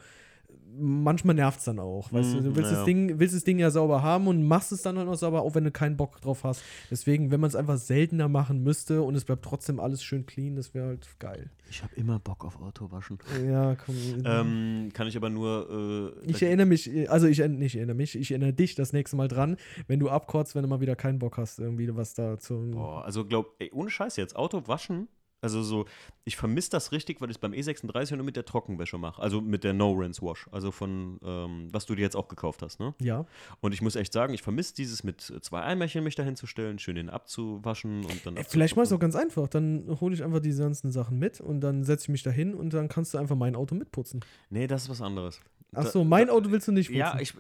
manchmal 0.79 1.35
nervt 1.35 1.59
es 1.59 1.65
dann 1.65 1.79
auch. 1.79 2.13
Weißt 2.13 2.35
du, 2.35 2.41
Mm, 2.41 2.45
du 2.45 2.57
willst, 2.57 2.71
ja. 2.71 2.77
das 2.77 2.85
Ding, 2.85 3.19
willst 3.19 3.35
das 3.35 3.45
Ding 3.45 3.59
ja 3.59 3.71
sauber 3.71 4.03
haben 4.03 4.27
und 4.27 4.47
machst 4.47 4.73
es 4.73 4.83
dann 4.83 4.97
halt 4.99 5.07
noch 5.07 5.17
sauber, 5.17 5.43
auch 5.43 5.55
wenn 5.55 5.65
du 5.65 5.71
keinen 5.71 5.97
Bock 5.97 6.21
drauf 6.21 6.45
hast. 6.45 6.63
Deswegen, 6.91 7.31
wenn 7.31 7.41
man 7.41 7.49
es 7.49 7.57
einfach 7.57 7.77
seltener 7.79 8.29
machen 8.29 8.63
müsste 8.63 9.03
und 9.03 9.15
es 9.15 9.25
bleibt 9.25 9.45
trotzdem 9.45 9.81
alles 9.81 10.03
schön 10.03 10.27
clean, 10.27 10.57
das 10.57 10.75
wäre 10.75 10.87
halt 10.89 11.09
geil. 11.19 11.51
Ich 11.69 11.83
habe 11.83 11.95
immer 11.97 12.19
Bock 12.19 12.45
auf 12.45 12.61
Autowaschen. 12.61 13.19
Ja, 13.47 13.77
komm. 13.77 13.95
Ähm, 14.25 14.91
kann 14.93 15.07
ich 15.07 15.17
aber 15.17 15.31
nur. 15.31 16.15
Äh, 16.27 16.31
ich 16.31 16.43
erinnere 16.43 16.67
mich, 16.67 17.11
also 17.11 17.27
ich, 17.27 17.39
nicht 17.47 17.77
erinnere 17.77 17.97
mich, 17.97 18.19
ich 18.19 18.31
erinnere 18.31 18.53
dich 18.53 18.75
das 18.75 18.93
nächste 18.93 19.17
Mal 19.17 19.29
dran, 19.29 19.57
wenn 19.87 20.01
du 20.01 20.09
abkotzt, 20.09 20.55
wenn 20.55 20.63
du 20.63 20.69
mal 20.69 20.81
wieder 20.81 20.97
keinen 20.97 21.19
Bock 21.19 21.37
hast, 21.37 21.59
irgendwie 21.59 21.95
was 21.97 22.15
da 22.15 22.39
zum. 22.39 22.73
Boah, 22.73 23.05
also 23.05 23.25
glaub, 23.25 23.55
ey, 23.59 23.71
ohne 23.73 23.91
Scheiß 23.91 24.17
jetzt, 24.17 24.37
Auto 24.37 24.67
waschen. 24.67 25.09
Also 25.43 25.63
so, 25.63 25.87
ich 26.25 26.37
vermisse 26.37 26.71
das 26.71 26.93
richtig, 26.93 27.21
weil 27.21 27.31
ich 27.31 27.37
es 27.37 27.41
beim 27.41 27.53
E36 27.53 28.15
nur 28.17 28.25
mit 28.25 28.37
der 28.37 28.45
Trockenwäsche 28.45 28.99
mache. 28.99 29.23
Also 29.23 29.41
mit 29.41 29.65
der 29.65 29.73
No-Rinse-Wash. 29.73 30.49
Also 30.53 30.71
von, 30.71 31.19
ähm, 31.25 31.69
was 31.73 31.87
du 31.87 31.95
dir 31.95 32.03
jetzt 32.03 32.17
auch 32.17 32.29
gekauft 32.29 32.63
hast, 32.63 32.79
ne? 32.79 32.95
Ja. 33.01 33.25
Und 33.61 33.73
ich 33.73 33.81
muss 33.81 33.97
echt 33.97 34.13
sagen, 34.13 34.35
ich 34.35 34.43
vermisse 34.43 34.75
dieses 34.75 35.03
mit 35.03 35.31
äh, 35.31 35.41
zwei 35.41 35.63
Eimerchen 35.63 36.05
mich 36.05 36.15
dahin 36.15 36.37
zu 36.37 36.47
stellen, 36.47 36.79
schön 36.79 36.97
den 36.97 37.09
abzuwaschen 37.09 38.05
und 38.05 38.27
dann. 38.27 38.37
Ey, 38.37 38.45
vielleicht 38.45 38.77
mal 38.77 38.83
es 38.83 38.93
auch 38.93 38.99
ganz 38.99 39.17
einfach. 39.17 39.49
Dann 39.49 39.99
hole 40.01 40.15
ich 40.15 40.23
einfach 40.23 40.41
diese 40.41 40.63
ganzen 40.63 40.91
Sachen 40.91 41.19
mit 41.19 41.41
und 41.41 41.61
dann 41.61 41.85
setze 41.85 42.05
ich 42.05 42.09
mich 42.11 42.23
da 42.23 42.31
hin 42.31 42.55
und 42.55 42.75
dann 42.75 42.89
kannst 42.89 43.15
du 43.15 43.19
einfach 43.19 43.37
mein 43.37 43.57
Auto 43.57 43.75
mitputzen. 43.75 44.21
Nee, 44.51 44.67
das 44.67 44.85
ist 44.85 44.91
was 44.91 45.01
anderes. 45.01 45.41
Achso, 45.73 46.05
mein 46.05 46.31
Auto 46.31 46.51
willst 46.51 46.69
du 46.69 46.73
nicht 46.73 46.89
putzen. 46.89 46.99
Ja, 46.99 47.19
ich, 47.21 47.35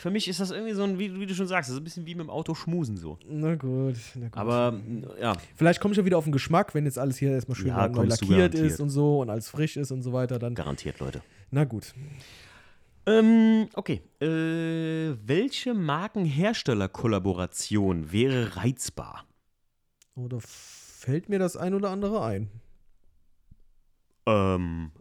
für 0.00 0.10
mich 0.10 0.26
ist 0.28 0.40
das 0.40 0.50
irgendwie 0.50 0.72
so 0.72 0.82
ein, 0.82 0.98
wie, 0.98 1.20
wie 1.20 1.26
du 1.26 1.34
schon 1.34 1.46
sagst, 1.46 1.68
das 1.68 1.74
ist 1.74 1.80
ein 1.80 1.84
bisschen 1.84 2.06
wie 2.06 2.14
mit 2.14 2.24
dem 2.24 2.30
Auto 2.30 2.54
schmusen 2.54 2.96
so. 2.96 3.18
Na 3.28 3.54
gut, 3.54 3.96
na 4.14 4.28
gut. 4.28 4.38
Aber 4.38 4.80
ja, 5.20 5.36
Vielleicht 5.56 5.78
komme 5.80 5.92
ich 5.92 5.98
ja 5.98 6.06
wieder 6.06 6.16
auf 6.16 6.24
den 6.24 6.32
Geschmack, 6.32 6.74
wenn 6.74 6.86
jetzt 6.86 6.98
alles 6.98 7.18
hier 7.18 7.32
erstmal 7.32 7.56
schön 7.56 7.66
Ja, 7.68 7.86
neu 7.86 8.04
lackiert 8.04 8.54
ist 8.54 8.80
und 8.80 8.88
so 8.88 9.20
und 9.20 9.28
alles 9.28 9.50
frisch 9.50 9.76
ist 9.76 9.90
und 9.90 10.00
so 10.02 10.14
weiter. 10.14 10.38
Dann, 10.38 10.54
garantiert, 10.54 11.00
Leute. 11.00 11.20
na 11.50 11.64
gut. 11.64 11.92
Ähm, 13.06 13.68
okay. 13.74 14.00
Äh, 14.20 15.16
welche 15.22 15.74
Markenhersteller-Kollaboration 15.74 18.10
wäre 18.10 18.56
reizbar? 18.56 19.26
Oder 20.14 20.38
fällt 20.40 21.28
mir 21.28 21.38
das 21.38 21.58
ein 21.58 21.74
oder 21.74 21.90
andere 21.90 22.24
ein? 22.24 22.48
Ähm, 24.24 24.92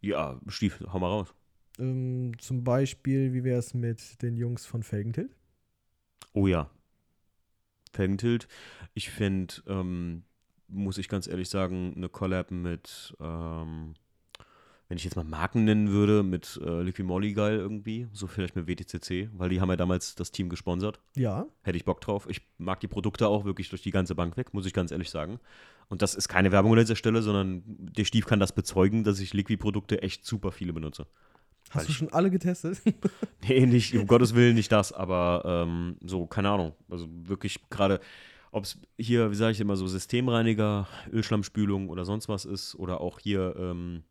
ja, 0.00 0.40
Stief, 0.48 0.82
hau 0.92 0.98
mal 0.98 1.06
raus. 1.08 1.32
Ähm, 1.80 2.32
zum 2.38 2.62
Beispiel, 2.62 3.32
wie 3.32 3.44
wäre 3.44 3.58
es 3.58 3.74
mit 3.74 4.22
den 4.22 4.36
Jungs 4.36 4.66
von 4.66 4.82
Felgentilt? 4.82 5.34
Oh 6.32 6.46
ja. 6.46 6.70
Felgentilt. 7.92 8.46
Ich 8.94 9.10
finde, 9.10 9.54
ähm, 9.66 10.22
muss 10.68 10.98
ich 10.98 11.08
ganz 11.08 11.26
ehrlich 11.26 11.48
sagen, 11.48 11.94
eine 11.96 12.08
Collab 12.08 12.50
mit, 12.50 13.16
ähm, 13.20 13.94
wenn 14.88 14.96
ich 14.96 15.04
jetzt 15.04 15.16
mal 15.16 15.24
Marken 15.24 15.64
nennen 15.64 15.90
würde, 15.90 16.22
mit 16.22 16.60
äh, 16.64 16.82
Liqui 16.82 17.02
Moly 17.02 17.32
geil 17.32 17.56
irgendwie. 17.56 18.08
So 18.12 18.26
vielleicht 18.26 18.56
mit 18.56 18.68
WTCC, 18.68 19.30
weil 19.32 19.48
die 19.48 19.60
haben 19.60 19.70
ja 19.70 19.76
damals 19.76 20.14
das 20.14 20.30
Team 20.30 20.48
gesponsert. 20.48 21.00
Ja. 21.16 21.46
Hätte 21.62 21.76
ich 21.76 21.84
Bock 21.84 22.00
drauf. 22.00 22.28
Ich 22.28 22.42
mag 22.58 22.80
die 22.80 22.88
Produkte 22.88 23.26
auch 23.28 23.44
wirklich 23.44 23.68
durch 23.70 23.82
die 23.82 23.90
ganze 23.90 24.14
Bank 24.14 24.36
weg, 24.36 24.54
muss 24.54 24.66
ich 24.66 24.72
ganz 24.72 24.90
ehrlich 24.92 25.10
sagen. 25.10 25.40
Und 25.88 26.02
das 26.02 26.14
ist 26.14 26.28
keine 26.28 26.52
Werbung 26.52 26.72
an 26.72 26.78
dieser 26.78 26.96
Stelle, 26.96 27.22
sondern 27.22 27.62
der 27.66 28.04
Stief 28.04 28.26
kann 28.26 28.38
das 28.38 28.52
bezeugen, 28.52 29.02
dass 29.02 29.18
ich 29.18 29.34
Liqui-Produkte 29.34 30.02
echt 30.02 30.24
super 30.24 30.52
viele 30.52 30.72
benutze. 30.72 31.06
Hast 31.70 31.88
du 31.88 31.92
schon 31.92 32.12
alle 32.12 32.30
getestet? 32.30 32.80
Nee, 33.48 33.64
nicht, 33.64 33.96
um 33.96 34.06
Gottes 34.06 34.34
Willen 34.34 34.54
nicht 34.54 34.70
das, 34.70 34.92
aber 34.92 35.42
ähm, 35.46 35.96
so, 36.04 36.26
keine 36.26 36.50
Ahnung. 36.50 36.74
Also 36.90 37.08
wirklich 37.10 37.58
gerade, 37.70 38.00
ob 38.50 38.64
es 38.64 38.78
hier, 38.98 39.30
wie 39.30 39.34
sage 39.34 39.52
ich 39.52 39.60
immer, 39.60 39.76
so 39.76 39.86
Systemreiniger, 39.86 40.86
Ölschlammspülung 41.10 41.88
oder 41.88 42.04
sonst 42.04 42.28
was 42.28 42.44
ist 42.44 42.74
oder 42.74 43.00
auch 43.00 43.18
hier 43.18 43.54
ähm, 43.58 44.02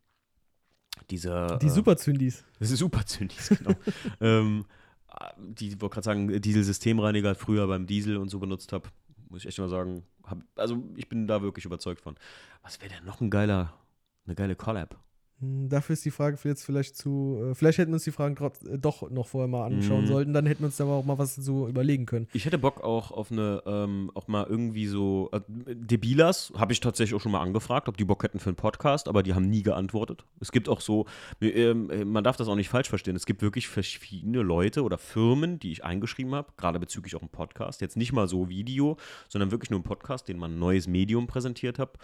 dieser. 1.10 1.58
Die 1.58 1.66
äh, 1.66 1.70
Superzündis. 1.70 2.44
Das 2.58 2.70
ist 2.70 2.80
super 2.80 3.06
Zündis, 3.06 3.50
genau. 3.50 3.74
ähm, 4.20 4.64
die, 5.38 5.68
ich 5.68 5.80
wollte 5.80 5.94
gerade 5.94 6.04
sagen, 6.04 6.40
Diesel-Systemreiniger 6.40 7.34
früher 7.34 7.66
beim 7.68 7.86
Diesel 7.86 8.16
und 8.16 8.30
so 8.30 8.40
benutzt 8.40 8.72
habe, 8.72 8.88
muss 9.28 9.42
ich 9.42 9.48
echt 9.48 9.58
mal 9.58 9.68
sagen. 9.68 10.02
Hab, 10.24 10.42
also 10.56 10.82
ich 10.96 11.08
bin 11.08 11.26
da 11.26 11.40
wirklich 11.40 11.64
überzeugt 11.64 12.00
von. 12.00 12.16
Was 12.62 12.80
wäre 12.80 12.92
denn 12.94 13.04
noch 13.04 13.20
ein 13.20 13.30
geiler, 13.30 13.74
eine 14.26 14.34
geile 14.34 14.56
Collab? 14.56 15.00
Hm, 15.40 15.68
Dafür 15.68 15.94
ist 15.94 16.04
die 16.04 16.10
Frage 16.10 16.36
jetzt 16.44 16.64
vielleicht 16.64 16.96
zu. 16.96 17.40
Äh, 17.50 17.54
vielleicht 17.54 17.78
hätten 17.78 17.90
wir 17.90 17.94
uns 17.94 18.04
die 18.04 18.10
Fragen 18.10 18.36
äh, 18.36 18.78
doch 18.78 19.10
noch 19.10 19.28
vorher 19.28 19.48
mal 19.48 19.64
anschauen 19.64 20.02
Mhm. 20.02 20.06
sollten. 20.06 20.32
Dann 20.32 20.46
hätten 20.46 20.60
wir 20.60 20.66
uns 20.66 20.76
da 20.76 20.84
auch 20.84 21.04
mal 21.04 21.18
was 21.18 21.34
so 21.36 21.66
überlegen 21.68 22.06
können. 22.06 22.28
Ich 22.32 22.44
hätte 22.44 22.58
Bock 22.58 22.82
auch 22.82 23.10
auf 23.10 23.32
eine, 23.32 23.62
ähm, 23.66 24.10
auch 24.14 24.28
mal 24.28 24.46
irgendwie 24.48 24.86
so, 24.86 25.30
äh, 25.32 25.40
Debilas 25.74 26.52
habe 26.56 26.72
ich 26.72 26.80
tatsächlich 26.80 27.14
auch 27.16 27.20
schon 27.22 27.32
mal 27.32 27.40
angefragt, 27.40 27.88
ob 27.88 27.96
die 27.96 28.04
Bock 28.04 28.22
hätten 28.22 28.38
für 28.38 28.50
einen 28.50 28.56
Podcast, 28.56 29.08
aber 29.08 29.22
die 29.22 29.34
haben 29.34 29.48
nie 29.48 29.62
geantwortet. 29.62 30.24
Es 30.40 30.52
gibt 30.52 30.68
auch 30.68 30.80
so, 30.80 31.06
ähm, 31.40 31.90
äh, 31.90 32.04
man 32.04 32.22
darf 32.24 32.36
das 32.36 32.48
auch 32.48 32.56
nicht 32.56 32.68
falsch 32.68 32.88
verstehen, 32.88 33.16
es 33.16 33.26
gibt 33.26 33.42
wirklich 33.42 33.68
verschiedene 33.68 34.42
Leute 34.42 34.82
oder 34.82 34.98
Firmen, 34.98 35.58
die 35.58 35.72
ich 35.72 35.84
eingeschrieben 35.84 36.34
habe, 36.34 36.52
gerade 36.56 36.78
bezüglich 36.78 37.16
auch 37.16 37.20
einem 37.22 37.30
Podcast, 37.30 37.80
jetzt 37.80 37.96
nicht 37.96 38.12
mal 38.12 38.28
so 38.28 38.48
Video, 38.48 38.96
sondern 39.28 39.50
wirklich 39.50 39.70
nur 39.70 39.80
ein 39.80 39.84
Podcast, 39.84 40.28
den 40.28 40.38
man 40.38 40.52
ein 40.54 40.58
neues 40.58 40.86
Medium 40.86 41.26
präsentiert 41.26 41.78
hat, 41.78 41.96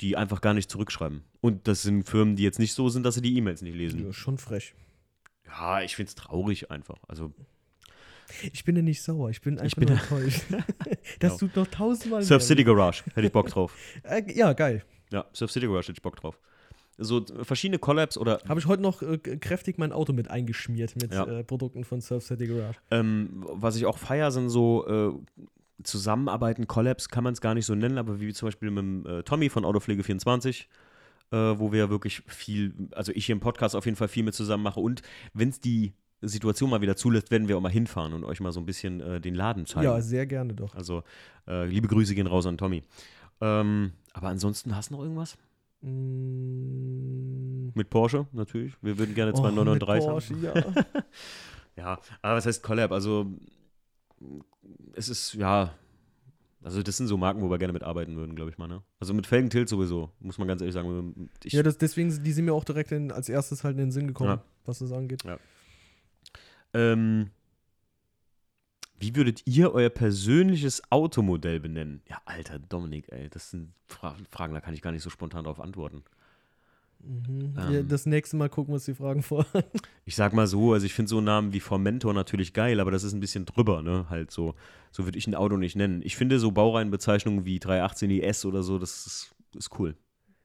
die 0.00 0.16
einfach 0.16 0.40
gar 0.40 0.54
nicht 0.54 0.70
zurückschreiben. 0.70 1.22
Und 1.40 1.68
das 1.68 1.82
sind 1.82 2.04
Firmen, 2.08 2.36
die 2.36 2.42
jetzt 2.42 2.58
nicht 2.58 2.72
so 2.74 2.88
sind, 2.88 3.04
dass 3.04 3.14
sie 3.16 3.22
die 3.22 3.36
E-Mails 3.36 3.62
nicht 3.62 3.76
lesen. 3.76 4.04
Ja, 4.06 4.12
schon 4.12 4.38
frech. 4.38 4.74
Ja, 5.46 5.82
ich 5.82 5.94
finde 5.96 6.08
es 6.08 6.14
traurig 6.14 6.70
einfach. 6.70 6.96
Also 7.08 7.32
Ich 8.52 8.64
bin 8.64 8.74
ja 8.76 8.82
nicht 8.82 9.02
sauer, 9.02 9.30
ich 9.30 9.40
bin 9.40 9.58
einfach 9.58 9.76
bin 9.76 9.88
nur 9.88 9.98
enttäuscht. 10.00 10.42
das 11.20 11.36
tut 11.36 11.54
noch 11.54 11.66
tausendmal 11.66 12.22
Surf 12.22 12.40
mehr 12.40 12.46
City 12.46 12.64
Garage, 12.64 13.04
hätte 13.14 13.26
ich 13.26 13.32
Bock 13.32 13.48
drauf. 13.48 13.76
Äh, 14.02 14.22
ja, 14.34 14.52
geil. 14.52 14.84
Ja, 15.12 15.26
Surf 15.32 15.50
City 15.52 15.66
Garage 15.66 15.88
hätte 15.88 15.98
ich 15.98 16.02
Bock 16.02 16.16
drauf. 16.16 16.38
So 16.96 17.24
verschiedene 17.42 17.78
Collabs 17.78 18.16
oder 18.16 18.40
Habe 18.48 18.60
ich 18.60 18.66
heute 18.66 18.82
noch 18.82 19.02
äh, 19.02 19.18
kräftig 19.18 19.78
mein 19.78 19.92
Auto 19.92 20.12
mit 20.12 20.28
eingeschmiert 20.30 20.94
mit 20.96 21.12
Ja. 21.12 21.24
äh, 21.26 21.44
Produkten 21.44 21.84
von 21.84 22.00
Surf 22.00 22.24
City 22.24 22.46
Garage. 22.46 22.78
ähm, 22.90 23.44
was 23.48 23.76
ich 23.76 23.84
auch 23.86 23.98
feier, 23.98 24.30
sind 24.30 24.48
so 24.48 24.86
äh, 24.86 25.12
Zusammenarbeiten, 25.82 26.66
Collabs, 26.66 27.08
kann 27.08 27.24
man 27.24 27.32
es 27.32 27.40
gar 27.40 27.54
nicht 27.54 27.66
so 27.66 27.74
nennen, 27.74 27.98
aber 27.98 28.20
wie 28.20 28.32
zum 28.32 28.46
Beispiel 28.46 28.70
mit 28.70 29.06
äh, 29.06 29.22
Tommy 29.24 29.48
von 29.48 29.64
Autopflege24, 29.64 30.66
äh, 31.30 31.36
wo 31.36 31.72
wir 31.72 31.90
wirklich 31.90 32.22
viel, 32.26 32.74
also 32.92 33.12
ich 33.12 33.26
hier 33.26 33.34
im 33.34 33.40
Podcast 33.40 33.74
auf 33.74 33.84
jeden 33.84 33.96
Fall 33.96 34.08
viel 34.08 34.22
mit 34.22 34.34
zusammen 34.34 34.62
mache 34.62 34.80
und 34.80 35.02
wenn 35.32 35.48
es 35.48 35.60
die 35.60 35.94
Situation 36.20 36.70
mal 36.70 36.80
wieder 36.80 36.96
zulässt, 36.96 37.30
werden 37.30 37.48
wir 37.48 37.56
auch 37.56 37.60
mal 37.60 37.72
hinfahren 37.72 38.12
und 38.14 38.24
euch 38.24 38.40
mal 38.40 38.52
so 38.52 38.60
ein 38.60 38.66
bisschen 38.66 39.00
äh, 39.00 39.20
den 39.20 39.34
Laden 39.34 39.66
zeigen. 39.66 39.84
Ja, 39.84 40.00
sehr 40.00 40.26
gerne 40.26 40.54
doch. 40.54 40.74
Also 40.74 41.02
äh, 41.46 41.66
liebe 41.66 41.88
Grüße 41.88 42.14
gehen 42.14 42.26
raus 42.26 42.46
an 42.46 42.56
Tommy. 42.56 42.82
Ähm, 43.40 43.92
aber 44.12 44.28
ansonsten 44.28 44.74
hast 44.76 44.90
du 44.90 44.94
noch 44.94 45.02
irgendwas? 45.02 45.36
Mm. 45.82 47.70
Mit 47.74 47.90
Porsche 47.90 48.26
natürlich. 48.32 48.74
Wir 48.80 48.96
würden 48.96 49.14
gerne 49.14 49.32
Oh, 49.34 49.42
mit 49.42 49.54
239 49.54 50.06
haben. 50.06 50.12
Porsche, 50.12 50.34
ja. 50.40 50.84
Ja, 51.76 51.98
aber 52.22 52.36
was 52.36 52.46
heißt 52.46 52.62
Collab? 52.62 52.92
Also, 52.92 53.26
es 54.94 55.08
ist, 55.08 55.34
ja, 55.34 55.74
also 56.62 56.82
das 56.82 56.96
sind 56.96 57.08
so 57.08 57.16
Marken, 57.16 57.42
wo 57.42 57.50
wir 57.50 57.58
gerne 57.58 57.72
mitarbeiten 57.72 58.16
würden, 58.16 58.34
glaube 58.36 58.50
ich 58.50 58.58
mal, 58.58 58.68
ne? 58.68 58.82
Also 59.00 59.12
mit 59.12 59.26
Felgentilt 59.26 59.68
sowieso, 59.68 60.10
muss 60.20 60.38
man 60.38 60.48
ganz 60.48 60.60
ehrlich 60.62 60.74
sagen. 60.74 61.28
Ich, 61.42 61.52
ja, 61.52 61.62
das, 61.62 61.76
deswegen, 61.78 62.22
die 62.24 62.32
sind 62.32 62.46
mir 62.46 62.54
auch 62.54 62.64
direkt 62.64 62.90
in, 62.92 63.12
als 63.12 63.28
erstes 63.28 63.64
halt 63.64 63.72
in 63.74 63.78
den 63.84 63.92
Sinn 63.92 64.06
gekommen, 64.08 64.30
Ja. 64.30 64.44
was 64.64 64.78
das 64.78 64.92
angeht. 64.92 65.22
ähm, 66.72 67.30
wie 68.98 69.14
würdet 69.16 69.42
ihr 69.46 69.72
euer 69.74 69.90
persönliches 69.90 70.82
Automodell 70.90 71.60
benennen? 71.60 72.02
Ja, 72.08 72.22
alter 72.24 72.58
Dominik, 72.58 73.10
ey, 73.12 73.28
das 73.28 73.50
sind 73.50 73.72
Fra 73.86 74.16
Fragen, 74.30 74.54
da 74.54 74.60
kann 74.60 74.72
ich 74.72 74.80
gar 74.82 74.92
nicht 74.92 75.02
so 75.02 75.10
spontan 75.10 75.44
darauf 75.44 75.60
antworten. 75.60 76.02
Mhm. 77.06 77.54
Ähm. 77.58 77.72
ja, 77.72 77.82
das 77.82 78.06
nächste 78.06 78.36
Mal 78.36 78.48
gucken 78.48 78.72
wir 78.72 78.74
uns 78.74 78.84
die 78.84 78.94
Fragen 78.94 79.22
vor. 79.22 79.46
Ich 80.06 80.16
sag 80.16 80.34
mal 80.34 80.46
so, 80.46 80.74
also 80.74 80.84
ich 80.84 80.92
finde 80.92 81.08
so 81.08 81.22
Namen 81.22 81.54
wie 81.54 81.60
Formentor 81.60 82.12
natürlich 82.12 82.52
geil, 82.52 82.78
aber 82.78 82.90
das 82.90 83.04
ist 83.04 83.14
ein 83.14 83.20
bisschen 83.20 83.46
drüber, 83.46 83.80
ne? 83.80 84.04
Halt 84.10 84.30
so, 84.30 84.54
so 84.90 85.06
würde 85.06 85.16
ich 85.16 85.26
ein 85.26 85.34
Auto 85.34 85.56
nicht 85.56 85.76
nennen. 85.76 86.02
Ich 86.04 86.16
finde 86.16 86.38
so 86.38 86.52
Baureihenbezeichnungen 86.52 87.46
wie 87.46 87.58
318 87.58 88.10
IS 88.10 88.44
oder 88.44 88.62
so, 88.62 88.78
das 88.78 89.06
ist, 89.06 89.34
ist 89.56 89.70
cool. 89.78 89.96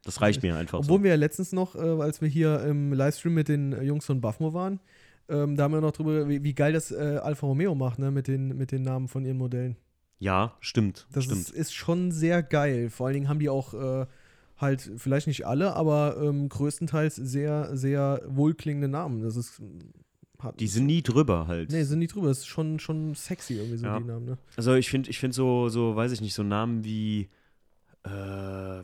Das 0.05 0.21
reicht 0.21 0.41
mir 0.43 0.55
einfach 0.55 0.79
Obwohl 0.79 0.99
so. 0.99 1.03
wir 1.03 1.09
ja 1.09 1.17
letztens 1.17 1.51
noch, 1.51 1.75
äh, 1.75 1.79
als 1.79 2.21
wir 2.21 2.29
hier 2.29 2.63
im 2.63 2.93
Livestream 2.93 3.33
mit 3.33 3.49
den 3.49 3.73
äh, 3.73 3.83
Jungs 3.83 4.05
von 4.05 4.21
Buffmo 4.21 4.53
waren, 4.53 4.79
ähm, 5.27 5.57
da 5.57 5.63
haben 5.63 5.73
wir 5.73 5.81
noch 5.81 5.91
drüber, 5.91 6.29
wie, 6.29 6.41
wie 6.41 6.53
geil 6.53 6.71
das 6.71 6.91
äh, 6.91 7.19
Alfa 7.21 7.45
Romeo 7.45 7.75
macht, 7.75 7.99
ne, 7.99 8.11
mit 8.11 8.27
den, 8.29 8.57
mit 8.57 8.71
den 8.71 8.83
Namen 8.83 9.09
von 9.09 9.25
ihren 9.25 9.37
Modellen. 9.37 9.75
Ja, 10.19 10.55
stimmt. 10.61 11.07
Das 11.11 11.25
stimmt. 11.25 11.41
ist, 11.41 11.51
ist 11.51 11.73
schon 11.73 12.11
sehr 12.11 12.43
geil. 12.43 12.89
Vor 12.89 13.07
allen 13.07 13.13
Dingen 13.13 13.29
haben 13.29 13.39
die 13.39 13.49
auch 13.49 13.73
äh, 13.73 14.05
halt, 14.59 14.91
vielleicht 14.97 15.27
nicht 15.27 15.45
alle, 15.47 15.75
aber 15.75 16.17
ähm, 16.21 16.49
größtenteils 16.49 17.15
sehr, 17.15 17.75
sehr 17.75 18.21
wohlklingende 18.27 18.87
Namen. 18.87 19.21
Das 19.21 19.35
ist. 19.35 19.61
Hat, 20.39 20.59
Die 20.59 20.67
sind 20.67 20.85
nie 20.85 21.01
drüber 21.01 21.47
halt. 21.47 21.69
Nee, 21.71 21.83
sind 21.83 21.99
nicht 21.99 22.15
drüber. 22.15 22.27
Das 22.29 22.39
ist 22.39 22.47
schon, 22.47 22.79
schon 22.79 23.13
sexy 23.13 23.55
irgendwie 23.55 23.77
so, 23.77 23.85
Ja. 23.87 23.99
die 23.99 24.05
Namen, 24.05 24.25
ne? 24.25 24.37
Also 24.55 24.73
ich 24.75 24.89
finde 24.89 25.09
ich 25.09 25.19
find 25.19 25.33
so, 25.33 25.67
so, 25.67 25.95
weiß 25.97 26.13
ich 26.13 26.21
nicht, 26.21 26.33
so 26.33 26.43
Namen 26.43 26.85
wie 26.85 27.27
äh, 28.05 28.83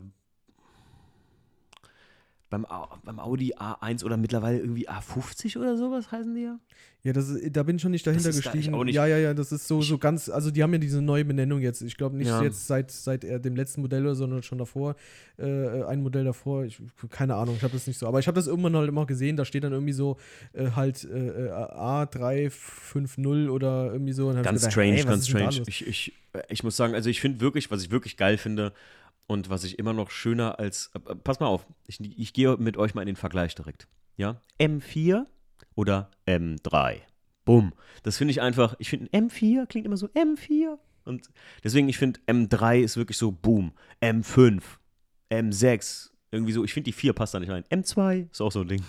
beim, 2.50 2.66
beim 3.04 3.18
Audi 3.18 3.54
A1 3.54 4.04
oder 4.04 4.16
mittlerweile 4.16 4.58
irgendwie 4.58 4.88
A50 4.88 5.58
oder 5.58 5.76
sowas 5.76 6.12
heißen 6.12 6.34
die 6.34 6.42
ja. 6.42 6.58
Ja, 7.02 7.12
das 7.12 7.28
ist, 7.28 7.56
da 7.56 7.62
bin 7.62 7.76
ich 7.76 7.82
schon 7.82 7.92
nicht 7.92 8.04
dahinter 8.04 8.30
da 8.30 8.36
gestiegen. 8.36 8.84
nicht. 8.84 8.94
Ja, 8.96 9.06
ja, 9.06 9.16
ja, 9.16 9.32
das 9.32 9.52
ist 9.52 9.68
so, 9.68 9.80
so 9.80 9.96
ganz, 9.96 10.28
also 10.28 10.50
die 10.50 10.60
haben 10.64 10.72
ja 10.72 10.78
diese 10.80 11.00
neue 11.00 11.24
Benennung 11.24 11.60
jetzt. 11.60 11.80
Ich 11.82 11.96
glaube 11.96 12.16
nicht 12.16 12.26
Ja. 12.26 12.42
jetzt 12.42 12.66
seit, 12.66 12.90
seit 12.90 13.22
dem 13.22 13.54
letzten 13.54 13.80
Modell 13.82 14.02
oder 14.02 14.16
so, 14.16 14.24
sondern 14.24 14.42
schon 14.42 14.58
davor, 14.58 14.96
äh, 15.38 15.84
ein 15.84 16.02
Modell 16.02 16.24
davor. 16.24 16.64
Ich, 16.64 16.82
keine 17.10 17.36
Ahnung, 17.36 17.54
ich 17.56 17.62
habe 17.62 17.74
das 17.74 17.86
nicht 17.86 17.98
so. 17.98 18.08
Aber 18.08 18.18
ich 18.18 18.26
habe 18.26 18.34
das 18.34 18.48
irgendwann 18.48 18.74
halt 18.74 18.88
immer 18.88 19.06
gesehen, 19.06 19.36
da 19.36 19.44
steht 19.44 19.62
dann 19.62 19.72
irgendwie 19.72 19.92
so 19.92 20.16
äh, 20.52 20.70
halt 20.72 21.04
äh, 21.04 21.46
äh, 21.46 21.50
A350 21.52 23.50
oder 23.50 23.92
irgendwie 23.92 24.12
so. 24.12 24.32
Ganz 24.32 24.44
gedacht, 24.60 24.72
strange, 24.72 24.92
hey, 24.96 25.04
ganz 25.04 25.26
da 25.26 25.30
strange. 25.30 25.62
Ich, 25.68 25.86
ich, 25.86 26.12
äh, 26.32 26.42
ich 26.48 26.64
muss 26.64 26.76
sagen, 26.76 26.94
also 26.94 27.08
ich 27.08 27.20
finde 27.20 27.40
wirklich, 27.40 27.70
was 27.70 27.82
ich 27.84 27.90
wirklich 27.90 28.16
geil 28.16 28.36
finde 28.36 28.72
und 29.26 29.50
was 29.50 29.64
ich 29.64 29.78
immer 29.78 29.92
noch 29.92 30.10
schöner 30.10 30.58
als. 30.58 30.90
Äh, 30.94 31.12
äh, 31.12 31.16
pass 31.16 31.40
mal 31.40 31.46
auf, 31.46 31.66
ich, 31.86 32.00
ich 32.00 32.32
gehe 32.32 32.56
mit 32.56 32.76
euch 32.76 32.94
mal 32.94 33.02
in 33.02 33.06
den 33.06 33.16
Vergleich 33.16 33.54
direkt. 33.54 33.88
Ja? 34.16 34.40
M4 34.58 35.26
oder 35.74 36.10
M3. 36.26 37.00
Bumm. 37.44 37.72
Das 38.02 38.16
finde 38.16 38.32
ich 38.32 38.40
einfach, 38.40 38.74
ich 38.78 38.90
finde 38.90 39.10
M4 39.10 39.66
klingt 39.66 39.86
immer 39.86 39.96
so 39.96 40.06
M4. 40.08 40.78
Und 41.04 41.30
deswegen, 41.62 41.88
ich 41.88 41.98
finde 41.98 42.20
M3 42.26 42.80
ist 42.80 42.96
wirklich 42.96 43.18
so 43.18 43.30
Boom. 43.30 43.72
M5, 44.00 44.62
M6, 45.30 46.10
irgendwie 46.32 46.52
so, 46.52 46.64
ich 46.64 46.74
finde 46.74 46.86
die 46.86 46.92
4 46.92 47.12
passt 47.12 47.34
da 47.34 47.40
nicht 47.40 47.50
rein. 47.50 47.64
M2 47.70 48.30
ist 48.30 48.40
auch 48.40 48.50
so 48.50 48.62
ein 48.62 48.68
Ding. 48.68 48.82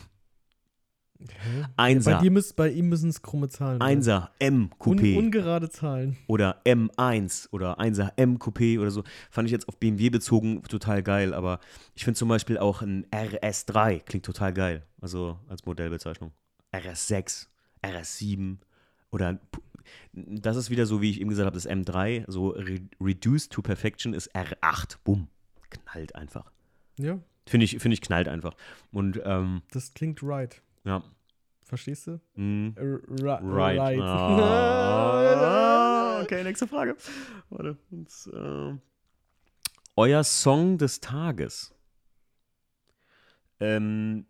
Hä? 1.20 1.66
Einser. 1.78 2.16
Bei, 2.16 2.22
dir 2.22 2.32
müsst, 2.32 2.56
bei 2.56 2.70
ihm 2.70 2.90
müssen 2.90 3.10
es 3.10 3.22
krumme 3.22 3.50
Zahlen 3.50 3.80
sein. 3.80 3.88
Einser, 3.88 4.32
M 4.40 4.70
Un, 4.86 5.00
Coupé. 5.00 5.18
ungerade 5.18 5.70
Zahlen. 5.70 6.18
oder 6.28 6.62
M1 6.66 7.50
oder 7.52 7.80
1er 7.80 8.12
M 8.18 8.38
Coupé 8.38 8.80
oder 8.80 8.92
so, 8.92 9.04
fand 9.30 9.48
ich 9.48 9.52
jetzt 9.52 9.68
auf 9.68 9.78
BMW 9.78 10.10
bezogen 10.10 10.62
total 10.64 11.02
geil, 11.04 11.34
aber 11.34 11.60
ich 11.96 12.04
finde 12.04 12.18
zum 12.18 12.30
Beispiel 12.30 12.58
auch 12.58 12.82
ein 12.82 13.06
RS3 13.08 14.00
klingt 14.02 14.26
total 14.26 14.54
geil, 14.54 14.84
also 15.02 15.40
als 15.48 15.66
Modellbezeichnung. 15.66 16.32
RS6, 16.74 17.48
RS7 17.84 18.58
oder 19.12 19.40
das 20.14 20.58
ist 20.58 20.70
wieder 20.70 20.86
so, 20.86 21.02
wie 21.02 21.10
ich 21.10 21.22
eben 21.22 21.30
gesagt 21.30 21.46
habe, 21.46 21.56
das 21.56 21.68
M3, 21.68 22.26
so 22.28 22.50
re 22.50 22.80
reduced 23.02 23.52
to 23.52 23.62
perfection 23.62 24.14
ist 24.14 24.36
R8, 24.36 24.98
bumm, 25.04 25.28
knallt 25.70 26.16
einfach. 26.16 26.52
Ja, 27.00 27.20
Finde 27.48 27.64
ich, 27.64 27.78
finde 27.80 27.94
ich 27.94 28.02
knallt 28.02 28.28
einfach. 28.28 28.54
Und 28.92 29.22
ähm, 29.24 29.62
das 29.72 29.94
klingt 29.94 30.22
right. 30.22 30.62
Ja, 30.88 31.04
Verstehst 31.64 32.08
du? 32.08 32.12
ra- 32.38 33.42
Right. 33.44 33.80
Right. 33.80 34.00
Ah, 34.02 36.22
okay, 36.24 36.44
nächste 36.44 36.66
Frage. 36.68 36.96
Warte. 37.50 37.78
Jetzt, 37.92 38.28
äh, 38.28 38.74
euer 39.98 40.24
Song 40.24 40.78
des 40.78 41.02
Tages. 41.02 41.74
Ähm, 43.60 44.26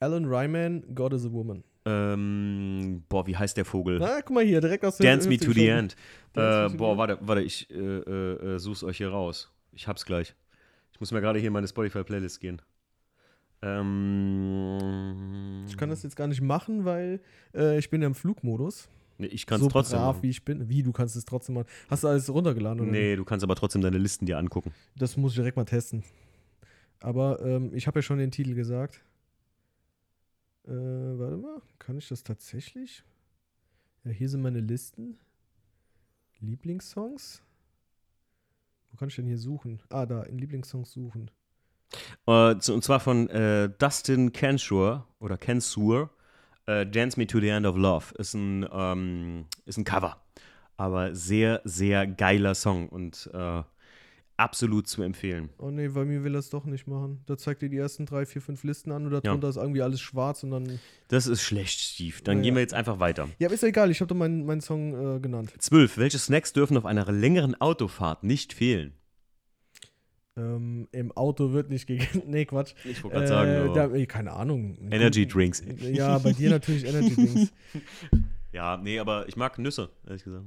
Alan 0.00 0.24
Ryman, 0.24 0.94
God 0.94 1.12
is 1.12 1.26
a 1.26 1.30
Woman. 1.30 1.62
ähm, 1.86 3.04
boah, 3.08 3.26
wie 3.26 3.36
heißt 3.36 3.56
der 3.56 3.64
Vogel? 3.64 3.98
Na, 3.98 4.20
guck 4.22 4.30
mal 4.34 4.44
hier, 4.44 4.60
direkt 4.60 4.84
aus 4.84 4.96
der 4.96 5.10
Dance 5.12 5.28
Me 5.28 5.38
to 5.38 5.52
the. 5.52 5.68
End. 5.68 5.94
Äh, 6.34 6.68
the 6.70 6.76
boah, 6.76 6.90
End. 6.92 6.98
warte, 6.98 7.18
warte, 7.20 7.42
ich 7.42 7.70
äh, 7.70 7.74
äh, 7.76 8.54
äh, 8.54 8.58
such's 8.58 8.82
euch 8.82 8.96
hier 8.96 9.10
raus. 9.10 9.52
Ich 9.72 9.86
hab's 9.86 10.04
gleich. 10.04 10.34
Ich 10.92 11.00
muss 11.00 11.12
mir 11.12 11.20
gerade 11.20 11.38
hier 11.38 11.48
in 11.48 11.52
meine 11.52 11.68
Spotify-Playlist 11.68 12.40
gehen. 12.40 12.62
Ähm, 13.64 15.64
Ich 15.66 15.76
kann 15.76 15.88
das 15.90 16.02
jetzt 16.02 16.16
gar 16.16 16.26
nicht 16.26 16.40
machen, 16.40 16.84
weil 16.84 17.20
äh, 17.54 17.78
ich 17.78 17.90
bin 17.90 18.00
ja 18.02 18.06
im 18.06 18.14
Flugmodus. 18.14 18.88
Nee, 19.18 19.26
ich 19.28 19.46
kann's 19.46 19.62
so 19.62 19.68
trotzdem. 19.68 19.98
brav 19.98 20.16
machen. 20.16 20.22
wie 20.24 20.30
ich 20.30 20.44
bin. 20.44 20.68
Wie, 20.68 20.82
du 20.82 20.92
kannst 20.92 21.14
es 21.16 21.24
trotzdem 21.24 21.54
machen. 21.54 21.66
Hast 21.88 22.02
du 22.04 22.08
alles 22.08 22.28
runtergeladen? 22.32 22.80
Oder? 22.80 22.90
Nee, 22.90 23.14
du 23.16 23.24
kannst 23.24 23.44
aber 23.44 23.54
trotzdem 23.54 23.80
deine 23.80 23.98
Listen 23.98 24.26
dir 24.26 24.38
angucken. 24.38 24.72
Das 24.96 25.16
muss 25.16 25.32
ich 25.32 25.36
direkt 25.36 25.56
mal 25.56 25.64
testen. 25.64 26.02
Aber 27.00 27.40
ähm, 27.44 27.72
ich 27.74 27.86
habe 27.86 27.98
ja 27.98 28.02
schon 28.02 28.18
den 28.18 28.30
Titel 28.32 28.54
gesagt. 28.54 29.02
Äh, 30.66 30.70
warte 30.72 31.36
mal, 31.36 31.60
kann 31.78 31.96
ich 31.98 32.08
das 32.08 32.24
tatsächlich? 32.24 33.04
Ja, 34.04 34.10
hier 34.10 34.28
sind 34.28 34.42
meine 34.42 34.60
Listen. 34.60 35.18
Lieblingssongs. 36.40 37.42
Wo 38.90 38.96
kann 38.96 39.08
ich 39.08 39.16
denn 39.16 39.26
hier 39.26 39.38
suchen? 39.38 39.80
Ah, 39.90 40.06
da, 40.06 40.22
in 40.24 40.38
Lieblingssongs 40.38 40.90
suchen. 40.92 41.30
Äh, 42.26 42.54
und 42.54 42.82
zwar 42.84 43.00
von 43.00 43.28
äh, 43.30 43.68
Dustin 43.78 44.32
Kensure 44.32 45.04
oder 45.20 45.36
Kensur. 45.36 46.10
Äh, 46.66 46.86
Dance 46.86 47.18
Me 47.18 47.26
to 47.26 47.40
the 47.40 47.48
End 47.48 47.66
of 47.66 47.76
Love 47.76 48.14
ist 48.18 48.34
ein, 48.34 48.66
ähm, 48.72 49.46
ist 49.66 49.76
ein 49.78 49.84
Cover. 49.84 50.16
Aber 50.76 51.14
sehr, 51.14 51.60
sehr 51.64 52.06
geiler 52.06 52.54
Song 52.54 52.88
und 52.88 53.30
äh, 53.32 53.62
absolut 54.36 54.88
zu 54.88 55.02
empfehlen. 55.02 55.50
Oh 55.58 55.70
nee, 55.70 55.86
bei 55.88 56.04
mir 56.04 56.24
will 56.24 56.34
er 56.34 56.40
es 56.40 56.50
doch 56.50 56.64
nicht 56.64 56.86
machen. 56.88 57.22
Da 57.26 57.36
zeigt 57.36 57.62
dir 57.62 57.68
die 57.68 57.76
ersten 57.76 58.06
drei, 58.06 58.26
vier, 58.26 58.42
fünf 58.42 58.64
Listen 58.64 58.90
an 58.90 59.06
und 59.06 59.12
darunter 59.12 59.48
ist 59.48 59.56
irgendwie 59.56 59.82
alles 59.82 60.00
schwarz 60.00 60.42
und 60.42 60.50
dann. 60.50 60.80
Das 61.08 61.26
ist 61.28 61.42
schlecht, 61.42 61.78
Steve. 61.78 62.16
Dann 62.24 62.38
Ja. 62.38 62.42
gehen 62.44 62.54
wir 62.54 62.60
jetzt 62.60 62.74
einfach 62.74 62.98
weiter. 62.98 63.28
Ja, 63.38 63.48
ist 63.50 63.62
ja 63.62 63.68
egal, 63.68 63.90
ich 63.92 64.00
habe 64.00 64.08
doch 64.08 64.16
meinen 64.16 64.44
meinen 64.44 64.60
Song 64.60 65.16
äh, 65.16 65.20
genannt. 65.20 65.52
12. 65.58 65.98
Welche 65.98 66.18
Snacks 66.18 66.52
dürfen 66.52 66.76
auf 66.76 66.86
einer 66.86 67.10
längeren 67.12 67.54
Autofahrt 67.60 68.24
nicht 68.24 68.52
fehlen? 68.52 68.94
Ähm, 70.36 70.88
Im 70.90 71.12
Auto 71.12 71.52
wird 71.52 71.70
nicht 71.70 71.86
gegessen. 71.86 72.22
nee, 72.26 72.44
Quatsch. 72.44 72.74
Ich 72.84 73.04
Äh, 73.04 73.26
da, 73.26 73.86
ey, 73.86 74.06
keine 74.06 74.32
Ahnung. 74.32 74.76
Energy 74.90 75.26
Drinks. 75.26 75.62
Ja, 75.80 76.18
bei 76.18 76.32
dir 76.32 76.50
natürlich 76.50 76.84
Energy 76.84 77.14
Drinks. 77.14 77.52
Ja, 78.52 78.76
nee, 78.76 79.00
aber 79.00 79.26
ich 79.26 79.34
mag 79.34 79.58
Nüsse, 79.58 79.88
ehrlich 80.06 80.22
gesagt. 80.22 80.44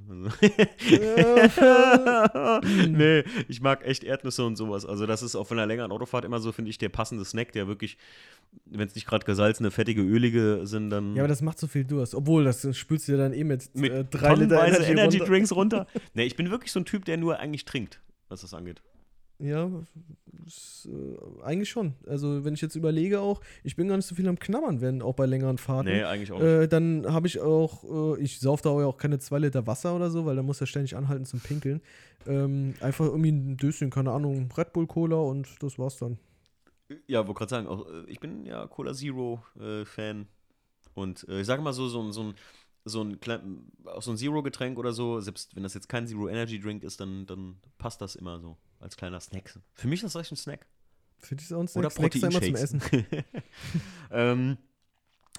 Äh, 0.89 2.87
nee, 2.87 3.25
ich 3.49 3.59
mag 3.59 3.85
echt 3.85 4.05
Erdnüsse 4.05 4.45
und 4.45 4.55
sowas. 4.55 4.85
Also, 4.85 5.05
das 5.05 5.21
ist 5.21 5.35
auf 5.35 5.51
einer 5.51 5.65
längeren 5.65 5.91
Autofahrt 5.91 6.23
immer 6.23 6.39
so, 6.39 6.53
finde 6.53 6.69
ich, 6.69 6.77
der 6.77 6.87
passende 6.87 7.25
Snack, 7.25 7.51
der 7.51 7.67
wirklich, 7.67 7.97
wenn 8.63 8.87
es 8.87 8.95
nicht 8.95 9.07
gerade 9.07 9.25
gesalzene, 9.25 9.71
fettige, 9.71 10.03
ölige 10.03 10.61
sind, 10.63 10.89
dann 10.89 11.17
ja, 11.17 11.23
aber 11.23 11.27
das 11.27 11.41
macht 11.41 11.59
so 11.59 11.67
viel 11.67 11.83
Durst. 11.83 12.15
Obwohl, 12.15 12.45
das 12.45 12.65
spülst 12.77 13.09
du 13.09 13.11
dir 13.11 13.17
dann 13.17 13.33
eh 13.33 13.43
mit, 13.43 13.75
mit 13.75 13.91
äh, 13.91 14.05
drei 14.05 14.35
Liter 14.35 14.65
Energy, 14.65 14.91
Energy, 14.91 15.17
runter. 15.17 15.29
Drinks 15.29 15.51
runter. 15.51 15.87
nee, 16.13 16.23
ich 16.23 16.37
bin 16.37 16.49
wirklich 16.49 16.71
so 16.71 16.79
ein 16.79 16.85
Typ, 16.85 17.03
der 17.03 17.17
nur 17.17 17.39
eigentlich 17.39 17.65
trinkt, 17.65 17.99
was 18.29 18.39
das 18.39 18.53
angeht. 18.53 18.81
Ja, 19.39 19.69
ist, 20.47 20.87
äh, 20.91 21.43
eigentlich 21.43 21.69
schon. 21.69 21.93
Also, 22.07 22.43
wenn 22.43 22.53
ich 22.55 22.61
jetzt 22.61 22.75
überlege 22.75 23.19
auch, 23.19 23.39
ich 23.63 23.75
bin 23.75 23.87
gar 23.87 23.95
nicht 23.97 24.07
so 24.07 24.15
viel 24.15 24.27
am 24.27 24.39
Knabbern, 24.39 24.81
wenn 24.81 25.01
auch 25.03 25.13
bei 25.13 25.25
längeren 25.27 25.57
Fahrten. 25.59 25.89
Nee, 25.89 26.03
eigentlich 26.03 26.31
auch 26.31 26.39
nicht. 26.39 26.47
Äh, 26.47 26.67
dann 26.67 27.05
habe 27.13 27.27
ich 27.27 27.39
auch, 27.39 27.83
äh, 28.17 28.21
ich 28.21 28.39
sauf 28.39 28.61
da 28.61 28.71
auch 28.71 28.97
keine 28.97 29.19
zwei 29.19 29.37
Liter 29.39 29.67
Wasser 29.67 29.95
oder 29.95 30.09
so, 30.09 30.25
weil 30.25 30.35
da 30.35 30.41
muss 30.43 30.59
er 30.61 30.65
ständig 30.67 30.95
anhalten 30.95 31.25
zum 31.25 31.39
Pinkeln. 31.39 31.81
Ähm, 32.25 32.73
einfach 32.81 33.05
irgendwie 33.05 33.31
ein 33.31 33.57
Döschen, 33.57 33.89
keine 33.91 34.11
Ahnung, 34.11 34.49
Red 34.57 34.73
Bull 34.73 34.87
Cola 34.87 35.17
und 35.17 35.47
das 35.61 35.77
war's 35.77 35.97
dann. 35.97 36.17
Ja, 37.05 37.27
wollte 37.27 37.37
gerade 37.39 37.49
sagen, 37.49 37.67
auch, 37.67 37.87
äh, 37.87 38.05
ich 38.07 38.19
bin 38.19 38.45
ja 38.45 38.65
Cola 38.67 38.93
Zero 38.93 39.43
äh, 39.59 39.85
Fan. 39.85 40.27
Und 40.95 41.27
äh, 41.29 41.41
ich 41.41 41.45
sage 41.47 41.61
mal 41.61 41.73
so, 41.73 41.87
so, 41.89 42.01
ein- 42.01 42.11
so 42.11 42.23
ein, 42.23 42.33
so 42.85 43.01
ein, 43.03 43.19
klein, 43.19 43.67
auch 43.85 44.01
so 44.01 44.11
ein 44.11 44.17
Zero-Getränk 44.17 44.79
oder 44.79 44.93
so, 44.93 45.19
selbst 45.19 45.55
wenn 45.55 45.61
das 45.63 45.73
jetzt 45.75 45.89
kein 45.89 46.07
Zero 46.07 46.27
Energy 46.27 46.59
Drink 46.59 46.83
ist, 46.83 46.99
dann, 46.99 47.25
dann 47.27 47.57
passt 47.77 48.01
das 48.01 48.15
immer 48.15 48.39
so 48.39 48.57
als 48.79 48.97
kleiner 48.97 49.19
Snack. 49.19 49.59
Für 49.73 49.87
mich 49.87 50.03
ist 50.03 50.15
das 50.15 50.21
echt 50.21 50.31
ein 50.31 50.37
Snack. 50.37 50.67
Für 51.19 51.35
dich 51.35 51.45
ist 51.47 51.53
auch 51.53 51.59
ein 51.59 51.69
Oder 51.75 51.89
Snack, 51.89 52.13
Snacks 52.13 52.35
immer 52.35 52.41
zum. 52.41 52.55
Essen. 52.55 52.81
ähm, 54.11 54.57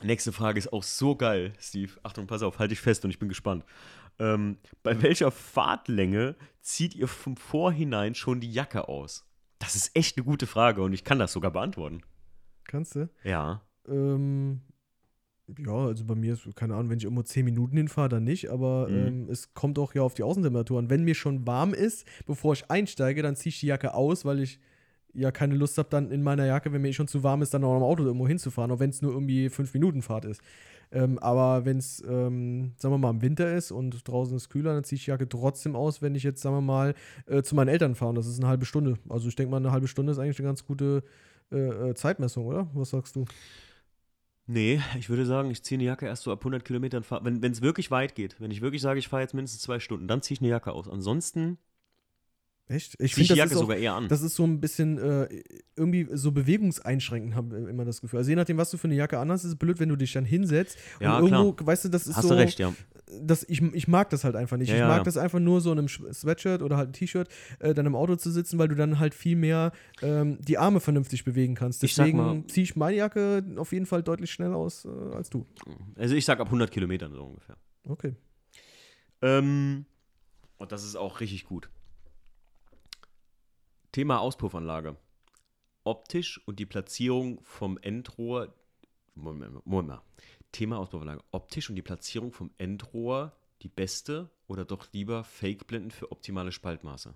nächste 0.02 0.32
Frage 0.32 0.58
ist 0.58 0.72
auch 0.72 0.82
so 0.82 1.16
geil, 1.16 1.52
Steve. 1.58 1.92
Achtung, 2.02 2.26
pass 2.26 2.42
auf, 2.42 2.58
halte 2.58 2.70
dich 2.70 2.80
fest 2.80 3.04
und 3.04 3.10
ich 3.10 3.18
bin 3.18 3.28
gespannt. 3.28 3.64
Ähm, 4.18 4.58
bei 4.82 5.00
welcher 5.02 5.30
Fahrtlänge 5.30 6.36
zieht 6.60 6.94
ihr 6.94 7.06
vom 7.06 7.36
Vorhinein 7.36 8.14
schon 8.14 8.40
die 8.40 8.52
Jacke 8.52 8.88
aus? 8.88 9.24
Das 9.60 9.76
ist 9.76 9.94
echt 9.94 10.16
eine 10.16 10.24
gute 10.24 10.46
Frage 10.46 10.82
und 10.82 10.92
ich 10.92 11.04
kann 11.04 11.18
das 11.18 11.32
sogar 11.32 11.52
beantworten. 11.52 12.02
Kannst 12.64 12.96
du? 12.96 13.08
Ja. 13.22 13.62
Ähm, 13.86 14.62
ja, 15.58 15.72
also 15.86 16.04
bei 16.04 16.14
mir 16.14 16.34
ist, 16.34 16.46
keine 16.56 16.74
Ahnung, 16.74 16.90
wenn 16.90 16.98
ich 16.98 17.04
irgendwo 17.04 17.22
10 17.22 17.44
Minuten 17.44 17.76
hinfahre, 17.76 18.08
dann 18.08 18.24
nicht, 18.24 18.50
aber 18.50 18.88
Mhm. 18.90 18.96
ähm, 18.96 19.28
es 19.30 19.54
kommt 19.54 19.78
auch 19.78 19.94
ja 19.94 20.02
auf 20.02 20.14
die 20.14 20.22
Außentemperatur 20.22 20.78
an. 20.78 20.90
Wenn 20.90 21.04
mir 21.04 21.14
schon 21.14 21.46
warm 21.46 21.72
ist, 21.74 22.06
bevor 22.26 22.52
ich 22.52 22.70
einsteige, 22.70 23.22
dann 23.22 23.36
ziehe 23.36 23.50
ich 23.50 23.60
die 23.60 23.66
Jacke 23.66 23.94
aus, 23.94 24.24
weil 24.24 24.40
ich 24.40 24.60
ja 25.14 25.30
keine 25.32 25.54
Lust 25.54 25.78
habe, 25.78 25.88
dann 25.88 26.10
in 26.10 26.22
meiner 26.22 26.44
Jacke, 26.46 26.72
wenn 26.72 26.82
mir 26.82 26.92
schon 26.92 27.08
zu 27.08 27.22
warm 27.22 27.40
ist, 27.42 27.54
dann 27.54 27.64
auch 27.64 27.76
im 27.76 27.82
Auto 27.82 28.04
irgendwo 28.04 28.28
hinzufahren, 28.28 28.70
auch 28.70 28.78
wenn 28.78 28.90
es 28.90 29.00
nur 29.02 29.12
irgendwie 29.12 29.48
5 29.48 29.72
Minuten 29.74 30.02
Fahrt 30.02 30.26
ist. 30.26 30.42
Ähm, 30.92 31.18
aber 31.18 31.64
wenn 31.64 31.78
es, 31.78 32.02
ähm, 32.08 32.72
sagen 32.76 32.94
wir 32.94 32.98
mal, 32.98 33.10
im 33.10 33.20
Winter 33.22 33.52
ist 33.54 33.72
und 33.72 34.06
draußen 34.06 34.36
ist 34.36 34.48
kühler, 34.48 34.74
dann 34.74 34.84
ziehe 34.84 34.96
ich 34.96 35.04
die 35.04 35.10
Jacke 35.10 35.28
trotzdem 35.28 35.76
aus, 35.76 36.00
wenn 36.02 36.14
ich 36.14 36.22
jetzt, 36.22 36.40
sagen 36.42 36.56
wir 36.56 36.60
mal, 36.62 36.94
äh, 37.26 37.42
zu 37.42 37.54
meinen 37.54 37.68
Eltern 37.68 37.94
fahre. 37.94 38.10
Und 38.10 38.14
Das 38.16 38.26
ist 38.26 38.38
eine 38.38 38.48
halbe 38.48 38.64
Stunde. 38.64 38.94
Also 39.08 39.28
ich 39.28 39.36
denke 39.36 39.50
mal, 39.50 39.58
eine 39.58 39.72
halbe 39.72 39.88
Stunde 39.88 40.12
ist 40.12 40.18
eigentlich 40.18 40.38
eine 40.38 40.48
ganz 40.48 40.64
gute 40.66 41.02
äh, 41.50 41.90
äh, 41.90 41.94
Zeitmessung, 41.94 42.44
oder? 42.46 42.68
Was 42.74 42.90
sagst 42.90 43.16
du? 43.16 43.24
Nee, 44.50 44.80
ich 44.98 45.10
würde 45.10 45.26
sagen, 45.26 45.50
ich 45.50 45.62
ziehe 45.62 45.76
eine 45.76 45.84
Jacke 45.84 46.06
erst 46.06 46.22
so 46.22 46.32
ab 46.32 46.40
100 46.40 46.64
Kilometern. 46.64 47.04
Wenn 47.20 47.52
es 47.52 47.60
wirklich 47.60 47.90
weit 47.90 48.14
geht, 48.14 48.40
wenn 48.40 48.50
ich 48.50 48.62
wirklich 48.62 48.80
sage, 48.80 48.98
ich 48.98 49.06
fahre 49.06 49.20
jetzt 49.20 49.34
mindestens 49.34 49.60
zwei 49.60 49.78
Stunden, 49.78 50.08
dann 50.08 50.22
ziehe 50.22 50.36
ich 50.36 50.40
eine 50.40 50.48
Jacke 50.48 50.72
aus. 50.72 50.88
Ansonsten 50.88 51.58
Echt? 52.68 52.96
Ich 53.00 53.14
finde, 53.14 53.24
die 53.24 53.28
das, 53.30 53.38
Jacke 53.38 53.50
ist 53.52 53.56
auch- 53.56 53.60
sogar 53.62 53.76
eher 53.78 53.94
an. 53.94 54.08
das 54.08 54.20
ist 54.20 54.34
so 54.34 54.44
ein 54.44 54.60
bisschen 54.60 54.98
äh, 54.98 55.28
irgendwie 55.74 56.06
so 56.12 56.32
bewegungseinschränkend, 56.32 57.34
habe 57.34 57.58
ich 57.58 57.68
immer 57.68 57.86
das 57.86 58.02
Gefühl. 58.02 58.18
Also 58.18 58.28
je 58.28 58.36
nachdem, 58.36 58.58
was 58.58 58.70
du 58.70 58.76
für 58.76 58.88
eine 58.88 58.94
Jacke 58.94 59.18
anhast, 59.18 59.44
ist 59.44 59.52
es 59.52 59.56
blöd, 59.56 59.80
wenn 59.80 59.88
du 59.88 59.96
dich 59.96 60.12
dann 60.12 60.26
hinsetzt. 60.26 60.76
Ja, 61.00 61.18
und 61.18 61.32
irgendwo, 61.32 61.66
weißt 61.66 61.86
du, 61.86 61.88
das 61.88 62.06
ist 62.06 62.16
Hast 62.16 62.24
so. 62.24 62.34
du 62.34 62.36
recht, 62.36 62.58
ja. 62.58 62.74
Das, 63.22 63.42
ich, 63.48 63.62
ich 63.62 63.88
mag 63.88 64.10
das 64.10 64.24
halt 64.24 64.36
einfach 64.36 64.58
nicht. 64.58 64.68
Ja, 64.68 64.76
ich 64.76 64.82
mag 64.82 64.98
ja. 64.98 65.02
das 65.04 65.16
einfach 65.16 65.38
nur 65.38 65.62
so 65.62 65.72
in 65.72 65.78
einem 65.78 65.88
Sweatshirt 65.88 66.60
oder 66.60 66.76
halt 66.76 66.90
ein 66.90 66.92
T-Shirt 66.92 67.28
äh, 67.58 67.72
dann 67.72 67.86
im 67.86 67.96
Auto 67.96 68.16
zu 68.16 68.30
sitzen, 68.30 68.58
weil 68.58 68.68
du 68.68 68.74
dann 68.74 68.98
halt 68.98 69.14
viel 69.14 69.36
mehr 69.36 69.72
ähm, 70.02 70.36
die 70.42 70.58
Arme 70.58 70.80
vernünftig 70.80 71.24
bewegen 71.24 71.54
kannst. 71.54 71.82
Deswegen 71.82 72.46
ziehe 72.48 72.64
ich 72.64 72.76
meine 72.76 72.96
Jacke 72.96 73.42
auf 73.56 73.72
jeden 73.72 73.86
Fall 73.86 74.02
deutlich 74.02 74.30
schneller 74.30 74.56
aus 74.56 74.84
äh, 74.84 74.88
als 75.14 75.30
du. 75.30 75.46
Also 75.96 76.14
ich 76.14 76.26
sag 76.26 76.38
ab 76.38 76.48
100 76.48 76.70
Kilometern 76.70 77.14
so 77.14 77.24
ungefähr. 77.24 77.56
Okay. 77.88 78.14
Ähm, 79.22 79.86
und 80.58 80.72
das 80.72 80.84
ist 80.84 80.96
auch 80.96 81.20
richtig 81.20 81.44
gut. 81.44 81.70
Thema 83.98 84.20
Auspuffanlage. 84.20 84.96
Optisch 85.82 86.40
und 86.46 86.60
die 86.60 86.66
Platzierung 86.66 87.40
vom 87.42 87.78
Endrohr. 87.78 88.54
Moment, 89.16 89.66
Moment 89.66 89.88
mal. 89.88 90.02
Thema 90.52 90.78
Auspuffanlage. 90.78 91.20
Optisch 91.32 91.68
und 91.68 91.74
die 91.74 91.82
Platzierung 91.82 92.30
vom 92.30 92.52
Endrohr 92.58 93.36
die 93.62 93.68
beste 93.68 94.30
oder 94.46 94.64
doch 94.64 94.86
lieber 94.92 95.24
Fake-Blenden 95.24 95.90
für 95.90 96.12
optimale 96.12 96.52
Spaltmaße? 96.52 97.12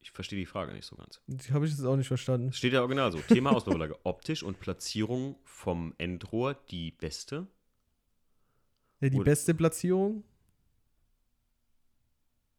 Ich 0.00 0.10
verstehe 0.10 0.40
die 0.40 0.46
Frage 0.46 0.72
nicht 0.72 0.84
so 0.84 0.96
ganz. 0.96 1.20
Die 1.28 1.52
habe 1.52 1.64
ich 1.64 1.70
jetzt 1.70 1.84
auch 1.84 1.94
nicht 1.94 2.08
verstanden. 2.08 2.52
Steht 2.52 2.72
ja 2.72 2.80
original 2.80 3.12
so. 3.12 3.18
Thema 3.18 3.54
Auspuffanlage. 3.54 3.96
Optisch 4.04 4.42
und 4.42 4.58
Platzierung 4.58 5.38
vom 5.44 5.94
Endrohr 5.96 6.54
die 6.54 6.90
beste. 6.90 7.46
Ja, 8.98 9.10
die 9.10 9.16
Oder- 9.16 9.26
beste 9.26 9.54
Platzierung? 9.54 10.24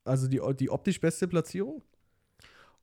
Also 0.05 0.29
die, 0.29 0.41
die 0.57 0.69
optisch 0.69 1.01
beste 1.01 1.27
Platzierung? 1.27 1.83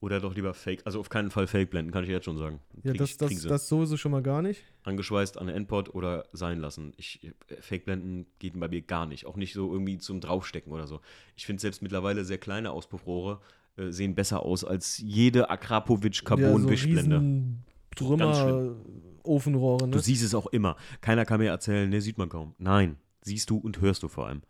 Oder 0.01 0.19
doch 0.19 0.35
lieber 0.35 0.55
Fake, 0.55 0.81
also 0.87 0.99
auf 0.99 1.11
keinen 1.11 1.31
Fall 1.31 1.47
Fake-Blenden, 1.47 1.93
kann 1.93 2.05
ich 2.05 2.11
jetzt 2.11 2.25
schon 2.25 2.39
sagen. 2.39 2.61
Ja, 2.83 2.95
das, 2.95 3.11
ich 3.11 3.17
das, 3.19 3.43
das 3.43 3.69
sowieso 3.69 3.99
schon 3.99 4.13
mal 4.13 4.23
gar 4.23 4.41
nicht. 4.41 4.63
angeschweißt 4.85 5.37
an 5.37 5.47
den 5.47 5.57
Endport 5.57 5.95
oder 5.95 6.25
sein 6.33 6.59
lassen. 6.59 6.95
Ich, 6.97 7.23
äh, 7.23 7.61
Fake-Blenden 7.61 8.27
geht 8.39 8.59
bei 8.59 8.69
mir 8.69 8.81
gar 8.81 9.05
nicht. 9.05 9.27
Auch 9.27 9.37
nicht 9.37 9.53
so 9.53 9.71
irgendwie 9.71 9.99
zum 9.99 10.21
Draufstecken 10.21 10.73
oder 10.73 10.87
so. 10.87 11.01
Ich 11.37 11.45
finde 11.45 11.61
selbst 11.61 11.83
mittlerweile 11.83 12.25
sehr 12.25 12.39
kleine 12.39 12.71
Auspuffrohre 12.71 13.41
äh, 13.77 13.91
sehen 13.91 14.15
besser 14.15 14.43
aus 14.43 14.65
als 14.65 14.99
jede 14.99 15.51
Akrapovic 15.51 16.25
Carbon 16.25 16.69
Wischblende. 16.69 17.17
riesen 17.17 17.65
Ganz 17.91 17.97
Trümmer 17.97 18.77
Ofenrohre, 19.23 19.87
ne? 19.87 19.93
Du 19.93 19.99
siehst 19.99 20.25
es 20.25 20.35
auch 20.35 20.47
immer. 20.47 20.77
Keiner 21.01 21.27
kann 21.27 21.41
mir 21.41 21.51
erzählen, 21.51 21.91
ne, 21.91 22.01
sieht 22.01 22.17
man 22.17 22.29
kaum. 22.29 22.55
Nein, 22.59 22.97
siehst 23.23 23.51
du 23.51 23.59
und 23.59 23.81
hörst 23.81 24.03
du 24.03 24.09
vor 24.09 24.27
allem. 24.27 24.43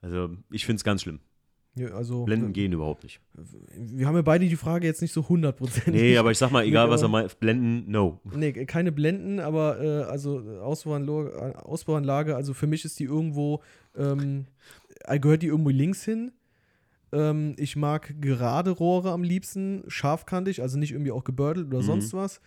Also, 0.00 0.30
ich 0.50 0.64
finde 0.64 0.78
es 0.78 0.84
ganz 0.84 1.02
schlimm. 1.02 1.20
Ja, 1.78 1.88
also, 1.88 2.24
Blenden 2.24 2.52
gehen 2.54 2.72
überhaupt 2.72 3.02
nicht. 3.04 3.20
wir 3.76 4.06
haben 4.06 4.14
ja 4.16 4.22
beide 4.22 4.48
die 4.48 4.56
Frage 4.56 4.86
jetzt 4.86 5.02
nicht 5.02 5.12
so 5.12 5.28
hundertprozentig. 5.28 5.92
Nee, 5.94 6.16
aber 6.16 6.30
ich 6.30 6.38
sag 6.38 6.50
mal, 6.50 6.64
egal 6.66 6.86
Nee, 6.86 6.92
was 6.92 7.02
er 7.02 7.08
meint, 7.08 7.38
blenden, 7.38 7.90
no. 7.90 8.18
Nee, 8.34 8.52
keine 8.64 8.92
Blenden, 8.92 9.40
aber 9.40 9.78
äh, 9.82 10.02
also 10.04 10.38
Ausbauanlage, 10.62 11.64
Ausbauanlage, 11.66 12.34
also 12.34 12.54
für 12.54 12.66
mich 12.66 12.84
ist 12.86 12.98
die 12.98 13.04
irgendwo, 13.04 13.60
ähm, 13.96 14.46
äh, 15.04 15.18
gehört 15.18 15.42
die 15.42 15.48
irgendwo 15.48 15.70
links 15.70 16.02
hin. 16.04 16.32
Ähm, 17.12 17.54
ich 17.58 17.76
mag 17.76 18.14
gerade 18.20 18.70
Rohre 18.70 19.10
am 19.12 19.22
liebsten, 19.22 19.84
scharfkantig, 19.86 20.62
also 20.62 20.78
nicht 20.78 20.92
irgendwie 20.92 21.12
auch 21.12 21.24
gebördelt 21.24 21.66
oder 21.68 21.78
Mhm. 21.78 21.82
sonst 21.86 22.14
was. 22.14 22.40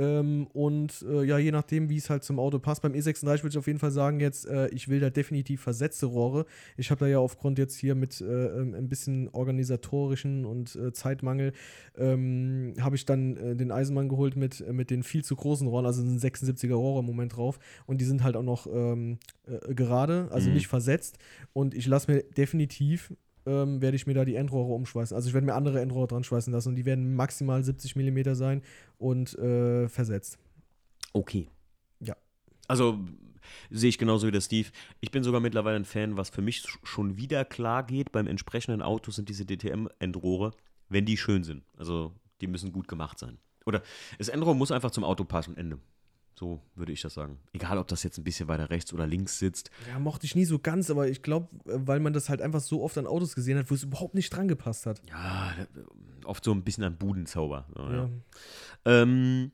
Ähm, 0.00 0.46
und 0.52 1.04
äh, 1.08 1.24
ja, 1.24 1.38
je 1.38 1.50
nachdem, 1.50 1.90
wie 1.90 1.96
es 1.96 2.08
halt 2.08 2.22
zum 2.22 2.38
Auto 2.38 2.60
passt. 2.60 2.82
Beim 2.82 2.92
E36 2.92 3.42
würde 3.42 3.48
ich 3.48 3.58
auf 3.58 3.66
jeden 3.66 3.80
Fall 3.80 3.90
sagen, 3.90 4.20
jetzt, 4.20 4.46
äh, 4.46 4.68
ich 4.68 4.88
will 4.88 5.00
da 5.00 5.10
definitiv 5.10 5.60
versetzte 5.60 6.06
Rohre. 6.06 6.46
Ich 6.76 6.90
habe 6.92 7.00
da 7.00 7.06
ja 7.08 7.18
aufgrund 7.18 7.58
jetzt 7.58 7.74
hier 7.76 7.96
mit 7.96 8.20
äh, 8.20 8.24
ähm, 8.24 8.74
ein 8.74 8.88
bisschen 8.88 9.28
organisatorischen 9.30 10.44
und 10.44 10.76
äh, 10.76 10.92
Zeitmangel, 10.92 11.52
ähm, 11.96 12.74
habe 12.80 12.94
ich 12.94 13.06
dann 13.06 13.36
äh, 13.36 13.56
den 13.56 13.72
Eisenmann 13.72 14.08
geholt 14.08 14.36
mit, 14.36 14.60
äh, 14.60 14.72
mit 14.72 14.90
den 14.90 15.02
viel 15.02 15.24
zu 15.24 15.34
großen 15.34 15.66
Rohren, 15.66 15.86
also 15.86 16.02
sind 16.02 16.20
76er 16.20 16.74
Rohre 16.74 17.00
im 17.00 17.06
Moment 17.06 17.36
drauf. 17.36 17.58
Und 17.86 18.00
die 18.00 18.04
sind 18.04 18.22
halt 18.22 18.36
auch 18.36 18.44
noch 18.44 18.68
ähm, 18.72 19.18
äh, 19.46 19.74
gerade, 19.74 20.28
also 20.30 20.48
Mhm. 20.48 20.54
nicht 20.54 20.68
versetzt. 20.68 21.18
Und 21.52 21.74
ich 21.74 21.86
lasse 21.88 22.10
mir 22.12 22.22
definitiv 22.22 23.12
ähm, 23.48 23.80
werde 23.80 23.96
ich 23.96 24.06
mir 24.06 24.14
da 24.14 24.24
die 24.24 24.34
Endrohre 24.36 24.72
umschweißen. 24.74 25.14
Also 25.14 25.28
ich 25.28 25.34
werde 25.34 25.46
mir 25.46 25.54
andere 25.54 25.80
Endrohre 25.80 26.06
dran 26.06 26.24
schweißen 26.24 26.52
lassen 26.52 26.68
und 26.70 26.76
die 26.76 26.84
werden 26.84 27.14
maximal 27.14 27.62
70 27.64 27.96
mm 27.96 28.34
sein 28.34 28.62
und 28.98 29.36
äh, 29.38 29.88
versetzt. 29.88 30.38
Okay. 31.12 31.48
Ja. 32.00 32.16
Also 32.68 32.98
sehe 33.70 33.88
ich 33.88 33.98
genauso 33.98 34.26
wie 34.26 34.30
der 34.32 34.40
Steve. 34.42 34.68
Ich 35.00 35.10
bin 35.10 35.22
sogar 35.22 35.40
mittlerweile 35.40 35.76
ein 35.76 35.84
Fan, 35.84 36.16
was 36.16 36.30
für 36.30 36.42
mich 36.42 36.58
sch- 36.58 36.78
schon 36.84 37.16
wieder 37.16 37.44
klar 37.44 37.84
geht 37.84 38.12
beim 38.12 38.26
entsprechenden 38.26 38.82
Auto 38.82 39.10
sind 39.10 39.28
diese 39.28 39.46
DTM-Endrohre, 39.46 40.52
wenn 40.88 41.06
die 41.06 41.16
schön 41.16 41.44
sind. 41.44 41.64
Also 41.76 42.12
die 42.40 42.46
müssen 42.46 42.72
gut 42.72 42.88
gemacht 42.88 43.18
sein. 43.18 43.38
Oder 43.64 43.82
das 44.18 44.28
Endrohr 44.28 44.54
muss 44.54 44.70
einfach 44.70 44.90
zum 44.90 45.04
Auto 45.04 45.24
passen, 45.24 45.56
Ende. 45.56 45.78
So 46.38 46.62
würde 46.76 46.92
ich 46.92 47.00
das 47.00 47.14
sagen. 47.14 47.40
Egal, 47.52 47.78
ob 47.78 47.88
das 47.88 48.04
jetzt 48.04 48.16
ein 48.16 48.22
bisschen 48.22 48.46
weiter 48.46 48.70
rechts 48.70 48.92
oder 48.92 49.08
links 49.08 49.40
sitzt. 49.40 49.72
Ja, 49.88 49.98
mochte 49.98 50.24
ich 50.24 50.36
nie 50.36 50.44
so 50.44 50.60
ganz, 50.60 50.88
aber 50.88 51.08
ich 51.08 51.22
glaube, 51.22 51.48
weil 51.64 51.98
man 51.98 52.12
das 52.12 52.28
halt 52.28 52.40
einfach 52.40 52.60
so 52.60 52.84
oft 52.84 52.96
an 52.96 53.08
Autos 53.08 53.34
gesehen 53.34 53.58
hat, 53.58 53.68
wo 53.70 53.74
es 53.74 53.82
überhaupt 53.82 54.14
nicht 54.14 54.30
dran 54.30 54.46
gepasst 54.46 54.86
hat. 54.86 55.02
Ja, 55.08 55.52
oft 56.24 56.44
so 56.44 56.52
ein 56.52 56.62
bisschen 56.62 56.84
ein 56.84 56.96
Budenzauber. 56.96 57.66
So, 57.74 57.82
ja. 57.82 57.92
Ja. 57.92 58.10
Ähm, 58.84 59.50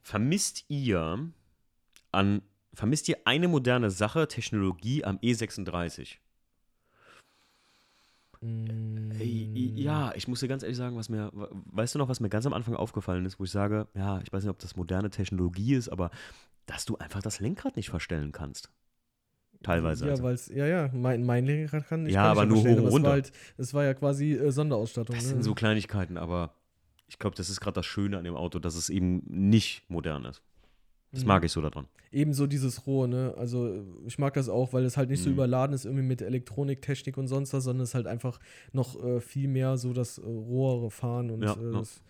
vermisst 0.00 0.64
ihr 0.66 1.30
an 2.10 2.42
vermisst 2.74 3.08
ihr 3.08 3.18
eine 3.24 3.48
moderne 3.48 3.90
Sache, 3.90 4.26
Technologie 4.26 5.04
am 5.04 5.18
E 5.22 5.32
E36? 5.32 6.16
Mm, 8.42 9.12
Ja, 9.76 10.12
ich 10.14 10.28
muss 10.28 10.40
dir 10.40 10.48
ganz 10.48 10.62
ehrlich 10.62 10.76
sagen, 10.76 10.96
was 10.96 11.08
mir, 11.08 11.30
weißt 11.32 11.94
du 11.94 11.98
noch, 11.98 12.08
was 12.08 12.20
mir 12.20 12.28
ganz 12.28 12.44
am 12.46 12.52
Anfang 12.52 12.74
aufgefallen 12.74 13.24
ist, 13.24 13.38
wo 13.38 13.44
ich 13.44 13.50
sage, 13.50 13.86
ja, 13.94 14.20
ich 14.20 14.32
weiß 14.32 14.42
nicht, 14.42 14.50
ob 14.50 14.58
das 14.58 14.76
moderne 14.76 15.10
Technologie 15.10 15.74
ist, 15.74 15.88
aber 15.88 16.10
dass 16.66 16.84
du 16.84 16.96
einfach 16.96 17.22
das 17.22 17.40
Lenkrad 17.40 17.76
nicht 17.76 17.90
verstellen 17.90 18.32
kannst. 18.32 18.70
Teilweise. 19.62 20.06
Ja, 20.06 20.12
also. 20.12 20.24
weil 20.24 20.34
es, 20.34 20.48
ja, 20.48 20.66
ja, 20.66 20.90
mein, 20.92 21.24
mein 21.24 21.46
Lenkrad 21.46 21.86
kann 21.86 22.06
ich 22.06 22.14
Ja, 22.14 22.22
kann 22.22 22.30
aber 22.32 22.46
nur 22.46 22.58
hoch 22.58 22.64
und 22.64 22.78
aber 22.78 22.88
es 22.88 22.92
runter. 22.92 23.06
war 23.08 23.12
halt, 23.14 23.32
es 23.58 23.74
war 23.74 23.84
ja 23.84 23.94
quasi 23.94 24.32
äh, 24.32 24.50
Sonderausstattung. 24.50 25.14
das 25.14 25.24
ne? 25.24 25.30
sind 25.30 25.42
so 25.44 25.54
Kleinigkeiten, 25.54 26.16
aber 26.16 26.54
ich 27.06 27.18
glaube, 27.18 27.36
das 27.36 27.48
ist 27.48 27.60
gerade 27.60 27.74
das 27.74 27.86
Schöne 27.86 28.18
an 28.18 28.24
dem 28.24 28.34
Auto, 28.34 28.58
dass 28.58 28.74
es 28.74 28.88
eben 28.90 29.22
nicht 29.26 29.88
modern 29.88 30.24
ist. 30.24 30.42
Das 31.12 31.22
Mhm. 31.22 31.28
mag 31.28 31.44
ich 31.44 31.52
so 31.52 31.60
daran. 31.60 31.86
Ebenso 32.10 32.46
dieses 32.46 32.86
Rohe, 32.86 33.08
ne? 33.08 33.34
Also 33.38 33.84
ich 34.06 34.18
mag 34.18 34.34
das 34.34 34.48
auch, 34.48 34.72
weil 34.72 34.84
es 34.84 34.96
halt 34.96 35.08
nicht 35.10 35.22
so 35.22 35.28
Mhm. 35.30 35.34
überladen 35.36 35.74
ist 35.74 35.84
irgendwie 35.86 36.04
mit 36.04 36.20
Elektronik, 36.20 36.82
Technik 36.82 37.16
und 37.16 37.26
sonst 37.28 37.52
was, 37.54 37.64
sondern 37.64 37.84
es 37.84 37.94
halt 37.94 38.06
einfach 38.06 38.38
noch 38.72 39.02
äh, 39.02 39.20
viel 39.20 39.48
mehr 39.48 39.76
so 39.78 39.92
das 39.92 40.18
äh, 40.18 40.22
rohere 40.22 40.90
Fahren 40.90 41.30
und 41.30 41.42
Ja, 41.42 41.54
äh, 41.54 41.72
ja. 41.72 41.78
das, 41.78 42.02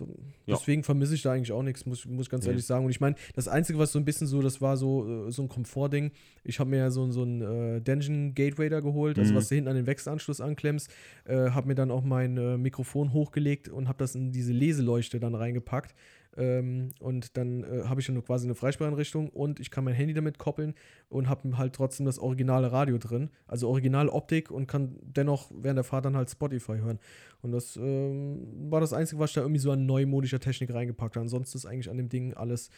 d- 0.00 0.04
Ja. 0.46 0.56
deswegen 0.56 0.82
vermisse 0.82 1.14
ich 1.14 1.20
da 1.22 1.32
eigentlich 1.32 1.52
auch 1.52 1.62
nichts, 1.62 1.84
muss, 1.84 2.06
muss 2.06 2.26
ich 2.26 2.30
ganz 2.30 2.46
ehrlich 2.46 2.64
sagen. 2.64 2.86
Und 2.86 2.90
ich 2.90 3.00
meine, 3.00 3.16
das 3.34 3.48
Einzige, 3.48 3.78
was 3.78 3.92
so 3.92 3.98
ein 3.98 4.04
bisschen 4.06 4.26
so, 4.26 4.40
das 4.40 4.62
war 4.62 4.78
so, 4.78 5.26
äh, 5.28 5.30
so 5.30 5.42
ein 5.42 5.48
Komfortding. 5.48 6.10
Ich 6.44 6.58
habe 6.58 6.70
mir 6.70 6.78
ja 6.78 6.90
so, 6.90 7.10
so 7.10 7.22
ein 7.22 7.42
äh, 7.42 7.80
Dungeon 7.82 8.34
Gateway 8.34 8.70
da 8.70 8.80
geholt, 8.80 9.18
also 9.18 9.32
Mhm. 9.32 9.36
was 9.36 9.48
du 9.48 9.56
hinten 9.56 9.68
an 9.68 9.76
den 9.76 9.86
Wechselanschluss 9.86 10.40
anklemmst, 10.40 10.90
äh, 11.26 11.50
habe 11.50 11.68
mir 11.68 11.74
dann 11.74 11.90
auch 11.90 12.02
mein 12.04 12.62
Mikrofon 12.62 13.12
hochgelegt 13.12 13.68
und 13.68 13.88
habe 13.88 13.98
das 13.98 14.14
in 14.14 14.32
diese 14.32 14.52
Leseleuchte 14.54 15.20
dann 15.20 15.34
reingepackt. 15.34 15.94
Ähm, 16.36 16.90
und 17.00 17.36
dann 17.36 17.64
äh, 17.64 17.84
habe 17.84 18.00
ich 18.00 18.06
dann 18.06 18.14
nur 18.14 18.24
quasi 18.24 18.46
eine 18.46 18.54
Freisprecheinrichtung 18.54 19.28
und 19.30 19.58
ich 19.60 19.70
kann 19.70 19.84
mein 19.84 19.94
Handy 19.94 20.14
damit 20.14 20.38
koppeln 20.38 20.74
und 21.08 21.28
habe 21.28 21.56
halt 21.58 21.74
trotzdem 21.74 22.06
das 22.06 22.18
originale 22.18 22.70
Radio 22.70 22.98
drin, 22.98 23.30
also 23.46 23.68
original 23.68 24.08
Optik 24.08 24.50
und 24.50 24.66
kann 24.66 24.96
dennoch 25.02 25.50
während 25.54 25.78
der 25.78 25.84
Fahrt 25.84 26.04
dann 26.04 26.16
halt 26.16 26.30
Spotify 26.30 26.78
hören. 26.78 26.98
Und 27.42 27.52
das 27.52 27.76
ähm, 27.76 28.70
war 28.70 28.80
das 28.80 28.92
Einzige, 28.92 29.18
was 29.20 29.30
ich 29.30 29.34
da 29.34 29.40
irgendwie 29.40 29.60
so 29.60 29.72
an 29.72 29.86
neumodischer 29.86 30.40
Technik 30.40 30.72
reingepackt 30.72 31.16
habe. 31.16 31.22
Ansonsten 31.22 31.58
ist 31.58 31.66
eigentlich 31.66 31.90
an 31.90 31.96
dem 31.96 32.08
Ding 32.08 32.34
alles 32.34 32.70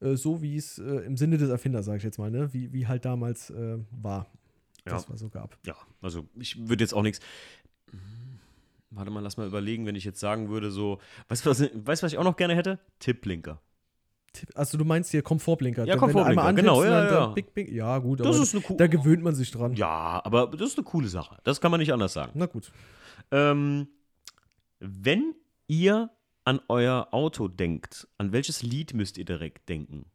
äh, 0.00 0.16
so, 0.16 0.42
wie 0.42 0.56
es 0.56 0.78
äh, 0.78 0.82
im 0.82 1.16
Sinne 1.16 1.38
des 1.38 1.50
Erfinders, 1.50 1.86
sage 1.86 1.98
ich 1.98 2.04
jetzt 2.04 2.18
mal, 2.18 2.30
ne? 2.30 2.52
wie, 2.52 2.72
wie 2.72 2.86
halt 2.86 3.04
damals 3.04 3.50
äh, 3.50 3.78
war. 3.90 4.26
Ja. 4.86 4.92
Das 4.92 5.08
was 5.08 5.20
so 5.20 5.28
gab. 5.28 5.56
Ja, 5.66 5.76
also 6.02 6.26
ich 6.38 6.68
würde 6.68 6.84
jetzt 6.84 6.92
auch 6.92 7.02
nichts. 7.02 7.20
Warte 8.94 9.10
mal, 9.10 9.20
lass 9.20 9.36
mal 9.36 9.46
überlegen, 9.46 9.86
wenn 9.86 9.94
ich 9.96 10.04
jetzt 10.04 10.20
sagen 10.20 10.48
würde, 10.48 10.70
so, 10.70 10.98
weißt 11.28 11.44
du, 11.46 11.50
was, 11.50 11.60
weißt, 11.60 12.02
was 12.02 12.12
ich 12.12 12.18
auch 12.18 12.24
noch 12.24 12.36
gerne 12.36 12.54
hätte? 12.54 12.78
Tippblinker. 12.98 13.60
Also 14.56 14.76
du 14.78 14.84
meinst 14.84 15.10
hier 15.12 15.22
Komfortblinker. 15.22 15.84
Ja, 15.84 15.96
Komfortblinker, 15.96 16.52
genau, 16.54 16.82
ja, 16.82 17.04
dann- 17.04 17.12
ja. 17.14 17.26
Big, 17.28 17.54
big, 17.54 17.70
ja, 17.70 17.98
gut, 17.98 18.18
Das 18.20 18.36
ist 18.38 18.54
eine 18.54 18.76
da 18.76 18.86
gewöhnt 18.88 19.22
man 19.22 19.34
sich 19.34 19.50
dran. 19.52 19.74
Ja, 19.74 20.20
aber 20.24 20.48
das 20.48 20.70
ist 20.70 20.78
eine 20.78 20.84
coole 20.84 21.06
Sache. 21.08 21.38
Das 21.44 21.60
kann 21.60 21.70
man 21.70 21.78
nicht 21.78 21.92
anders 21.92 22.12
sagen. 22.12 22.32
Na 22.34 22.46
gut. 22.46 22.72
Ähm, 23.30 23.86
wenn 24.80 25.34
ihr 25.68 26.10
an 26.44 26.60
euer 26.68 27.08
Auto 27.12 27.46
denkt, 27.48 28.08
an 28.18 28.32
welches 28.32 28.62
Lied 28.62 28.92
müsst 28.92 29.18
ihr 29.18 29.24
direkt 29.24 29.68
denken? 29.68 30.06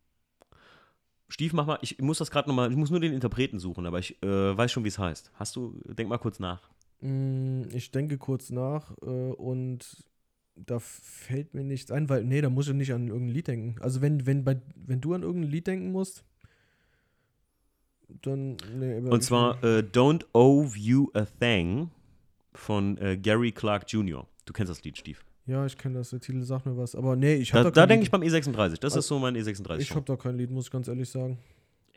Stief, 1.29 1.53
mach 1.53 1.65
mal, 1.65 1.79
ich 1.81 1.99
muss 1.99 2.17
das 2.17 2.29
gerade 2.31 2.49
nochmal, 2.49 2.69
ich 2.71 2.77
muss 2.77 2.89
nur 2.89 2.99
den 2.99 3.13
Interpreten 3.13 3.59
suchen, 3.59 3.85
aber 3.85 3.99
ich 3.99 4.21
äh, 4.23 4.57
weiß 4.57 4.71
schon, 4.71 4.83
wie 4.83 4.87
es 4.89 4.99
heißt. 4.99 5.31
Hast 5.35 5.55
du, 5.55 5.79
denk 5.85 6.09
mal 6.09 6.17
kurz 6.17 6.39
nach. 6.39 6.69
Mm, 7.01 7.63
Ich 7.73 7.91
denke 7.91 8.17
kurz 8.17 8.49
nach 8.49 8.91
äh, 9.01 9.05
und 9.05 10.03
da 10.55 10.79
fällt 10.79 11.53
mir 11.53 11.63
nichts 11.63 11.89
ein, 11.91 12.09
weil, 12.09 12.23
nee, 12.25 12.41
da 12.41 12.49
muss 12.49 12.67
ich 12.67 12.73
nicht 12.73 12.91
an 12.93 13.07
irgendein 13.07 13.33
Lied 13.33 13.47
denken. 13.47 13.75
Also 13.81 14.01
wenn, 14.01 14.25
wenn, 14.25 14.43
bei, 14.43 14.59
wenn 14.75 14.99
du 14.99 15.13
an 15.13 15.23
irgendein 15.23 15.51
Lied 15.51 15.67
denken 15.67 15.91
musst, 15.91 16.25
dann, 18.21 18.57
nee. 18.77 18.97
Und 18.97 19.23
zwar 19.23 19.63
äh, 19.63 19.79
Don't 19.79 20.25
Owe 20.33 20.75
You 20.77 21.09
a 21.13 21.25
Thing 21.39 21.89
von 22.53 22.97
äh, 22.97 23.17
Gary 23.17 23.51
Clark 23.51 23.85
Jr. 23.91 24.27
Du 24.45 24.53
kennst 24.53 24.69
das 24.71 24.83
Lied, 24.83 24.97
Steve. 24.97 25.19
Ja, 25.45 25.65
ich 25.65 25.77
kenne 25.77 25.99
das, 25.99 26.09
der 26.09 26.19
Titel 26.19 26.41
sagt 26.43 26.65
mir 26.65 26.75
was. 26.77 26.95
Aber 26.95 27.15
nee, 27.15 27.35
ich 27.35 27.51
Da, 27.51 27.59
habe 27.59 27.71
da 27.71 27.85
denke 27.87 28.03
ich 28.03 28.11
beim 28.11 28.21
E36. 28.21 28.79
Das 28.79 28.95
ist 28.95 29.07
so 29.07 29.17
mein 29.19 29.35
E36. 29.35 29.77
Ich 29.79 29.91
habe 29.95 30.05
da 30.05 30.15
kein 30.15 30.37
Lied, 30.37 30.51
muss 30.51 30.65
ich 30.65 30.71
ganz 30.71 30.87
ehrlich 30.87 31.09
sagen. 31.09 31.37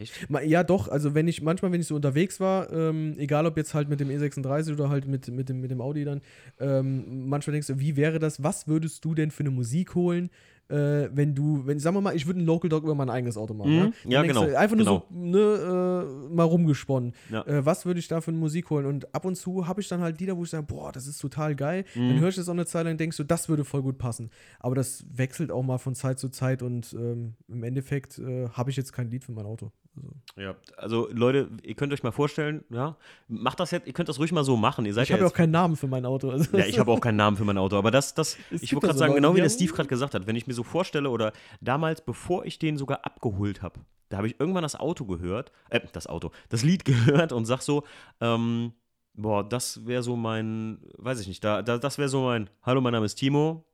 Echt? 0.02 0.28
Ja, 0.44 0.64
doch, 0.64 0.88
also 0.88 1.14
wenn 1.14 1.28
ich, 1.28 1.42
manchmal, 1.42 1.72
wenn 1.72 1.80
ich 1.80 1.86
so 1.86 1.94
unterwegs 1.94 2.40
war, 2.40 2.72
ähm, 2.72 3.14
egal 3.18 3.46
ob 3.46 3.56
jetzt 3.56 3.74
halt 3.74 3.88
mit 3.88 4.00
dem 4.00 4.08
E36 4.08 4.72
oder 4.72 4.88
halt 4.88 5.06
mit, 5.06 5.28
mit, 5.28 5.48
dem, 5.48 5.60
mit 5.60 5.70
dem 5.70 5.80
Audi 5.80 6.04
dann, 6.04 6.20
ähm, 6.60 7.28
manchmal 7.28 7.52
denkst 7.52 7.68
du, 7.68 7.78
wie 7.78 7.96
wäre 7.96 8.18
das, 8.18 8.42
was 8.42 8.68
würdest 8.68 9.04
du 9.04 9.14
denn 9.14 9.30
für 9.30 9.42
eine 9.42 9.50
Musik 9.50 9.94
holen, 9.94 10.30
äh, 10.72 11.10
wenn 11.12 11.34
du, 11.34 11.66
wenn, 11.66 11.78
sagen 11.78 11.96
wir 11.96 12.00
mal, 12.00 12.16
ich 12.16 12.26
würde 12.26 12.38
einen 12.38 12.46
Local 12.46 12.68
Dog 12.68 12.84
über 12.84 12.94
mein 12.94 13.10
eigenes 13.10 13.36
Auto 13.36 13.52
machen. 13.54 13.92
Mhm. 14.04 14.10
Ja, 14.10 14.22
denkst 14.22 14.34
genau, 14.34 14.46
Du, 14.46 14.58
einfach 14.58 14.76
nur 14.76 14.84
genau. 14.84 15.06
so, 15.10 15.14
ne, 15.14 16.28
äh, 16.30 16.34
mal 16.34 16.44
rumgesponnen. 16.44 17.12
Ja. 17.30 17.46
Äh, 17.46 17.66
was 17.66 17.84
würde 17.84 18.00
ich 18.00 18.08
da 18.08 18.20
für 18.20 18.30
eine 18.30 18.38
Musik 18.38 18.70
holen? 18.70 18.86
Und 18.86 19.14
ab 19.14 19.24
und 19.24 19.36
zu 19.36 19.66
habe 19.66 19.80
ich 19.80 19.88
dann 19.88 20.00
halt 20.00 20.18
Lieder, 20.20 20.36
wo 20.36 20.44
ich 20.44 20.50
sage, 20.50 20.64
boah, 20.66 20.90
das 20.90 21.06
ist 21.06 21.18
total 21.18 21.54
geil. 21.54 21.84
Mhm. 21.94 22.08
Dann 22.08 22.20
höre 22.20 22.28
ich 22.30 22.36
das 22.36 22.48
auch 22.48 22.54
eine 22.54 22.66
Zeit 22.66 22.84
lang 22.84 22.92
und 22.92 23.00
denkst 23.00 23.16
du, 23.16 23.24
das 23.24 23.48
würde 23.48 23.64
voll 23.64 23.82
gut 23.82 23.98
passen. 23.98 24.30
Aber 24.60 24.74
das 24.74 25.04
wechselt 25.12 25.50
auch 25.50 25.62
mal 25.62 25.78
von 25.78 25.94
Zeit 25.94 26.18
zu 26.18 26.30
Zeit 26.30 26.62
und 26.62 26.94
ähm, 26.94 27.34
im 27.48 27.62
Endeffekt 27.64 28.18
äh, 28.18 28.48
habe 28.48 28.70
ich 28.70 28.76
jetzt 28.76 28.92
kein 28.92 29.10
Lied 29.10 29.24
für 29.24 29.32
mein 29.32 29.46
Auto. 29.46 29.72
Also, 29.96 30.08
Ja, 30.36 30.54
also 30.76 31.08
Leute, 31.12 31.50
ihr 31.62 31.74
könnt 31.74 31.92
euch 31.92 32.02
mal 32.02 32.12
vorstellen, 32.12 32.64
ja, 32.70 32.96
macht 33.28 33.60
das 33.60 33.70
jetzt, 33.70 33.86
ihr 33.86 33.92
könnt 33.92 34.08
das 34.08 34.18
ruhig 34.18 34.32
mal 34.32 34.44
so 34.44 34.56
machen. 34.56 34.86
Ihr 34.86 34.94
seid 34.94 35.04
ich 35.04 35.08
ja 35.10 35.14
habe 35.14 35.24
ja 35.24 35.30
auch 35.30 35.34
keinen 35.34 35.50
Namen 35.50 35.76
für 35.76 35.86
mein 35.86 36.06
Auto. 36.06 36.30
Also 36.30 36.56
Ja, 36.56 36.64
ich 36.64 36.78
habe 36.78 36.90
auch 36.90 37.00
keinen 37.00 37.16
Namen 37.16 37.36
für 37.36 37.44
mein 37.44 37.58
Auto, 37.58 37.76
aber 37.76 37.90
das, 37.90 38.14
das 38.14 38.36
Es 38.50 38.62
ich 38.62 38.72
wollte 38.72 38.86
gerade 38.86 38.94
so 38.94 38.98
sagen, 39.00 39.12
Leute, 39.12 39.22
genau 39.22 39.36
wie 39.36 39.40
der 39.40 39.50
Steve 39.50 39.72
gerade 39.72 39.88
gesagt 39.88 40.14
hat, 40.14 40.26
wenn 40.26 40.36
ich 40.36 40.46
mir 40.46 40.54
so 40.54 40.62
vorstelle 40.62 41.10
oder 41.10 41.32
damals, 41.60 42.00
bevor 42.00 42.44
ich 42.46 42.58
den 42.58 42.76
sogar 42.78 43.04
abgeholt 43.04 43.62
habe, 43.62 43.80
da 44.08 44.18
habe 44.18 44.26
ich 44.26 44.38
irgendwann 44.38 44.62
das 44.62 44.76
Auto 44.76 45.04
gehört, 45.04 45.52
äh, 45.70 45.80
das 45.92 46.06
Auto, 46.06 46.30
das 46.48 46.62
Lied 46.62 46.84
gehört 46.86 47.32
und 47.32 47.44
sag 47.44 47.60
so, 47.60 47.84
ähm, 48.20 48.72
boah, 49.14 49.46
das 49.46 49.86
wäre 49.86 50.02
so 50.02 50.16
mein, 50.16 50.78
weiß 50.96 51.20
ich 51.20 51.28
nicht, 51.28 51.44
da, 51.44 51.62
da, 51.62 51.78
das 51.78 51.98
wäre 51.98 52.08
so 52.08 52.24
mein, 52.24 52.48
hallo, 52.62 52.80
mein 52.80 52.92
Name 52.92 53.06
ist 53.06 53.16
Timo 53.16 53.66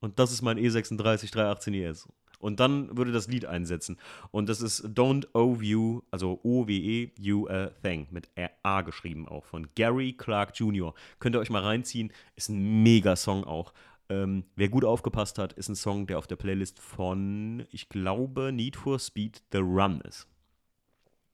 und 0.00 0.18
das 0.18 0.32
ist 0.32 0.42
mein 0.42 0.58
E 0.58 0.68
E36 0.68 1.32
318 1.32 1.74
ES. 1.74 2.08
Und 2.38 2.60
dann 2.60 2.96
würde 2.96 3.12
das 3.12 3.28
Lied 3.28 3.46
einsetzen. 3.46 3.96
Und 4.30 4.48
das 4.48 4.60
ist 4.60 4.84
Don't 4.86 5.26
Owe 5.34 5.62
You, 5.62 6.02
also 6.10 6.40
O-W-E, 6.42 7.12
You 7.18 7.48
a 7.48 7.70
Thing, 7.82 8.06
mit 8.10 8.28
A 8.62 8.82
geschrieben 8.82 9.26
auch, 9.28 9.44
von 9.44 9.68
Gary 9.74 10.12
Clark 10.12 10.58
Jr. 10.58 10.94
Könnt 11.18 11.36
ihr 11.36 11.40
euch 11.40 11.50
mal 11.50 11.62
reinziehen. 11.62 12.12
Ist 12.34 12.48
ein 12.48 12.82
Mega-Song 12.82 13.44
auch. 13.44 13.72
Ähm, 14.08 14.44
wer 14.54 14.68
gut 14.68 14.84
aufgepasst 14.84 15.38
hat, 15.38 15.52
ist 15.54 15.68
ein 15.68 15.74
Song, 15.74 16.06
der 16.06 16.18
auf 16.18 16.26
der 16.26 16.36
Playlist 16.36 16.78
von, 16.78 17.66
ich 17.70 17.88
glaube, 17.88 18.52
Need 18.52 18.76
for 18.76 18.98
Speed 18.98 19.42
The 19.50 19.58
Run 19.58 20.00
ist. 20.02 20.28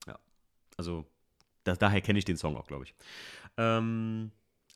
Ja, 0.07 0.18
also 0.78 1.05
da, 1.64 1.74
daher 1.74 2.00
kenne 2.00 2.18
ich 2.18 2.24
den 2.24 2.38
Song 2.38 2.57
auch, 2.57 2.66
glaube 2.66 2.84
ich. 2.84 2.94
Ähm, 3.59 4.30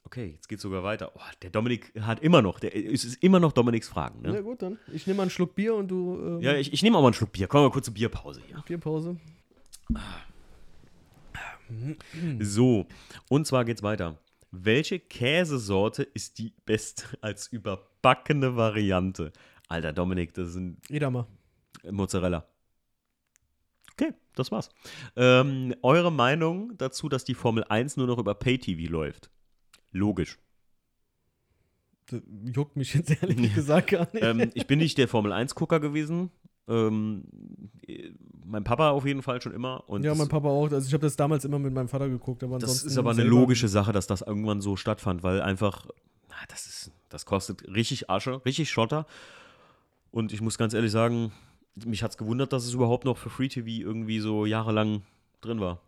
okay, 0.07 0.33
jetzt 0.35 0.49
geht 0.49 0.61
sogar 0.61 0.83
weiter. 0.83 1.13
Oh, 1.15 1.21
der 1.43 1.51
Dominik 1.51 1.93
hat 2.01 2.21
immer 2.21 2.41
noch, 2.41 2.59
der, 2.61 2.75
es 2.75 3.05
ist 3.05 3.23
immer 3.23 3.39
noch 3.41 3.53
Dominiks 3.53 3.89
Fragen. 3.89 4.21
Na 4.23 4.33
Ne? 4.33 4.43
gut, 4.43 4.63
dann. 4.63 4.79
Ich 4.93 5.07
nehme 5.07 5.19
mal 5.19 5.23
einen 5.25 5.31
Schluck 5.31 5.55
Bier 5.55 5.75
und 5.75 5.89
du. 5.89 6.19
Ähm, 6.19 6.41
Ja, 6.41 6.55
ich, 6.55 6.73
ich 6.73 6.83
nehme 6.83 6.97
auch 6.97 7.03
mal 7.03 7.09
einen 7.09 7.15
Schluck 7.15 7.33
Bier. 7.33 7.47
Komm 7.49 7.63
mal 7.63 7.71
kurz 7.71 7.85
zur 7.85 7.95
Bierpause 7.95 8.41
hier. 8.47 8.63
Bierpause. 8.67 9.17
So, 12.41 12.87
und 13.29 13.47
zwar 13.47 13.65
geht's 13.65 13.83
weiter. 13.83 14.19
Welche 14.53 15.01
Käsesorte 15.01 16.05
ist 16.05 16.39
die 16.39 16.53
beste 16.65 17.05
als 17.21 17.49
überbackene 17.49 18.57
Variante? 18.57 19.33
Alter, 19.69 19.93
Dominik, 19.93 20.33
das 20.35 20.53
sind 20.53 20.79
Edamer. 20.89 21.27
Mozzarella. 21.91 22.47
Okay, 23.93 24.13
das 24.35 24.53
war's. 24.53 24.69
Ähm, 25.17 25.75
eure 25.83 26.13
Meinung 26.13 26.77
dazu, 26.79 27.09
dass 27.09 27.25
die 27.25 27.35
Formel 27.35 27.65
1 27.65 27.97
nur 27.97 28.07
noch 28.07 28.19
über 28.19 28.35
Pay-TV 28.35 28.91
läuft? 28.91 29.31
Logisch. 29.97 30.39
Das 32.09 32.23
juckt 32.45 32.77
mich 32.77 32.95
jetzt 32.95 33.11
ehrlich 33.23 33.55
gesagt 33.55 33.89
gar 33.89 34.09
nicht. 34.13 34.23
ähm, 34.23 34.51
ich 34.55 34.67
bin 34.67 34.79
nicht 34.79 34.97
der 34.99 35.09
Formel 35.09 35.33
1-Gucker 35.33 35.81
gewesen. 35.81 36.31
Ähm, 36.69 37.25
äh, 37.87 38.11
mein 38.45 38.63
Papa 38.63 38.91
auf 38.91 39.05
jeden 39.05 39.23
Fall 39.23 39.41
schon 39.41 39.53
immer. 39.53 39.89
Und 39.89 40.05
ja, 40.05 40.15
mein 40.15 40.29
Papa 40.29 40.49
auch. 40.49 40.71
Also 40.71 40.87
ich 40.87 40.93
habe 40.93 41.03
das 41.03 41.17
damals 41.17 41.45
immer 41.45 41.59
mit 41.59 41.73
meinem 41.73 41.89
Vater 41.89 42.09
geguckt, 42.09 42.45
aber 42.45 42.59
das 42.59 42.85
ist 42.85 42.97
aber 42.97 43.11
eine 43.11 43.25
logische 43.25 43.69
Sache, 43.69 43.93
dass 43.93 44.07
das 44.07 44.23
irgendwann 44.23 44.61
so 44.61 44.77
stattfand, 44.77 45.23
weil 45.23 45.41
einfach, 45.41 45.87
na, 46.29 46.37
das 46.49 46.67
ist, 46.67 46.93
das 47.09 47.27
kostet 47.27 47.67
richtig 47.67 48.09
Asche, 48.09 48.45
richtig 48.45 48.71
Schotter. 48.71 49.07
Und 50.13 50.33
ich 50.33 50.41
muss 50.41 50.59
ganz 50.59 50.75
ehrlich 50.75 50.93
sagen, 50.93 51.33
mich 51.75 52.03
hat 52.03 52.13
es 52.13 52.19
gewundert, 52.19 52.53
dass 52.53 52.65
es 52.65 52.73
überhaupt 52.73 53.05
noch 53.05 53.19
für 53.19 53.31
Free 53.31 53.49
TV 53.49 53.69
irgendwie 53.69 54.21
so 54.21 54.47
jahrelang 54.47 55.03
drin 55.41 55.61
war. 55.61 55.81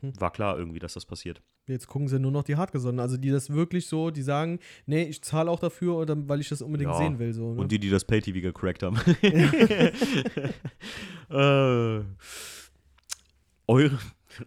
Hm. 0.00 0.18
War 0.18 0.32
klar 0.32 0.58
irgendwie, 0.58 0.78
dass 0.78 0.94
das 0.94 1.04
passiert. 1.04 1.42
Jetzt 1.68 1.88
gucken 1.88 2.06
sie 2.06 2.20
nur 2.20 2.30
noch 2.30 2.44
die 2.44 2.54
Hartgesonnen. 2.56 3.00
Also 3.00 3.16
die 3.16 3.30
das 3.30 3.50
wirklich 3.50 3.86
so, 3.88 4.10
die 4.10 4.22
sagen, 4.22 4.60
nee, 4.86 5.02
ich 5.02 5.22
zahle 5.22 5.50
auch 5.50 5.58
dafür, 5.58 5.96
oder, 5.96 6.16
weil 6.28 6.40
ich 6.40 6.48
das 6.48 6.62
unbedingt 6.62 6.92
Ja. 6.92 6.98
sehen 6.98 7.18
will. 7.18 7.32
So, 7.32 7.54
ne? 7.54 7.60
Und 7.60 7.72
die, 7.72 7.80
die 7.80 7.90
das 7.90 8.04
Pay-TV 8.04 8.40
gecrackt 8.40 8.84
haben. 8.84 8.96
äh, 11.30 12.04
eure. 13.66 13.98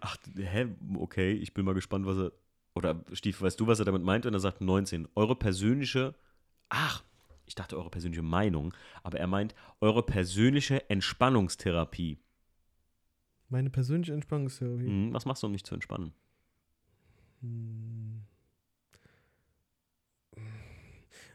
Ach, 0.01 0.17
hä? 0.37 0.67
Okay, 0.97 1.33
ich 1.33 1.53
bin 1.53 1.65
mal 1.65 1.73
gespannt, 1.73 2.05
was 2.05 2.17
er. 2.17 2.31
Oder 2.75 3.03
Stief, 3.11 3.41
weißt 3.41 3.59
du, 3.59 3.67
was 3.67 3.79
er 3.79 3.85
damit 3.85 4.03
meint? 4.03 4.25
Und 4.25 4.33
er 4.33 4.39
sagt 4.39 4.61
19. 4.61 5.09
Eure 5.15 5.35
persönliche. 5.35 6.15
Ach, 6.69 7.03
ich 7.45 7.55
dachte 7.55 7.77
eure 7.77 7.89
persönliche 7.89 8.21
Meinung. 8.21 8.73
Aber 9.03 9.19
er 9.19 9.27
meint 9.27 9.55
eure 9.81 10.03
persönliche 10.03 10.89
Entspannungstherapie. 10.89 12.19
Meine 13.49 13.69
persönliche 13.71 14.13
Entspannungstheorie. 14.13 14.87
Hm, 14.87 15.13
was 15.13 15.25
machst 15.25 15.43
du, 15.43 15.47
um 15.47 15.53
dich 15.53 15.65
zu 15.65 15.73
entspannen? 15.73 16.13
Hm. 17.41 18.21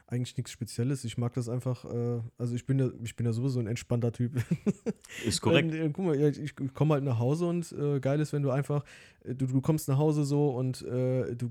Eigentlich 0.07 0.37
nichts 0.37 0.51
Spezielles. 0.51 1.03
Ich 1.03 1.17
mag 1.17 1.33
das 1.33 1.49
einfach, 1.49 1.83
äh, 1.85 2.21
also 2.37 2.53
ich 2.53 2.67
bin 2.67 2.77
ja, 2.77 2.89
ich 3.03 3.15
bin 3.15 3.25
ja 3.25 3.33
sowieso 3.33 3.59
ein 3.59 3.65
entspannter 3.65 4.11
Typ. 4.11 4.33
Ist 5.25 5.41
korrekt. 5.41 5.71
Und, 5.71 5.79
äh, 5.79 5.89
guck 5.91 6.05
mal, 6.05 6.15
ich, 6.21 6.39
ich 6.39 6.73
komme 6.75 6.93
halt 6.93 7.03
nach 7.03 7.17
Hause 7.17 7.47
und 7.47 7.71
äh, 7.71 7.99
geil 7.99 8.19
ist, 8.19 8.31
wenn 8.31 8.43
du 8.43 8.51
einfach, 8.51 8.83
äh, 9.23 9.33
du, 9.33 9.47
du 9.47 9.61
kommst 9.61 9.87
nach 9.87 9.97
Hause 9.97 10.23
so 10.23 10.49
und 10.51 10.83
äh, 10.83 11.35
du 11.35 11.49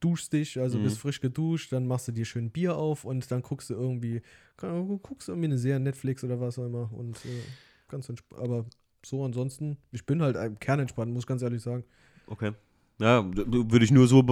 duschst 0.00 0.34
dich, 0.34 0.60
also 0.60 0.78
Mhm. 0.78 0.82
bist 0.82 0.98
frisch 0.98 1.20
geduscht, 1.20 1.72
dann 1.72 1.86
machst 1.86 2.06
du 2.06 2.12
dir 2.12 2.26
schön 2.26 2.50
Bier 2.50 2.76
auf 2.76 3.06
und 3.06 3.30
dann 3.30 3.40
guckst 3.40 3.70
du 3.70 3.74
irgendwie, 3.74 4.20
guckst 4.58 5.28
du 5.28 5.32
irgendwie 5.32 5.46
eine 5.48 5.58
Serie, 5.58 5.80
Netflix 5.80 6.22
oder 6.24 6.38
was 6.40 6.58
auch 6.58 6.66
immer 6.66 6.92
und 6.92 7.24
äh, 7.24 7.44
ganz 7.88 8.06
entspannt. 8.10 8.42
Aber 8.42 8.66
so 9.04 9.24
ansonsten, 9.24 9.78
ich 9.92 10.04
bin 10.04 10.20
halt 10.20 10.60
kernentspannt, 10.60 11.10
muss 11.10 11.22
ich 11.22 11.26
ganz 11.26 11.40
ehrlich 11.40 11.62
sagen. 11.62 11.84
Okay. 12.26 12.52
Ja, 12.98 13.24
würde 13.34 13.84
ich 13.84 13.90
nur 13.90 14.06
so, 14.06 14.22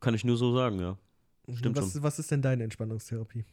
kann 0.00 0.14
ich 0.14 0.24
nur 0.24 0.36
so 0.36 0.54
sagen, 0.54 0.78
ja. 0.80 0.96
Stimmt 1.56 1.76
was, 1.76 2.00
was 2.02 2.18
ist 2.18 2.30
denn 2.30 2.42
deine 2.42 2.64
Entspannungstherapie? 2.64 3.44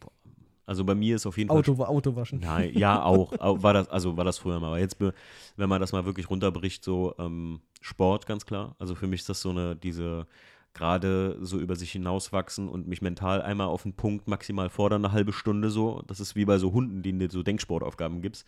Also 0.67 0.83
bei 0.83 0.95
mir 0.95 1.15
ist 1.15 1.25
auf 1.25 1.37
jeden 1.37 1.49
Fall 1.49 1.59
Auto, 1.59 1.81
Auto 1.83 2.15
waschen. 2.15 2.41
Nein, 2.41 2.77
ja, 2.77 3.01
auch. 3.03 3.31
Au- 3.39 3.63
War 3.63 3.73
das, 3.73 3.87
also 3.87 4.17
war 4.17 4.25
das 4.25 4.37
früher 4.37 4.59
mal. 4.59 4.67
Aber 4.67 4.79
jetzt, 4.79 4.97
wenn 4.99 5.69
man 5.69 5.79
das 5.81 5.93
mal 5.93 6.05
wirklich 6.05 6.29
runterbricht, 6.29 6.83
so 6.83 7.15
ähm, 7.17 7.61
Sport, 7.81 8.27
ganz 8.27 8.45
klar. 8.45 8.75
Also 8.77 8.93
für 8.93 9.07
mich 9.07 9.21
ist 9.21 9.29
das 9.29 9.41
so 9.41 9.49
eine, 9.49 9.75
diese 9.75 10.27
gerade 10.73 11.37
so 11.41 11.57
über 11.59 11.75
sich 11.75 11.91
hinauswachsen 11.93 12.67
und 12.67 12.87
mich 12.87 13.01
mental 13.01 13.41
einmal 13.41 13.67
auf 13.67 13.81
den 13.83 13.93
Punkt 13.93 14.27
maximal 14.27 14.69
fordern, 14.69 15.03
eine 15.03 15.13
halbe 15.13 15.33
Stunde 15.33 15.71
so. 15.71 16.03
Das 16.05 16.19
ist 16.19 16.35
wie 16.35 16.45
bei 16.45 16.59
so 16.59 16.73
Hunden, 16.73 17.01
denen 17.01 17.17
du 17.19 17.29
so 17.31 17.41
Denksportaufgaben 17.41 18.21
gibst. 18.21 18.45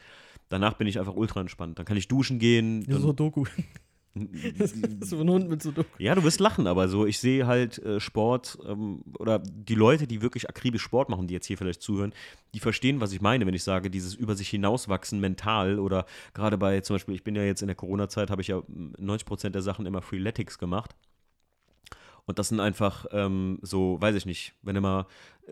Danach 0.50 0.74
bin 0.74 0.86
ich 0.88 1.00
einfach 1.00 1.16
ultra 1.16 1.40
entspannt. 1.42 1.80
Dann 1.80 1.86
kann 1.86 1.98
ich 1.98 2.08
duschen 2.08 2.38
gehen. 2.38 2.86
Ja, 2.88 3.00
so 3.00 3.14
Doku. 3.14 3.46
So 5.02 5.20
ein 5.20 5.30
Hund 5.30 5.50
mit 5.50 5.62
so 5.62 5.72
Doku. 5.72 5.90
ja, 6.00 6.16
du 6.16 6.24
wirst 6.24 6.40
lachen, 6.40 6.68
aber 6.68 6.90
so, 6.90 7.06
ich 7.06 7.20
sehe 7.20 7.46
halt 7.46 7.78
äh, 7.80 8.00
Sport 8.00 8.58
ähm, 8.66 9.04
oder 9.18 9.40
die 9.40 9.76
Leute, 9.76 10.08
die 10.08 10.22
wirklich 10.22 10.50
akribisch 10.50 10.82
Sport 10.82 11.10
machen, 11.10 11.28
die 11.28 11.34
jetzt 11.34 11.46
hier 11.46 11.58
vielleicht 11.58 11.82
zuhören, 11.82 12.14
die 12.54 12.60
verstehen, 12.60 13.02
was 13.02 13.14
ich 13.14 13.22
meine, 13.22 13.46
wenn 13.46 13.54
ich 13.54 13.64
sage, 13.64 13.90
dieses 13.90 14.16
über 14.16 14.36
sich 14.36 14.50
hinauswachsen 14.50 15.20
mental 15.20 15.80
oder 15.80 16.06
gerade 16.34 16.58
bei 16.58 16.82
zum 16.82 16.96
Beispiel, 16.96 17.16
ich 17.16 17.24
bin 17.24 17.36
ja 17.36 17.44
jetzt 17.44 17.62
in 17.62 17.68
der 17.68 17.76
Corona-Zeit, 17.76 18.32
habe 18.32 18.42
ich 18.42 18.48
ja 18.50 18.60
mm, 18.60 18.96
90% 19.00 19.50
der 19.50 19.62
Sachen 19.62 19.86
immer 19.86 20.02
Freeletics 20.02 20.58
gemacht. 20.58 20.96
Und 22.26 22.38
das 22.38 22.50
sind 22.50 22.60
einfach 22.60 23.06
ähm, 23.12 23.60
so, 23.62 24.00
weiß 24.00 24.16
ich 24.16 24.26
nicht, 24.26 24.54
wenn 24.62 24.76
du 24.76 24.82
mal 24.82 25.08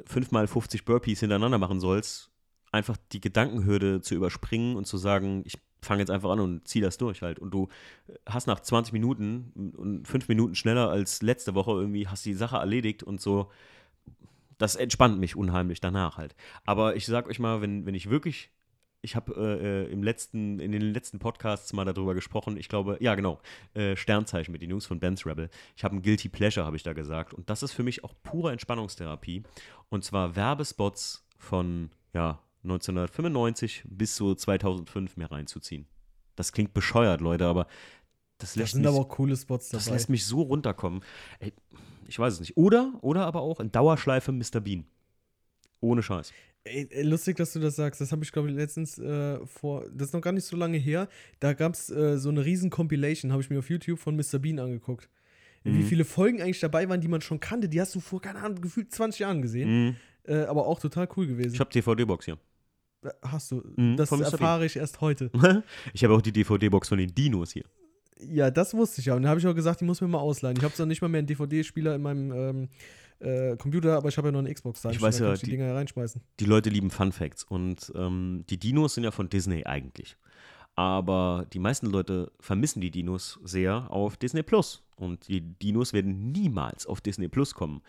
fünfmal 0.05 0.47
50 0.47 0.85
Burpees 0.85 1.21
hintereinander 1.21 1.57
machen 1.57 1.79
sollst, 1.79 2.29
einfach 2.71 2.97
die 3.11 3.21
Gedankenhürde 3.21 4.01
zu 4.01 4.15
überspringen 4.15 4.75
und 4.75 4.85
zu 4.85 4.97
sagen, 4.97 5.41
ich 5.45 5.57
fange 5.81 6.01
jetzt 6.01 6.09
einfach 6.09 6.29
an 6.31 6.39
und 6.39 6.67
ziehe 6.67 6.83
das 6.83 6.97
durch 6.97 7.21
halt. 7.21 7.39
Und 7.39 7.51
du 7.51 7.67
hast 8.25 8.47
nach 8.47 8.59
20 8.59 8.93
Minuten 8.93 9.73
und 9.77 10.07
fünf 10.07 10.27
Minuten 10.27 10.55
schneller 10.55 10.89
als 10.89 11.21
letzte 11.21 11.55
Woche 11.55 11.71
irgendwie, 11.71 12.07
hast 12.07 12.25
die 12.25 12.33
Sache 12.33 12.57
erledigt 12.57 13.03
und 13.03 13.21
so. 13.21 13.51
Das 14.57 14.75
entspannt 14.75 15.19
mich 15.19 15.35
unheimlich 15.35 15.79
danach 15.79 16.17
halt. 16.17 16.35
Aber 16.65 16.95
ich 16.95 17.05
sag 17.05 17.27
euch 17.27 17.39
mal, 17.39 17.61
wenn, 17.61 17.85
wenn 17.85 17.93
ich 17.93 18.09
wirklich, 18.09 18.49
ich 19.01 19.15
habe 19.15 19.33
äh, 19.35 19.85
äh, 19.85 19.91
im 19.91 20.01
letzten, 20.01 20.59
in 20.59 20.71
den 20.71 20.81
letzten 20.81 21.19
Podcasts 21.19 21.71
mal 21.73 21.85
darüber 21.85 22.15
gesprochen, 22.15 22.57
ich 22.57 22.67
glaube, 22.67 22.97
ja 22.99 23.13
genau, 23.13 23.39
äh, 23.75 23.95
Sternzeichen 23.95 24.51
mit 24.51 24.63
den 24.63 24.71
Jungs 24.71 24.87
von 24.87 24.99
Ben's 24.99 25.27
Rebel. 25.27 25.51
Ich 25.75 25.83
habe 25.83 25.95
ein 25.95 26.01
Guilty 26.01 26.29
Pleasure, 26.29 26.65
habe 26.65 26.75
ich 26.75 26.83
da 26.83 26.93
gesagt. 26.93 27.35
Und 27.35 27.51
das 27.51 27.61
ist 27.61 27.73
für 27.73 27.83
mich 27.83 28.03
auch 28.03 28.15
pure 28.23 28.51
Entspannungstherapie. 28.51 29.43
Und 29.89 30.03
zwar 30.03 30.35
Werbespots 30.35 31.27
von, 31.37 31.91
ja, 32.13 32.39
1995 32.71 33.83
bis 33.87 34.15
so 34.15 34.35
2005 34.35 35.17
mir 35.17 35.31
reinzuziehen. 35.31 35.85
Das 36.35 36.51
klingt 36.51 36.73
bescheuert, 36.73 37.21
Leute, 37.21 37.45
aber 37.45 37.65
das 38.37 38.51
Das 38.51 38.55
lässt 38.55 38.71
sind 38.73 38.81
mich 38.81 38.89
aber 38.89 38.99
auch 38.99 39.09
coole 39.09 39.35
Spots 39.35 39.69
dabei. 39.69 39.83
das 39.83 39.89
lässt 39.89 40.09
mich 40.09 40.25
so 40.25 40.41
runterkommen. 40.41 41.01
Ey, 41.39 41.53
Ich 42.07 42.19
weiß 42.19 42.33
es 42.35 42.39
nicht. 42.39 42.55
Oder, 42.57 42.93
oder 43.01 43.25
aber 43.25 43.41
auch 43.41 43.59
in 43.59 43.71
Dauerschleife 43.71 44.31
Mr. 44.31 44.59
Bean. 44.61 44.85
Ohne 45.79 46.01
Scheiß. 46.03 46.31
Ey, 46.63 46.87
ey, 46.89 47.03
lustig, 47.03 47.37
dass 47.37 47.53
du 47.53 47.59
das 47.59 47.75
sagst. 47.75 48.01
Das 48.01 48.11
habe 48.11 48.23
ich, 48.23 48.31
glaube 48.31 48.49
ich, 48.49 48.55
letztens 48.55 48.97
äh, 48.99 49.39
vor, 49.45 49.85
das 49.93 50.09
ist 50.09 50.13
noch 50.13 50.21
gar 50.21 50.31
nicht 50.33 50.45
so 50.45 50.57
lange 50.57 50.77
her. 50.77 51.07
Da 51.39 51.53
gab 51.53 51.73
es 51.73 51.89
äh, 51.89 52.17
so 52.17 52.29
eine 52.29 52.43
riesen 52.45 52.69
Compilation, 52.69 53.31
habe 53.31 53.41
ich 53.41 53.49
mir 53.49 53.59
auf 53.59 53.69
YouTube 53.69 53.99
von 53.99 54.15
Mr. 54.15 54.39
Bean 54.39 54.59
angeguckt. 54.59 55.09
Wie 55.63 55.71
Mhm. 55.71 55.83
viele 55.83 56.05
Folgen 56.05 56.41
eigentlich 56.41 56.59
dabei 56.59 56.87
waren, 56.87 57.01
die 57.01 57.07
man 57.07 57.21
schon 57.21 57.39
kannte, 57.39 57.67
die 57.67 57.81
hast 57.81 57.93
du 57.95 57.99
vor, 57.99 58.21
keine 58.21 58.39
Ahnung, 58.39 58.61
gefühlt 58.61 58.91
20 58.93 59.19
Jahren 59.19 59.41
gesehen. 59.41 59.87
Mhm. 59.87 59.95
Äh, 60.23 60.43
aber 60.45 60.67
auch 60.67 60.79
total 60.79 61.07
cool 61.17 61.25
gewesen. 61.27 61.53
Ich 61.53 61.59
habe 61.59 61.71
DVD-Box 61.71 62.25
hier. 62.25 62.37
Hast 63.21 63.51
du. 63.51 63.63
Mhm, 63.75 63.97
das 63.97 64.11
erfahre 64.11 64.65
ich 64.65 64.75
erst 64.75 65.01
heute. 65.01 65.31
Ich 65.93 66.03
habe 66.03 66.13
auch 66.13 66.21
die 66.21 66.31
DVD-Box 66.31 66.89
von 66.89 66.97
den 66.97 67.13
Dinos 67.13 67.51
hier. 67.51 67.63
Ja, 68.19 68.49
das 68.49 68.73
wusste 68.73 68.99
ich 69.01 69.05
ja. 69.07 69.15
Und 69.15 69.23
dann 69.23 69.29
habe 69.29 69.39
ich 69.39 69.45
auch 69.47 69.53
gesagt, 69.55 69.81
die 69.81 69.85
muss 69.85 70.01
mir 70.01 70.07
mal 70.07 70.17
ausleihen. 70.19 70.57
Ich 70.57 70.63
habe 70.63 70.73
zwar 70.73 70.85
nicht 70.87 71.01
mal 71.01 71.07
mehr 71.07 71.19
einen 71.19 71.27
DVD-Spieler 71.27 71.95
in 71.95 72.01
meinem 72.01 72.31
ähm, 72.31 72.69
äh, 73.19 73.55
Computer, 73.57 73.95
aber 73.95 74.09
ich 74.09 74.17
habe 74.17 74.29
ja 74.29 74.31
noch 74.31 74.39
eine 74.39 74.53
Xbox 74.53 74.81
da. 74.81 74.89
Ich 74.89 75.01
weiß 75.01 75.19
da 75.19 75.25
ja, 75.27 75.33
ich 75.33 75.39
die, 75.41 75.45
die- 75.45 75.51
Dinger 75.51 75.73
reinschmeißen. 75.75 76.21
Die 76.39 76.45
Leute 76.45 76.69
lieben 76.69 76.89
Fun 76.89 77.11
Facts 77.11 77.43
und 77.43 77.91
ähm, 77.95 78.43
die 78.49 78.57
Dinos 78.57 78.95
sind 78.95 79.03
ja 79.03 79.11
von 79.11 79.29
Disney 79.29 79.65
eigentlich. 79.65 80.17
Aber 80.75 81.45
die 81.53 81.59
meisten 81.59 81.87
Leute 81.87 82.31
vermissen 82.39 82.81
die 82.81 82.91
Dinos 82.91 83.39
sehr 83.43 83.89
auf 83.91 84.17
Disney 84.17 84.43
Plus. 84.43 84.83
Und 84.95 85.27
die 85.27 85.41
Dinos 85.41 85.93
werden 85.93 86.31
niemals 86.31 86.85
auf 86.85 87.01
Disney 87.01 87.27
Plus 87.27 87.53
kommen. 87.55 87.81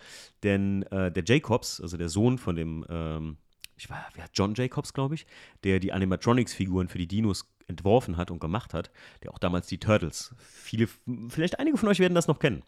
Denn 0.43 0.83
äh, 0.91 1.11
der 1.11 1.23
Jacobs, 1.23 1.79
also 1.81 1.97
der 1.97 2.09
Sohn 2.09 2.37
von 2.39 2.55
dem, 2.55 2.85
ähm, 2.89 3.37
ich 3.79 3.89
war, 3.89 4.05
wer 4.13 4.25
John 4.33 4.53
Jacobs, 4.55 4.93
glaube 4.93 5.15
ich, 5.15 5.25
der 5.63 5.79
die 5.79 5.93
Animatronics-Figuren 5.93 6.89
für 6.89 6.97
die 6.97 7.07
Dinos 7.07 7.49
entworfen 7.67 8.17
hat 8.17 8.29
und 8.29 8.39
gemacht 8.39 8.73
hat, 8.73 8.91
der 9.23 9.31
auch 9.31 9.37
damals 9.37 9.67
die 9.67 9.77
Turtles, 9.77 10.35
viele, 10.37 10.89
vielleicht 11.29 11.59
einige 11.59 11.77
von 11.77 11.87
euch 11.87 11.99
werden 11.99 12.15
das 12.15 12.27
noch 12.27 12.39
kennen, 12.39 12.63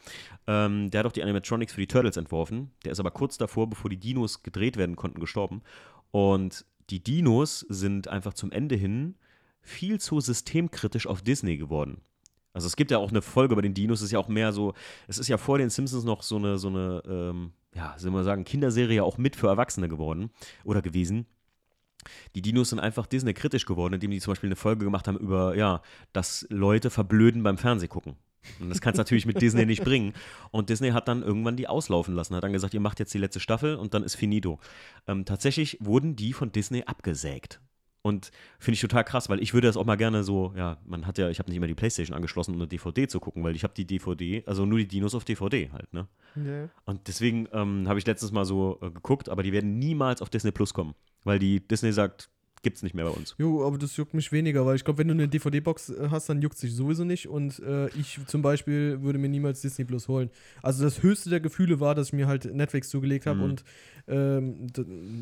ähm, 0.48 0.90
der 0.90 1.00
hat 1.00 1.08
auch 1.08 1.12
die 1.12 1.24
Animatronics 1.24 1.74
für 1.74 1.82
die 1.82 1.88
Turtles 1.88 2.18
entworfen. 2.18 2.72
Der 2.86 2.94
ist 2.94 3.00
aber 3.00 3.12
kurz 3.12 3.38
davor, 3.38 3.70
bevor 3.70 3.90
die 3.90 3.98
Dinos 3.98 4.44
gedreht 4.44 4.78
werden 4.78 4.96
konnten, 4.96 5.20
gestorben. 5.20 5.64
Und 6.12 6.66
die 6.90 7.04
Dinos 7.04 7.66
sind 7.68 8.08
einfach 8.08 8.34
zum 8.34 8.52
Ende 8.52 8.76
hin 8.76 9.16
viel 9.62 10.00
zu 10.00 10.20
systemkritisch 10.20 11.08
auf 11.08 11.22
Disney 11.22 11.58
geworden. 11.58 12.02
Also 12.54 12.68
es 12.68 12.76
gibt 12.76 12.92
ja 12.92 12.98
auch 12.98 13.10
eine 13.10 13.22
Folge 13.22 13.56
bei 13.56 13.62
den 13.62 13.74
Dinos, 13.74 14.00
es 14.00 14.06
ist 14.06 14.12
ja 14.12 14.20
auch 14.20 14.28
mehr 14.28 14.52
so, 14.54 14.74
es 15.08 15.18
ist 15.18 15.28
ja 15.28 15.38
vor 15.38 15.58
den 15.58 15.70
Simpsons 15.70 16.04
noch 16.04 16.22
so 16.22 16.38
eine, 16.38 16.58
so 16.58 16.68
eine, 16.68 17.02
ähm, 17.06 17.54
ja, 17.74 17.96
soll 17.98 18.12
man 18.12 18.24
sagen, 18.24 18.44
Kinderserie 18.44 19.04
auch 19.04 19.18
mit 19.18 19.36
für 19.36 19.48
Erwachsene 19.48 19.88
geworden 19.88 20.32
oder 20.64 20.82
gewesen. 20.82 21.26
Die 22.36 22.42
Dinos 22.42 22.70
sind 22.70 22.80
einfach 22.80 23.06
Disney 23.06 23.34
kritisch 23.34 23.66
geworden, 23.66 23.94
indem 23.94 24.12
die 24.12 24.20
zum 24.20 24.32
Beispiel 24.32 24.48
eine 24.48 24.56
Folge 24.56 24.86
gemacht 24.86 25.08
haben 25.08 25.18
über, 25.18 25.56
ja, 25.56 25.82
dass 26.14 26.48
Leute 26.50 26.90
verblöden 26.90 27.44
beim 27.44 27.58
Fernsehgucken. 27.58 28.16
Und 28.60 28.70
das 28.70 28.82
kannst 28.82 28.98
du 28.98 29.02
natürlich 29.02 29.28
mit 29.28 29.40
Disney 29.40 29.66
nicht 29.68 29.84
bringen. 29.84 30.14
Und 30.50 30.70
Disney 30.70 30.90
hat 30.90 31.08
dann 31.08 31.22
irgendwann 31.22 31.58
die 31.58 31.68
auslaufen 31.68 32.16
lassen, 32.16 32.36
hat 32.36 32.44
dann 32.44 32.54
gesagt, 32.54 32.74
ihr 32.74 32.80
macht 32.80 33.00
jetzt 33.00 33.14
die 33.14 33.20
letzte 33.20 33.40
Staffel 33.40 33.76
und 33.76 33.94
dann 33.94 34.04
ist 34.04 34.16
finito. 34.16 34.60
Ähm, 35.08 35.26
tatsächlich 35.26 35.78
wurden 35.80 36.16
die 36.16 36.34
von 36.34 36.52
Disney 36.52 36.84
abgesägt. 36.84 37.62
Und 38.04 38.32
finde 38.58 38.76
ich 38.76 38.82
total 38.82 39.04
krass, 39.04 39.30
weil 39.30 39.42
ich 39.42 39.54
würde 39.54 39.68
das 39.68 39.78
auch 39.78 39.86
mal 39.86 39.96
gerne 39.96 40.24
so, 40.24 40.54
ja, 40.56 40.78
man 40.86 41.06
hat 41.06 41.20
ja, 41.20 41.30
ich 41.30 41.38
habe 41.38 41.50
nicht 41.50 41.58
immer 41.58 41.68
die 41.68 41.76
Playstation 41.76 42.16
angeschlossen, 42.16 42.56
um 42.56 42.60
eine 42.60 42.68
DVD 42.68 43.08
zu 43.08 43.20
gucken, 43.20 43.44
weil 43.44 43.56
ich 43.56 43.64
habe 43.64 43.74
die 43.76 43.86
DVD, 43.86 44.44
also 44.48 44.66
nur 44.66 44.80
die 44.80 44.88
Dinos 44.88 45.14
auf 45.14 45.24
DVD 45.24 45.70
halt, 45.72 45.94
ne? 45.94 46.08
Ja. 46.36 46.70
Und 46.86 47.08
deswegen 47.08 47.48
ähm, 47.54 47.88
habe 47.88 48.00
ich 48.00 48.08
letztens 48.08 48.32
mal 48.32 48.46
so 48.46 48.80
äh, 48.82 48.90
geguckt, 48.90 49.30
aber 49.30 49.44
die 49.44 49.52
werden 49.52 49.78
niemals 49.78 50.22
auf 50.22 50.30
Disney 50.30 50.52
Plus 50.52 50.74
kommen, 50.74 50.96
weil 51.24 51.38
die 51.38 51.60
Disney 51.60 51.92
sagt, 51.92 52.32
gibt's 52.64 52.84
nicht 52.84 52.94
mehr 52.94 53.06
bei 53.06 53.12
uns. 53.12 53.36
Jo, 53.38 53.66
aber 53.66 53.78
das 53.78 53.98
juckt 53.98 54.14
mich 54.14 54.32
weniger, 54.32 54.66
weil 54.66 54.76
ich 54.76 54.84
glaube, 54.84 55.00
wenn 55.00 55.08
du 55.08 55.14
eine 55.14 55.28
DVD-Box 55.28 55.90
äh, 55.90 56.08
hast, 56.12 56.30
dann 56.30 56.42
juckt 56.42 56.58
sich 56.58 56.74
sowieso 56.76 57.04
nicht. 57.04 57.28
Und 57.28 57.60
äh, 57.60 57.88
ich 58.00 58.20
zum 58.28 58.42
Beispiel 58.42 59.02
würde 59.02 59.20
mir 59.20 59.30
niemals 59.30 59.62
Disney 59.62 59.86
Plus 59.86 60.08
holen. 60.08 60.30
Also 60.62 60.84
das 60.84 61.02
höchste 61.04 61.30
der 61.30 61.40
Gefühle 61.40 61.80
war, 61.80 61.96
dass 61.96 62.08
ich 62.08 62.14
mir 62.14 62.28
halt 62.28 62.46
Netflix 62.54 62.90
zugelegt 62.90 63.26
habe 63.26 63.40
Mhm. 63.40 63.44
und 63.44 63.64
ähm, 64.08 64.68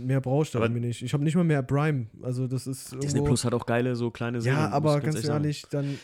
mehr 0.06 0.22
brauche 0.22 0.44
ich 0.44 0.52
da 0.52 0.60
irgendwie 0.60 0.82
nicht. 0.82 1.02
Ich 1.02 1.14
habe 1.14 1.24
nicht 1.24 1.36
mal 1.36 1.44
mehr 1.44 1.64
Prime. 1.64 2.08
Also 2.22 2.48
das 2.48 2.68
ist 2.68 2.96
Disney 3.02 3.22
Plus 3.22 3.44
hat 3.46 3.54
auch 3.54 3.66
geile 3.66 3.96
so 3.96 4.12
kleine 4.12 4.42
Serien. 4.42 4.60
Ja, 4.62 4.70
aber 4.72 5.00
ganz 5.00 5.22
sagen. 5.22 5.44
ehrlich, 5.44 5.64
dann 5.70 5.98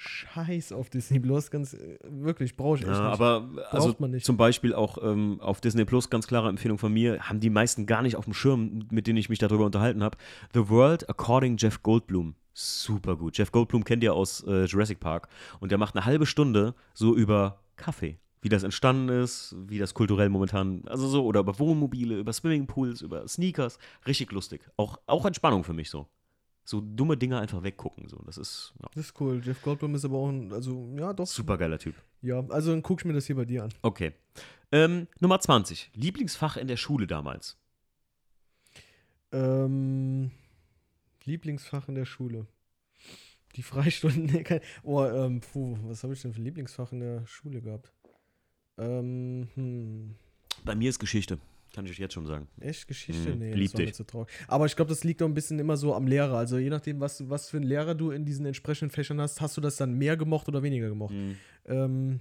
scheiß 0.00 0.72
auf 0.72 0.88
Disney 0.88 1.20
Plus. 1.20 1.50
Ganz 1.50 1.74
äh, 1.74 1.98
wirklich, 2.08 2.56
brauche 2.56 2.76
ich 2.78 2.82
echt 2.82 2.90
Ja, 2.92 3.10
nicht. 3.10 3.20
aber 3.20 3.48
also 3.70 3.94
man 3.98 4.12
nicht. 4.12 4.24
zum 4.24 4.36
Beispiel 4.36 4.74
auch 4.74 4.98
ähm, 5.02 5.38
auf 5.40 5.60
Disney 5.60 5.84
Plus, 5.84 6.08
ganz 6.08 6.26
klare 6.26 6.48
Empfehlung 6.48 6.78
von 6.78 6.92
mir, 6.92 7.20
haben 7.28 7.40
die 7.40 7.50
meisten 7.50 7.86
gar 7.86 8.02
nicht 8.02 8.16
auf 8.16 8.24
dem 8.24 8.32
Schirm, 8.32 8.86
mit 8.90 9.06
denen 9.06 9.18
ich 9.18 9.28
mich 9.28 9.38
darüber 9.38 9.66
unterhalten 9.66 10.02
habe. 10.02 10.16
The 10.54 10.68
World 10.68 11.08
According 11.08 11.56
Jeff 11.58 11.82
Goldblum. 11.82 12.34
Super 12.54 13.16
gut. 13.16 13.36
Jeff 13.36 13.52
Goldblum 13.52 13.84
kennt 13.84 14.02
ihr 14.02 14.14
aus 14.14 14.42
äh, 14.46 14.64
Jurassic 14.64 15.00
Park 15.00 15.28
und 15.60 15.70
der 15.70 15.78
macht 15.78 15.94
eine 15.94 16.04
halbe 16.04 16.26
Stunde 16.26 16.74
so 16.94 17.14
über 17.14 17.60
Kaffee. 17.76 18.18
Wie 18.42 18.48
das 18.48 18.62
entstanden 18.62 19.10
ist, 19.10 19.54
wie 19.68 19.78
das 19.78 19.92
kulturell 19.92 20.30
momentan, 20.30 20.82
also 20.86 21.06
so, 21.08 21.26
oder 21.26 21.40
über 21.40 21.58
Wohnmobile, 21.58 22.18
über 22.18 22.32
Swimmingpools, 22.32 23.02
über 23.02 23.28
Sneakers. 23.28 23.78
Richtig 24.06 24.32
lustig. 24.32 24.62
Auch, 24.78 24.98
auch 25.06 25.26
Entspannung 25.26 25.62
für 25.62 25.74
mich 25.74 25.90
so. 25.90 26.08
So 26.70 26.80
dumme 26.80 27.16
Dinge 27.16 27.36
einfach 27.40 27.64
weggucken. 27.64 28.08
So. 28.08 28.22
Das 28.24 28.38
ist 28.38 28.72
ja, 28.80 28.88
das 28.94 29.06
ist 29.06 29.20
cool. 29.20 29.42
Jeff 29.44 29.60
Goldblum 29.60 29.96
ist 29.96 30.04
aber 30.04 30.18
auch 30.18 30.28
ein, 30.28 30.52
also 30.52 30.88
ja, 30.96 31.12
doch. 31.12 31.26
super 31.26 31.58
geiler 31.58 31.80
Typ. 31.80 31.96
Ja, 32.22 32.44
also 32.48 32.70
dann 32.70 32.80
guck 32.84 33.00
ich 33.00 33.04
mir 33.04 33.12
das 33.12 33.26
hier 33.26 33.34
bei 33.34 33.44
dir 33.44 33.64
an. 33.64 33.74
Okay. 33.82 34.12
Ähm, 34.70 35.08
Nummer 35.18 35.40
20. 35.40 35.90
Lieblingsfach 35.94 36.56
in 36.56 36.68
der 36.68 36.76
Schule 36.76 37.08
damals. 37.08 37.56
Ähm, 39.32 40.30
Lieblingsfach 41.24 41.88
in 41.88 41.96
der 41.96 42.04
Schule. 42.04 42.46
Die 43.56 43.64
Freistunden. 43.64 44.44
Oh, 44.84 45.04
ähm, 45.04 45.40
puh, 45.40 45.76
was 45.82 46.04
habe 46.04 46.12
ich 46.12 46.22
denn 46.22 46.32
für 46.32 46.40
ein 46.40 46.44
Lieblingsfach 46.44 46.92
in 46.92 47.00
der 47.00 47.26
Schule 47.26 47.60
gehabt? 47.62 47.92
Ähm, 48.78 49.48
hm, 49.56 50.14
Bei 50.64 50.76
mir 50.76 50.88
ist 50.88 51.00
Geschichte. 51.00 51.40
Kann 51.74 51.86
ich 51.86 51.92
euch 51.92 51.98
jetzt 51.98 52.14
schon 52.14 52.26
sagen. 52.26 52.48
echt 52.60 52.88
Geschichte? 52.88 53.32
Hm, 53.32 53.38
nee, 53.38 53.52
lieb 53.52 53.72
das 53.72 53.80
war 53.80 53.92
zu 53.92 54.04
traurig. 54.04 54.28
Aber 54.48 54.66
ich 54.66 54.74
glaube, 54.74 54.88
das 54.88 55.04
liegt 55.04 55.22
auch 55.22 55.26
ein 55.26 55.34
bisschen 55.34 55.58
immer 55.58 55.76
so 55.76 55.94
am 55.94 56.06
Lehrer. 56.06 56.36
Also 56.36 56.58
je 56.58 56.70
nachdem, 56.70 57.00
was, 57.00 57.28
was 57.30 57.48
für 57.48 57.58
einen 57.58 57.66
Lehrer 57.66 57.94
du 57.94 58.10
in 58.10 58.24
diesen 58.24 58.44
entsprechenden 58.46 58.90
Fächern 58.90 59.20
hast, 59.20 59.40
hast 59.40 59.56
du 59.56 59.60
das 59.60 59.76
dann 59.76 59.94
mehr 59.94 60.16
gemocht 60.16 60.48
oder 60.48 60.62
weniger 60.62 60.88
gemocht. 60.88 61.14
Hm. 61.14 61.36
Ähm, 61.66 62.20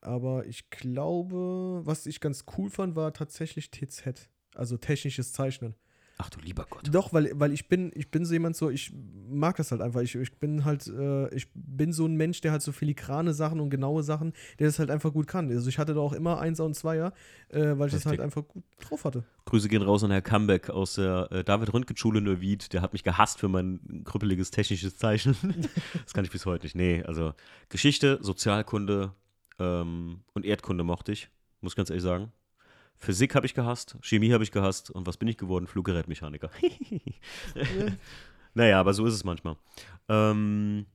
aber 0.00 0.46
ich 0.46 0.70
glaube, 0.70 1.82
was 1.84 2.06
ich 2.06 2.20
ganz 2.20 2.44
cool 2.56 2.70
fand, 2.70 2.96
war 2.96 3.12
tatsächlich 3.12 3.70
TZ. 3.70 4.28
Also 4.54 4.76
technisches 4.76 5.32
Zeichnen. 5.32 5.74
Ach 6.18 6.30
du 6.30 6.40
lieber 6.40 6.66
Gott. 6.68 6.82
Doch, 6.92 7.12
weil, 7.12 7.32
weil 7.34 7.52
ich 7.52 7.68
bin, 7.68 7.90
ich 7.94 8.10
bin 8.10 8.24
so 8.24 8.32
jemand 8.32 8.54
so, 8.54 8.70
ich 8.70 8.92
mag 9.28 9.56
das 9.56 9.70
halt 9.72 9.80
einfach. 9.80 10.00
Ich, 10.00 10.14
ich 10.14 10.38
bin 10.38 10.64
halt, 10.64 10.86
äh, 10.86 11.34
ich 11.34 11.48
bin 11.54 11.92
so 11.92 12.06
ein 12.06 12.14
Mensch, 12.16 12.40
der 12.40 12.52
halt 12.52 12.62
so 12.62 12.70
filigrane 12.70 13.34
Sachen 13.34 13.60
und 13.60 13.70
genaue 13.70 14.02
Sachen, 14.02 14.32
der 14.58 14.66
das 14.66 14.78
halt 14.78 14.90
einfach 14.90 15.12
gut 15.12 15.26
kann. 15.26 15.50
Also 15.50 15.68
ich 15.68 15.78
hatte 15.78 15.94
da 15.94 16.00
auch 16.00 16.12
immer 16.12 16.38
Einser 16.38 16.64
und 16.64 16.74
Zweier, 16.74 17.12
äh, 17.48 17.78
weil 17.78 17.88
ich 17.88 17.94
das 17.94 18.06
halt 18.06 18.20
einfach 18.20 18.46
gut 18.46 18.62
drauf 18.80 19.04
hatte. 19.04 19.24
Grüße 19.46 19.68
gehen 19.68 19.82
raus 19.82 20.04
an 20.04 20.10
Herr 20.10 20.22
Comeback 20.22 20.70
aus 20.70 20.94
der 20.94 21.28
äh, 21.32 21.44
David-Röntgen-Schule 21.44 22.20
Neuwied. 22.20 22.72
Der 22.72 22.82
hat 22.82 22.92
mich 22.92 23.02
gehasst 23.02 23.40
für 23.40 23.48
mein 23.48 24.02
krüppeliges 24.04 24.50
technisches 24.50 24.96
Zeichen. 24.96 25.34
das 26.04 26.12
kann 26.12 26.24
ich 26.24 26.30
bis 26.30 26.46
heute 26.46 26.66
nicht. 26.66 26.76
Nee, 26.76 27.02
also 27.02 27.32
Geschichte, 27.68 28.18
Sozialkunde 28.20 29.12
ähm, 29.58 30.20
und 30.34 30.44
Erdkunde 30.44 30.84
mochte 30.84 31.12
ich. 31.12 31.30
Muss 31.60 31.76
ganz 31.76 31.90
ehrlich 31.90 32.02
sagen. 32.02 32.32
Physik 33.02 33.34
habe 33.34 33.46
ich 33.46 33.54
gehasst, 33.54 33.96
Chemie 34.00 34.32
habe 34.32 34.44
ich 34.44 34.52
gehasst 34.52 34.88
und 34.88 35.08
was 35.08 35.16
bin 35.16 35.26
ich 35.26 35.36
geworden? 35.36 35.66
Fluggerätmechaniker. 35.66 36.50
naja, 38.54 38.78
aber 38.78 38.94
so 38.94 39.04
ist 39.06 39.14
es 39.14 39.24
manchmal. 39.24 39.56
Ähm, 40.08 40.86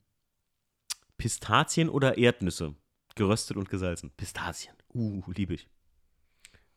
Pistazien 1.18 1.90
oder 1.90 2.18
Erdnüsse? 2.18 2.76
Geröstet 3.16 3.58
und 3.58 3.70
gesalzen. 3.70 4.12
Pistazien. 4.16 4.74
Uh, 4.94 5.22
liebe 5.36 5.56
ich. 5.56 5.68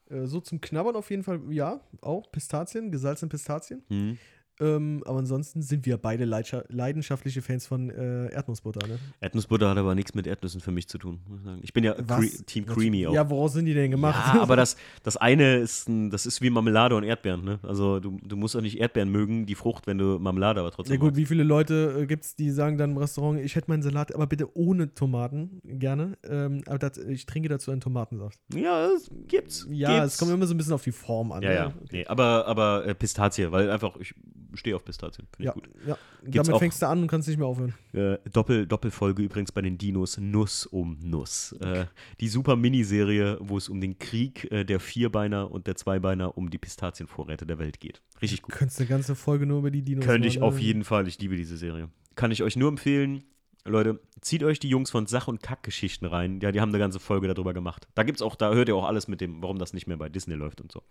Äh, 0.06 0.26
so 0.26 0.40
zum 0.40 0.60
Knabbern 0.60 0.96
auf 0.96 1.10
jeden 1.10 1.22
Fall, 1.22 1.40
ja, 1.50 1.80
auch 2.00 2.32
Pistazien, 2.32 2.90
gesalzene 2.90 3.28
Pistazien. 3.28 3.84
Hm. 3.88 4.18
Ähm, 4.60 5.02
aber 5.06 5.18
ansonsten 5.18 5.62
sind 5.62 5.86
wir 5.86 5.96
beide 5.96 6.24
leidenschaftliche 6.24 7.42
Fans 7.42 7.66
von 7.66 7.90
äh, 7.90 8.32
Erdnussbutter, 8.32 8.86
ne? 8.86 8.98
Erdnussbutter 9.20 9.70
hat 9.70 9.78
aber 9.78 9.94
nichts 9.94 10.14
mit 10.14 10.26
Erdnüssen 10.26 10.60
für 10.60 10.70
mich 10.70 10.88
zu 10.88 10.98
tun. 10.98 11.20
Muss 11.28 11.38
ich, 11.40 11.44
sagen. 11.44 11.60
ich 11.62 11.72
bin 11.72 11.84
ja? 11.84 11.94
Cre 11.94 12.28
Team 12.46 12.66
Creamy 12.66 13.06
auch. 13.06 13.14
Ja, 13.14 13.28
woraus 13.30 13.54
sind 13.54 13.64
die 13.64 13.74
denn 13.74 13.90
gemacht? 13.90 14.34
Ja, 14.34 14.42
aber 14.42 14.56
das, 14.56 14.76
das 15.02 15.16
eine 15.16 15.56
ist, 15.56 15.88
ein, 15.88 16.10
das 16.10 16.26
ist 16.26 16.42
wie 16.42 16.50
Marmelade 16.50 16.94
und 16.94 17.04
Erdbeeren. 17.04 17.44
Ne? 17.44 17.58
Also 17.62 18.00
du, 18.00 18.18
du 18.22 18.36
musst 18.36 18.56
auch 18.56 18.60
nicht 18.60 18.78
Erdbeeren 18.78 19.10
mögen, 19.10 19.46
die 19.46 19.54
Frucht, 19.54 19.86
wenn 19.86 19.98
du 19.98 20.18
Marmelade 20.18 20.60
aber 20.60 20.70
trotzdem 20.70 20.94
Ja 20.94 21.00
gut, 21.00 21.10
magst. 21.10 21.20
wie 21.20 21.26
viele 21.26 21.42
Leute 21.42 22.00
äh, 22.00 22.06
gibt 22.06 22.24
es, 22.24 22.36
die 22.36 22.50
sagen 22.50 22.76
dann 22.76 22.90
im 22.90 22.96
Restaurant, 22.98 23.40
ich 23.40 23.56
hätte 23.56 23.70
meinen 23.70 23.82
Salat, 23.82 24.14
aber 24.14 24.26
bitte 24.26 24.56
ohne 24.56 24.94
Tomaten, 24.94 25.60
gerne. 25.64 26.18
Ähm, 26.24 26.62
aber 26.66 26.78
das, 26.78 26.98
ich 26.98 27.26
trinke 27.26 27.48
dazu 27.48 27.70
einen 27.70 27.80
Tomatensaft. 27.80 28.38
Ja, 28.54 28.88
es 28.88 29.10
gibt's. 29.26 29.66
Ja, 29.70 30.00
gibt's. 30.00 30.14
es 30.14 30.18
kommt 30.18 30.32
immer 30.32 30.46
so 30.46 30.54
ein 30.54 30.56
bisschen 30.56 30.72
auf 30.72 30.84
die 30.84 30.92
Form 30.92 31.32
an. 31.32 31.42
Ja, 31.42 31.48
ne? 31.48 31.54
ja. 31.54 31.74
Nee, 31.90 32.06
aber 32.06 32.46
aber 32.46 32.86
äh, 32.86 32.94
Pistazie, 32.94 33.50
weil 33.52 33.70
einfach, 33.70 33.96
ich 33.96 34.14
stehe 34.54 34.74
auf 34.76 34.84
Pistazien. 34.84 35.26
Finde 35.36 35.46
Ja, 35.46 35.54
ich 35.56 35.62
gut. 35.62 35.70
ja. 35.86 35.98
Gibt's 36.22 36.36
damit 36.36 36.52
auch- 36.52 36.58
fängst 36.58 36.82
du 36.82 36.86
an 36.88 37.02
und 37.02 37.06
kannst 37.08 37.28
nicht 37.28 37.38
mehr 37.38 37.46
aufhören. 37.46 37.74
Äh, 37.92 38.18
Doppel, 38.32 38.66
Doppelfolge 38.66 39.22
übrigens 39.22 39.52
bei 39.52 39.62
den 39.62 39.78
Dinos 39.78 40.18
Nuss 40.18 40.66
um 40.66 40.98
Nuss. 41.02 41.52
Äh, 41.60 41.86
die 42.20 42.28
super 42.28 42.56
Miniserie, 42.56 43.38
wo 43.40 43.56
es 43.58 43.68
um 43.68 43.80
den 43.80 43.98
Krieg 43.98 44.50
äh, 44.50 44.64
der 44.64 44.80
Vierbeiner 44.80 45.50
und 45.50 45.66
der 45.66 45.76
Zweibeiner 45.76 46.36
um 46.36 46.50
die 46.50 46.58
Pistazienvorräte 46.58 47.46
der 47.46 47.58
Welt 47.58 47.80
geht. 47.80 48.02
Richtig 48.22 48.42
gut. 48.42 48.54
Du 48.54 48.58
könntest 48.58 48.80
eine 48.80 48.88
ganze 48.88 49.14
Folge 49.14 49.46
nur 49.46 49.58
über 49.60 49.70
die 49.70 49.82
Dinos 49.82 50.04
Könnte 50.04 50.28
ich 50.28 50.38
machen, 50.40 50.48
auf 50.48 50.54
ne? 50.56 50.60
jeden 50.62 50.84
Fall. 50.84 51.06
Ich 51.08 51.18
liebe 51.18 51.36
diese 51.36 51.56
Serie. 51.56 51.88
Kann 52.16 52.30
ich 52.30 52.42
euch 52.42 52.56
nur 52.56 52.68
empfehlen. 52.68 53.24
Leute, 53.66 54.00
zieht 54.22 54.42
euch 54.42 54.58
die 54.58 54.70
Jungs 54.70 54.90
von 54.90 55.06
Sach- 55.06 55.28
und 55.28 55.42
Kackgeschichten 55.42 56.06
rein. 56.08 56.40
Ja, 56.40 56.50
die 56.50 56.62
haben 56.62 56.70
eine 56.70 56.78
ganze 56.78 56.98
Folge 56.98 57.28
darüber 57.28 57.52
gemacht. 57.52 57.86
Da 57.94 58.04
gibt's 58.04 58.22
auch, 58.22 58.34
da 58.34 58.54
hört 58.54 58.68
ihr 58.68 58.74
auch 58.74 58.86
alles 58.86 59.06
mit 59.06 59.20
dem, 59.20 59.42
warum 59.42 59.58
das 59.58 59.74
nicht 59.74 59.86
mehr 59.86 59.98
bei 59.98 60.08
Disney 60.08 60.34
läuft 60.34 60.62
und 60.62 60.72
so. 60.72 60.82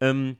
Ähm, 0.00 0.36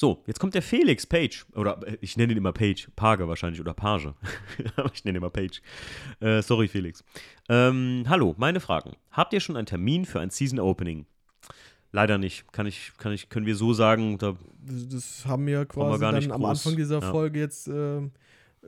so, 0.00 0.22
jetzt 0.26 0.40
kommt 0.40 0.54
der 0.54 0.62
Felix 0.62 1.04
Page. 1.06 1.44
Oder 1.54 1.78
äh, 1.86 1.98
ich 2.00 2.16
nenne 2.16 2.32
ihn 2.32 2.38
immer 2.38 2.52
Page. 2.54 2.88
Page 2.96 3.20
wahrscheinlich 3.28 3.60
oder 3.60 3.74
Page. 3.74 4.06
Aber 4.76 4.90
ich 4.94 5.04
nenne 5.04 5.18
ihn 5.18 5.22
immer 5.22 5.28
Page. 5.28 5.60
Äh, 6.20 6.40
sorry, 6.40 6.68
Felix. 6.68 7.04
Ähm, 7.50 8.04
hallo, 8.08 8.34
meine 8.38 8.60
Fragen. 8.60 8.92
Habt 9.10 9.34
ihr 9.34 9.40
schon 9.40 9.58
einen 9.58 9.66
Termin 9.66 10.06
für 10.06 10.18
ein 10.18 10.30
Season 10.30 10.58
Opening? 10.58 11.04
Leider 11.92 12.16
nicht. 12.16 12.50
Kann 12.50 12.64
ich, 12.66 12.92
kann 12.96 13.12
ich, 13.12 13.28
können 13.28 13.44
wir 13.44 13.56
so 13.56 13.74
sagen, 13.74 14.16
da 14.16 14.36
Das, 14.90 15.26
haben 15.26 15.46
wir 15.46 15.66
quasi 15.66 15.98
gar 16.00 16.12
dann 16.12 16.20
nicht 16.22 16.32
am 16.32 16.40
groß- 16.42 16.48
Anfang 16.48 16.76
dieser 16.76 17.00
ja. 17.00 17.10
Folge 17.10 17.38
jetzt 17.38 17.68
äh, 17.68 18.00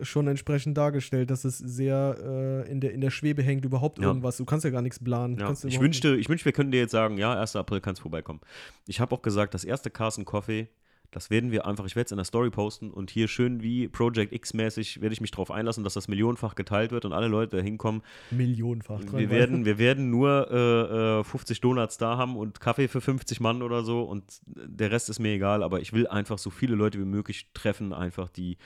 schon 0.03 0.29
entsprechend 0.29 0.77
dargestellt, 0.77 1.31
dass 1.31 1.45
es 1.47 1.57
sehr 1.57 2.65
äh, 2.67 2.71
in, 2.71 2.81
der, 2.83 2.93
in 2.93 3.01
der 3.01 3.11
Schwebe 3.11 3.43
hängt, 3.43 3.65
überhaupt 3.65 3.99
Ja. 4.01 4.09
irgendwas. 4.09 4.37
Du 4.37 4.45
kannst 4.45 4.65
ja 4.67 4.71
gar 4.71 4.83
nichts 4.83 4.99
planen. 5.03 5.39
Ja, 5.39 5.51
ich 5.65 5.81
wünschte, 5.81 6.15
ich 6.15 6.29
wünschte, 6.29 6.45
wir 6.45 6.53
könnten 6.53 6.73
dir 6.73 6.81
jetzt 6.81 6.91
sagen, 6.93 7.17
ja, 7.17 7.41
1. 7.41 7.57
April 7.57 7.81
kannst 7.81 8.03
vorbeikommen. 8.03 8.41
Ich 8.87 9.01
habe 9.01 9.15
auch 9.15 9.23
gesagt, 9.23 9.55
das 9.55 9.65
erste 9.65 9.89
Carson 9.91 10.27
Coffee, 10.27 10.69
das 11.13 11.31
werden 11.31 11.53
wir 11.53 11.67
einfach, 11.67 11.85
ich 11.85 11.95
werde 11.95 12.07
es 12.07 12.11
in 12.11 12.17
der 12.17 12.25
Story 12.25 12.51
posten 12.51 12.91
und 12.91 13.11
hier 13.11 13.29
schön 13.29 13.63
wie 13.63 13.87
Project 13.87 14.33
X-mäßig 14.33 15.01
werde 15.01 15.13
ich 15.13 15.21
mich 15.21 15.31
darauf 15.31 15.51
einlassen, 15.51 15.85
dass 15.85 15.95
das 15.95 16.09
millionenfach 16.09 16.55
geteilt 16.55 16.91
wird 16.91 17.05
und 17.05 17.13
alle 17.13 17.29
Leute 17.29 17.59
da 17.59 17.63
hinkommen. 17.63 18.03
Millionenfach. 18.31 19.01
Wir 19.13 19.31
werden, 19.31 19.65
wir 19.65 19.79
werden 19.79 20.11
nur 20.11 20.51
äh, 20.51 21.21
äh, 21.21 21.25
50 21.25 21.61
Donuts 21.61 21.99
da 21.99 22.17
haben 22.17 22.37
und 22.37 22.61
Kaffee 22.61 22.89
für 22.89 23.01
50 23.01 23.39
Mann 23.41 23.63
oder 23.63 23.85
so 23.85 24.03
und 24.03 24.25
der 24.47 24.91
Rest 24.91 25.09
ist 25.11 25.19
mir 25.21 25.33
egal, 25.35 25.63
aber 25.63 25.81
ich 25.81 25.93
will 25.93 26.07
einfach 26.09 26.39
so 26.39 26.51
viele 26.51 26.75
Leute 26.75 26.99
wie 26.99 27.05
möglich 27.05 27.49
treffen, 27.55 27.93
einfach 27.93 28.29
die 28.29 28.57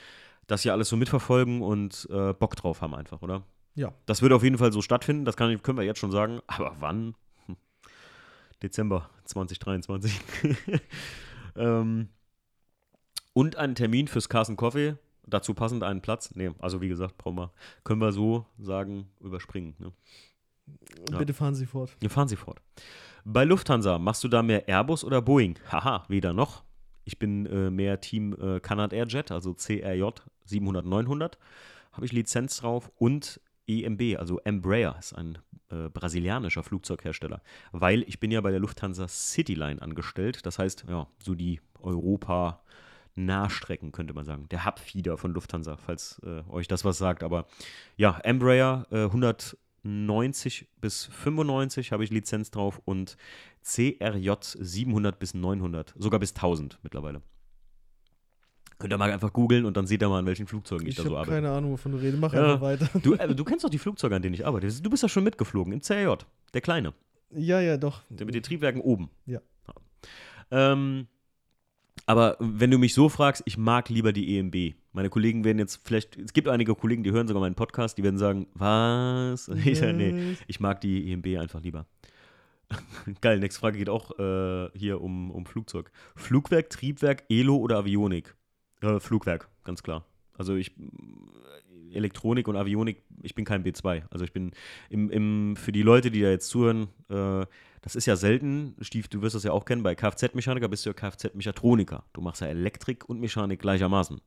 das 0.47 0.61
hier 0.63 0.71
alles 0.71 0.87
so 0.87 0.95
mitverfolgen 0.95 1.61
und 1.61 2.07
äh, 2.09 2.33
Bock 2.33 2.55
drauf 2.55 2.81
haben 2.81 2.95
einfach, 2.95 3.21
oder? 3.21 3.43
Ja. 3.75 3.93
Das 4.05 4.21
wird 4.21 4.31
auf 4.31 4.43
jeden 4.43 4.57
Fall 4.57 4.71
so 4.71 4.81
stattfinden, 4.81 5.25
das 5.25 5.35
kann, 5.35 5.51
ich- 5.51 5.61
können 5.61 5.77
wir 5.77 5.83
jetzt 5.83 5.99
schon 5.99 6.11
sagen. 6.11 6.39
Aber 6.47 6.77
wann? 6.79 7.13
Hm. 7.47 7.57
Dezember 8.63 9.09
2023. 9.25 10.19
ähm, 11.57 12.07
und 13.37 13.55
einen 13.55 13.75
Termin 13.75 14.07
fürs 14.07 14.29
Carson 14.29 14.55
Coffee. 14.55 14.95
Dazu 15.27 15.53
passend 15.53 15.83
einen 15.83 16.01
Platz. 16.01 16.33
Nee, 16.33 16.49
also 16.57 16.81
wie 16.81 16.87
gesagt, 16.87 17.19
brauchen 17.19 17.37
wir, 17.37 17.51
können 17.83 18.01
wir 18.01 18.11
so 18.11 18.47
sagen, 18.57 19.09
überspringen. 19.19 19.75
Ne? 19.77 19.91
Ja. 21.11 21.19
Bitte 21.19 21.35
fahren 21.35 21.53
Sie 21.53 21.67
fort. 21.67 21.95
Wir 21.99 22.09
fahren 22.09 22.27
Sie 22.27 22.35
fort. 22.35 22.59
Bei 23.25 23.43
Lufthansa, 23.43 23.99
machst 23.99 24.23
du 24.23 24.27
da 24.27 24.41
mehr 24.41 24.67
Airbus 24.67 25.03
oder 25.03 25.21
Boeing? 25.21 25.59
Haha, 25.71 26.03
weder 26.07 26.33
noch. 26.33 26.63
Ich 27.03 27.19
bin 27.19 27.45
äh, 27.45 27.69
mehr 27.69 28.01
Team 28.01 28.33
äh, 28.41 28.59
Canad 28.59 28.91
Airjet, 28.91 29.29
also 29.29 29.53
CRJ 29.53 30.03
700, 30.45 30.83
900. 30.83 31.37
Habe 31.91 32.07
ich 32.07 32.13
Lizenz 32.13 32.57
drauf 32.57 32.91
und 32.97 33.39
EMB, 33.67 34.17
also 34.17 34.39
Embraer, 34.39 34.95
ist 34.97 35.13
ein 35.13 35.37
äh, 35.69 35.89
brasilianischer 35.89 36.63
Flugzeughersteller. 36.63 37.43
Weil 37.71 38.01
ich 38.07 38.19
bin 38.19 38.31
ja 38.31 38.41
bei 38.41 38.49
der 38.49 38.61
Lufthansa 38.61 39.07
Cityline 39.07 39.79
angestellt. 39.79 40.43
Das 40.47 40.57
heißt, 40.57 40.85
ja, 40.89 41.05
so 41.19 41.35
die 41.35 41.61
Europa- 41.79 42.63
Nahstrecken, 43.17 43.91
könnte 43.91 44.13
man 44.13 44.25
sagen. 44.25 44.47
Der 44.49 44.65
Hubfeeder 44.65 45.17
von 45.17 45.33
Lufthansa, 45.33 45.75
falls 45.77 46.21
äh, 46.23 46.43
euch 46.49 46.67
das 46.67 46.85
was 46.85 46.97
sagt. 46.97 47.23
Aber 47.23 47.47
ja, 47.97 48.17
Embraer 48.23 48.85
äh, 48.91 49.05
190 49.83 50.67
bis 50.81 51.05
95 51.05 51.91
habe 51.91 52.03
ich 52.03 52.11
Lizenz 52.11 52.51
drauf 52.51 52.81
und 52.85 53.17
CRJ 53.63 54.31
700 54.59 55.19
bis 55.19 55.33
900, 55.33 55.93
sogar 55.97 56.19
bis 56.19 56.31
1000 56.35 56.79
mittlerweile. 56.83 57.21
Könnt 58.79 58.93
ihr 58.93 58.97
mal 58.99 59.11
einfach 59.11 59.33
googeln 59.33 59.65
und 59.65 59.75
dann 59.75 59.87
seht 59.87 60.03
ihr 60.03 60.09
mal, 60.09 60.19
an 60.19 60.27
welchen 60.27 60.45
Flugzeugen 60.45 60.85
ich, 60.85 60.91
Ich 60.91 60.97
da 60.97 61.03
so 61.03 61.09
habe 61.09 61.19
arbeite. 61.21 61.35
keine 61.41 61.51
Ahnung, 61.51 61.71
wovon 61.71 61.93
du 61.93 61.97
redest. 61.97 62.21
Mach 62.21 62.31
Ja. 62.33 62.53
einfach 62.53 62.61
weiter. 62.61 62.87
Du, 63.01 63.15
äh, 63.15 63.27
du 63.35 63.43
kennst 63.43 63.65
doch 63.65 63.69
die 63.71 63.79
Flugzeuge, 63.79 64.15
an 64.15 64.21
denen 64.21 64.35
ich 64.35 64.45
arbeite. 64.45 64.67
Du 64.81 64.89
bist 64.91 65.01
ja 65.01 65.09
schon 65.09 65.23
mitgeflogen 65.23 65.73
im 65.73 65.81
CRJ, 65.81 66.17
der 66.53 66.61
kleine. 66.61 66.93
Ja, 67.31 67.59
ja, 67.59 67.75
doch. 67.77 68.03
Der 68.09 68.25
mit 68.27 68.35
den 68.35 68.43
Triebwerken 68.43 68.79
oben. 68.81 69.09
Ja. 69.25 69.41
Ähm, 70.51 71.07
aber 72.07 72.37
wenn 72.39 72.71
du 72.71 72.77
mich 72.79 72.93
so 72.93 73.09
fragst, 73.09 73.43
ich 73.45 73.57
mag 73.57 73.89
lieber 73.89 74.13
die 74.13 74.37
EMB. 74.37 74.75
Meine 74.93 75.09
Kollegen 75.09 75.43
werden 75.43 75.59
jetzt 75.59 75.81
vielleicht, 75.83 76.17
es 76.17 76.31
gibt 76.31 76.47
einige 76.47 76.73
Kollegen, 76.73 77.03
die 77.03 77.11
hören 77.11 77.27
sogar 77.27 77.41
meinen 77.41 77.53
Podcast, 77.53 77.97
die 77.97 78.03
werden 78.03 78.17
sagen, 78.17 78.47
was? 78.53 79.49
Ich 79.65 79.79
sag, 79.79 79.93
nee, 79.93 80.37
ich 80.47 80.61
mag 80.61 80.79
die 80.79 81.11
EMB 81.11 81.37
einfach 81.37 81.61
lieber. 81.61 81.85
Geil, 83.21 83.39
nächste 83.39 83.59
Frage 83.59 83.77
geht 83.77 83.89
auch 83.89 84.17
äh, 84.19 84.69
hier 84.73 85.01
um, 85.01 85.31
um 85.31 85.45
Flugzeug. 85.45 85.91
Flugwerk, 86.15 86.69
Triebwerk, 86.69 87.25
Elo 87.29 87.57
oder 87.57 87.77
Avionik? 87.77 88.35
Äh, 88.81 89.01
Flugwerk, 89.01 89.49
ganz 89.65 89.83
klar. 89.83 90.05
Also 90.37 90.55
ich, 90.55 90.71
Elektronik 91.97 92.47
und 92.47 92.55
Avionik, 92.55 93.03
ich 93.21 93.35
bin 93.35 93.45
kein 93.45 93.63
B2. 93.63 94.03
Also 94.09 94.23
ich 94.23 94.31
bin 94.31 94.51
im, 94.89 95.09
im, 95.09 95.55
für 95.55 95.71
die 95.71 95.81
Leute, 95.81 96.11
die 96.11 96.21
da 96.21 96.29
jetzt 96.29 96.47
zuhören, 96.49 96.87
äh, 97.09 97.45
das 97.81 97.95
ist 97.95 98.05
ja 98.05 98.15
selten, 98.15 98.75
Stief, 98.81 99.07
du 99.07 99.21
wirst 99.21 99.35
das 99.35 99.43
ja 99.43 99.51
auch 99.51 99.65
kennen, 99.65 99.83
bei 99.83 99.95
Kfz-Mechaniker 99.95 100.67
bist 100.67 100.85
du 100.85 100.89
ja 100.89 100.93
Kfz-Mechatroniker. 100.93 102.03
Du 102.13 102.21
machst 102.21 102.41
ja 102.41 102.47
Elektrik 102.47 103.07
und 103.07 103.19
Mechanik 103.19 103.59
gleichermaßen. 103.59 104.21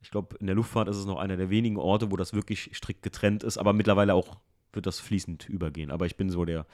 Ich 0.00 0.10
glaube, 0.10 0.36
in 0.38 0.46
der 0.46 0.54
Luftfahrt 0.54 0.88
ist 0.88 0.96
es 0.96 1.06
noch 1.06 1.18
einer 1.18 1.36
der 1.36 1.50
wenigen 1.50 1.78
Orte, 1.78 2.10
wo 2.10 2.16
das 2.16 2.34
wirklich 2.34 2.70
strikt 2.74 3.02
getrennt 3.02 3.42
ist, 3.42 3.58
aber 3.58 3.72
mittlerweile 3.72 4.14
auch 4.14 4.36
wird 4.72 4.86
das 4.86 5.00
fließend 5.00 5.48
übergehen. 5.48 5.90
Aber 5.90 6.06
ich 6.06 6.16
bin 6.16 6.30
so 6.30 6.44
der 6.44 6.66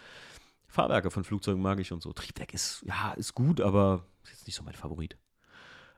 Fahrwerke 0.67 1.11
von 1.11 1.25
Flugzeugen 1.25 1.63
mag 1.63 1.81
ich 1.81 1.93
und 1.93 2.03
so. 2.03 2.13
Triebwerk 2.13 2.55
ist, 2.55 2.85
ja, 2.87 3.13
ist 3.13 3.35
gut, 3.35 3.61
aber 3.61 4.05
ist 4.23 4.31
jetzt 4.33 4.47
nicht 4.47 4.57
so 4.57 4.63
mein 4.63 4.75
Favorit. 4.75 5.17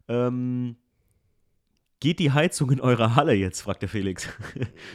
Ähm, 0.08 0.76
geht 2.02 2.18
die 2.18 2.32
Heizung 2.32 2.68
in 2.72 2.80
eurer 2.80 3.14
Halle 3.14 3.32
jetzt, 3.32 3.60
fragt 3.60 3.80
der 3.82 3.88
Felix. 3.88 4.28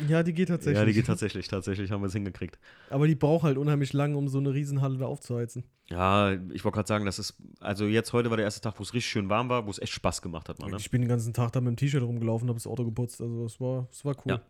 Ja, 0.09 0.23
die 0.23 0.33
geht 0.33 0.49
tatsächlich. 0.49 0.77
Ja, 0.77 0.85
die 0.85 0.91
geht 0.91 1.05
tatsächlich, 1.05 1.47
tatsächlich 1.47 1.89
haben 1.89 2.01
wir 2.01 2.07
es 2.07 2.13
hingekriegt. 2.13 2.59
Aber 2.89 3.07
die 3.07 3.15
braucht 3.15 3.43
halt 3.43 3.57
unheimlich 3.57 3.93
lange, 3.93 4.17
um 4.17 4.27
so 4.27 4.39
eine 4.39 4.53
Riesenhalle 4.53 4.97
da 4.97 5.05
aufzuheizen. 5.05 5.63
Ja, 5.89 6.33
ich 6.33 6.65
wollte 6.65 6.75
gerade 6.75 6.87
sagen, 6.87 7.05
das 7.05 7.17
ist, 7.17 7.41
also 7.61 7.85
jetzt 7.85 8.11
heute 8.11 8.29
war 8.29 8.35
der 8.35 8.43
erste 8.43 8.59
Tag, 8.59 8.77
wo 8.77 8.83
es 8.83 8.93
richtig 8.93 9.09
schön 9.09 9.29
warm 9.29 9.47
war, 9.47 9.65
wo 9.65 9.69
es 9.69 9.79
echt 9.79 9.93
Spaß 9.93 10.21
gemacht 10.21 10.49
hat, 10.49 10.59
Mann. 10.59 10.71
Ne? 10.71 10.77
Ich 10.79 10.91
bin 10.91 11.01
den 11.01 11.07
ganzen 11.07 11.33
Tag 11.33 11.53
da 11.53 11.61
mit 11.61 11.69
dem 11.69 11.77
T-Shirt 11.77 12.03
rumgelaufen, 12.03 12.49
habe 12.49 12.57
das 12.57 12.67
Auto 12.67 12.83
geputzt. 12.83 13.21
Also 13.21 13.45
es 13.45 13.61
war, 13.61 13.87
es 13.89 14.03
war 14.03 14.13
cool. 14.25 14.33
Ja. 14.33 14.41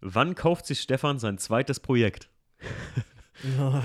Wann 0.00 0.34
kauft 0.34 0.64
sich 0.64 0.80
Stefan 0.80 1.18
sein 1.18 1.36
zweites 1.36 1.80
Projekt? 1.80 2.30
Ja. 3.58 3.82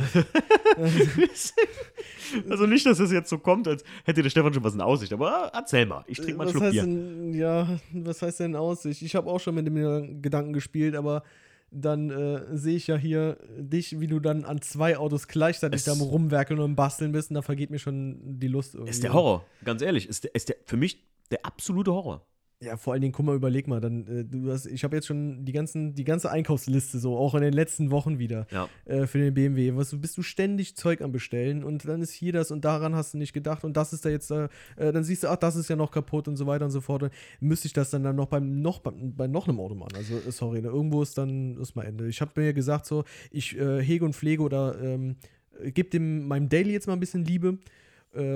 also 2.50 2.66
nicht, 2.66 2.86
dass 2.86 3.00
es 3.00 3.12
jetzt 3.12 3.30
so 3.30 3.38
kommt, 3.38 3.68
als 3.68 3.84
hätte 4.06 4.22
der 4.24 4.30
Stefan 4.30 4.54
schon 4.54 4.64
was 4.64 4.74
in 4.74 4.82
Aussicht, 4.82 5.14
aber 5.14 5.52
erzähl 5.54 5.86
mal, 5.86 6.04
ich 6.08 6.18
trinke 6.18 6.36
mal 6.36 6.44
einen 6.44 6.48
was 6.48 6.52
Schluck 6.52 6.64
heißt 6.64 6.74
Bier. 6.74 6.84
denn, 6.84 7.34
ja, 7.34 7.80
was 7.94 8.22
heißt 8.22 8.40
denn 8.40 8.56
Aussicht? 8.56 9.02
Ich 9.02 9.16
habe 9.16 9.30
auch 9.30 9.40
schon 9.40 9.56
mit 9.56 9.68
dem 9.68 10.22
Gedanken 10.22 10.54
gespielt, 10.54 10.96
aber 10.96 11.24
dann 11.72 12.10
äh, 12.10 12.58
sehe 12.58 12.76
ich 12.76 12.88
ja 12.88 12.98
hier 12.98 13.38
dich, 13.58 14.00
wie 14.00 14.08
du 14.08 14.20
dann 14.20 14.44
an 14.44 14.62
zwei 14.62 14.98
Autos 14.98 15.28
gleichzeitig 15.28 15.84
da 15.84 15.94
rumwerkeln 15.94 16.60
und 16.60 16.76
basteln 16.76 17.14
bist 17.14 17.32
und 17.32 17.36
da 17.36 17.42
vergeht 17.42 17.70
mir 17.70 17.80
schon 17.80 18.20
die 18.40 18.48
Lust 18.50 18.74
irgendwie. 18.74 18.92
Ist 18.92 19.04
der 19.04 19.14
Horror, 19.14 19.46
ganz 19.64 19.82
ehrlich, 19.82 20.08
ist 20.10 20.26
der, 20.26 20.36
ist 20.36 20.50
der 20.50 20.58
für 20.66 20.78
mich 20.78 21.06
der 21.32 21.46
absolute 21.46 21.94
Horror. 21.94 22.26
Ja, 22.64 22.78
vor 22.78 22.94
allen 22.94 23.02
Dingen, 23.02 23.12
guck 23.12 23.26
mal, 23.26 23.36
überleg 23.36 23.68
mal, 23.68 23.82
dann, 23.82 24.06
äh, 24.06 24.24
du 24.24 24.52
hast, 24.52 24.68
ich 24.68 24.84
habe 24.84 24.96
jetzt 24.96 25.08
schon 25.08 25.44
die, 25.46 25.52
ganzen, 25.52 25.96
die 25.96 26.04
ganze 26.04 26.30
Einkaufsliste 26.30 27.00
so, 27.00 27.18
auch 27.18 27.34
in 27.34 27.42
den 27.42 27.54
letzten 27.54 27.90
Wochen 27.90 28.20
wieder 28.20 28.46
Ja. 28.52 28.70
äh, 28.86 29.08
für 29.08 29.18
den 29.18 29.34
BMW. 29.34 29.76
Was, 29.76 30.00
bist 30.00 30.16
du 30.16 30.22
ständig 30.22 30.76
Zeug 30.76 31.02
am 31.02 31.12
Bestellen 31.12 31.64
und 31.64 31.88
dann 31.88 32.02
ist 32.04 32.12
hier 32.12 32.34
das 32.34 32.52
und 32.52 32.64
daran 32.64 32.94
hast 32.96 33.16
du 33.16 33.18
nicht 33.18 33.34
gedacht 33.34 33.64
und 33.64 33.76
das 33.78 33.94
ist 33.94 34.06
da 34.06 34.10
jetzt, 34.10 34.30
äh, 34.30 34.48
äh, 34.76 34.92
dann 34.92 35.04
siehst 35.04 35.24
du, 35.24 35.30
ach, 35.30 35.38
das 35.38 35.56
ist 35.56 35.70
ja 35.70 35.76
noch 35.76 35.90
kaputt 35.90 36.28
und 36.28 36.38
so 36.38 36.46
weiter 36.46 36.66
und 36.66 36.72
so 36.72 36.82
fort. 36.82 37.02
Und 37.02 37.12
müsste 37.40 37.66
ich 37.66 37.74
das 37.74 37.90
dann, 37.90 38.04
dann 38.04 38.16
noch 38.16 38.28
beim 38.28 38.62
noch 38.62 38.78
beim, 38.78 39.16
bei 39.16 39.26
noch 39.26 39.48
einem 39.48 39.60
Auto 39.60 39.74
machen? 39.74 39.94
Also, 39.96 40.14
äh, 40.16 40.32
sorry, 40.32 40.62
ne, 40.62 40.68
irgendwo 40.68 41.02
ist 41.02 41.18
dann 41.18 41.58
ist 41.58 41.76
mal 41.76 41.84
Ende. 41.86 42.08
Ich 42.10 42.22
habe 42.22 42.40
mir 42.40 42.54
gesagt, 42.54 42.86
so, 42.86 43.06
ich 43.32 43.58
äh, 43.58 43.82
hege 43.82 44.06
und 44.06 44.16
pflege 44.16 44.44
oder 44.44 44.80
ähm, 44.80 45.16
gebe 45.64 45.90
dem 45.90 46.28
meinem 46.28 46.48
Daily 46.48 46.74
jetzt 46.74 46.86
mal 46.86 46.94
ein 46.94 47.00
bisschen 47.00 47.26
Liebe. 47.26 47.58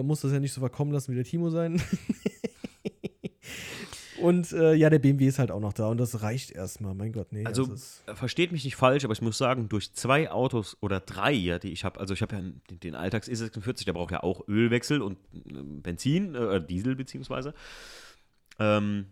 Muss 0.03 0.21
das 0.21 0.31
ja 0.31 0.39
nicht 0.39 0.53
so 0.53 0.61
verkommen 0.61 0.93
lassen 0.93 1.11
wie 1.11 1.15
der 1.15 1.25
Timo 1.25 1.49
sein. 1.49 1.81
Und 4.19 4.51
äh, 4.51 4.73
ja, 4.73 4.89
der 4.89 4.99
BMW 4.99 5.27
ist 5.27 5.39
halt 5.39 5.51
auch 5.51 5.59
noch 5.59 5.73
da 5.73 5.87
und 5.87 5.97
das 5.97 6.21
reicht 6.21 6.51
erstmal. 6.51 6.95
Mein 6.95 7.11
Gott, 7.11 7.31
nee. 7.31 7.45
Also, 7.45 7.67
Versteht 8.13 8.51
mich 8.51 8.63
nicht 8.63 8.75
falsch, 8.75 9.03
aber 9.03 9.13
ich 9.13 9.21
muss 9.21 9.37
sagen, 9.37 9.69
durch 9.69 9.93
zwei 9.93 10.31
Autos 10.31 10.77
oder 10.81 10.99
drei, 10.99 11.31
ja, 11.31 11.59
die 11.59 11.71
ich 11.71 11.83
habe, 11.83 11.99
also 11.99 12.13
ich 12.13 12.21
habe 12.21 12.35
ja 12.35 12.41
den, 12.41 12.79
den 12.79 12.95
Alltags 12.95 13.27
E46, 13.27 13.85
der 13.85 13.93
braucht 13.93 14.11
ja 14.11 14.23
auch 14.23 14.47
Ölwechsel 14.47 15.01
und 15.01 15.17
äh, 15.33 15.61
Benzin, 15.63 16.35
äh, 16.35 16.65
Diesel 16.65 16.95
beziehungsweise. 16.95 17.53
Ähm, 18.59 19.07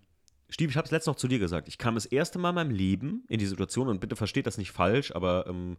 Stieb, 0.50 0.70
ich 0.70 0.78
habe 0.78 0.86
es 0.86 0.92
letztens 0.92 1.16
noch 1.16 1.20
zu 1.20 1.28
dir 1.28 1.40
gesagt. 1.40 1.68
Ich 1.68 1.80
kam 1.80 1.96
das 1.96 2.06
erste 2.06 2.38
Mal 2.38 2.50
in 2.50 2.56
meinem 2.56 2.72
Leben 2.72 3.24
in 3.28 3.40
die 3.40 3.46
Situation, 3.46 3.88
und 3.88 4.00
bitte 4.00 4.16
versteht 4.16 4.46
das 4.46 4.58
nicht 4.58 4.72
falsch, 4.72 5.12
aber 5.14 5.48
ähm, 5.48 5.78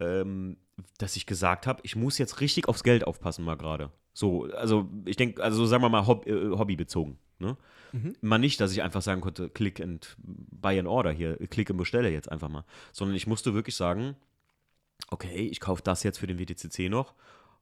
ähm, 0.00 0.56
dass 0.98 1.16
ich 1.16 1.26
gesagt 1.26 1.66
habe, 1.66 1.80
ich 1.84 1.96
muss 1.96 2.18
jetzt 2.18 2.40
richtig 2.40 2.68
aufs 2.68 2.82
Geld 2.82 3.06
aufpassen 3.06 3.44
mal 3.44 3.56
gerade. 3.56 3.90
So, 4.12 4.44
also 4.44 4.88
ich 5.04 5.16
denke, 5.16 5.42
also 5.42 5.64
sagen 5.66 5.82
wir 5.82 5.88
mal 5.88 6.06
Hob 6.06 6.26
äh, 6.26 6.50
hobbybezogen. 6.50 7.18
Ne? 7.38 7.56
Mal 8.20 8.38
nicht, 8.38 8.60
dass 8.60 8.72
ich 8.72 8.82
einfach 8.82 9.02
sagen 9.02 9.20
konnte, 9.20 9.48
click 9.48 9.80
and 9.80 10.16
buy 10.18 10.78
an 10.78 10.86
order 10.86 11.12
hier, 11.12 11.36
klick 11.48 11.70
und 11.70 11.76
bestelle 11.76 12.10
jetzt 12.10 12.30
einfach 12.30 12.48
mal. 12.48 12.64
Sondern 12.92 13.16
ich 13.16 13.26
musste 13.26 13.54
wirklich 13.54 13.76
sagen, 13.76 14.16
okay, 15.10 15.46
ich 15.46 15.60
kaufe 15.60 15.82
das 15.82 16.02
jetzt 16.02 16.18
für 16.18 16.26
den 16.26 16.38
WTCC 16.38 16.88
noch 16.88 17.14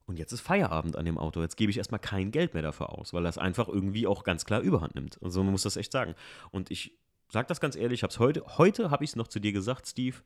und 0.05 0.19
jetzt 0.19 0.31
ist 0.31 0.41
Feierabend 0.41 0.95
an 0.95 1.05
dem 1.05 1.17
Auto. 1.17 1.41
Jetzt 1.41 1.57
gebe 1.57 1.71
ich 1.71 1.77
erstmal 1.77 1.99
kein 1.99 2.31
Geld 2.31 2.53
mehr 2.53 2.63
dafür 2.63 2.91
aus, 2.97 3.13
weil 3.13 3.23
das 3.23 3.37
einfach 3.37 3.67
irgendwie 3.67 4.07
auch 4.07 4.23
ganz 4.23 4.45
klar 4.45 4.61
überhand 4.61 4.95
nimmt. 4.95 5.19
Also 5.21 5.43
man 5.43 5.51
muss 5.51 5.63
das 5.63 5.77
echt 5.77 5.91
sagen. 5.91 6.15
Und 6.51 6.69
ich 6.69 6.93
sag 7.29 7.47
das 7.47 7.59
ganz 7.59 7.75
ehrlich, 7.75 7.99
ich 7.99 8.03
hab's 8.03 8.19
heute, 8.19 8.43
heute 8.57 8.91
habe 8.91 9.03
ich 9.03 9.11
es 9.11 9.15
noch 9.15 9.27
zu 9.27 9.39
dir 9.39 9.51
gesagt, 9.51 9.87
Steve. 9.87 10.17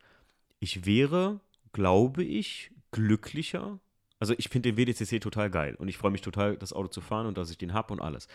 Ich 0.60 0.86
wäre, 0.86 1.40
glaube 1.72 2.24
ich, 2.24 2.72
glücklicher. 2.92 3.80
Also 4.20 4.34
ich 4.38 4.50
finde 4.50 4.72
den 4.74 4.78
WDCC 4.78 5.22
total 5.22 5.50
geil 5.50 5.76
und 5.76 5.88
ich 5.88 5.98
freue 5.98 6.12
mich 6.12 6.22
total, 6.22 6.58
das 6.58 6.74
Auto 6.74 6.90
zu 6.90 7.02
fahren 7.02 7.26
und 7.26 7.38
dass 7.38 7.50
ich 7.50 7.58
den 7.58 7.74
habe 7.74 7.94
und 7.94 8.02
alles. 8.02 8.28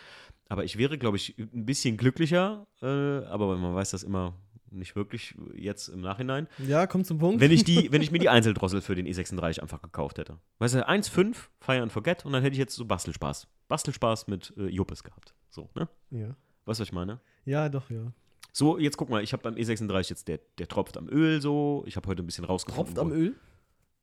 Aber 0.48 0.64
ich 0.64 0.78
wäre, 0.78 0.96
glaube 0.96 1.18
ich, 1.18 1.38
ein 1.38 1.66
bisschen 1.66 1.96
glücklicher, 1.96 2.66
äh, 2.82 2.86
aber 2.86 3.56
man 3.56 3.74
weiß 3.74 3.90
das 3.90 4.02
immer 4.02 4.34
nicht 4.70 4.96
wirklich 4.96 5.34
jetzt 5.54 5.88
im 5.88 6.00
Nachhinein. 6.00 6.48
Ja, 6.66 6.86
kommt 6.86 7.06
zum 7.06 7.18
Punkt. 7.18 7.40
Wenn 7.40 7.52
ich, 7.52 7.64
die, 7.64 7.88
wenn 7.92 8.02
ich 8.02 8.10
mir 8.10 8.18
die 8.18 8.28
Einzeldrossel 8.28 8.80
für 8.80 8.94
den 8.94 9.06
E36 9.06 9.60
einfach 9.60 9.80
gekauft 9.82 10.18
hätte. 10.18 10.38
Weißt 10.58 10.74
du, 10.74 10.88
1,5, 10.88 11.36
Fire 11.60 11.82
and 11.82 11.92
Forget 11.92 12.24
und 12.24 12.32
dann 12.32 12.42
hätte 12.42 12.54
ich 12.54 12.58
jetzt 12.58 12.74
so 12.74 12.84
Bastelspaß. 12.84 13.46
Bastelspaß 13.68 14.26
mit 14.26 14.52
äh, 14.56 14.66
Juppes 14.66 15.04
gehabt. 15.04 15.34
So, 15.50 15.68
ne? 15.74 15.88
Ja. 16.10 16.28
Weißt 16.64 16.80
du, 16.80 16.82
was 16.82 16.88
ich 16.88 16.92
meine? 16.92 17.20
ja, 17.44 17.68
doch, 17.68 17.90
ja. 17.90 18.12
So, 18.56 18.78
jetzt 18.78 18.96
guck 18.96 19.10
mal, 19.10 19.20
ich 19.22 19.32
habe 19.32 19.42
beim 19.42 19.56
E36 19.56 20.10
jetzt, 20.10 20.28
der, 20.28 20.38
der 20.58 20.68
tropft 20.68 20.96
am 20.96 21.08
Öl 21.08 21.40
so. 21.40 21.82
Ich 21.86 21.96
habe 21.96 22.08
heute 22.08 22.22
ein 22.22 22.26
bisschen 22.26 22.44
rausgefunden. 22.44 22.94
Tropft 22.94 23.04
am 23.04 23.12
Öl? 23.12 23.34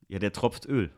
Ja, 0.09 0.19
der 0.19 0.33
tropft 0.33 0.65
Öl. 0.65 0.91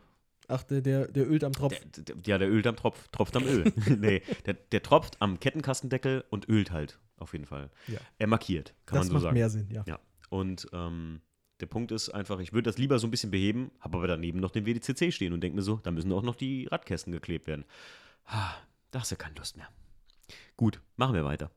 Ach, 0.48 0.62
der, 0.64 0.80
der, 0.82 1.08
der 1.08 1.28
ölt 1.28 1.44
am 1.44 1.52
Tropf. 1.52 1.78
Der, 1.78 2.04
der, 2.04 2.16
ja, 2.26 2.38
der 2.38 2.48
ölt 2.50 2.66
am 2.66 2.76
Tropf, 2.76 3.08
tropft 3.08 3.36
am 3.36 3.44
Öl. 3.44 3.72
nee, 3.98 4.22
der, 4.46 4.54
der 4.54 4.82
tropft 4.82 5.20
am 5.20 5.40
Kettenkastendeckel 5.40 6.24
und 6.30 6.48
ölt 6.48 6.70
halt, 6.70 6.98
auf 7.16 7.32
jeden 7.32 7.46
Fall. 7.46 7.70
Ja. 7.88 7.98
Er 8.18 8.26
markiert, 8.26 8.74
kann 8.86 8.98
das 8.98 9.06
man 9.06 9.08
so 9.08 9.14
macht 9.14 9.22
sagen. 9.22 9.34
mehr 9.34 9.50
Sinn, 9.50 9.68
ja. 9.70 9.84
Ja. 9.86 9.98
Und 10.30 10.68
ähm, 10.72 11.20
der 11.60 11.66
Punkt 11.66 11.92
ist 11.92 12.10
einfach, 12.10 12.40
ich 12.40 12.52
würde 12.52 12.68
das 12.68 12.78
lieber 12.78 12.98
so 12.98 13.06
ein 13.06 13.10
bisschen 13.10 13.30
beheben, 13.30 13.70
habe 13.80 13.96
aber 13.96 14.06
daneben 14.06 14.40
noch 14.40 14.50
den 14.50 14.66
WDCC 14.66 15.12
stehen 15.12 15.32
und 15.32 15.40
denke 15.40 15.56
mir 15.56 15.62
so, 15.62 15.76
da 15.82 15.90
müssen 15.90 16.12
auch 16.12 16.22
noch 16.22 16.36
die 16.36 16.66
Radkästen 16.66 17.12
geklebt 17.12 17.46
werden. 17.46 17.64
Ah, 18.26 18.54
Da 18.90 19.00
hast 19.00 19.12
du 19.12 19.16
keine 19.16 19.34
Lust 19.36 19.56
mehr. 19.56 19.68
Gut, 20.56 20.80
machen 20.96 21.14
wir 21.14 21.24
weiter. 21.24 21.50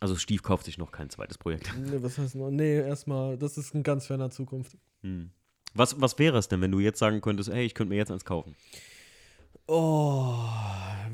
Also 0.00 0.16
Steve 0.16 0.42
kauft 0.42 0.64
sich 0.66 0.76
noch 0.76 0.90
kein 0.92 1.08
zweites 1.08 1.38
Projekt. 1.38 1.72
Nee, 1.78 2.02
was 2.02 2.18
heißt 2.18 2.34
noch? 2.34 2.50
Nee, 2.50 2.78
erstmal, 2.78 3.38
das 3.38 3.56
ist 3.56 3.74
in 3.74 3.82
ganz 3.82 4.06
ferner 4.06 4.30
Zukunft. 4.30 4.76
Hm. 5.02 5.30
Was, 5.74 6.00
was 6.00 6.18
wäre 6.18 6.38
es 6.38 6.48
denn, 6.48 6.60
wenn 6.60 6.70
du 6.70 6.80
jetzt 6.80 6.98
sagen 6.98 7.20
könntest, 7.20 7.50
hey, 7.50 7.64
ich 7.64 7.74
könnte 7.74 7.90
mir 7.90 7.96
jetzt 7.96 8.10
eins 8.10 8.24
kaufen? 8.24 8.54
Oh, 9.66 10.36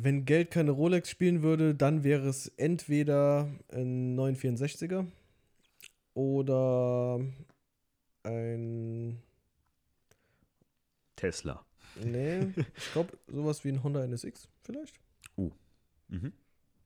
wenn 0.02 0.24
Geld 0.24 0.50
keine 0.50 0.72
Rolex 0.72 1.08
spielen 1.08 1.42
würde, 1.42 1.74
dann 1.74 2.04
wäre 2.04 2.28
es 2.28 2.48
entweder 2.56 3.48
ein 3.72 4.18
964er 4.18 5.06
oder 6.14 7.20
ein. 8.24 9.22
Tesla. 11.16 11.64
Nee, 12.04 12.48
ich 12.76 12.92
glaube, 12.92 13.16
sowas 13.28 13.64
wie 13.64 13.68
ein 13.70 13.82
Honda 13.82 14.04
NSX 14.04 14.48
vielleicht. 14.62 14.98
Mhm. 16.08 16.32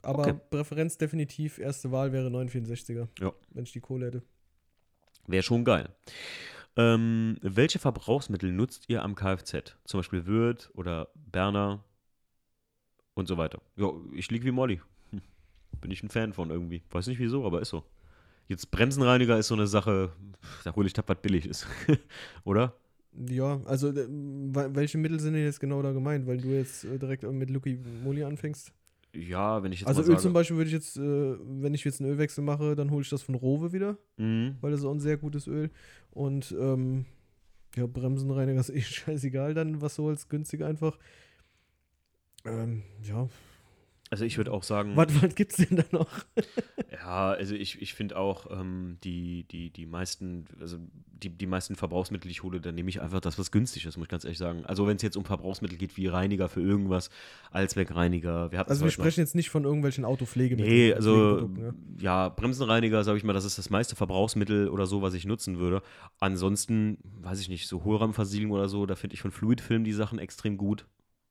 Aber 0.02 0.26
Okay. 0.28 0.38
Präferenz 0.50 0.98
definitiv, 0.98 1.58
erste 1.58 1.90
Wahl 1.90 2.12
wäre 2.12 2.28
964er. 2.28 3.08
Ja. 3.20 3.32
Wenn 3.50 3.64
ich 3.64 3.72
die 3.72 3.80
Kohle 3.80 4.06
hätte. 4.06 4.22
Wäre 5.26 5.42
schon 5.42 5.64
geil. 5.64 5.88
Ähm, 6.76 7.36
welche 7.40 7.78
Verbrauchsmittel 7.78 8.52
nutzt 8.52 8.84
ihr 8.88 9.02
am 9.02 9.14
Kfz? 9.14 9.76
Zum 9.84 9.98
Beispiel 9.98 10.26
Würth 10.26 10.70
oder 10.74 11.08
Berner 11.14 11.84
und 13.14 13.28
so 13.28 13.36
weiter. 13.36 13.60
Ja, 13.76 13.92
ich 14.12 14.30
lieg 14.30 14.44
wie 14.44 14.50
Molly. 14.50 14.80
Bin 15.80 15.90
ich 15.90 16.02
ein 16.02 16.08
Fan 16.08 16.32
von 16.32 16.50
irgendwie. 16.50 16.82
Weiß 16.90 17.06
nicht 17.06 17.18
wieso, 17.20 17.46
aber 17.46 17.60
ist 17.60 17.68
so. 17.68 17.84
Jetzt 18.48 18.70
Bremsenreiniger 18.70 19.38
ist 19.38 19.48
so 19.48 19.54
eine 19.54 19.66
Sache, 19.66 20.12
da 20.64 20.74
hole 20.74 20.86
ich 20.86 20.92
das, 20.92 21.04
was 21.06 21.20
billig 21.22 21.46
ist. 21.46 21.66
oder? 22.44 22.74
Ja, 23.12 23.60
also 23.64 23.88
äh, 23.88 24.06
welche 24.08 24.98
Mittel 24.98 25.20
sind 25.20 25.34
denn 25.34 25.44
jetzt 25.44 25.60
genau 25.60 25.80
da 25.80 25.92
gemeint? 25.92 26.26
Weil 26.26 26.38
du 26.38 26.48
jetzt 26.48 26.84
äh, 26.84 26.98
direkt 26.98 27.22
mit 27.22 27.48
Lucky 27.48 27.78
Moly 28.02 28.24
anfängst. 28.24 28.72
Ja, 29.14 29.62
wenn 29.62 29.72
ich 29.72 29.80
jetzt 29.80 29.88
Also 29.88 30.00
Öl 30.02 30.06
sage. 30.08 30.18
zum 30.20 30.32
Beispiel 30.32 30.56
würde 30.56 30.68
ich 30.68 30.74
jetzt, 30.74 30.96
äh, 30.96 31.00
wenn 31.40 31.72
ich 31.74 31.84
jetzt 31.84 32.00
einen 32.00 32.10
Ölwechsel 32.10 32.42
mache, 32.42 32.74
dann 32.74 32.90
hole 32.90 33.02
ich 33.02 33.08
das 33.10 33.22
von 33.22 33.34
Rowe 33.34 33.72
wieder, 33.72 33.96
Mhm. 34.16 34.56
weil 34.60 34.70
das 34.72 34.80
ist 34.80 34.86
auch 34.86 34.92
ein 34.92 35.00
sehr 35.00 35.16
gutes 35.16 35.46
Öl. 35.46 35.70
Und 36.10 36.54
ähm, 36.58 37.04
ja, 37.76 37.86
Bremsenreiniger 37.86 38.60
ist 38.60 38.70
eh 38.70 38.80
scheißegal 38.82 39.54
dann, 39.54 39.80
was 39.80 39.96
du 39.96 40.02
holst, 40.04 40.28
günstig 40.30 40.62
einfach. 40.64 40.98
Ähm, 42.44 42.82
ja, 43.02 43.28
Also 44.14 44.26
ich 44.26 44.36
würde 44.36 44.52
auch 44.52 44.62
sagen. 44.62 44.92
was, 44.94 45.08
was 45.20 45.34
gibt's 45.34 45.56
denn 45.56 45.76
da 45.76 45.84
noch? 45.90 46.08
Ja, 46.92 47.32
also 47.32 47.54
ich, 47.54 47.82
ich 47.82 47.92
finde 47.92 48.16
auch, 48.16 48.50
ähm, 48.50 48.96
die, 49.04 49.44
die, 49.50 49.68
die 49.68 49.84
meisten, 49.84 50.46
also 50.58 50.78
die, 51.12 51.28
die 51.28 51.46
meisten 51.46 51.74
Verbrauchsmittel, 51.74 52.28
die 52.28 52.32
ich 52.32 52.42
hole, 52.42 52.60
dann 52.60 52.76
nehme 52.76 52.88
ich 52.88 53.02
einfach 53.02 53.20
das, 53.20 53.38
was 53.38 53.50
günstig 53.50 53.84
ist, 53.84 53.98
muss 53.98 54.04
ich 54.04 54.10
ganz 54.10 54.24
ehrlich 54.24 54.38
sagen. 54.38 54.64
Also 54.64 54.86
wenn 54.86 54.96
es 54.96 55.02
jetzt 55.02 55.16
um 55.16 55.24
Verbrauchsmittel 55.24 55.76
geht, 55.76 55.96
wie 55.98 56.06
Reiniger 56.06 56.48
für 56.48 56.62
irgendwas, 56.62 57.10
Allzweckreiniger, 57.50 58.52
wir 58.52 58.58
hatten 58.58 58.70
Also 58.70 58.84
wir 58.84 58.92
sprechen 58.92 59.20
jetzt 59.20 59.34
nicht 59.34 59.50
von 59.50 59.64
irgendwelchen 59.64 60.04
Autopflegemitteln. 60.04 60.72
Nee, 60.72 60.94
also 60.94 61.10
Pflegeprodukten, 61.10 61.98
ja, 62.00 62.28
Bremsenreiniger, 62.28 63.02
sage 63.02 63.18
ich 63.18 63.24
mal, 63.24 63.32
das 63.32 63.44
ist 63.44 63.58
das 63.58 63.68
meiste 63.68 63.96
Verbrauchsmittel 63.96 64.68
oder 64.68 64.86
so, 64.86 65.02
was 65.02 65.14
ich 65.14 65.26
nutzen 65.26 65.58
würde. 65.58 65.82
Ansonsten, 66.20 66.98
weiß 67.20 67.40
ich 67.40 67.48
nicht, 67.48 67.66
so 67.66 67.84
Hohlraumversiegelung 67.84 68.52
oder 68.52 68.68
so, 68.68 68.86
da 68.86 68.94
finde 68.94 69.14
ich 69.14 69.20
von 69.20 69.32
Fluidfilm 69.32 69.84
die 69.84 69.92
Sachen 69.92 70.20
extrem 70.20 70.56
gut. 70.56 70.86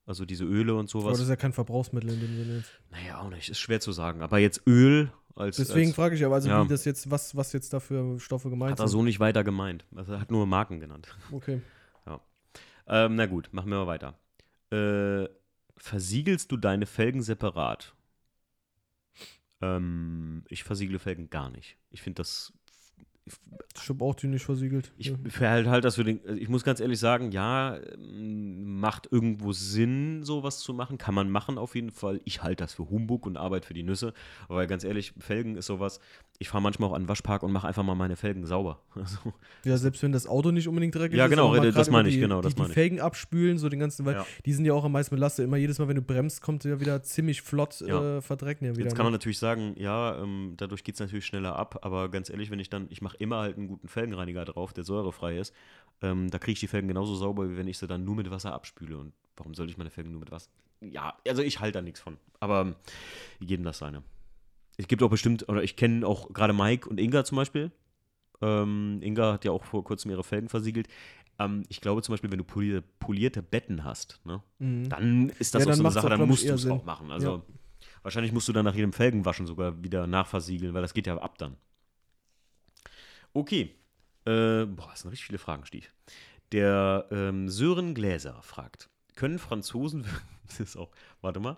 Also 0.06 0.26
diese 0.26 0.44
Öle 0.44 0.74
und 0.74 0.90
Aber 0.94 1.02
sowas. 1.02 1.14
das 1.14 1.22
ist 1.22 1.30
ja 1.30 1.36
kein 1.36 1.54
Verbrauchsmittel 1.54 2.10
in 2.12 2.20
dem 2.20 2.36
Sinne. 2.36 2.64
naja, 2.92 3.20
auch 3.20 3.30
nicht, 3.30 3.50
ist 3.50 3.60
schwer 3.60 3.80
zu 3.80 3.92
sagen. 3.92 4.22
Aber 4.22 4.38
jetzt 4.38 4.62
Öl 4.68 5.12
als. 5.36 5.58
Deswegen 5.58 5.88
als, 5.88 5.96
frage 5.96 6.16
ich 6.16 6.26
aber, 6.26 6.36
also 6.36 6.50
ja. 6.50 6.64
wie 6.64 6.68
das 6.68 6.84
jetzt, 6.84 7.10
was, 7.10 7.36
was 7.36 7.54
jetzt 7.54 7.72
da 7.72 7.80
für 7.80 8.20
Stoffe 8.20 8.50
gemeint 8.50 8.74
hat 8.74 8.80
er 8.80 8.88
sind. 8.88 9.00
so 9.00 9.04
nicht 9.04 9.20
weiter 9.20 9.44
gemeint. 9.44 9.86
Also 9.96 10.14
er 10.14 10.20
hat 10.20 10.32
nur 10.32 10.46
Marken 10.46 10.80
genannt. 10.80 11.16
Okay. 11.32 11.62
Ähm, 12.88 13.16
na 13.16 13.26
gut, 13.26 13.50
machen 13.52 13.70
wir 13.70 13.86
mal 13.86 13.88
weiter. 13.88 14.20
Äh, 14.72 15.30
versiegelst 15.78 16.52
du 16.52 16.58
deine 16.58 16.86
Felgen 16.86 17.22
separat? 17.22 17.94
Ähm, 19.62 20.44
ich 20.50 20.64
versiegle 20.64 21.00
Felgen 21.00 21.30
gar 21.30 21.50
nicht. 21.50 21.78
Ich 21.92 22.02
finde 22.02 22.18
das. 22.18 22.54
Ich 23.76 23.90
habe 23.90 24.04
auch 24.04 24.16
die 24.16 24.28
nicht 24.28 24.46
versiegelt. 24.46 24.92
Ich 24.98 25.08
ja. 25.08 25.16
verhalte 25.30 25.70
halt 25.70 25.84
das 25.84 25.96
für 25.96 26.04
den. 26.04 26.20
Ich 26.38 26.50
muss 26.50 26.64
ganz 26.64 26.80
ehrlich 26.80 27.00
sagen, 27.00 27.32
ja, 27.32 27.78
ähm, 27.78 28.80
macht 28.80 29.08
irgendwo 29.12 29.54
Sinn, 29.54 30.24
sowas 30.24 30.60
zu 30.60 30.74
machen. 30.74 30.98
Kann 30.98 31.16
man 31.16 31.30
machen 31.30 31.58
auf 31.58 31.76
jeden 31.76 31.92
Fall. 31.92 32.22
Ich 32.26 32.44
halte 32.44 32.64
das 32.64 32.74
für 32.74 32.90
Humbug 32.90 33.26
und 33.26 33.38
Arbeit 33.38 33.66
für 33.66 33.74
die 33.74 33.84
Nüsse. 33.84 34.14
Aber 34.48 34.68
ganz 34.68 34.84
ehrlich, 34.84 35.14
Felgen 35.20 35.56
ist 35.56 35.66
sowas. 35.66 36.00
Ich 36.40 36.50
fahre 36.50 36.62
manchmal 36.64 36.90
auch 36.90 36.94
an 36.94 37.04
den 37.04 37.08
Waschpark 37.10 37.44
und 37.44 37.52
mache 37.52 37.68
einfach 37.68 37.84
mal 37.84 37.96
meine 37.96 38.16
Felgen 38.16 38.46
sauber. 38.46 38.80
Also, 38.96 39.18
Ja, 39.64 39.78
selbst 39.78 40.02
wenn 40.04 40.12
das 40.12 40.28
Auto 40.28 40.52
nicht 40.52 40.68
unbedingt 40.68 40.94
dreckig 40.96 41.18
Ja, 41.18 41.26
ist. 41.26 41.30
genau, 41.30 41.50
aber 41.50 41.58
mal 41.58 41.72
das 41.72 41.90
meine 41.90 42.10
ich, 42.10 42.16
die, 42.16 42.22
genau, 42.22 42.42
das 42.42 42.54
die, 42.56 42.60
meine 42.60 42.68
die 42.68 42.72
ich. 42.72 42.74
Felgen 42.74 43.00
abspülen, 43.00 43.58
so 43.60 43.70
den 43.70 43.80
ganzen, 43.80 44.06
weil 44.06 44.16
Ja. 44.16 44.26
die 44.46 44.52
sind 44.54 44.66
ja 44.66 44.74
auch 44.74 44.84
am 44.84 44.92
meisten 44.92 45.16
belastet. 45.16 45.46
Immer 45.46 45.58
jedes 45.58 45.78
Mal, 45.80 45.88
wenn 45.88 45.96
du 45.96 46.02
bremst, 46.02 46.42
kommt 46.42 46.64
ja 46.64 46.80
wieder 46.80 47.02
ziemlich 47.04 47.42
flott 47.44 47.82
Ja. 47.82 48.18
äh, 48.18 48.22
verdrecken 48.22 48.66
ja 48.68 48.76
wieder. 48.76 48.86
Jetzt 48.86 48.96
kann 48.96 49.06
man 49.06 49.12
ne? 49.14 49.18
natürlich 49.20 49.38
sagen, 49.40 49.76
ja, 49.78 50.18
ähm, 50.22 50.56
dadurch 50.58 50.84
geht 50.84 50.96
es 50.96 51.00
natürlich 51.00 51.26
schneller 51.26 51.56
ab, 51.56 51.80
aber 51.84 52.10
ganz 52.10 52.30
ehrlich, 52.30 52.50
wenn 52.52 52.60
ich 52.60 52.70
dann, 52.70 52.88
ich 52.90 53.02
mache 53.02 53.16
immer 53.18 53.38
halt 53.38 53.58
einen 53.58 53.68
guten 53.68 53.88
Felgenreiniger 53.88 54.44
drauf, 54.44 54.74
der 54.74 54.84
säurefrei 54.84 55.38
ist, 55.38 55.54
ähm, 56.02 56.30
da 56.32 56.40
kriege 56.40 56.54
ich 56.54 56.60
die 56.60 56.68
Felgen 56.68 56.88
genauso 56.88 57.16
sauber, 57.16 57.50
wie 57.50 57.56
wenn 57.58 57.68
ich 57.68 57.78
sie 57.78 57.88
dann 57.88 58.04
nur 58.04 58.16
mit 58.16 58.30
Wasser 58.32 58.54
abspüle. 58.54 58.98
Und 58.98 59.14
warum 59.38 59.54
sollte 59.54 59.72
ich 59.72 59.78
meine 59.78 59.92
Felgen 59.92 60.12
nur 60.12 60.20
mit 60.20 60.32
Wasser? 60.32 60.50
Ja, 60.82 61.14
also 61.28 61.42
ich 61.44 61.60
halte 61.62 61.78
da 61.78 61.82
nichts 61.82 62.02
von. 62.02 62.18
Aber 62.42 62.62
ähm, 62.62 62.76
jedem 63.40 63.64
das 63.64 63.78
seine. 63.78 64.04
Es 64.78 64.88
gibt 64.88 65.04
auch 65.04 65.10
bestimmt, 65.10 65.48
oder 65.50 65.64
ich 65.64 65.76
kenne 65.76 66.06
auch 66.08 66.34
gerade 66.34 66.54
Mike 66.54 66.90
und 66.90 67.00
Inga 67.00 67.24
zum 67.24 67.36
Beispiel. 67.38 67.72
Ähm, 68.42 69.00
Inga 69.02 69.34
hat 69.34 69.46
ja 69.46 69.52
auch 69.52 69.64
vor 69.64 69.84
kurzem 69.84 70.12
ihre 70.12 70.24
Felgen 70.24 70.50
versiegelt. 70.50 70.88
Ähm, 71.40 71.64
ich 71.70 71.80
glaube 71.82 72.02
zum 72.02 72.14
Beispiel, 72.14 72.32
wenn 72.32 72.40
du 72.40 72.44
polierte, 72.44 72.82
polierte 73.00 73.42
Betten 73.42 73.84
hast, 73.84 74.20
ne, 74.26 74.42
Mhm. 74.60 74.90
dann 74.90 75.30
ist 75.30 75.56
das 75.56 75.66
Ja, 75.66 75.72
auch 75.72 75.76
so 75.76 75.84
eine 75.84 75.92
Sache, 75.92 76.10
dann 76.10 76.28
musst 76.28 76.44
du 76.50 76.54
es 76.54 76.66
auch 76.66 76.84
machen. 76.84 77.12
Also 77.12 77.44
Ja. 77.48 77.56
wahrscheinlich 78.02 78.32
musst 78.32 78.48
du 78.48 78.54
dann 78.54 78.66
nach 78.66 78.76
jedem 78.76 78.94
Felgenwaschen 78.94 79.46
sogar 79.46 79.84
wieder 79.84 80.08
nachversiegeln, 80.08 80.74
weil 80.74 80.82
das 80.82 80.94
geht 80.94 81.08
ja 81.08 81.18
ab 81.18 81.38
dann. 81.38 81.58
Okay. 83.34 83.76
Äh, 84.26 84.66
boah, 84.66 84.88
das 84.92 85.02
sind 85.02 85.12
richtig 85.12 85.28
viele 85.28 85.40
Fragen, 85.40 85.66
Stief. 85.66 85.94
Der 86.52 87.08
ähm, 87.12 87.50
Sören 87.50 87.94
Gläser 87.94 88.42
fragt: 88.42 88.90
Können 89.16 89.40
Franzosen, 89.40 90.06
das 90.48 90.60
ist 90.60 90.78
auch, 90.78 90.92
warte 91.22 91.40
mal, 91.40 91.58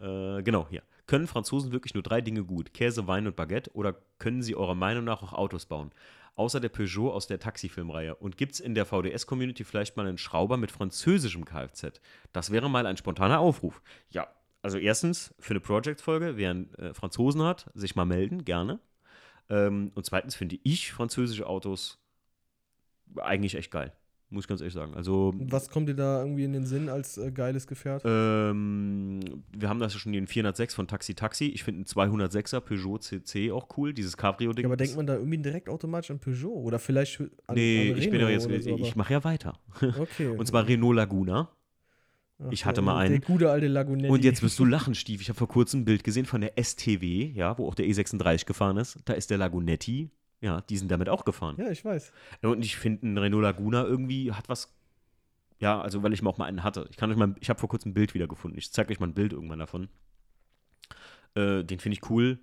äh, 0.00 0.42
genau, 0.42 0.66
hier. 0.68 0.82
Können 1.06 1.26
Franzosen 1.26 1.72
wirklich 1.72 1.94
nur 1.94 2.02
drei 2.02 2.20
Dinge 2.20 2.44
gut? 2.44 2.72
Käse, 2.72 3.06
Wein 3.06 3.26
und 3.26 3.36
Baguette? 3.36 3.70
Oder 3.74 3.94
können 4.18 4.42
sie 4.42 4.56
eurer 4.56 4.74
Meinung 4.74 5.04
nach 5.04 5.22
auch 5.22 5.32
Autos 5.32 5.66
bauen? 5.66 5.90
Außer 6.36 6.60
der 6.60 6.68
Peugeot 6.68 7.12
aus 7.12 7.26
der 7.26 7.38
Taxifilmreihe. 7.38 8.14
Und 8.16 8.36
gibt 8.36 8.54
es 8.54 8.60
in 8.60 8.74
der 8.74 8.86
VDS-Community 8.86 9.64
vielleicht 9.64 9.96
mal 9.96 10.06
einen 10.06 10.18
Schrauber 10.18 10.56
mit 10.56 10.72
französischem 10.72 11.44
Kfz? 11.44 12.00
Das 12.32 12.50
wäre 12.50 12.68
mal 12.68 12.86
ein 12.86 12.96
spontaner 12.96 13.38
Aufruf. 13.38 13.82
Ja, 14.10 14.28
also 14.62 14.78
erstens, 14.78 15.34
für 15.38 15.50
eine 15.50 15.60
Project-Folge, 15.60 16.36
wer 16.36 16.50
einen 16.50 16.74
äh, 16.74 16.94
Franzosen 16.94 17.42
hat, 17.42 17.70
sich 17.74 17.94
mal 17.94 18.06
melden, 18.06 18.44
gerne. 18.44 18.80
Ähm, 19.50 19.92
und 19.94 20.06
zweitens 20.06 20.34
finde 20.34 20.58
ich 20.62 20.90
französische 20.92 21.46
Autos 21.46 21.98
eigentlich 23.16 23.54
echt 23.54 23.70
geil. 23.70 23.92
Muss 24.30 24.44
ich 24.44 24.48
ganz 24.48 24.60
ehrlich 24.62 24.74
sagen. 24.74 24.94
Also, 24.94 25.32
Was 25.38 25.68
kommt 25.68 25.88
dir 25.88 25.94
da 25.94 26.20
irgendwie 26.22 26.44
in 26.44 26.52
den 26.52 26.66
Sinn 26.66 26.88
als 26.88 27.18
äh, 27.18 27.30
geiles 27.30 27.66
Gefährt? 27.68 28.02
ähm, 28.04 29.20
wir 29.56 29.68
haben 29.68 29.78
das 29.80 29.92
ja 29.94 30.00
schon 30.00 30.12
den 30.12 30.26
406 30.26 30.74
von 30.74 30.88
Taxi 30.88 31.14
Taxi. 31.14 31.46
Ich 31.46 31.62
finde 31.62 31.84
einen 31.94 32.10
206er 32.20 32.60
Peugeot 32.60 32.98
CC 32.98 33.52
auch 33.52 33.68
cool, 33.76 33.92
dieses 33.94 34.16
Cabrio-Ding. 34.16 34.64
Ja, 34.64 34.68
aber 34.68 34.76
denkt 34.76 34.96
man 34.96 35.06
da 35.06 35.14
irgendwie 35.14 35.38
direkt 35.38 35.68
automatisch 35.68 36.10
an 36.10 36.18
Peugeot? 36.18 36.52
Oder 36.52 36.78
vielleicht 36.78 37.20
an, 37.20 37.28
Nee, 37.54 37.92
an 37.92 37.98
ich 37.98 38.10
bin 38.10 38.20
ja 38.20 38.28
jetzt, 38.28 38.44
so, 38.44 38.50
ich 38.50 38.96
mache 38.96 39.12
ja 39.12 39.22
weiter. 39.24 39.58
Okay. 39.80 40.26
Und 40.38 40.46
zwar 40.46 40.66
Renault 40.66 40.96
Laguna. 40.96 41.50
Ach, 42.40 42.46
Ich 42.50 42.64
hatte 42.64 42.76
der- 42.76 42.84
mal 42.84 42.96
einen. 42.98 43.20
Der 43.20 43.20
gute 43.20 43.50
alte 43.50 43.68
Lagunetti. 43.68 44.08
Und 44.08 44.24
jetzt 44.24 44.42
wirst 44.42 44.58
du 44.58 44.64
lachen, 44.64 44.94
Stief. 44.96 45.20
Ich 45.20 45.28
habe 45.28 45.38
vor 45.38 45.48
kurzem 45.48 45.82
ein 45.82 45.84
Bild 45.84 46.02
gesehen 46.02 46.26
von 46.26 46.40
der 46.40 46.58
STW, 46.60 47.30
ja, 47.34 47.56
wo 47.58 47.68
auch 47.68 47.74
der 47.76 47.86
E36 47.86 48.46
gefahren 48.46 48.76
ist. 48.78 48.98
Da 49.04 49.12
ist 49.12 49.30
der 49.30 49.38
Lagunetti. 49.38 50.10
Ja, 50.44 50.60
die 50.60 50.76
sind 50.76 50.90
damit 50.90 51.08
auch 51.08 51.24
gefahren. 51.24 51.56
Ja, 51.58 51.70
ich 51.70 51.86
weiß. 51.86 52.12
Und 52.42 52.62
ich 52.62 52.76
finde, 52.76 53.06
ein 53.06 53.16
Renault 53.16 53.42
Laguna 53.42 53.84
irgendwie 53.84 54.30
hat 54.30 54.50
was. 54.50 54.70
Ja, 55.58 55.80
also 55.80 56.02
weil 56.02 56.12
ich 56.12 56.20
mal 56.20 56.28
auch 56.28 56.36
mal 56.36 56.44
einen 56.44 56.62
hatte. 56.62 56.86
Ich 56.90 56.98
kann 56.98 57.10
euch 57.10 57.16
mal, 57.16 57.34
ich 57.40 57.48
habe 57.48 57.58
vor 57.58 57.70
kurzem 57.70 57.92
ein 57.92 57.94
Bild 57.94 58.12
wieder 58.12 58.28
gefunden. 58.28 58.58
Ich 58.58 58.70
zeige 58.70 58.92
euch 58.92 59.00
mal 59.00 59.06
ein 59.06 59.14
Bild 59.14 59.32
irgendwann 59.32 59.60
davon. 59.60 59.88
Äh, 61.34 61.64
den 61.64 61.78
finde 61.80 61.94
ich 61.94 62.10
cool. 62.10 62.40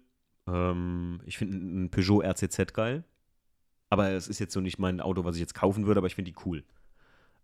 Ähm, 0.48 1.22
ich 1.28 1.38
finde 1.38 1.58
einen 1.58 1.92
Peugeot 1.92 2.24
RCZ 2.24 2.74
geil. 2.74 3.04
Aber 3.92 4.10
es 4.10 4.28
ist 4.28 4.40
jetzt 4.40 4.54
so 4.54 4.62
nicht 4.62 4.80
mein 4.80 5.00
Auto, 5.00 5.24
was 5.24 5.36
ich 5.36 5.42
jetzt 5.42 5.54
kaufen 5.54 5.86
würde, 5.86 6.00
aber 6.00 6.08
ich 6.08 6.16
finde 6.16 6.32
die 6.32 6.38
cool. 6.44 6.64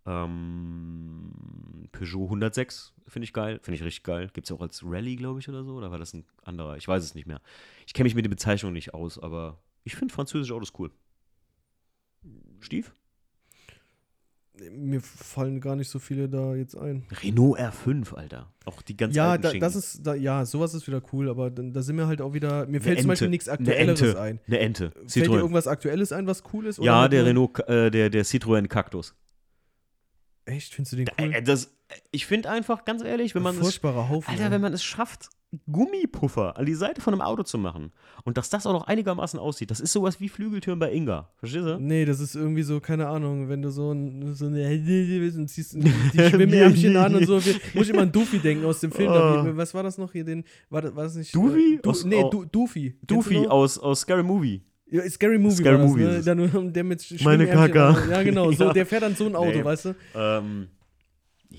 Ähm, 0.08 1.88
Peugeot 1.92 2.24
106 2.24 2.96
finde 3.06 3.26
ich 3.26 3.34
geil. 3.34 3.60
Finde 3.62 3.76
ich 3.76 3.84
richtig 3.84 4.02
geil. 4.02 4.32
Gibt 4.34 4.48
es 4.48 4.52
auch 4.52 4.62
als 4.62 4.82
Rallye, 4.84 5.18
glaube 5.18 5.40
ich, 5.40 5.48
oder 5.50 5.64
so? 5.64 5.76
Oder 5.76 5.92
war 5.92 6.00
das 6.00 6.16
ein 6.16 6.26
anderer? 6.44 6.78
Ich 6.78 6.88
weiß 6.88 7.04
es 7.04 7.14
nicht 7.14 7.28
mehr. 7.28 7.42
Ich 7.86 7.94
kenne 7.94 8.06
mich 8.06 8.16
mit 8.16 8.26
den 8.26 8.32
Bezeichnungen 8.32 8.74
nicht 8.74 8.96
aus, 8.96 9.20
aber 9.20 9.60
ich 9.88 9.96
finde 9.96 10.14
französische 10.14 10.54
Autos 10.54 10.74
cool. 10.78 10.92
Stief? 12.60 12.94
Mir 14.72 15.02
fallen 15.02 15.62
gar 15.62 15.76
nicht 15.76 15.88
so 15.88 16.00
viele 16.00 16.28
da 16.28 16.56
jetzt 16.56 16.76
ein. 16.76 17.06
Renault 17.24 17.60
R5, 17.60 18.14
Alter. 18.16 18.52
Auch 18.66 18.82
die 18.82 18.98
ganz 18.98 19.16
ja, 19.16 19.32
alten 19.32 19.44
da, 19.44 19.54
das 19.54 19.76
ist, 19.76 20.06
da, 20.06 20.14
ja, 20.16 20.46
sowas 20.46 20.74
ist 20.74 20.88
wieder 20.88 21.02
cool, 21.14 21.30
aber 21.30 21.52
dann, 21.52 21.72
da 21.74 21.82
sind 21.84 21.96
wir 21.96 22.08
halt 22.08 22.22
auch 22.22 22.34
wieder, 22.34 22.66
mir 22.66 22.78
Eine 22.78 22.82
fällt 22.82 23.00
zum 23.00 23.08
Beispiel 23.08 23.28
Ente. 23.28 23.32
nichts 23.32 23.48
Eine 23.48 23.60
Aktuelleres 23.60 24.02
Ente. 24.02 24.20
ein. 24.20 24.40
Eine 24.48 24.60
Ente. 24.60 24.92
Fällt 24.92 25.16
dir 25.16 25.24
Citroën. 25.24 25.38
irgendwas 25.38 25.68
Aktuelles 25.68 26.12
ein, 26.12 26.28
was 26.28 26.44
cool 26.52 26.66
ist? 26.66 26.80
Ja, 26.80 27.08
der 27.08 27.26
Renault, 27.26 27.60
äh, 27.70 27.92
der, 27.92 28.10
der 28.10 28.26
Citroën 28.26 28.68
Cactus. 28.68 29.16
Echt, 30.46 30.74
findest 30.74 30.94
du 30.94 30.98
den 30.98 31.08
cool? 31.18 31.34
Äh, 31.34 31.44
das, 31.44 31.72
ich 32.12 32.26
finde 32.26 32.50
einfach, 32.50 32.84
ganz 32.84 33.04
ehrlich, 33.04 33.36
wenn 33.36 33.44
man 33.44 33.56
es 33.56 33.62
Furchtbarer 33.62 34.10
Haufen. 34.10 34.30
Alter, 34.34 34.52
wenn 34.52 34.62
man 34.62 34.74
es 34.74 34.84
schafft, 34.84 35.30
Gummipuffer 35.72 36.58
an 36.58 36.66
die 36.66 36.74
Seite 36.74 37.00
von 37.02 37.14
einem 37.14 37.22
Auto 37.22 37.44
zu 37.44 37.58
machen 37.58 37.92
und 38.26 38.38
dass 38.38 38.50
das 38.50 38.66
auch 38.68 38.74
noch 38.74 38.88
einigermaßen 38.88 39.40
aussieht, 39.40 39.72
das 39.72 39.80
ist 39.80 39.94
sowas 39.94 40.20
wie 40.20 40.28
Flügeltüren 40.30 40.78
bei 40.80 40.92
Inga. 40.92 41.30
Verstehst 41.38 41.66
du? 41.66 41.78
Nee, 41.80 42.04
das 42.06 42.20
ist 42.20 42.36
irgendwie 42.36 42.64
so, 42.64 42.80
keine 42.80 43.08
Ahnung, 43.08 43.48
wenn 43.48 43.62
du 43.62 43.70
so, 43.72 43.92
ein, 43.94 44.34
so 44.34 44.48
eine 44.48 44.68
und 45.38 45.48
ziehst 45.48 45.74
die 45.76 45.90
Schwimmärmchen 46.30 46.98
an 46.98 47.16
und 47.16 47.26
so. 47.26 47.36
Muss 47.74 47.84
ich 47.86 47.90
immer 47.90 48.02
an 48.02 48.12
Doofy 48.12 48.40
denken 48.40 48.66
aus 48.66 48.82
dem 48.82 48.92
Film. 48.92 49.10
Oh. 49.12 49.56
Was 49.58 49.74
war 49.74 49.84
das 49.84 49.98
noch 49.98 50.12
hier? 50.12 50.26
Den, 50.26 50.44
war, 50.70 50.82
das, 50.82 50.96
war 50.96 51.04
das 51.04 51.16
nicht? 51.16 51.34
Doofy? 51.34 51.76
Äh, 51.76 51.80
Du, 51.82 51.90
Aus- 51.92 52.04
nee, 52.06 52.24
du, 52.30 52.46
Doofy. 52.46 52.96
Doofy 53.04 53.48
aus, 53.48 53.78
aus 53.80 54.02
Scary 54.02 54.24
Movie. 54.24 54.62
Ja, 54.90 55.08
Scary 55.10 55.38
Movie 55.38 55.56
Scary 55.56 55.76
war 55.78 55.82
das, 55.84 55.90
Movie 55.92 56.04
ne? 56.04 56.22
Dann, 56.24 56.74
der 56.74 56.84
mit 56.84 57.24
Meine 57.24 57.46
Kaka. 57.48 57.98
Ja, 58.10 58.24
genau. 58.24 58.52
So, 58.52 58.66
Ja. 58.66 58.74
der 58.74 58.86
fährt 58.86 59.04
dann 59.04 59.16
so 59.16 59.26
ein 59.26 59.36
Auto, 59.36 59.58
Nee. 59.58 59.64
weißt 59.64 59.86
du? 59.86 59.96
Ähm, 60.16 60.68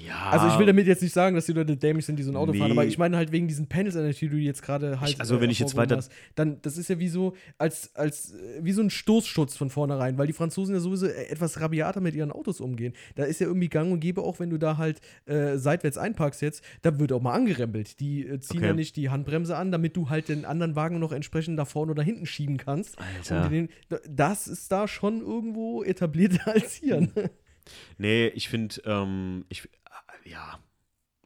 ja. 0.06 0.30
Also 0.30 0.46
ich 0.48 0.58
will 0.58 0.66
damit 0.66 0.86
jetzt 0.86 1.02
nicht 1.02 1.12
sagen, 1.12 1.34
dass 1.34 1.46
die 1.46 1.52
Leute 1.52 1.76
dämlich 1.76 2.06
sind, 2.06 2.16
die 2.18 2.22
so 2.22 2.30
ein 2.32 2.36
Auto 2.36 2.52
fahren, 2.52 2.66
Nee. 2.68 2.72
aber 2.72 2.84
ich 2.86 2.98
meine 2.98 3.16
halt 3.16 3.32
wegen 3.32 3.48
diesen 3.48 3.66
Panels, 3.68 3.96
an 3.96 4.08
die 4.10 4.28
du 4.28 4.36
jetzt 4.36 4.62
gerade 4.62 5.00
halt. 5.00 5.10
Ich- 5.10 5.20
also 5.20 5.40
wenn 5.40 5.50
ich 5.50 5.58
jetzt 5.58 5.76
weiter- 5.76 5.96
Hast, 5.96 6.12
dann, 6.34 6.58
das 6.62 6.76
ist 6.78 6.88
ja 6.88 6.98
wie 6.98 7.08
so, 7.08 7.34
als, 7.58 7.94
als, 7.96 8.32
äh, 8.34 8.60
wie 8.62 8.72
so 8.72 8.82
ein 8.82 8.90
Stoßschutz 8.90 9.56
von 9.56 9.70
vornherein, 9.70 10.16
weil 10.18 10.26
die 10.26 10.32
Franzosen 10.32 10.74
ja 10.74 10.80
sowieso 10.80 11.06
äh, 11.06 11.24
etwas 11.26 11.60
rabiater 11.60 12.00
mit 12.00 12.14
ihren 12.14 12.30
Autos 12.32 12.60
umgehen. 12.60 12.92
Da 13.16 13.24
ist 13.24 13.40
ja 13.40 13.46
irgendwie 13.46 13.68
gang 13.68 13.92
und 13.92 14.00
gäbe, 14.00 14.22
auch 14.22 14.38
wenn 14.40 14.50
du 14.50 14.58
da 14.58 14.76
halt 14.76 15.00
äh, 15.26 15.56
seitwärts 15.58 15.98
einparkst 15.98 16.42
jetzt, 16.42 16.62
da 16.82 16.98
wird 16.98 17.12
auch 17.12 17.20
mal 17.22 17.34
angerempelt. 17.34 18.00
Die 18.00 18.26
äh, 18.26 18.38
ziehen 18.40 18.58
Okay. 18.58 18.66
ja 18.68 18.72
nicht 18.74 18.96
die 18.96 19.10
Handbremse 19.10 19.56
an, 19.56 19.72
damit 19.72 19.96
du 19.96 20.10
halt 20.10 20.28
den 20.28 20.44
anderen 20.44 20.76
Wagen 20.76 20.98
noch 20.98 21.12
entsprechend 21.12 21.58
da 21.58 21.64
vorne 21.64 21.92
oder 21.92 22.02
hinten 22.02 22.26
schieben 22.26 22.56
kannst. 22.56 22.96
Alter. 22.98 23.44
Und 23.46 23.50
den, 23.52 23.68
das 24.08 24.46
ist 24.46 24.70
da 24.70 24.86
schon 24.88 25.20
irgendwo 25.20 25.82
etablierter 25.82 26.46
als 26.52 26.74
hier. 26.74 27.00
Ne? 27.00 27.30
Nee, 27.98 28.28
ich 28.28 28.48
finde, 28.48 28.76
ähm, 28.84 29.44
ich, 29.48 29.64
äh, 29.64 30.30
ja. 30.30 30.58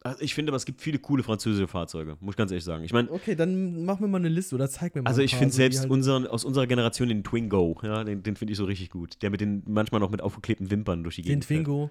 Also 0.05 0.21
ich 0.21 0.33
finde, 0.33 0.49
aber 0.49 0.57
es 0.57 0.65
gibt 0.65 0.81
viele 0.81 0.99
coole 0.99 1.23
französische 1.23 1.67
Fahrzeuge, 1.69 2.17
muss 2.19 2.33
ich 2.33 2.37
ganz 2.37 2.51
ehrlich 2.51 2.65
sagen. 2.65 2.83
Ich 2.83 2.91
meine, 2.91 3.09
Okay, 3.09 3.35
dann 3.35 3.85
mach 3.85 4.01
mir 4.01 4.07
mal 4.09 4.17
eine 4.17 4.27
Liste 4.27 4.53
oder 4.55 4.69
zeig 4.69 4.93
mir 4.95 5.01
mal 5.01 5.07
also 5.09 5.21
ein 5.21 5.25
ich 5.25 5.35
finde 5.35 5.53
selbst 5.53 5.79
halt- 5.81 5.89
unseren, 5.91 6.27
aus 6.27 6.43
unserer 6.43 6.67
Generation 6.67 7.07
den 7.07 7.23
Twingo, 7.23 7.79
ja, 7.83 8.03
den, 8.03 8.21
den 8.21 8.35
finde 8.35 8.51
ich 8.51 8.57
so 8.57 8.65
richtig 8.65 8.89
gut. 8.89 9.21
Der 9.21 9.29
mit 9.29 9.39
den 9.39 9.63
manchmal 9.65 10.01
noch 10.01 10.09
mit 10.09 10.21
aufgeklebten 10.21 10.69
Wimpern 10.71 11.03
durch 11.03 11.15
die 11.15 11.21
Den 11.21 11.39
Gegend 11.39 11.45
fährt. 11.45 11.65
Twingo. 11.65 11.89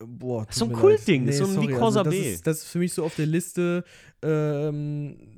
Boah, 0.00 0.46
Das 0.46 0.56
ist 0.56 0.58
so 0.60 0.64
ein 0.66 0.70
leid. 0.72 1.28
das 1.28 1.34
ist 1.40 1.54
so 1.54 1.60
wie 1.60 1.66
sorry, 1.66 1.74
Corsa 1.78 2.02
das 2.04 2.12
B. 2.14 2.32
Ist, 2.32 2.46
das 2.46 2.58
ist 2.58 2.68
für 2.68 2.78
mich 2.78 2.92
so 2.92 3.04
auf 3.04 3.14
der 3.16 3.26
Liste, 3.26 3.84
ähm, 4.22 5.37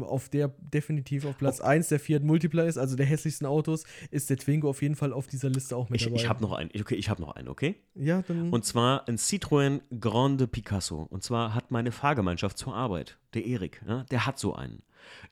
auf 0.00 0.28
der 0.28 0.48
definitiv 0.58 1.24
auf 1.24 1.36
Platz 1.38 1.60
1 1.60 1.88
der 1.88 2.00
Fiat 2.00 2.22
Multipla 2.22 2.64
ist, 2.64 2.78
also 2.78 2.96
der 2.96 3.06
hässlichsten 3.06 3.46
Autos, 3.46 3.84
ist 4.10 4.30
der 4.30 4.36
Twingo 4.36 4.68
auf 4.68 4.82
jeden 4.82 4.96
Fall 4.96 5.12
auf 5.12 5.26
dieser 5.26 5.48
Liste 5.50 5.76
auch 5.76 5.88
mit 5.88 6.00
Ich, 6.00 6.06
dabei. 6.06 6.16
ich 6.16 6.28
habe 6.28 6.42
noch 6.42 6.52
einen, 6.52 6.70
okay, 6.80 6.94
ich 6.94 7.08
habe 7.08 7.22
noch 7.22 7.34
einen, 7.36 7.48
okay? 7.48 7.76
ja, 7.94 8.22
dann. 8.22 8.50
Und 8.50 8.64
zwar 8.64 9.08
ein 9.08 9.16
Citroën 9.16 9.80
Grande 10.00 10.46
Picasso. 10.46 11.02
Und 11.02 11.22
zwar 11.22 11.54
hat 11.54 11.70
meine 11.70 11.92
Fahrgemeinschaft 11.92 12.58
zur 12.58 12.74
Arbeit, 12.74 13.18
der 13.34 13.46
Erik, 13.46 13.82
ja, 13.86 14.04
der 14.04 14.26
hat 14.26 14.38
so 14.38 14.54
einen. 14.54 14.82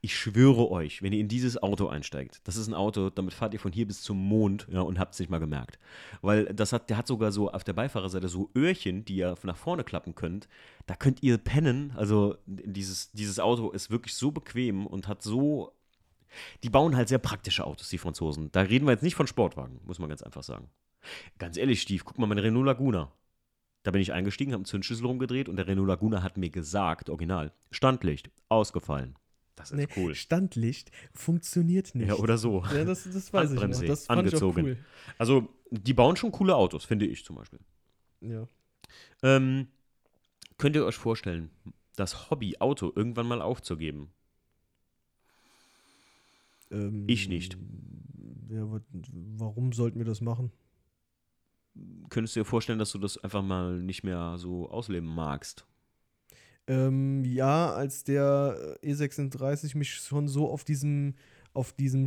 Ich 0.01 0.17
schwöre 0.17 0.71
euch, 0.71 1.03
wenn 1.03 1.13
ihr 1.13 1.21
in 1.21 1.29
dieses 1.29 1.63
Auto 1.63 1.89
einsteigt, 1.89 2.41
das 2.45 2.57
ist 2.57 2.69
ein 2.69 2.75
Auto, 2.75 3.11
damit 3.11 3.35
fahrt 3.35 3.55
ihr 3.55 3.61
von 3.61 3.73
hier 3.73 3.87
bis 3.87 4.03
zum 4.03 4.19
Mond 4.19 4.67
ja, 4.71 4.81
und 4.81 4.99
habt 4.99 5.15
es 5.15 5.21
nicht 5.21 5.31
mal 5.31 5.39
gemerkt. 5.39 5.79
Weil 6.23 6.47
das 6.47 6.73
hat, 6.73 6.91
der 6.91 6.97
hat 6.97 7.07
sogar 7.07 7.33
so 7.33 7.51
auf 7.51 7.65
der 7.65 7.73
Beifahrerseite 7.73 8.29
so 8.29 8.51
Öhrchen, 8.57 9.05
die 9.05 9.17
ihr 9.17 9.35
nach 9.43 9.57
vorne 9.57 9.85
klappen 9.85 10.15
könnt. 10.15 10.49
Da 10.87 10.95
könnt 10.95 11.23
ihr 11.23 11.39
pennen. 11.39 11.93
Also 11.97 12.37
dieses, 12.47 13.13
dieses 13.13 13.41
Auto 13.41 13.71
ist 13.71 13.91
wirklich 13.91 14.15
so 14.15 14.31
bequem 14.31 14.87
und 14.87 15.09
hat 15.09 15.23
so. 15.23 15.73
Die 16.65 16.71
bauen 16.71 16.97
halt 16.97 17.09
sehr 17.09 17.19
praktische 17.19 17.65
Autos, 17.65 17.89
die 17.89 17.99
Franzosen. 17.99 18.51
Da 18.51 18.63
reden 18.63 18.87
wir 18.87 18.93
jetzt 18.93 19.05
nicht 19.05 19.15
von 19.15 19.29
Sportwagen, 19.29 19.81
muss 19.85 20.01
man 20.01 20.09
ganz 20.09 20.23
einfach 20.23 20.43
sagen. 20.43 20.69
Ganz 21.39 21.57
ehrlich, 21.57 21.81
Stief, 21.81 22.05
guck 22.05 22.19
mal, 22.19 22.27
mein 22.27 22.39
Renault 22.39 22.67
Laguna. 22.67 23.13
Da 23.85 23.91
bin 23.91 24.01
ich 24.01 24.13
eingestiegen, 24.13 24.53
habe 24.53 24.61
einen 24.61 24.65
Zündschlüssel 24.65 25.07
rumgedreht 25.07 25.49
und 25.49 25.57
der 25.57 25.67
Renault 25.67 25.89
Laguna 25.89 26.23
hat 26.23 26.39
mir 26.39 26.49
gesagt, 26.49 27.11
original, 27.11 27.53
Standlicht, 27.71 28.31
ausgefallen. 28.49 29.15
Das 29.57 29.71
ist 29.71 29.77
nee, 29.77 29.87
cool. 29.97 30.15
Standlicht 30.15 30.91
funktioniert 31.13 31.95
nicht. 31.95 32.09
Ja, 32.09 32.15
oder 32.17 32.39
so. 32.39 32.65
Ja, 32.73 32.85
das, 32.85 33.05
das 33.05 33.33
weiß 33.33 33.53
ich 33.53 33.61
noch. 33.61 33.83
Das 33.83 34.07
fand 34.07 34.19
angezogen. 34.19 34.63
cool. 34.65 34.79
Also, 35.17 35.49
die 35.71 35.95
bauen 35.95 36.17
schon 36.17 36.33
coole 36.33 36.57
Autos, 36.57 36.85
finde 36.85 37.07
ich 37.07 37.25
zum 37.25 37.37
Beispiel. 37.37 37.61
Ja. 38.21 38.49
Ähm, 39.23 39.69
könnt 40.59 40.75
ihr 40.77 40.85
euch 40.85 40.97
vorstellen, 40.97 41.51
das 41.97 42.31
Hobby 42.31 42.57
Auto 42.59 42.93
irgendwann 42.95 43.27
mal 43.27 43.41
aufzugeben? 43.43 44.11
Ähm, 46.71 47.05
Ich 47.07 47.29
nicht. 47.29 47.57
Ja, 48.51 48.71
wa- 48.71 48.81
warum 49.39 49.73
sollten 49.73 49.99
wir 49.99 50.05
das 50.07 50.21
machen? 50.21 50.51
Könntest 52.09 52.37
du 52.37 52.41
dir 52.41 52.45
vorstellen, 52.45 52.79
dass 52.79 52.93
du 52.93 52.99
das 52.99 53.19
einfach 53.19 53.43
mal 53.43 53.79
nicht 53.81 54.05
mehr 54.05 54.37
so 54.39 54.69
ausleben 54.69 55.09
magst? 55.09 55.67
Ähm, 56.67 57.25
ja, 57.25 57.73
als 57.75 58.05
der 58.05 58.77
äh, 58.83 58.93
E36 58.93 59.77
mich 59.77 59.95
schon 59.95 60.29
so 60.29 60.49
auf 60.51 60.65
diesem, 60.65 61.15
auf 61.53 61.73
diesem 61.73 62.07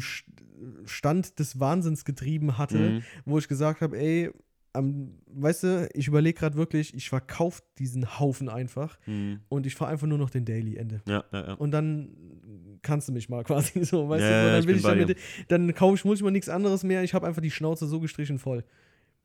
Stand 0.85 1.37
des 1.39 1.59
Wahnsinns 1.59 2.05
getrieben 2.05 2.57
hatte, 2.57 2.77
Mhm. 2.77 3.01
wo 3.25 3.37
ich 3.37 3.47
gesagt 3.47 3.81
habe, 3.81 3.97
ey, 3.97 4.31
am, 4.73 5.11
weißt 5.27 5.63
du, 5.63 5.89
ich 5.93 6.07
überlege 6.07 6.37
gerade 6.39 6.55
wirklich, 6.55 6.93
ich 6.93 7.09
verkaufe 7.09 7.61
diesen 7.79 8.19
Haufen 8.19 8.49
einfach 8.49 8.97
Mhm. 9.07 9.39
und 9.49 9.65
ich 9.65 9.75
fahre 9.75 9.91
einfach 9.91 10.07
nur 10.07 10.17
noch 10.17 10.29
den 10.29 10.45
Daily 10.45 10.75
Ende. 10.77 11.01
Ja, 11.07 11.23
ja, 11.31 11.47
ja. 11.47 11.53
Und 11.53 11.71
dann 11.71 12.79
kannst 12.81 13.07
du 13.07 13.11
mich 13.11 13.29
mal 13.29 13.43
quasi 13.43 13.83
so, 13.85 14.09
weißt 14.09 14.23
du, 14.23 14.39
so, 14.41 14.47
dann 14.51 14.59
ich 14.61 14.67
will 14.67 14.75
ich 14.77 14.83
bei 14.83 14.95
damit, 14.95 15.17
dann 15.47 15.73
kaufe 15.73 15.95
ich, 15.95 16.05
muss 16.05 16.17
ich 16.19 16.23
mal 16.23 16.31
nichts 16.31 16.49
anderes 16.49 16.83
mehr, 16.83 17.03
ich 17.03 17.13
habe 17.13 17.25
einfach 17.27 17.41
die 17.41 17.51
Schnauze 17.51 17.87
so 17.87 17.99
gestrichen 17.99 18.39
voll. 18.39 18.63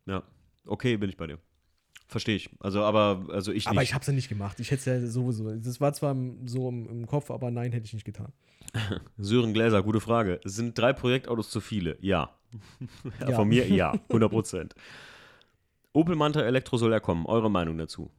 ja. 0.07 0.23
Okay, 0.65 0.97
bin 0.97 1.11
ich 1.11 1.17
bei 1.17 1.27
dir. 1.27 1.39
Verstehe 2.13 2.37
ich. 2.37 2.51
Also, 2.61 2.83
aber, 2.85 3.25
also 3.31 3.51
ich 3.53 3.67
Aber 3.67 3.81
nicht. 3.81 3.89
ich 3.91 3.95
habe 3.95 4.03
es 4.03 4.07
ja 4.07 4.13
nicht 4.13 4.29
gemacht. 4.29 4.61
Ich 4.61 4.71
hätte 4.71 4.79
es 4.81 5.03
ja 5.03 5.07
sowieso. 5.11 5.51
Das 5.57 5.81
war 5.81 5.93
zwar 5.93 6.13
im- 6.13 6.47
so 6.47 6.69
im, 6.69 6.89
im 6.89 7.07
Kopf, 7.07 7.31
aber 7.31 7.51
nein, 7.51 7.73
hätte 7.73 7.87
ich 7.87 7.95
nicht 7.95 8.05
getan. 8.05 8.33
Sören 9.19 9.53
Gläser, 9.53 9.83
gute 9.83 10.01
Frage. 10.01 10.41
Sind 10.45 10.79
drei 10.79 10.93
Projektautos 10.93 11.51
zu 11.51 11.61
viele? 11.61 11.97
Ja. 12.01 12.31
ja. 13.21 13.33
Von 13.35 13.49
mir 13.49 13.67
ja, 13.69 13.93
100 14.09 14.31
Prozent. 14.31 14.75
Opel 15.93 16.17
Manta 16.17 16.41
Elektro 16.43 16.77
soll 16.77 16.93
er 16.93 17.01
kommen. 17.01 17.27
Eure 17.27 17.51
Meinung 17.51 17.77
dazu? 17.79 18.11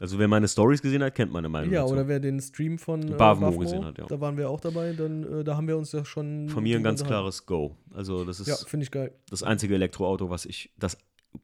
Also 0.00 0.18
wer 0.18 0.26
meine 0.26 0.48
Stories 0.48 0.82
gesehen 0.82 1.02
hat, 1.04 1.14
kennt 1.14 1.32
meine 1.32 1.48
Meinung 1.48 1.72
Ja, 1.72 1.82
dazu. 1.82 1.92
oder 1.94 2.08
wer 2.08 2.18
den 2.18 2.40
Stream 2.40 2.78
von 2.78 3.00
äh, 3.02 3.14
Bavmo 3.14 3.46
Bavmo, 3.46 3.58
gesehen 3.60 3.84
hat, 3.84 3.96
ja. 3.96 4.06
da 4.06 4.20
waren 4.20 4.36
wir 4.36 4.50
auch 4.50 4.58
dabei, 4.58 4.92
dann 4.92 5.40
äh, 5.40 5.44
da 5.44 5.56
haben 5.56 5.68
wir 5.68 5.76
uns 5.78 5.92
ja 5.92 6.04
schon 6.04 6.48
Von 6.48 6.64
mir 6.64 6.76
ein 6.76 6.82
ganz 6.82 7.04
klares 7.04 7.46
Go. 7.46 7.76
Also 7.92 8.24
das 8.24 8.40
ist 8.40 8.48
Ja, 8.48 8.56
finde 8.56 8.84
ich 8.84 8.90
geil. 8.90 9.12
das 9.30 9.44
einzige 9.44 9.74
Elektroauto, 9.76 10.28
was 10.30 10.46
ich, 10.46 10.72
das 10.78 10.98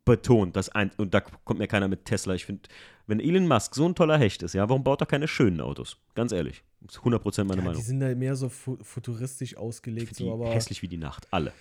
betont, 0.04 0.56
das 0.56 0.68
ein, 0.70 0.90
und 0.96 1.14
da 1.14 1.20
kommt 1.20 1.58
mir 1.58 1.66
keiner 1.66 1.88
mit 1.88 2.04
Tesla. 2.04 2.34
Ich 2.34 2.44
finde, 2.46 2.62
wenn 3.06 3.20
Elon 3.20 3.46
Musk 3.48 3.74
so 3.74 3.86
ein 3.86 3.94
toller 3.94 4.18
Hecht 4.18 4.42
ist, 4.42 4.54
ja, 4.54 4.68
warum 4.68 4.84
baut 4.84 5.00
er 5.02 5.06
keine 5.06 5.26
schönen 5.28 5.60
Autos? 5.60 5.96
Ganz 6.14 6.32
ehrlich. 6.32 6.62
Das 6.80 6.96
ist 6.96 7.02
100% 7.02 7.44
meine 7.44 7.56
Ja, 7.56 7.62
die 7.62 7.68
Meinung. 7.68 7.82
sind 7.82 8.02
halt 8.02 8.16
mehr 8.18 8.36
so 8.36 8.48
fu 8.48 8.78
futuristisch 8.82 9.56
ausgelegt, 9.56 10.10
Die 10.18 10.24
so, 10.24 10.32
aber 10.32 10.54
hässlich 10.54 10.80
wie 10.82 10.88
die 10.88 10.96
Nacht, 10.96 11.26
alle. 11.30 11.52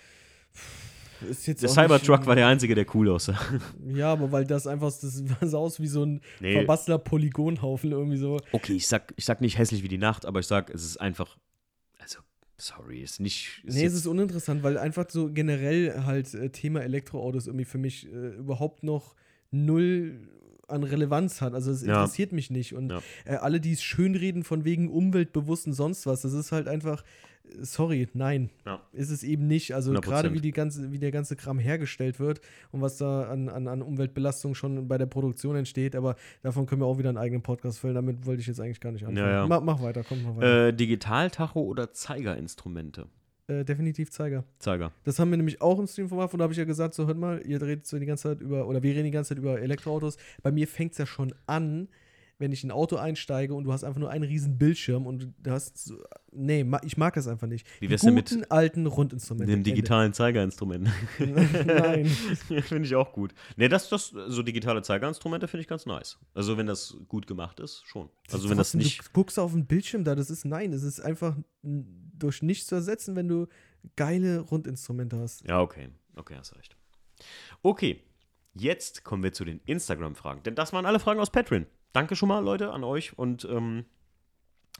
Der 1.22 1.68
Cybertruck 1.68 2.24
war 2.26 2.34
der 2.34 2.46
einzige, 2.46 2.74
der 2.74 2.86
cool 2.94 3.10
aussah. 3.10 3.38
Ja, 3.86 4.12
aber 4.12 4.32
weil 4.32 4.46
das 4.46 4.66
einfach, 4.66 4.86
das 4.88 5.22
sah 5.42 5.58
aus 5.58 5.78
wie 5.78 5.86
so 5.86 6.04
ein 6.04 6.22
Nee. 6.40 6.54
verbastelter 6.54 6.98
Polygonhaufen 6.98 7.92
irgendwie 7.92 8.16
so. 8.16 8.40
Okay, 8.52 8.72
ich 8.72 8.86
sag, 8.88 9.12
ich 9.16 9.26
sag 9.26 9.42
nicht 9.42 9.58
hässlich 9.58 9.82
wie 9.82 9.88
die 9.88 9.98
Nacht, 9.98 10.24
aber 10.24 10.40
ich 10.40 10.46
sag, 10.46 10.70
es 10.70 10.82
ist 10.82 10.96
einfach, 10.98 11.36
sorry, 12.60 13.00
ist 13.02 13.20
nicht. 13.20 13.62
Ist 13.64 13.74
nee, 13.74 13.84
es 13.84 13.94
ist 13.94 14.06
uninteressant, 14.06 14.62
weil 14.62 14.78
einfach 14.78 15.06
so 15.10 15.30
generell 15.32 16.04
halt 16.04 16.32
äh, 16.34 16.50
Thema 16.50 16.80
Elektroautos 16.82 17.46
irgendwie 17.46 17.64
für 17.64 17.78
mich 17.78 18.06
äh, 18.12 18.34
überhaupt 18.36 18.82
noch 18.82 19.14
null 19.50 20.28
an 20.68 20.84
Relevanz 20.84 21.40
hat. 21.40 21.54
Also 21.54 21.72
es 21.72 21.82
Ja. 21.82 22.00
interessiert 22.02 22.32
mich 22.32 22.50
nicht. 22.50 22.74
Und 22.74 22.90
Ja. 22.90 23.02
äh, 23.24 23.34
alle, 23.36 23.60
die 23.60 23.72
es 23.72 23.82
schönreden 23.82 24.44
von 24.44 24.64
wegen 24.64 24.88
umweltbewusst 24.88 25.66
und 25.66 25.72
sonst 25.72 26.06
was, 26.06 26.22
das 26.22 26.32
ist 26.32 26.52
halt 26.52 26.68
einfach, 26.68 27.02
sorry, 27.60 28.08
nein, 28.14 28.50
Ja. 28.66 28.80
ist 28.92 29.10
es 29.10 29.22
eben 29.22 29.46
nicht. 29.46 29.74
Also 29.74 29.92
100%. 29.92 30.00
gerade 30.02 30.32
wie 30.34 30.40
die 30.40 30.52
ganze, 30.52 30.92
wie 30.92 30.98
der 30.98 31.10
ganze 31.10 31.36
Kram 31.36 31.58
hergestellt 31.58 32.20
wird 32.20 32.40
und 32.72 32.80
was 32.80 32.96
da 32.98 33.24
an, 33.24 33.48
an, 33.48 33.68
an 33.68 33.82
Umweltbelastung 33.82 34.54
schon 34.54 34.88
bei 34.88 34.98
der 34.98 35.06
Produktion 35.06 35.56
entsteht, 35.56 35.94
aber 35.96 36.16
davon 36.42 36.66
können 36.66 36.80
wir 36.80 36.86
auch 36.86 36.98
wieder 36.98 37.08
einen 37.08 37.18
eigenen 37.18 37.42
Podcast 37.42 37.78
füllen. 37.78 37.94
Damit 37.94 38.26
wollte 38.26 38.40
ich 38.40 38.46
jetzt 38.46 38.60
eigentlich 38.60 38.80
gar 38.80 38.92
nicht 38.92 39.04
anfangen. 39.06 39.26
Ja, 39.26 39.30
ja. 39.42 39.46
Mach, 39.46 39.60
mach 39.62 39.82
weiter, 39.82 40.02
komm, 40.06 40.22
mach 40.22 40.36
weiter. 40.36 40.68
Äh, 40.68 40.72
Digitaltacho 40.74 41.60
oder 41.60 41.92
Zeigerinstrumente? 41.92 43.06
Äh, 43.48 43.64
definitiv 43.64 44.10
Zeiger. 44.10 44.44
Zeiger. 44.60 44.92
Das 45.04 45.18
haben 45.18 45.30
wir 45.30 45.36
nämlich 45.36 45.60
auch 45.60 45.78
im 45.78 45.86
Stream 45.88 46.08
gemacht 46.08 46.32
und 46.32 46.38
da 46.38 46.44
habe 46.44 46.52
ich 46.52 46.58
ja 46.58 46.64
gesagt, 46.64 46.94
so 46.94 47.06
hört 47.06 47.18
mal, 47.18 47.42
ihr 47.44 47.60
redet 47.60 47.86
so 47.86 47.98
die 47.98 48.06
ganze 48.06 48.22
Zeit 48.28 48.40
über, 48.40 48.68
oder 48.68 48.82
wir 48.82 48.92
reden 48.94 49.04
die 49.04 49.10
ganze 49.10 49.30
Zeit 49.30 49.38
über 49.38 49.60
Elektroautos. 49.60 50.18
Bei 50.42 50.52
mir 50.52 50.68
fängt 50.68 50.92
es 50.92 50.98
ja 50.98 51.06
schon 51.06 51.34
an, 51.46 51.88
wenn 52.40 52.52
ich 52.52 52.64
in 52.64 52.70
ein 52.70 52.74
Auto 52.74 52.96
einsteige 52.96 53.54
und 53.54 53.64
du 53.64 53.72
hast 53.72 53.84
einfach 53.84 54.00
nur 54.00 54.10
einen 54.10 54.24
riesen 54.24 54.58
Bildschirm 54.58 55.06
und 55.06 55.32
du 55.38 55.50
hast 55.50 55.92
nee, 56.32 56.64
ich 56.82 56.96
mag 56.96 57.14
das 57.14 57.28
einfach 57.28 57.46
nicht. 57.46 57.66
Wie 57.80 57.86
Die 57.86 57.90
wär's 57.90 58.02
denn 58.02 58.14
mit 58.14 58.30
guten 58.30 58.44
alten 58.50 58.86
Rundinstrumente. 58.86 59.52
Dem 59.52 59.62
digitalen 59.62 60.12
Zeigerinstrument. 60.12 60.88
Nein. 61.18 62.06
finde 62.62 62.84
ich 62.84 62.94
auch 62.94 63.12
gut. 63.12 63.34
Ne, 63.56 63.68
das, 63.68 63.88
das, 63.88 64.08
so 64.08 64.42
digitale 64.42 64.82
Zeigerinstrumente 64.82 65.48
finde 65.48 65.62
ich 65.62 65.68
ganz 65.68 65.86
nice. 65.86 66.18
Also, 66.34 66.56
wenn 66.56 66.66
das 66.66 66.96
gut 67.08 67.26
gemacht 67.26 67.60
ist, 67.60 67.82
schon. 67.86 68.08
Also, 68.32 68.48
wenn 68.48 68.58
das 68.58 68.74
nicht. 68.74 69.00
Du 69.00 69.10
guckst 69.12 69.38
auf 69.38 69.52
den 69.52 69.66
Bildschirm 69.66 70.04
da, 70.04 70.14
das 70.14 70.30
ist 70.30 70.44
nein, 70.44 70.72
es 70.72 70.82
ist 70.82 71.00
einfach 71.00 71.36
durch 71.62 72.42
nichts 72.42 72.66
zu 72.66 72.74
ersetzen, 72.74 73.16
wenn 73.16 73.28
du 73.28 73.46
geile 73.96 74.40
Rundinstrumente 74.40 75.18
hast. 75.18 75.46
Ja, 75.46 75.60
okay. 75.60 75.88
Okay, 76.16 76.34
hast 76.36 76.56
recht. 76.56 76.76
Okay, 77.62 78.02
jetzt 78.54 79.04
kommen 79.04 79.22
wir 79.22 79.32
zu 79.32 79.44
den 79.44 79.60
Instagram-Fragen. 79.66 80.42
Denn 80.42 80.54
das 80.54 80.72
waren 80.72 80.86
alle 80.86 81.00
Fragen 81.00 81.20
aus 81.20 81.30
Patreon. 81.30 81.66
Danke 81.92 82.16
schon 82.16 82.28
mal, 82.28 82.40
Leute, 82.40 82.70
an 82.72 82.84
euch. 82.84 83.18
Und 83.18 83.44
ähm, 83.50 83.84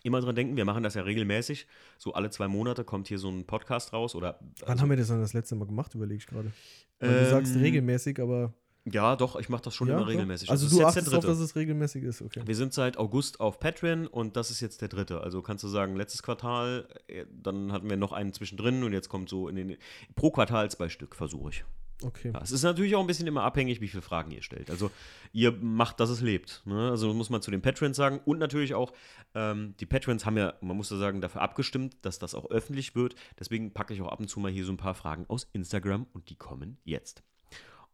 immer 0.03 0.21
dran 0.21 0.35
denken, 0.35 0.57
wir 0.57 0.65
machen 0.65 0.83
das 0.83 0.95
ja 0.95 1.03
regelmäßig. 1.03 1.67
So 1.99 2.15
alle 2.15 2.31
zwei 2.31 2.49
Monate 2.49 2.85
kommt 2.85 3.09
hier 3.09 3.19
so 3.19 3.29
ein 3.29 3.47
Podcast 3.47 3.93
raus. 3.93 4.15
Oder 4.15 4.39
Wann 4.61 4.71
also, 4.71 4.83
haben 4.83 4.91
wir 4.91 4.97
das 4.97 5.09
dann 5.09 5.21
das 5.21 5.33
letzte 5.33 5.55
Mal 5.57 5.67
gemacht, 5.67 5.95
überlege 5.95 6.19
ich 6.19 6.27
gerade. 6.27 6.53
Weil 6.99 7.25
du 7.25 7.31
sagst 7.31 7.55
Ähm, 7.55 7.63
regelmäßig, 7.63 8.21
aber. 8.21 8.53
Ja, 8.91 9.15
doch, 9.15 9.37
ich 9.37 9.51
mache 9.51 9.63
das 9.63 9.75
schon 9.75 9.89
ja, 9.89 9.97
immer 9.97 10.07
regelmäßig. 10.07 10.51
Also 10.51 10.67
Das 10.67 10.75
du 10.75 10.85
achtest 10.87 11.09
der 11.09 11.19
auf, 11.19 11.25
dritte. 11.25 11.39
dass 11.39 11.45
es 11.45 11.55
regelmäßig 11.55 12.03
ist, 12.03 12.23
okay. 12.23 12.43
Wir 12.47 12.57
sind 12.57 12.73
seit 12.73 12.97
August 12.97 13.39
auf 13.39 13.61
Patreon 13.61 14.07
und 14.07 14.37
das 14.37 14.51
ist 14.51 14.61
jetzt 14.61 14.81
der 14.81 14.89
dritte. 14.89 15.21
Also 15.21 15.43
kannst 15.43 15.63
du 15.65 15.69
sagen, 15.69 15.97
letztes 15.97 16.23
Quartal, 16.23 16.89
äh, 17.07 17.27
dann 17.31 17.73
hatten 17.73 17.91
wir 17.91 17.99
noch 17.99 18.13
einen 18.13 18.33
zwischendrin 18.33 18.83
und 18.83 18.93
jetzt 18.93 19.11
kommt 19.11 19.29
so 19.29 19.49
in 19.49 19.57
den. 19.57 19.77
Pro 20.15 20.31
Quartal 20.31 20.71
zwei 20.71 20.89
Stück, 20.89 21.15
versuche 21.15 21.51
ich. 21.51 21.65
Okay. 22.03 22.31
Ja, 22.33 22.41
es 22.43 22.51
ist 22.51 22.63
natürlich 22.63 22.95
auch 22.95 23.01
ein 23.01 23.07
bisschen 23.07 23.27
immer 23.27 23.43
abhängig, 23.43 23.81
wie 23.81 23.89
viele 23.89 24.03
Fragen 24.03 24.31
ihr 24.31 24.43
stellt. 24.43 24.71
Also 24.71 24.91
ihr 25.33 25.53
macht, 25.53 26.01
dass 26.01 26.11
es 26.11 26.21
lebt. 26.21 26.63
Ne? 26.65 26.91
Also 26.91 27.13
muss 27.13 27.31
man 27.31 27.43
zu 27.43 27.51
den 27.51 27.63
Patrons 27.63 27.97
sagen. 27.97 28.21
Und 28.25 28.39
natürlich 28.39 28.75
auch, 28.75 28.93
ähm, 29.35 29.75
die 29.81 29.87
Patrons 29.87 30.25
haben 30.25 30.37
ja, 30.37 30.55
man 30.61 30.77
muss 30.77 30.91
ja 30.91 30.97
sagen, 30.97 31.21
dafür 31.21 31.43
abgestimmt, 31.43 31.97
dass 32.03 32.19
das 32.19 32.35
auch 32.35 32.51
öffentlich 32.51 32.95
wird. 32.95 33.15
Deswegen 33.39 33.73
packe 33.73 33.95
ich 33.95 34.01
auch 34.03 34.09
ab 34.09 34.21
und 34.21 34.29
zu 34.29 34.41
mal 34.41 34.51
hier 34.51 34.65
so 34.65 34.73
ein 34.73 34.77
paar 34.79 34.95
Fragen 34.95 35.27
aus 35.29 35.49
Instagram 35.53 36.07
und 36.13 36.31
die 36.31 36.37
kommen 36.37 36.79
jetzt. 36.85 37.23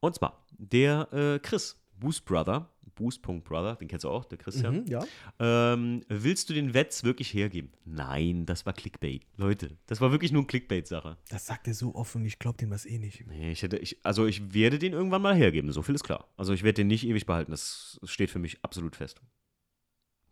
Und 0.01 0.15
zwar 0.15 0.45
der 0.53 1.13
äh, 1.13 1.39
Chris, 1.39 1.77
Boost 1.99 2.25
Brother, 2.25 2.71
Boost.brother, 2.97 3.77
den 3.77 3.87
kennst 3.87 4.05
du 4.05 4.09
auch, 4.09 4.25
der 4.25 4.39
Christian. 4.39 4.81
Mhm, 4.81 4.87
ja. 4.87 5.05
Ähm, 5.39 6.03
willst 6.09 6.51
du 6.51 6.55
den 6.55 6.75
Wetz 6.75 7.05
wirklich 7.05 7.33
hergeben? 7.33 7.71
Nein, 7.85 8.47
das 8.47 8.67
war 8.67 8.73
Clickbait. 8.73 9.23
Leute, 9.37 9.77
das 9.87 10.01
war 10.01 10.11
wirklich 10.11 10.33
nur 10.33 10.41
eine 10.43 10.47
Clickbait-Sache. 10.49 11.17
Das 11.29 11.47
sagt 11.47 11.69
er 11.69 11.75
so 11.75 11.95
offen, 11.95 12.25
ich 12.25 12.39
glaube 12.39 12.59
dem 12.59 12.71
das 12.71 12.85
eh 12.87 12.99
nicht. 12.99 13.25
Nee, 13.27 13.53
ich 13.53 13.63
hätte, 13.63 13.77
ich, 13.77 14.05
also 14.05 14.27
ich 14.27 14.53
werde 14.53 14.79
den 14.79 14.93
irgendwann 14.93 15.23
mal 15.23 15.37
hergeben, 15.37 15.71
so 15.71 15.83
viel 15.83 15.95
ist 15.95 16.05
klar. 16.05 16.27
Also 16.37 16.53
ich 16.53 16.65
werde 16.65 16.81
den 16.81 16.89
nicht 16.89 17.07
ewig 17.07 17.27
behalten, 17.27 17.53
das 17.53 18.01
steht 18.05 18.31
für 18.31 18.41
mich 18.41 18.65
absolut 18.65 18.97
fest. 18.97 19.21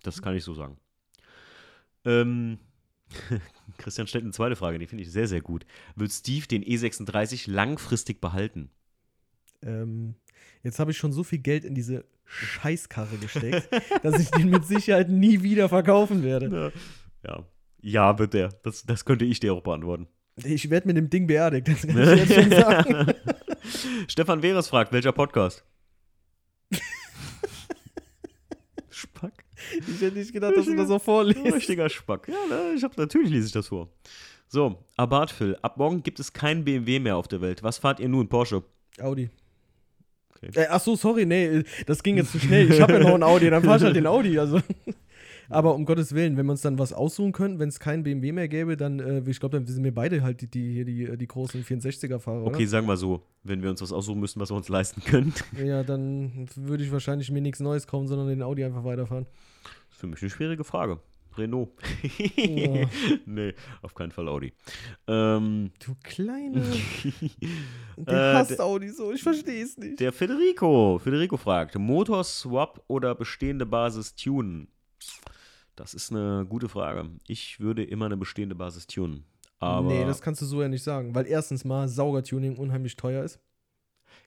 Das 0.02 0.20
kann 0.20 0.34
ich 0.34 0.44
so 0.44 0.54
sagen. 0.54 0.76
Ähm, 2.04 2.58
Christian 3.78 4.06
stellt 4.06 4.24
eine 4.24 4.32
zweite 4.32 4.56
Frage, 4.56 4.78
die 4.78 4.86
finde 4.86 5.04
ich 5.04 5.12
sehr, 5.12 5.28
sehr 5.28 5.40
gut. 5.40 5.64
Wird 5.96 6.12
Steve 6.12 6.46
den 6.46 6.64
E36 6.64 7.50
langfristig 7.50 8.20
behalten? 8.20 8.70
Ähm, 9.62 10.14
jetzt 10.62 10.78
habe 10.78 10.90
ich 10.90 10.98
schon 10.98 11.12
so 11.12 11.24
viel 11.24 11.38
Geld 11.38 11.64
in 11.64 11.74
diese 11.74 12.04
Scheißkarre 12.26 13.16
gesteckt, 13.16 13.68
dass 14.02 14.18
ich 14.18 14.30
den 14.30 14.50
mit 14.50 14.64
Sicherheit 14.66 15.08
nie 15.08 15.42
wieder 15.42 15.68
verkaufen 15.68 16.22
werde. 16.22 16.72
Ja. 17.24 17.44
Ja, 17.80 18.18
wird 18.18 18.32
der. 18.32 18.48
Das, 18.62 18.84
das 18.84 19.04
könnte 19.04 19.24
ich 19.26 19.40
dir 19.40 19.52
auch 19.52 19.62
beantworten. 19.62 20.08
Ich 20.42 20.70
werde 20.70 20.86
mit 20.86 20.96
dem 20.96 21.10
Ding 21.10 21.26
beerdigt, 21.26 21.68
das 21.68 21.86
kann 21.86 21.98
ich 22.14 22.28
jetzt 22.28 22.34
schon 22.34 22.50
sagen. 22.50 23.12
Stefan 24.08 24.42
Weres 24.42 24.68
fragt, 24.68 24.92
welcher 24.92 25.12
Podcast? 25.12 25.64
Spack. 28.90 29.44
Ich 29.86 30.00
hätte 30.00 30.16
nicht 30.18 30.32
gedacht, 30.32 30.56
dass 30.56 30.66
du 30.66 30.74
das 30.74 30.88
so 30.88 30.98
vorliest. 30.98 31.54
Richtiger 31.54 31.88
Spack. 31.88 32.28
Ja, 32.28 32.34
ne, 32.48 32.72
ich 32.74 32.82
hab, 32.82 32.96
natürlich 32.96 33.30
lese 33.30 33.46
ich 33.46 33.52
das 33.52 33.68
vor. 33.68 33.90
So, 34.48 34.84
Abarth 34.96 35.30
Phil. 35.30 35.56
Ab 35.62 35.76
morgen 35.76 36.02
gibt 36.02 36.20
es 36.20 36.32
kein 36.32 36.64
BMW 36.64 36.98
mehr 36.98 37.16
auf 37.16 37.28
der 37.28 37.40
Welt. 37.40 37.62
Was 37.62 37.78
fahrt 37.78 38.00
ihr 38.00 38.08
nun? 38.08 38.28
Porsche. 38.28 38.62
Audi. 39.00 39.30
Okay. 40.48 40.60
Äh, 40.60 40.66
ach 40.70 40.80
so, 40.80 40.96
sorry, 40.96 41.26
nee, 41.26 41.62
das 41.86 42.02
ging 42.02 42.16
jetzt 42.16 42.32
zu 42.32 42.38
schnell. 42.38 42.70
Ich 42.70 42.80
habe 42.80 42.94
ja 42.94 42.98
noch 43.00 43.14
einen 43.14 43.22
Audi, 43.22 43.50
dann 43.50 43.62
fahr 43.62 43.76
ich 43.76 43.82
halt 43.82 43.96
den 43.96 44.06
Audi. 44.06 44.38
Also. 44.38 44.60
Aber 45.50 45.74
um 45.74 45.84
Gottes 45.84 46.14
Willen, 46.14 46.36
wenn 46.36 46.46
wir 46.46 46.52
uns 46.52 46.62
dann 46.62 46.78
was 46.78 46.92
aussuchen 46.92 47.32
können, 47.32 47.58
wenn 47.58 47.68
es 47.68 47.78
keinen 47.78 48.02
BMW 48.02 48.32
mehr 48.32 48.48
gäbe, 48.48 48.76
dann, 48.76 48.98
äh, 48.98 49.22
ich 49.28 49.40
glaube, 49.40 49.58
dann 49.58 49.66
sind 49.66 49.84
wir 49.84 49.94
beide 49.94 50.22
halt 50.22 50.40
die, 50.40 50.46
die, 50.46 50.72
hier 50.72 50.84
die, 50.84 51.16
die 51.18 51.26
großen 51.26 51.62
64er-Fahrer, 51.62 52.46
Okay, 52.46 52.66
sagen 52.66 52.86
wir 52.86 52.96
so, 52.96 53.22
wenn 53.42 53.62
wir 53.62 53.70
uns 53.70 53.82
was 53.82 53.92
aussuchen 53.92 54.20
müssen, 54.20 54.40
was 54.40 54.50
wir 54.50 54.56
uns 54.56 54.68
leisten 54.68 55.02
können. 55.02 55.32
oder? 55.54 55.64
Ja, 55.74 55.82
dann 55.82 56.48
würde 56.56 56.84
ich 56.84 56.92
wahrscheinlich 56.92 57.30
mir 57.30 57.40
nichts 57.40 57.60
Neues 57.60 57.86
kaufen, 57.86 58.06
sondern 58.08 58.28
den 58.28 58.42
Audi 58.42 58.64
einfach 58.64 58.84
weiterfahren. 58.84 59.26
ist 59.90 60.00
für 60.00 60.06
mich 60.06 60.20
eine 60.22 60.30
schwierige 60.30 60.64
Frage. 60.64 60.98
Renault. 61.38 61.70
Ja. 62.36 62.86
nee, 63.26 63.54
auf 63.82 63.94
keinen 63.94 64.10
Fall 64.12 64.28
Audi. 64.28 64.52
Ähm, 65.06 65.70
Du 65.84 65.94
kleine. 66.02 66.64
Äh, 67.96 68.04
Der 68.06 68.34
hasst 68.34 68.50
der- 68.50 68.64
Audi 68.64 68.88
so, 68.90 69.12
ich 69.12 69.22
verstehe 69.22 69.62
es 69.62 69.78
nicht. 69.78 70.00
der 70.00 70.12
Federico. 70.12 70.98
Federico 71.02 71.36
fragt: 71.36 71.76
Motorswap 71.78 72.82
oder 72.88 73.14
bestehende 73.14 73.66
Basis 73.66 74.16
tunen? 74.16 74.66
Das 75.76 75.94
ist 75.94 76.10
eine 76.10 76.44
gute 76.48 76.68
Frage. 76.68 77.08
Ich 77.28 77.60
würde 77.60 77.84
immer 77.84 78.06
eine 78.06 78.16
bestehende 78.16 78.54
Basis 78.56 78.86
tunen. 78.88 79.24
Aber 79.60 79.88
nee, 79.88 80.04
das 80.04 80.20
kannst 80.20 80.42
du 80.42 80.46
so 80.46 80.60
ja 80.60 80.68
nicht 80.68 80.82
sagen, 80.82 81.14
weil 81.14 81.26
erstens 81.26 81.64
mal 81.64 81.86
Saugertuning 81.88 82.56
unheimlich 82.56 82.96
teuer 82.96 83.22
ist. 83.24 83.38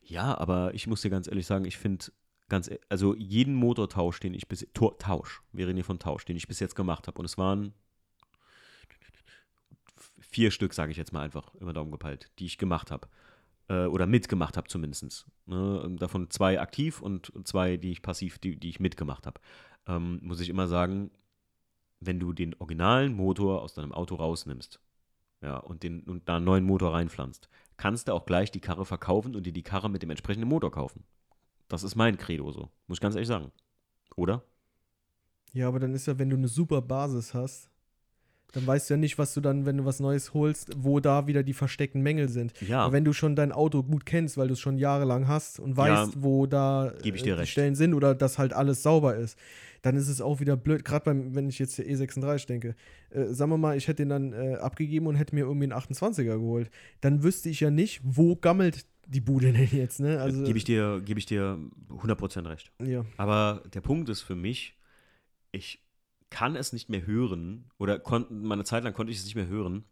Ja, 0.01 0.38
aber 0.38 0.73
ich 0.73 0.88
muss 0.88 1.01
dir 1.01 1.09
ganz 1.09 1.27
ehrlich 1.27 1.45
sagen, 1.45 1.65
ich 1.65 1.77
finde 1.77 2.05
ganz, 2.49 2.67
e- 2.67 2.79
also 2.89 3.15
jeden 3.15 3.55
Motortausch, 3.55 4.19
den 4.19 4.33
ich 4.33 4.47
bis 4.47 4.67
Tor, 4.73 4.97
Tausch, 4.97 5.41
wir 5.51 5.67
reden 5.67 5.77
hier 5.77 5.85
von 5.85 5.99
Tausch, 5.99 6.25
den 6.25 6.37
ich 6.37 6.47
bis 6.47 6.59
jetzt 6.59 6.75
gemacht 6.75 7.07
habe, 7.07 7.19
und 7.19 7.25
es 7.25 7.37
waren 7.37 7.73
vier 10.19 10.51
Stück, 10.51 10.73
sage 10.73 10.91
ich 10.91 10.97
jetzt 10.97 11.13
mal 11.13 11.21
einfach, 11.21 11.53
immer 11.55 11.73
Daumen 11.73 11.91
gepeilt, 11.91 12.31
die 12.39 12.45
ich 12.45 12.57
gemacht 12.57 12.91
habe. 12.91 13.07
Äh, 13.69 13.85
oder 13.85 14.05
mitgemacht 14.07 14.57
habe 14.57 14.67
zumindest. 14.67 15.25
Ne? 15.45 15.95
Davon 15.99 16.29
zwei 16.29 16.59
aktiv 16.59 17.01
und 17.01 17.31
zwei, 17.43 17.77
die 17.77 17.91
ich 17.91 18.01
passiv, 18.01 18.37
die, 18.39 18.55
die 18.55 18.69
ich 18.69 18.79
mitgemacht 18.79 19.25
habe. 19.25 19.39
Ähm, 19.87 20.19
muss 20.21 20.39
ich 20.39 20.49
immer 20.49 20.67
sagen, 20.67 21.11
wenn 21.99 22.19
du 22.19 22.33
den 22.33 22.55
originalen 22.59 23.13
Motor 23.13 23.61
aus 23.61 23.73
deinem 23.73 23.93
Auto 23.93 24.15
rausnimmst, 24.15 24.79
ja, 25.41 25.57
und, 25.57 25.83
den, 25.83 26.01
und 26.03 26.27
da 26.27 26.37
einen 26.37 26.45
neuen 26.45 26.65
Motor 26.65 26.93
reinpflanzt, 26.93 27.49
kannst 27.77 28.07
du 28.07 28.13
auch 28.13 28.25
gleich 28.25 28.51
die 28.51 28.59
Karre 28.59 28.85
verkaufen 28.85 29.35
und 29.35 29.45
dir 29.45 29.53
die 29.53 29.63
Karre 29.63 29.89
mit 29.89 30.01
dem 30.01 30.09
entsprechenden 30.09 30.49
Motor 30.49 30.71
kaufen. 30.71 31.03
Das 31.68 31.84
ist 31.84 31.95
mein 31.95 32.18
Credo 32.18 32.52
so, 32.52 32.69
muss 32.88 32.98
ich 32.98 33.02
ganz 33.02 33.15
ehrlich 33.15 33.27
sagen. 33.27 33.52
Oder? 34.15 34.44
Ja, 35.53 35.68
aber 35.68 35.80
dann 35.80 35.94
ist 35.94 36.07
ja, 36.07 36.18
wenn 36.19 36.30
du 36.30 36.35
eine 36.38 36.48
super 36.48 36.81
Basis 36.81 37.34
hast, 37.34 37.69
dann 38.53 38.65
weißt 38.65 38.89
du 38.89 38.94
ja 38.94 38.98
nicht, 38.98 39.18
was 39.18 39.34
du 39.34 39.41
dann, 39.41 39.65
wenn 39.65 39.77
du 39.77 39.85
was 39.85 39.99
Neues 39.99 40.34
holst, 40.34 40.72
wo 40.77 40.99
da 40.99 41.27
wieder 41.27 41.44
die 41.44 41.53
versteckten 41.53 42.02
Mängel 42.02 42.30
sind. 42.30 42.53
Ja. 42.61 42.81
Aber 42.84 42.94
wenn 42.94 43.03
du 43.03 43.11
schon 43.11 43.35
dein 43.35 43.52
Auto 43.52 43.84
gut 43.84 44.06
kennst, 44.06 44.38
weil 44.38 44.48
du 44.48 44.53
es 44.53 44.60
schon 44.60 44.77
jahrelang 44.77 45.27
hast 45.27 45.60
und 45.60 45.76
weißt, 45.76 46.15
Ja, 46.15 46.22
wo 46.23 46.45
da 46.48 46.91
äh, 46.91 47.02
dir 47.02 47.11
die 47.14 47.30
recht. 47.31 47.52
Stellen 47.52 47.76
sind 47.76 47.94
oder 47.94 48.15
dass 48.15 48.38
halt 48.38 48.53
alles 48.53 48.84
sauber 48.84 49.15
ist, 49.15 49.38
dann 49.81 49.95
ist 49.95 50.07
es 50.07 50.22
auch 50.22 50.39
wieder 50.39 50.56
blöd. 50.56 50.85
Gerade 50.85 51.06
beim, 51.06 51.35
wenn 51.35 51.49
ich 51.49 51.60
jetzt 51.60 51.77
der 51.77 51.85
E36 51.88 52.48
denke, 52.48 52.76
äh, 53.10 53.26
sagen 53.26 53.52
wir 53.52 53.57
mal, 53.57 53.76
ich 53.77 53.88
hätte 53.88 54.03
den 54.03 54.10
dann 54.10 54.34
äh, 54.34 54.56
abgegeben 54.56 55.07
und 55.07 55.15
hätte 55.15 55.35
mir 55.35 55.41
irgendwie 55.41 55.72
einen 55.72 55.80
28er 55.81 56.23
geholt, 56.23 56.69
dann 57.02 57.23
wüsste 57.23 57.49
ich 57.49 57.60
ja 57.60 57.69
nicht, 57.69 57.99
wo 58.03 58.35
gammelt 58.38 58.85
die 59.07 59.21
Bude 59.21 59.51
denn 59.53 59.67
jetzt, 59.71 59.99
ne? 59.99 60.19
Also, 60.19 60.43
Gebe 60.43 60.57
ich, 60.57 60.63
dir- 60.63 61.01
geb 61.03 61.17
ich 61.17 61.25
dir 61.25 61.57
100% 61.89 62.47
recht. 62.49 62.71
ja. 62.79 63.05
Aber 63.17 63.63
der 63.73 63.81
Punkt 63.81 64.09
ist 64.09 64.21
für 64.21 64.35
mich, 64.35 64.75
ich 65.51 65.79
kann 66.29 66.55
es 66.55 66.73
nicht 66.73 66.89
mehr 66.89 67.05
hören, 67.05 67.65
oder 67.77 67.99
kon 67.99 68.25
meine 68.29 68.63
Zeit 68.65 68.84
lang 68.84 68.93
konnte 68.93 69.11
ich 69.11 69.17
es 69.19 69.25
nicht 69.25 69.35
mehr 69.35 69.47
hören. 69.47 69.85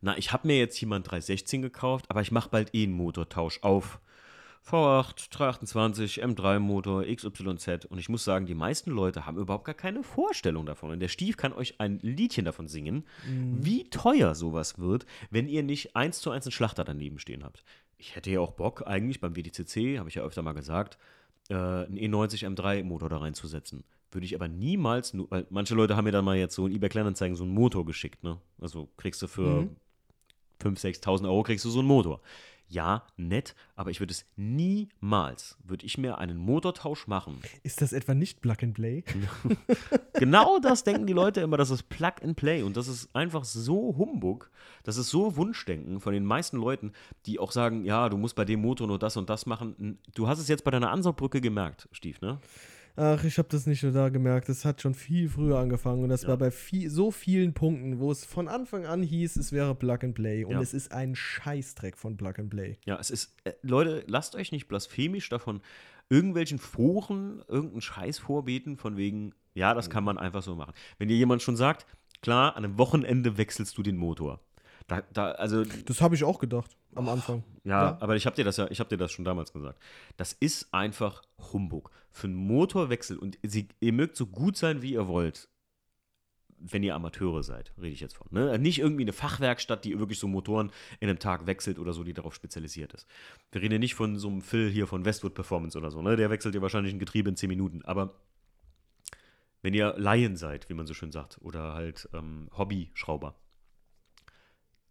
Na, 0.00 0.16
ich 0.18 0.32
habe 0.32 0.46
mir 0.46 0.58
jetzt 0.58 0.82
einen 0.82 1.02
316 1.02 1.62
gekauft, 1.62 2.06
aber 2.08 2.20
ich 2.22 2.32
mache 2.32 2.48
bald 2.50 2.74
eh 2.74 2.82
einen 2.84 2.92
Motortausch 2.92 3.58
auf 3.62 4.00
V8, 4.66 5.28
328, 5.30 6.24
M3-Motor, 6.24 7.04
XYZ. 7.04 7.84
Und 7.84 7.98
ich 7.98 8.08
muss 8.08 8.24
sagen, 8.24 8.46
die 8.46 8.54
meisten 8.54 8.90
Leute 8.90 9.26
haben 9.26 9.36
überhaupt 9.36 9.66
gar 9.66 9.74
keine 9.74 10.02
Vorstellung 10.02 10.64
davon. 10.64 10.90
Und 10.90 11.00
der 11.00 11.08
Stief 11.08 11.36
kann 11.36 11.52
euch 11.52 11.80
ein 11.80 11.98
Liedchen 12.00 12.46
davon 12.46 12.66
singen, 12.66 13.04
wie 13.26 13.84
teuer 13.90 14.34
sowas 14.34 14.78
wird, 14.78 15.04
wenn 15.30 15.48
ihr 15.48 15.62
nicht 15.62 15.94
eins 15.96 16.20
zu 16.20 16.30
eins 16.30 16.46
einen 16.46 16.52
Schlachter 16.52 16.84
daneben 16.84 17.18
stehen 17.18 17.44
habt. 17.44 17.62
Ich 18.06 18.14
hätte 18.14 18.30
ja 18.30 18.40
auch 18.40 18.52
Bock, 18.52 18.86
eigentlich 18.86 19.18
beim 19.18 19.34
WDCC, 19.34 19.98
habe 19.98 20.10
ich 20.10 20.16
ja 20.16 20.22
öfter 20.22 20.42
mal 20.42 20.52
gesagt, 20.52 20.98
äh, 21.48 21.54
einen 21.54 21.96
E90 21.96 22.44
M3-Motor 22.54 23.08
da 23.08 23.16
reinzusetzen. 23.16 23.82
Würde 24.10 24.26
ich 24.26 24.34
aber 24.34 24.46
niemals, 24.46 25.14
nu- 25.14 25.26
weil 25.30 25.46
manche 25.48 25.74
Leute 25.74 25.96
haben 25.96 26.04
mir 26.04 26.12
dann 26.12 26.24
mal 26.26 26.36
jetzt 26.36 26.54
so 26.54 26.66
in 26.66 26.74
eBay 26.74 26.90
Kleinanzeigen 26.90 27.34
so 27.34 27.44
einen 27.44 27.54
Motor 27.54 27.86
geschickt, 27.86 28.22
ne? 28.22 28.38
Also 28.60 28.88
kriegst 28.98 29.22
du 29.22 29.26
für 29.26 29.62
Mhm. 29.62 29.76
5.000, 30.60 30.78
6.000 31.02 31.24
Euro 31.24 31.42
kriegst 31.44 31.64
du 31.64 31.70
so 31.70 31.78
einen 31.78 31.88
Motor. 31.88 32.20
Ja, 32.74 33.04
nett, 33.16 33.54
aber 33.76 33.92
ich 33.92 34.00
würde 34.00 34.10
es 34.10 34.26
niemals, 34.34 35.56
würde 35.62 35.86
ich 35.86 35.96
mir 35.96 36.18
einen 36.18 36.36
Motortausch 36.36 37.06
machen. 37.06 37.40
Ist 37.62 37.80
das 37.80 37.92
etwa 37.92 38.14
nicht 38.14 38.40
Plug 38.40 38.56
and 38.62 38.74
Play? 38.74 39.04
Genau 40.14 40.58
das 40.60 40.84
denken 40.84 41.06
die 41.06 41.12
Leute 41.12 41.40
immer, 41.40 41.56
das 41.56 41.70
ist 41.70 41.88
Plug 41.88 42.14
and 42.22 42.36
Play 42.36 42.62
und 42.62 42.76
das 42.76 42.86
ist 42.88 43.14
einfach 43.14 43.44
so 43.44 43.96
Humbug, 43.96 44.50
das 44.84 44.96
ist 44.96 45.10
so 45.10 45.36
Wunschdenken 45.36 46.00
von 46.00 46.12
den 46.12 46.24
meisten 46.24 46.56
Leuten, 46.56 46.92
die 47.26 47.38
auch 47.38 47.52
sagen, 47.52 47.84
ja, 47.84 48.08
du 48.08 48.16
musst 48.16 48.36
bei 48.36 48.44
dem 48.44 48.60
Motor 48.60 48.86
nur 48.86 48.98
das 48.98 49.16
und 49.16 49.28
das 49.28 49.46
machen. 49.46 49.98
Du 50.14 50.26
hast 50.26 50.38
es 50.38 50.48
jetzt 50.48 50.64
bei 50.64 50.70
deiner 50.70 50.90
Ansaugbrücke 50.90 51.40
gemerkt, 51.40 51.88
Stief, 51.92 52.20
ne? 52.20 52.40
Ach, 52.96 53.24
ich 53.24 53.38
habe 53.38 53.48
das 53.48 53.66
nicht 53.66 53.82
nur 53.82 53.90
da 53.90 54.08
gemerkt. 54.08 54.48
Das 54.48 54.64
hat 54.64 54.80
schon 54.80 54.94
viel 54.94 55.28
früher 55.28 55.58
angefangen 55.58 56.04
und 56.04 56.10
das 56.10 56.22
Ja. 56.22 56.28
war 56.28 56.36
bei 56.36 56.50
viel, 56.52 56.88
so 56.90 57.10
vielen 57.10 57.52
Punkten, 57.52 57.98
wo 57.98 58.12
es 58.12 58.24
von 58.24 58.46
Anfang 58.46 58.86
an 58.86 59.02
hieß, 59.02 59.36
es 59.36 59.50
wäre 59.52 59.74
Plug 59.74 59.98
and 60.02 60.14
Play 60.14 60.44
und 60.44 60.52
Ja. 60.52 60.60
es 60.60 60.72
ist 60.74 60.92
ein 60.92 61.16
Scheißdreck 61.16 61.96
von 61.96 62.16
Plug 62.16 62.34
and 62.38 62.50
Play. 62.50 62.78
Ja, 62.86 62.96
es 63.00 63.10
ist, 63.10 63.34
äh, 63.44 63.52
Leute, 63.62 64.04
lasst 64.06 64.36
euch 64.36 64.52
nicht 64.52 64.68
blasphemisch 64.68 65.28
davon 65.28 65.60
irgendwelchen 66.08 66.58
Foren 66.58 67.42
irgendeinen 67.48 67.80
Scheiß 67.80 68.18
vorbeten, 68.18 68.76
von 68.76 68.96
wegen, 68.96 69.34
ja, 69.54 69.74
das 69.74 69.90
kann 69.90 70.04
man 70.04 70.18
einfach 70.18 70.42
so 70.42 70.54
machen. 70.54 70.72
Wenn 70.98 71.08
dir 71.08 71.16
jemand 71.16 71.42
schon 71.42 71.56
sagt, 71.56 71.86
klar, 72.22 72.56
an 72.56 72.64
einem 72.64 72.78
Wochenende 72.78 73.38
wechselst 73.38 73.76
du 73.76 73.82
den 73.82 73.96
Motor. 73.96 74.40
Da, 74.86 75.02
da, 75.12 75.30
also, 75.32 75.64
Das 75.64 76.00
habe 76.02 76.14
ich 76.14 76.24
auch 76.24 76.38
gedacht 76.38 76.76
am 76.94 77.08
Anfang. 77.08 77.42
ja, 77.64 77.82
Ja. 77.90 77.98
aber 78.00 78.16
ich 78.16 78.26
habe 78.26 78.36
dir 78.36 78.44
das 78.44 78.56
ja, 78.58 78.70
ich 78.70 78.80
habe 78.80 78.90
dir 78.90 78.98
das 78.98 79.12
schon 79.12 79.24
damals 79.24 79.52
gesagt. 79.52 79.80
Das 80.16 80.32
ist 80.34 80.72
einfach 80.74 81.22
Humbug. 81.52 81.90
Für 82.10 82.26
einen 82.26 82.36
Motorwechsel 82.36 83.18
und 83.18 83.38
sie, 83.42 83.68
ihr 83.80 83.92
mögt 83.92 84.16
so 84.16 84.26
gut 84.26 84.56
sein, 84.56 84.82
wie 84.82 84.92
ihr 84.92 85.08
wollt, 85.08 85.48
wenn 86.66 86.82
ihr 86.82 86.94
Amateure 86.94 87.42
seid, 87.42 87.72
rede 87.78 87.88
ich 87.92 88.00
jetzt 88.00 88.16
von. 88.16 88.26
Ne? 88.30 88.58
Nicht 88.58 88.78
irgendwie 88.78 89.02
eine 89.02 89.12
Fachwerkstatt, 89.12 89.84
die 89.84 89.98
wirklich 89.98 90.18
so 90.18 90.28
Motoren 90.28 90.70
in 91.00 91.08
einem 91.08 91.18
Tag 91.18 91.46
wechselt 91.46 91.78
oder 91.78 91.92
so, 91.92 92.04
die 92.04 92.14
darauf 92.14 92.34
spezialisiert 92.34 92.92
ist. 92.94 93.06
Wir 93.52 93.60
reden 93.62 93.72
ja 93.72 93.78
nicht 93.78 93.94
von 93.94 94.16
so 94.18 94.28
einem 94.28 94.40
Phil 94.40 94.70
hier 94.70 94.86
von 94.86 95.04
Westwood 95.04 95.34
Performance 95.34 95.76
oder 95.76 95.90
so. 95.90 96.00
Ne? 96.00 96.16
Der 96.16 96.30
wechselt 96.30 96.54
ja 96.54 96.62
wahrscheinlich 96.62 96.94
ein 96.94 96.98
Getriebe 96.98 97.28
in 97.28 97.36
10 97.36 97.48
Minuten. 97.48 97.82
Aber 97.84 98.14
wenn 99.62 99.74
ihr 99.74 99.94
Laien 99.98 100.36
seid, 100.36 100.68
wie 100.68 100.74
man 100.74 100.86
so 100.86 100.94
schön 100.94 101.10
sagt, 101.12 101.38
oder 101.42 101.74
halt 101.74 102.08
ähm, 102.14 102.48
Hobby-Schrauber, 102.56 103.34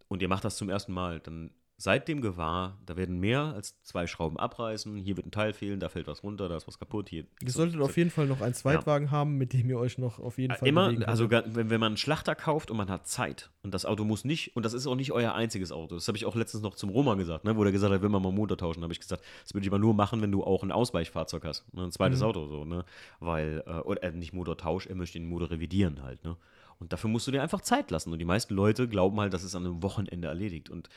und 0.08 0.22
ihr 0.22 0.28
macht 0.28 0.44
das 0.44 0.56
zum 0.56 0.68
ersten 0.68 0.92
Mal, 0.92 1.20
dann 1.20 1.50
seid 1.76 2.06
dem 2.06 2.20
gewahr, 2.20 2.78
da 2.86 2.96
werden 2.96 3.18
mehr 3.18 3.40
als 3.52 3.82
zwei 3.82 4.06
Schrauben 4.06 4.38
abreißen, 4.38 4.96
hier 4.96 5.16
wird 5.16 5.26
ein 5.26 5.32
Teil 5.32 5.52
fehlen, 5.52 5.80
da 5.80 5.88
fällt 5.88 6.06
was 6.06 6.22
runter, 6.22 6.48
da 6.48 6.56
ist 6.56 6.68
was 6.68 6.78
kaputt, 6.78 7.08
hier. 7.08 7.24
Ihr 7.42 7.50
solltet 7.50 7.80
auf 7.80 7.96
jeden 7.96 8.10
Fall 8.10 8.26
noch 8.28 8.40
einen 8.42 8.54
Zweitwagen 8.54 9.10
haben, 9.10 9.38
mit 9.38 9.52
dem 9.52 9.68
ihr 9.68 9.76
euch 9.80 9.98
noch 9.98 10.20
auf 10.20 10.38
jeden 10.38 10.54
Fall 10.54 10.64
Äh, 10.64 10.68
Immer, 10.68 10.84
bewegen 10.84 11.00
könnt. 11.00 11.08
also 11.10 11.30
wenn, 11.32 11.68
wenn 11.70 11.80
man 11.80 11.88
einen 11.88 11.96
Schlachter 11.96 12.36
kauft 12.36 12.70
und 12.70 12.76
man 12.76 12.88
hat 12.90 13.08
Zeit 13.08 13.50
und 13.64 13.74
das 13.74 13.84
Auto 13.86 14.04
muss 14.04 14.24
nicht, 14.24 14.54
und 14.54 14.64
das 14.64 14.72
ist 14.72 14.86
auch 14.86 14.94
nicht 14.94 15.10
euer 15.10 15.34
einziges 15.34 15.72
Auto, 15.72 15.96
das 15.96 16.06
habe 16.06 16.16
ich 16.16 16.26
auch 16.26 16.36
letztens 16.36 16.62
noch 16.62 16.76
zum 16.76 16.90
Roma 16.90 17.16
gesagt, 17.16 17.44
ne, 17.44 17.56
wo 17.56 17.64
der 17.64 17.72
gesagt 17.72 17.92
hat, 17.92 18.02
will 18.02 18.08
man 18.08 18.22
mal 18.22 18.30
Motor 18.30 18.56
tauschen, 18.56 18.84
habe 18.84 18.92
ich 18.92 19.00
gesagt, 19.00 19.24
das 19.42 19.52
würde 19.52 19.66
ich 19.66 19.70
aber 19.70 19.80
nur 19.80 19.94
machen, 19.94 20.22
wenn 20.22 20.30
du 20.30 20.44
auch 20.44 20.62
ein 20.62 20.70
Ausweichfahrzeug 20.70 21.44
hast, 21.44 21.74
ne, 21.74 21.82
ein 21.82 21.92
zweites 21.92 22.20
Mhm. 22.20 22.24
Auto 22.26 22.46
so, 22.46 22.64
ne, 22.64 22.84
weil, 23.18 23.64
äh, 23.66 23.80
oder 23.80 24.00
äh, 24.04 24.12
nicht 24.12 24.32
Motortausch, 24.32 24.86
er 24.86 24.94
möchte 24.94 25.18
den 25.18 25.28
Motor 25.28 25.50
revidieren 25.50 26.02
halt, 26.04 26.22
ne. 26.22 26.36
Und 26.78 26.92
dafür 26.92 27.10
musst 27.10 27.26
du 27.26 27.30
dir 27.30 27.42
einfach 27.42 27.60
Zeit 27.60 27.90
lassen 27.90 28.12
und 28.12 28.18
die 28.18 28.24
meisten 28.24 28.54
Leute 28.54 28.88
glauben 28.88 29.20
halt, 29.20 29.32
das 29.32 29.44
ist 29.44 29.54
an 29.54 29.64
einem 29.64 29.82
Wochenende 29.82 30.28
erledigt 30.28 30.70
und 30.70 30.88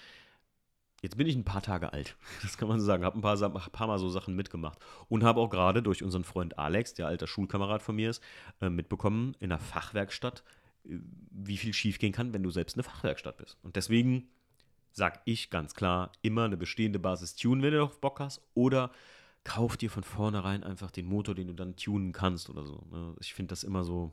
Jetzt 1.03 1.15
bin 1.15 1.27
ich 1.27 1.35
ein 1.35 1.43
paar 1.43 1.61
Tage 1.61 1.93
alt, 1.93 2.15
das 2.41 2.57
kann 2.57 2.67
man 2.67 2.79
so 2.79 2.85
sagen. 2.85 3.05
Habe 3.05 3.19
ein 3.19 3.21
paar, 3.21 3.37
paar 3.37 3.87
Mal 3.87 3.99
so 3.99 4.09
Sachen 4.09 4.35
mitgemacht 4.35 4.79
und 5.09 5.23
habe 5.23 5.39
auch 5.39 5.49
gerade 5.49 5.83
durch 5.83 6.01
unseren 6.03 6.23
Freund 6.23 6.57
Alex, 6.57 6.95
der 6.95 7.07
alter 7.07 7.27
Schulkamerad 7.27 7.83
von 7.83 7.95
mir 7.95 8.09
ist, 8.09 8.23
äh, 8.61 8.69
mitbekommen 8.69 9.35
in 9.39 9.51
einer 9.51 9.59
Fachwerkstatt, 9.59 10.43
äh, 10.85 10.97
wie 11.29 11.57
viel 11.57 11.73
schiefgehen 11.73 12.13
kann, 12.13 12.33
wenn 12.33 12.41
du 12.41 12.49
selbst 12.49 12.75
eine 12.75 12.83
Fachwerkstatt 12.83 13.37
bist. 13.37 13.57
Und 13.61 13.75
deswegen 13.75 14.27
sage 14.91 15.19
ich 15.25 15.51
ganz 15.51 15.75
klar, 15.75 16.11
immer 16.23 16.45
eine 16.45 16.57
bestehende 16.57 16.97
Basis 16.97 17.35
tunen, 17.35 17.61
wenn 17.61 17.73
du 17.73 17.83
auf 17.83 18.01
Bock 18.01 18.19
hast, 18.19 18.41
oder 18.55 18.89
kauf 19.43 19.77
dir 19.77 19.91
von 19.91 20.03
vornherein 20.03 20.63
einfach 20.63 20.89
den 20.89 21.05
Motor, 21.05 21.35
den 21.35 21.47
du 21.47 21.53
dann 21.53 21.75
tunen 21.75 22.11
kannst 22.11 22.49
oder 22.49 22.65
so. 22.65 22.83
ne? 22.91 23.15
Ich 23.19 23.33
finde 23.33 23.49
das 23.49 23.63
immer 23.63 23.83
so. 23.83 24.11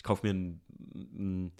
Ich 0.00 0.04
kaufe 0.04 0.26
mir 0.26 0.30
einen, 0.30 0.60
einen, 0.94 1.52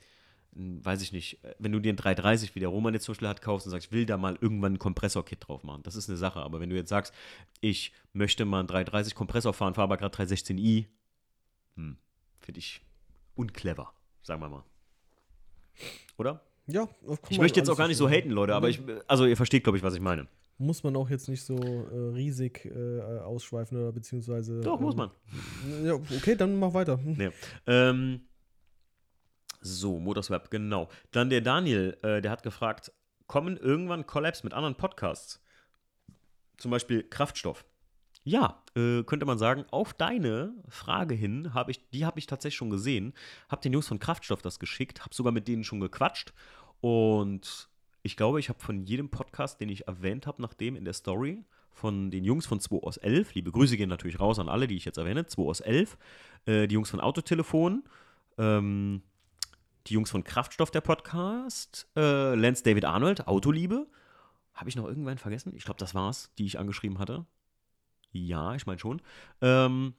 einen, 0.56 0.82
weiß 0.82 1.02
ich 1.02 1.12
nicht, 1.12 1.40
wenn 1.58 1.72
du 1.72 1.78
dir 1.78 1.90
einen 1.90 1.98
330, 1.98 2.54
wie 2.54 2.60
der 2.60 2.70
Roman 2.70 2.94
jetzt 2.94 3.04
zum 3.04 3.12
Beispiel 3.12 3.28
hat, 3.28 3.42
kaufst 3.42 3.66
und 3.66 3.70
sagst, 3.70 3.88
ich 3.88 3.92
will 3.92 4.06
da 4.06 4.16
mal 4.16 4.38
irgendwann 4.40 4.72
ein 4.72 4.78
Kompressorkit 4.78 5.46
drauf 5.46 5.62
machen. 5.62 5.82
Das 5.82 5.94
ist 5.94 6.08
eine 6.08 6.16
Sache. 6.16 6.40
Aber 6.40 6.58
wenn 6.58 6.70
du 6.70 6.76
jetzt 6.76 6.88
sagst, 6.88 7.12
ich 7.60 7.92
möchte 8.14 8.46
mal 8.46 8.60
einen 8.60 8.68
330 8.68 9.14
Kompressor 9.14 9.52
fahren, 9.52 9.74
fahre 9.74 9.84
aber 9.84 9.98
gerade 9.98 10.16
316i, 10.16 10.86
hm, 11.76 11.98
finde 12.38 12.58
ich 12.58 12.80
unclever, 13.34 13.92
sagen 14.22 14.40
wir 14.40 14.48
mal. 14.48 14.64
Oder? 16.16 16.40
ja, 16.66 16.88
Ich 17.28 17.38
möchte 17.38 17.60
jetzt 17.60 17.68
auch 17.68 17.72
alles 17.72 17.78
gar 17.78 17.88
nicht 17.88 17.98
so 17.98 18.08
haten, 18.08 18.30
Leute, 18.30 18.54
aber 18.54 18.70
ich, 18.70 18.80
also 19.06 19.26
ihr 19.26 19.36
versteht, 19.36 19.64
glaube 19.64 19.76
ich, 19.76 19.84
was 19.84 19.92
ich 19.92 20.00
meine. 20.00 20.28
Muss 20.56 20.82
man 20.82 20.94
auch 20.96 21.10
jetzt 21.10 21.28
nicht 21.28 21.42
so 21.42 21.56
äh, 21.56 22.14
riesig 22.14 22.66
äh, 22.66 23.00
ausschweifen 23.00 23.78
oder 23.78 23.92
beziehungsweise. 23.92 24.60
Doch, 24.60 24.78
muss 24.78 24.94
ähm, 24.94 24.98
man. 24.98 25.86
Ja, 25.86 25.94
okay, 25.94 26.36
dann 26.36 26.58
mach 26.58 26.74
weiter. 26.74 26.98
Nee. 27.02 27.30
Ähm, 27.66 28.20
so, 29.60 29.98
Motorswap, 29.98 30.50
genau. 30.50 30.88
Dann 31.10 31.30
der 31.30 31.40
Daniel, 31.40 31.98
äh, 32.02 32.20
der 32.20 32.30
hat 32.30 32.42
gefragt, 32.42 32.92
kommen 33.26 33.56
irgendwann 33.56 34.06
Collabs 34.06 34.42
mit 34.42 34.52
anderen 34.52 34.74
Podcasts? 34.74 35.42
Zum 36.56 36.70
Beispiel 36.70 37.02
Kraftstoff. 37.02 37.64
Ja, 38.22 38.62
äh, 38.76 39.02
könnte 39.04 39.24
man 39.24 39.38
sagen, 39.38 39.64
auf 39.70 39.94
deine 39.94 40.52
Frage 40.68 41.14
hin, 41.14 41.54
habe 41.54 41.70
ich, 41.70 41.88
die 41.90 42.04
habe 42.04 42.18
ich 42.18 42.26
tatsächlich 42.26 42.56
schon 42.56 42.70
gesehen. 42.70 43.14
Habe 43.48 43.62
den 43.62 43.72
Jungs 43.72 43.88
von 43.88 43.98
Kraftstoff 43.98 44.42
das 44.42 44.58
geschickt, 44.58 45.00
habe 45.00 45.14
sogar 45.14 45.32
mit 45.32 45.48
denen 45.48 45.64
schon 45.64 45.80
gequatscht. 45.80 46.32
Und 46.80 47.68
ich 48.02 48.16
glaube, 48.16 48.40
ich 48.40 48.48
habe 48.48 48.60
von 48.60 48.84
jedem 48.84 49.10
Podcast, 49.10 49.60
den 49.60 49.68
ich 49.68 49.86
erwähnt 49.86 50.26
habe, 50.26 50.42
nachdem 50.42 50.76
in 50.76 50.84
der 50.84 50.94
Story, 50.94 51.44
von 51.70 52.10
den 52.10 52.24
Jungs 52.24 52.46
von 52.46 52.60
2 52.60 52.82
aus 52.82 52.96
11, 52.98 53.34
liebe 53.34 53.52
Grüße 53.52 53.76
gehen 53.76 53.88
natürlich 53.88 54.20
raus 54.20 54.38
an 54.38 54.48
alle, 54.48 54.66
die 54.66 54.76
ich 54.76 54.84
jetzt 54.84 54.98
erwähne, 54.98 55.26
2 55.26 55.42
aus 55.42 55.60
11, 55.60 55.96
äh, 56.44 56.66
die 56.66 56.74
Jungs 56.74 56.90
von 56.90 57.00
Autotelefon, 57.00 57.84
ähm, 58.38 59.02
die 59.86 59.94
Jungs 59.94 60.10
von 60.10 60.24
Kraftstoff, 60.24 60.70
der 60.70 60.80
Podcast, 60.80 61.88
äh, 61.96 62.34
Lance 62.34 62.62
David 62.62 62.84
Arnold, 62.84 63.26
Autoliebe. 63.26 63.86
Habe 64.54 64.68
ich 64.68 64.76
noch 64.76 64.86
irgendwann 64.86 65.18
vergessen? 65.18 65.52
Ich 65.54 65.64
glaube, 65.64 65.78
das 65.78 65.94
war's, 65.94 66.32
die 66.38 66.46
ich 66.46 66.58
angeschrieben 66.58 66.98
hatte. 66.98 67.26
Ja, 68.12 68.54
ich 68.54 68.66
meine 68.66 68.78
schon. 68.78 69.00
Ähm, 69.40 69.94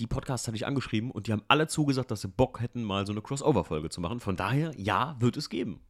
die 0.00 0.06
Podcasts 0.06 0.46
hatte 0.46 0.56
ich 0.56 0.66
angeschrieben 0.66 1.10
und 1.10 1.26
die 1.26 1.32
haben 1.32 1.42
alle 1.48 1.68
zugesagt, 1.68 2.10
dass 2.10 2.22
sie 2.22 2.28
Bock 2.28 2.60
hätten, 2.60 2.82
mal 2.82 3.06
so 3.06 3.12
eine 3.12 3.22
Crossover-Folge 3.22 3.90
zu 3.90 4.00
machen. 4.00 4.20
Von 4.20 4.36
daher, 4.36 4.72
ja, 4.76 5.16
wird 5.20 5.36
es 5.36 5.50
geben. 5.50 5.80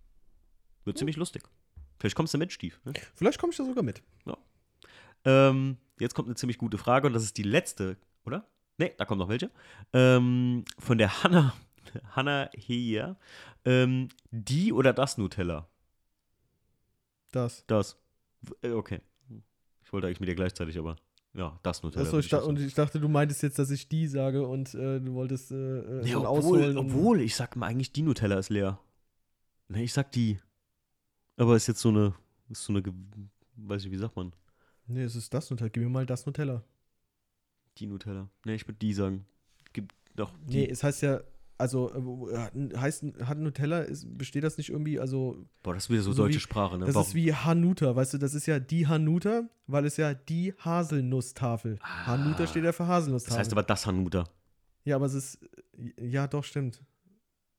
Wird 0.84 0.98
ziemlich 0.98 1.16
lustig. 1.16 1.44
Vielleicht 1.98 2.16
kommst 2.16 2.34
du 2.34 2.38
mit, 2.38 2.52
Stief. 2.52 2.80
Ne? 2.84 2.92
Vielleicht 3.14 3.38
komme 3.38 3.52
ich 3.52 3.56
da 3.56 3.64
sogar 3.64 3.82
mit. 3.82 4.02
Ähm, 5.26 5.76
jetzt 5.98 6.14
kommt 6.14 6.28
eine 6.28 6.36
ziemlich 6.36 6.56
gute 6.56 6.78
Frage 6.78 7.08
und 7.08 7.12
das 7.12 7.24
ist 7.24 7.36
die 7.36 7.42
letzte, 7.42 7.96
oder? 8.24 8.46
Ne, 8.78 8.92
da 8.96 9.04
kommt 9.04 9.18
noch 9.18 9.28
welche. 9.28 9.50
Ähm, 9.92 10.64
von 10.78 10.98
der 10.98 11.22
Hanna, 11.22 11.52
Hanna 12.16 12.50
hier. 12.54 13.16
Ähm, 13.64 14.08
die 14.30 14.72
oder 14.72 14.92
das 14.92 15.18
Nutella? 15.18 15.68
Das. 17.32 17.64
Das. 17.66 17.96
Äh, 18.62 18.70
Okay. 18.70 19.00
Ich 19.82 19.92
wollte 19.92 20.08
eigentlich 20.08 20.18
mit 20.20 20.28
dir 20.28 20.34
gleichzeitig, 20.34 20.76
aber 20.78 20.96
ja, 21.32 21.60
das 21.62 21.82
Nutella. 21.84 22.04
Achso, 22.04 22.18
ich 22.18 22.28
da, 22.28 22.38
und 22.38 22.58
ich 22.58 22.74
dachte, 22.74 22.98
du 22.98 23.08
meintest 23.08 23.42
jetzt, 23.44 23.58
dass 23.58 23.70
ich 23.70 23.88
die 23.88 24.08
sage 24.08 24.44
und 24.44 24.74
äh, 24.74 24.98
du 25.00 25.14
wolltest 25.14 25.52
äh, 25.52 25.54
äh, 26.00 26.02
Nee, 26.02 26.14
obwohl, 26.16 26.26
ausholen. 26.26 26.76
obwohl, 26.76 27.20
ich 27.20 27.36
sag 27.36 27.54
mal 27.54 27.66
eigentlich, 27.68 27.92
die 27.92 28.02
Nutella 28.02 28.36
ist 28.38 28.48
leer. 28.50 28.80
Ne, 29.68 29.84
ich 29.84 29.92
sag 29.92 30.10
die. 30.10 30.40
Aber 31.36 31.54
ist 31.54 31.68
jetzt 31.68 31.80
so 31.80 31.90
eine, 31.90 32.14
ist 32.48 32.64
so 32.64 32.72
eine, 32.72 32.82
weiß 33.56 33.84
ich, 33.84 33.92
wie 33.92 33.96
sagt 33.96 34.16
man? 34.16 34.32
Nee, 34.88 35.02
es 35.02 35.14
ist 35.14 35.32
das 35.32 35.48
Nutella. 35.50 35.68
Gib 35.68 35.84
mir 35.84 35.88
mal 35.88 36.06
das 36.06 36.26
Nutella. 36.26 36.64
Die 37.78 37.86
Nutella. 37.86 38.28
Ne, 38.44 38.54
ich 38.56 38.66
würde 38.66 38.78
die 38.78 38.92
sagen. 38.92 39.24
Gibt 39.72 39.94
doch. 40.16 40.32
Die. 40.48 40.56
Nee, 40.58 40.68
es 40.68 40.82
heißt 40.82 41.02
ja, 41.02 41.20
also 41.58 42.28
äh, 42.30 42.36
äh, 42.36 42.76
heißt, 42.76 43.04
hat 43.24 43.38
Nutella, 43.38 43.80
ist, 43.80 44.06
besteht 44.18 44.44
das 44.44 44.58
nicht 44.58 44.68
irgendwie, 44.70 44.98
also 45.00 45.36
Boah, 45.62 45.74
das 45.74 45.84
ist 45.84 45.90
wieder 45.90 46.02
so, 46.02 46.12
so 46.12 46.22
deutsche 46.24 46.36
wie- 46.36 46.40
Sprache, 46.40 46.78
ne? 46.78 46.84
das 46.86 46.94
Warum- 46.94 47.08
ist 47.08 47.14
wie 47.14 47.32
Hanuta, 47.34 47.96
weißt 47.96 48.14
du, 48.14 48.18
das 48.18 48.34
ist 48.34 48.46
ja 48.46 48.58
die 48.58 48.86
Hanuta, 48.86 49.48
weil 49.66 49.84
es 49.86 49.96
ja 49.96 50.14
die 50.14 50.52
Haselnusstafel. 50.58 51.78
Hanuta 51.82 52.46
steht 52.46 52.64
ja 52.64 52.72
für 52.72 52.82
das 52.84 52.88
Haselnusstafel. 52.88 53.38
heißt 53.38 53.52
aber 53.52 53.62
das 53.62 53.86
Hanuta. 53.86 54.24
ja, 54.84 54.96
aber 54.96 55.06
es 55.06 55.14
ist, 55.14 55.38
ja 56.00 56.26
doch, 56.26 56.44
stimmt. 56.44 56.82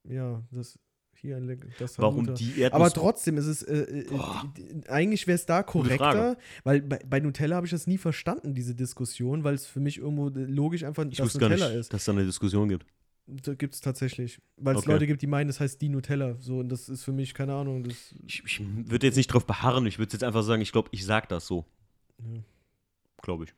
Ja, 0.03 0.41
das, 0.51 0.79
hier 1.15 1.39
das 1.79 1.97
Warum 1.99 2.17
Hanuta. 2.27 2.33
die 2.33 2.59
Erdnuss? 2.61 2.79
Aber 2.81 2.91
trotzdem 2.91 3.37
ist 3.37 3.47
es, 3.47 3.63
äh, 3.63 3.77
äh, 3.79 4.05
die- 4.55 4.87
eigentlich 4.89 5.25
wäre 5.27 5.35
es 5.35 5.45
da 5.45 5.63
korrekter, 5.63 6.37
weil 6.63 6.81
bei, 6.81 6.99
bei 7.05 7.19
Nutella 7.19 7.55
habe 7.55 7.65
ich 7.65 7.71
das 7.71 7.87
nie 7.87 7.97
verstanden, 7.97 8.53
diese 8.53 8.75
Diskussion, 8.75 9.43
weil 9.43 9.55
es 9.55 9.65
für 9.65 9.79
mich 9.79 9.97
irgendwo 9.97 10.27
äh, 10.29 10.43
logisch 10.45 10.83
einfach 10.83 11.05
ich 11.09 11.17
das 11.17 11.33
Nutella 11.33 11.55
nicht, 11.67 11.75
ist. 11.77 11.91
dass 11.93 12.01
es 12.01 12.05
da 12.05 12.11
eine 12.11 12.23
Diskussion 12.25 12.69
gibt. 12.69 12.85
Da 13.27 13.53
gibt 13.55 13.73
es 13.73 13.81
tatsächlich. 13.81 14.39
Weil 14.55 14.75
es 14.75 14.83
Okay. 14.83 14.91
Leute 14.93 15.07
gibt, 15.07 15.21
die 15.21 15.27
meinen, 15.27 15.47
das 15.47 15.59
heißt 15.59 15.81
die 15.81 15.89
Nutella. 15.89 16.37
So, 16.39 16.59
und 16.59 16.69
das 16.69 16.87
ist 16.87 17.03
für 17.03 17.11
mich, 17.11 17.33
keine 17.33 17.53
Ahnung, 17.53 17.83
das. 17.83 18.15
Ich, 18.25 18.41
ich 18.45 18.61
würde 18.89 19.05
jetzt 19.05 19.17
nicht 19.17 19.27
drauf 19.27 19.45
beharren, 19.45 19.85
ich 19.85 19.99
würde 19.99 20.13
jetzt 20.13 20.23
einfach 20.23 20.43
sagen, 20.43 20.61
ich 20.61 20.71
glaube, 20.71 20.89
ich 20.93 21.05
sag 21.05 21.27
das 21.29 21.45
so. 21.45 21.65
Ja. 22.19 22.41
Glaube 23.21 23.43
ich. 23.45 23.53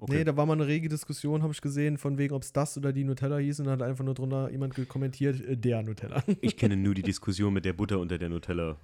Okay. 0.00 0.18
Nee, 0.18 0.24
da 0.24 0.36
war 0.36 0.46
mal 0.46 0.52
eine 0.52 0.66
rege 0.66 0.88
Diskussion, 0.88 1.42
habe 1.42 1.52
ich 1.52 1.60
gesehen, 1.60 1.98
von 1.98 2.18
wegen, 2.18 2.32
ob 2.34 2.42
es 2.42 2.52
das 2.52 2.76
oder 2.76 2.92
die 2.92 3.02
Nutella 3.02 3.38
hieß. 3.38 3.60
Und 3.60 3.66
dann 3.66 3.80
hat 3.80 3.88
einfach 3.88 4.04
nur 4.04 4.14
drunter 4.14 4.50
jemand 4.50 4.74
kommentiert, 4.88 5.40
äh, 5.40 5.56
der 5.56 5.82
Nutella. 5.82 6.22
Ich 6.40 6.56
kenne 6.56 6.76
nur 6.76 6.94
die 6.94 7.02
Diskussion 7.10 7.52
mit 7.52 7.64
der 7.64 7.72
Butter 7.72 7.98
unter 7.98 8.18
der 8.18 8.28
Nutella. 8.28 8.76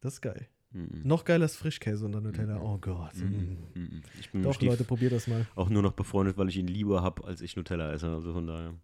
Das 0.00 0.14
ist 0.14 0.20
geil. 0.20 0.48
Mhm. 0.72 1.02
Noch 1.04 1.24
geiler 1.24 1.44
ist 1.46 1.56
Frischkäse 1.56 2.04
unter 2.04 2.20
Nutella. 2.20 2.60
Oh 2.60 2.76
Gott. 2.78 3.14
Mhm. 3.16 3.58
Mhm. 3.74 4.02
Ich 4.20 4.30
bin 4.32 4.42
Doch, 4.42 4.60
Leute, 4.60 4.84
probiert 4.84 5.12
das 5.12 5.28
mal. 5.28 5.46
auch 5.54 5.70
nur 5.70 5.82
noch 5.82 5.92
befreundet, 5.92 6.36
weil 6.36 6.48
ich 6.48 6.56
ihn 6.58 6.66
lieber 6.66 7.00
habe, 7.02 7.24
als 7.24 7.40
ich 7.40 7.56
Nutella 7.56 7.92
esse. 7.92 8.08
Also 8.10 8.32
von 8.32 8.46
daher. 8.46 8.74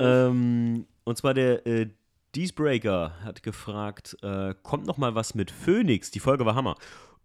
Ähm, 0.00 0.86
und 1.04 1.18
zwar 1.18 1.34
der 1.34 1.66
äh, 1.66 1.88
Deesbreaker 2.34 3.14
hat 3.24 3.42
gefragt, 3.42 4.16
äh, 4.22 4.54
kommt 4.62 4.86
noch 4.86 4.98
mal 4.98 5.14
was 5.14 5.34
mit 5.34 5.50
Phoenix? 5.50 6.10
Die 6.10 6.20
Folge 6.20 6.46
war 6.46 6.54
Hammer. 6.54 6.76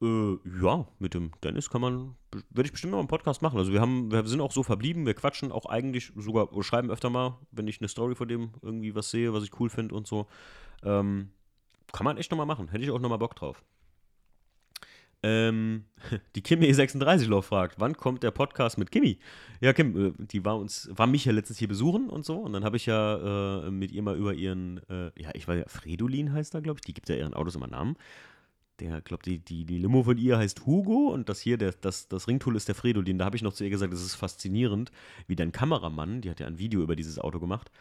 Äh, 0.02 0.38
ja, 0.61 0.88
mit 0.99 1.14
dem 1.14 1.31
Dennis 1.43 1.69
kann 1.69 1.81
man, 1.81 2.15
würde 2.49 2.68
ich 2.68 2.72
bestimmt 2.72 2.91
noch 2.91 2.99
einen 2.99 3.07
Podcast 3.07 3.41
machen. 3.41 3.57
Also 3.57 3.72
wir 3.72 3.81
haben, 3.81 4.11
wir 4.11 4.26
sind 4.26 4.41
auch 4.41 4.52
so 4.52 4.64
verblieben, 4.64 5.06
wir 5.06 5.14
quatschen 5.14 5.52
auch 5.52 5.68
eigentlich 5.68 6.11
sogar, 6.15 6.49
schreiben 6.64 6.91
öfter 6.91 7.10
mal, 7.10 7.38
wenn 7.52 7.68
ich 7.68 7.80
eine 7.80 7.88
Story 7.88 8.15
von 8.15 8.27
dem 8.27 8.52
irgendwie 8.61 8.95
was 8.95 9.11
sehe, 9.11 9.34
was 9.34 9.43
ich 9.43 9.60
cool 9.60 9.69
finde 9.69 9.95
und 9.95 10.07
so. 10.07 10.27
Ähm, 10.84 11.30
kann 11.93 12.03
man 12.03 12.18
echt 12.18 12.31
noch 12.31 12.38
mal 12.38 12.45
machen. 12.45 12.68
Hätte 12.69 12.84
ich 12.84 12.91
auch 12.91 12.99
noch 12.99 13.10
mal 13.10 13.18
Bock 13.18 13.35
drauf. 13.35 13.64
Ähm, 15.26 15.85
die 16.35 16.41
Kimi 16.41 16.72
36 16.72 17.27
Lauf 17.27 17.47
fragt, 17.47 17.80
wann 17.80 17.97
kommt 17.97 18.22
der 18.22 18.30
Podcast 18.30 18.77
mit 18.77 18.91
Kimi? 18.91 19.18
Ja, 19.60 19.73
Kim, 19.73 20.10
äh, 20.10 20.14
die 20.19 20.45
war 20.45 20.56
uns, 20.56 20.88
war 20.93 21.07
mich 21.07 21.26
ja 21.26 21.31
letztens 21.31 21.57
hier 21.57 21.68
besuchen 21.68 22.11
und 22.11 22.23
so. 22.23 22.38
Und 22.38 22.53
dann 22.53 22.64
habe 22.64 22.77
ich 22.77 22.85
ja 22.85 23.65
äh, 23.65 23.72
mit 23.72 23.91
ihr 23.91 24.03
mal 24.03 24.15
über 24.15 24.35
ihren, 24.35 24.81
äh, 24.88 25.06
ja, 25.19 25.31
ich 25.34 25.47
weiß 25.47 25.60
ja, 25.61 25.68
Fredolin 25.68 26.31
heißt 26.31 26.53
da, 26.53 26.60
glaube 26.60 26.77
ich. 26.77 26.81
Die 26.85 26.93
gibt 26.93 27.10
ja 27.10 27.15
ihren 27.15 27.34
Autos 27.34 27.56
immer 27.56 27.65
Namen. 27.65 27.95
Der, 28.80 29.02
glaube 29.02 29.23
die, 29.23 29.39
die, 29.39 29.65
die 29.65 29.80
Limo 29.80 30.03
von 30.03 30.18
ihr 30.18 30.38
heißt 30.38 30.68
Hugo 30.68 31.11
und 31.11 31.27
das 31.27 31.39
hier, 31.39 31.57
der, 31.57 31.72
das, 31.72 32.07
das 32.07 32.27
Ringtool 32.27 32.56
ist 32.56 32.68
der 32.68 32.76
Fredolin. 32.76 33.18
Da 33.18 33.26
habe 33.26 33.35
ich 33.35 33.41
noch 33.41 33.53
zu 33.53 33.64
ihr 33.64 33.69
gesagt, 33.72 33.93
es 33.93 34.06
ist 34.06 34.15
faszinierend, 34.15 34.91
wie 35.27 35.35
dein 35.35 35.52
Kameramann, 35.52 36.22
die 36.22 36.30
hat 36.30 36.39
ja 36.39 36.45
ein 36.45 36.60
Video 36.60 36.81
über 36.81 36.95
dieses 36.95 37.18
Auto 37.18 37.39
gemacht, 37.39 37.72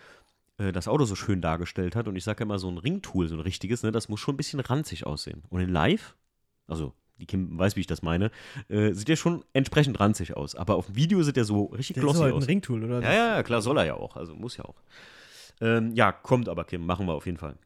äh, 0.57 0.73
das 0.73 0.89
Auto 0.89 1.05
so 1.05 1.15
schön 1.15 1.43
dargestellt 1.43 1.95
hat. 1.95 2.09
Und 2.09 2.17
ich 2.17 2.25
sage 2.25 2.41
ja 2.41 2.43
immer, 2.45 2.59
so 2.59 2.71
ein 2.71 2.79
Ringtool, 2.79 3.29
so 3.29 3.35
ein 3.35 3.41
richtiges, 3.41 3.83
ne, 3.83 3.93
das 3.93 4.09
muss 4.09 4.21
schon 4.21 4.35
ein 4.35 4.39
bisschen 4.39 4.61
ranzig 4.61 5.05
aussehen. 5.05 5.43
Und 5.51 5.61
in 5.61 5.69
Live, 5.69 6.17
also 6.69 6.95
die 7.19 7.27
Kim 7.27 7.59
weiß, 7.59 7.77
wie 7.77 7.81
ich 7.81 7.87
das 7.87 8.03
meine, 8.03 8.31
äh, 8.69 8.93
sieht 8.93 9.09
ja 9.09 9.17
schon 9.17 9.45
entsprechend 9.53 10.01
ranzig 10.01 10.37
aus. 10.37 10.55
Aber 10.55 10.77
auf 10.77 10.87
dem 10.87 10.97
Video 10.97 11.23
sieht 11.23 11.37
er 11.37 11.45
so 11.45 11.67
richtig 11.67 11.95
Der 11.95 12.03
ist 12.03 12.07
glossy 12.07 12.21
halt 12.23 12.33
ein 12.35 12.39
aus. 12.39 12.49
Ringtool, 12.49 12.85
oder? 12.85 13.03
Ja, 13.03 13.13
ja, 13.37 13.43
klar, 13.43 13.63
soll 13.63 13.79
er 13.79 13.85
ja 13.85 13.95
auch. 13.95 14.17
Also 14.17 14.35
muss 14.35 14.57
ja 14.57 14.65
auch. 14.65 14.77
Ähm, 15.61 15.93
ja, 15.95 16.13
kommt 16.13 16.49
aber, 16.49 16.65
Kim, 16.65 16.85
machen 16.85 17.07
wir 17.07 17.15
auf 17.15 17.27
jeden 17.27 17.39
Fall. 17.39 17.57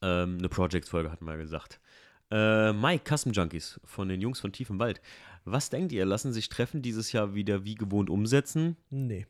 Ähm, 0.00 0.38
eine 0.38 0.48
Project-Folge 0.48 1.10
hatten 1.10 1.24
wir 1.26 1.32
ja 1.32 1.38
gesagt. 1.40 1.80
Äh, 2.30 2.72
Mike, 2.72 3.04
Custom 3.14 3.32
Junkies 3.32 3.78
von 3.84 4.08
den 4.08 4.20
Jungs 4.20 4.40
von 4.40 4.52
Tief 4.52 4.70
im 4.70 4.78
Wald. 4.78 5.00
Was 5.44 5.70
denkt 5.70 5.92
ihr? 5.92 6.06
Lassen 6.06 6.32
sich 6.32 6.48
Treffen 6.48 6.80
dieses 6.80 7.12
Jahr 7.12 7.34
wieder 7.34 7.64
wie 7.64 7.74
gewohnt 7.74 8.08
umsetzen? 8.08 8.76
Nee. 8.90 9.26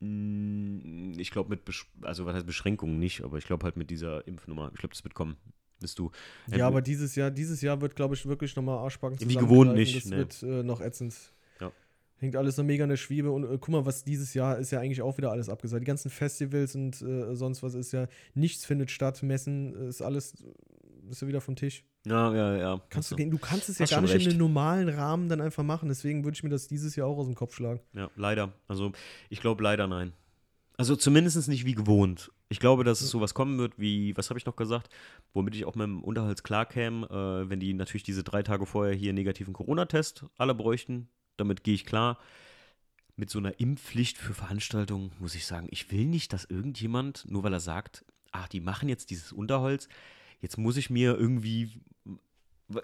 Mm, 0.00 1.12
Ich 1.18 1.30
glaube 1.30 1.50
mit, 1.50 1.64
Besch 1.64 1.86
also 2.02 2.26
was 2.26 2.34
heißt 2.34 2.46
Beschränkungen 2.46 2.98
nicht, 2.98 3.22
aber 3.22 3.38
ich 3.38 3.44
glaube 3.46 3.64
halt 3.64 3.76
mit 3.76 3.90
dieser 3.90 4.26
Impfnummer. 4.26 4.70
Ich 4.74 4.80
glaube, 4.80 4.94
das 4.94 5.04
wird 5.04 5.14
kommen. 5.14 5.36
Bist 5.84 5.98
du. 5.98 6.10
Ja, 6.50 6.66
aber 6.66 6.80
dieses 6.80 7.14
Jahr, 7.14 7.30
dieses 7.30 7.60
Jahr 7.60 7.80
wird, 7.82 7.94
glaube 7.94 8.14
ich, 8.14 8.24
wirklich 8.24 8.56
nochmal 8.56 8.78
Arschbacken 8.78 9.18
Wie 9.20 9.34
gewohnt 9.34 9.74
nicht, 9.74 9.94
Das 9.96 10.06
ne. 10.06 10.16
wird 10.16 10.42
äh, 10.42 10.62
noch 10.62 10.80
ätzend. 10.80 11.14
Ja. 11.60 11.70
Hängt 12.16 12.36
alles 12.36 12.56
so 12.56 12.64
mega 12.64 12.84
in 12.84 12.88
der 12.90 12.96
Schwebe. 12.96 13.30
Und 13.30 13.44
äh, 13.44 13.58
guck 13.60 13.68
mal, 13.68 13.84
was 13.84 14.02
dieses 14.02 14.32
Jahr 14.32 14.56
ist 14.58 14.70
ja 14.70 14.80
eigentlich 14.80 15.02
auch 15.02 15.18
wieder 15.18 15.30
alles 15.30 15.50
abgesagt. 15.50 15.82
Die 15.82 15.86
ganzen 15.86 16.10
Festivals 16.10 16.74
und 16.74 17.02
äh, 17.02 17.34
sonst 17.36 17.62
was 17.62 17.74
ist 17.74 17.92
ja, 17.92 18.06
nichts 18.34 18.64
findet 18.64 18.90
statt. 18.90 19.22
Messen 19.22 19.74
äh, 19.76 19.88
ist 19.88 20.00
alles, 20.00 20.42
ist 21.10 21.20
ja 21.20 21.28
wieder 21.28 21.42
vom 21.42 21.54
Tisch. 21.56 21.84
Ja, 22.06 22.34
ja, 22.34 22.56
ja. 22.56 22.80
Kannst 22.90 23.10
du, 23.10 23.16
gehen- 23.16 23.30
du 23.30 23.38
kannst 23.38 23.68
es 23.68 23.78
ja 23.78 23.86
gar 23.86 24.00
nicht 24.00 24.10
in 24.12 24.16
recht. 24.18 24.30
den 24.30 24.38
normalen 24.38 24.88
Rahmen 24.88 25.28
dann 25.28 25.40
einfach 25.42 25.62
machen. 25.64 25.88
Deswegen 25.88 26.24
würde 26.24 26.34
ich 26.36 26.42
mir 26.42 26.50
das 26.50 26.66
dieses 26.66 26.96
Jahr 26.96 27.06
auch 27.08 27.18
aus 27.18 27.26
dem 27.26 27.34
Kopf 27.34 27.54
schlagen. 27.54 27.80
Ja, 27.94 28.10
leider. 28.16 28.52
Also 28.68 28.92
ich 29.28 29.40
glaube 29.40 29.62
leider 29.62 29.86
nein. 29.86 30.12
Also 30.76 30.96
zumindest 30.96 31.46
nicht 31.48 31.64
wie 31.66 31.74
gewohnt. 31.74 32.32
Ich 32.48 32.60
glaube, 32.60 32.84
dass 32.84 33.00
es 33.00 33.10
sowas 33.10 33.34
kommen 33.34 33.58
wird 33.58 33.78
wie, 33.78 34.16
was 34.16 34.30
habe 34.30 34.38
ich 34.38 34.46
noch 34.46 34.56
gesagt, 34.56 34.88
womit 35.32 35.54
ich 35.54 35.64
auch 35.64 35.74
mit 35.74 35.84
dem 35.84 36.04
Unterhalt 36.04 36.44
klarkäme, 36.44 37.06
äh, 37.08 37.48
wenn 37.48 37.60
die 37.60 37.72
natürlich 37.72 38.02
diese 38.02 38.22
drei 38.22 38.42
Tage 38.42 38.66
vorher 38.66 38.94
hier 38.94 39.10
einen 39.10 39.18
negativen 39.18 39.54
Corona-Test 39.54 40.26
alle 40.36 40.54
bräuchten. 40.54 41.08
Damit 41.36 41.64
gehe 41.64 41.74
ich 41.74 41.84
klar. 41.86 42.18
Mit 43.16 43.30
so 43.30 43.38
einer 43.38 43.60
Impfpflicht 43.60 44.18
für 44.18 44.34
Veranstaltungen 44.34 45.12
muss 45.20 45.34
ich 45.34 45.46
sagen, 45.46 45.68
ich 45.70 45.90
will 45.90 46.04
nicht, 46.04 46.32
dass 46.32 46.44
irgendjemand, 46.44 47.24
nur 47.28 47.44
weil 47.44 47.52
er 47.52 47.60
sagt, 47.60 48.04
ach, 48.32 48.48
die 48.48 48.60
machen 48.60 48.88
jetzt 48.88 49.10
dieses 49.10 49.32
Unterholz, 49.32 49.88
jetzt 50.40 50.58
muss 50.58 50.76
ich 50.76 50.90
mir 50.90 51.16
irgendwie, 51.16 51.80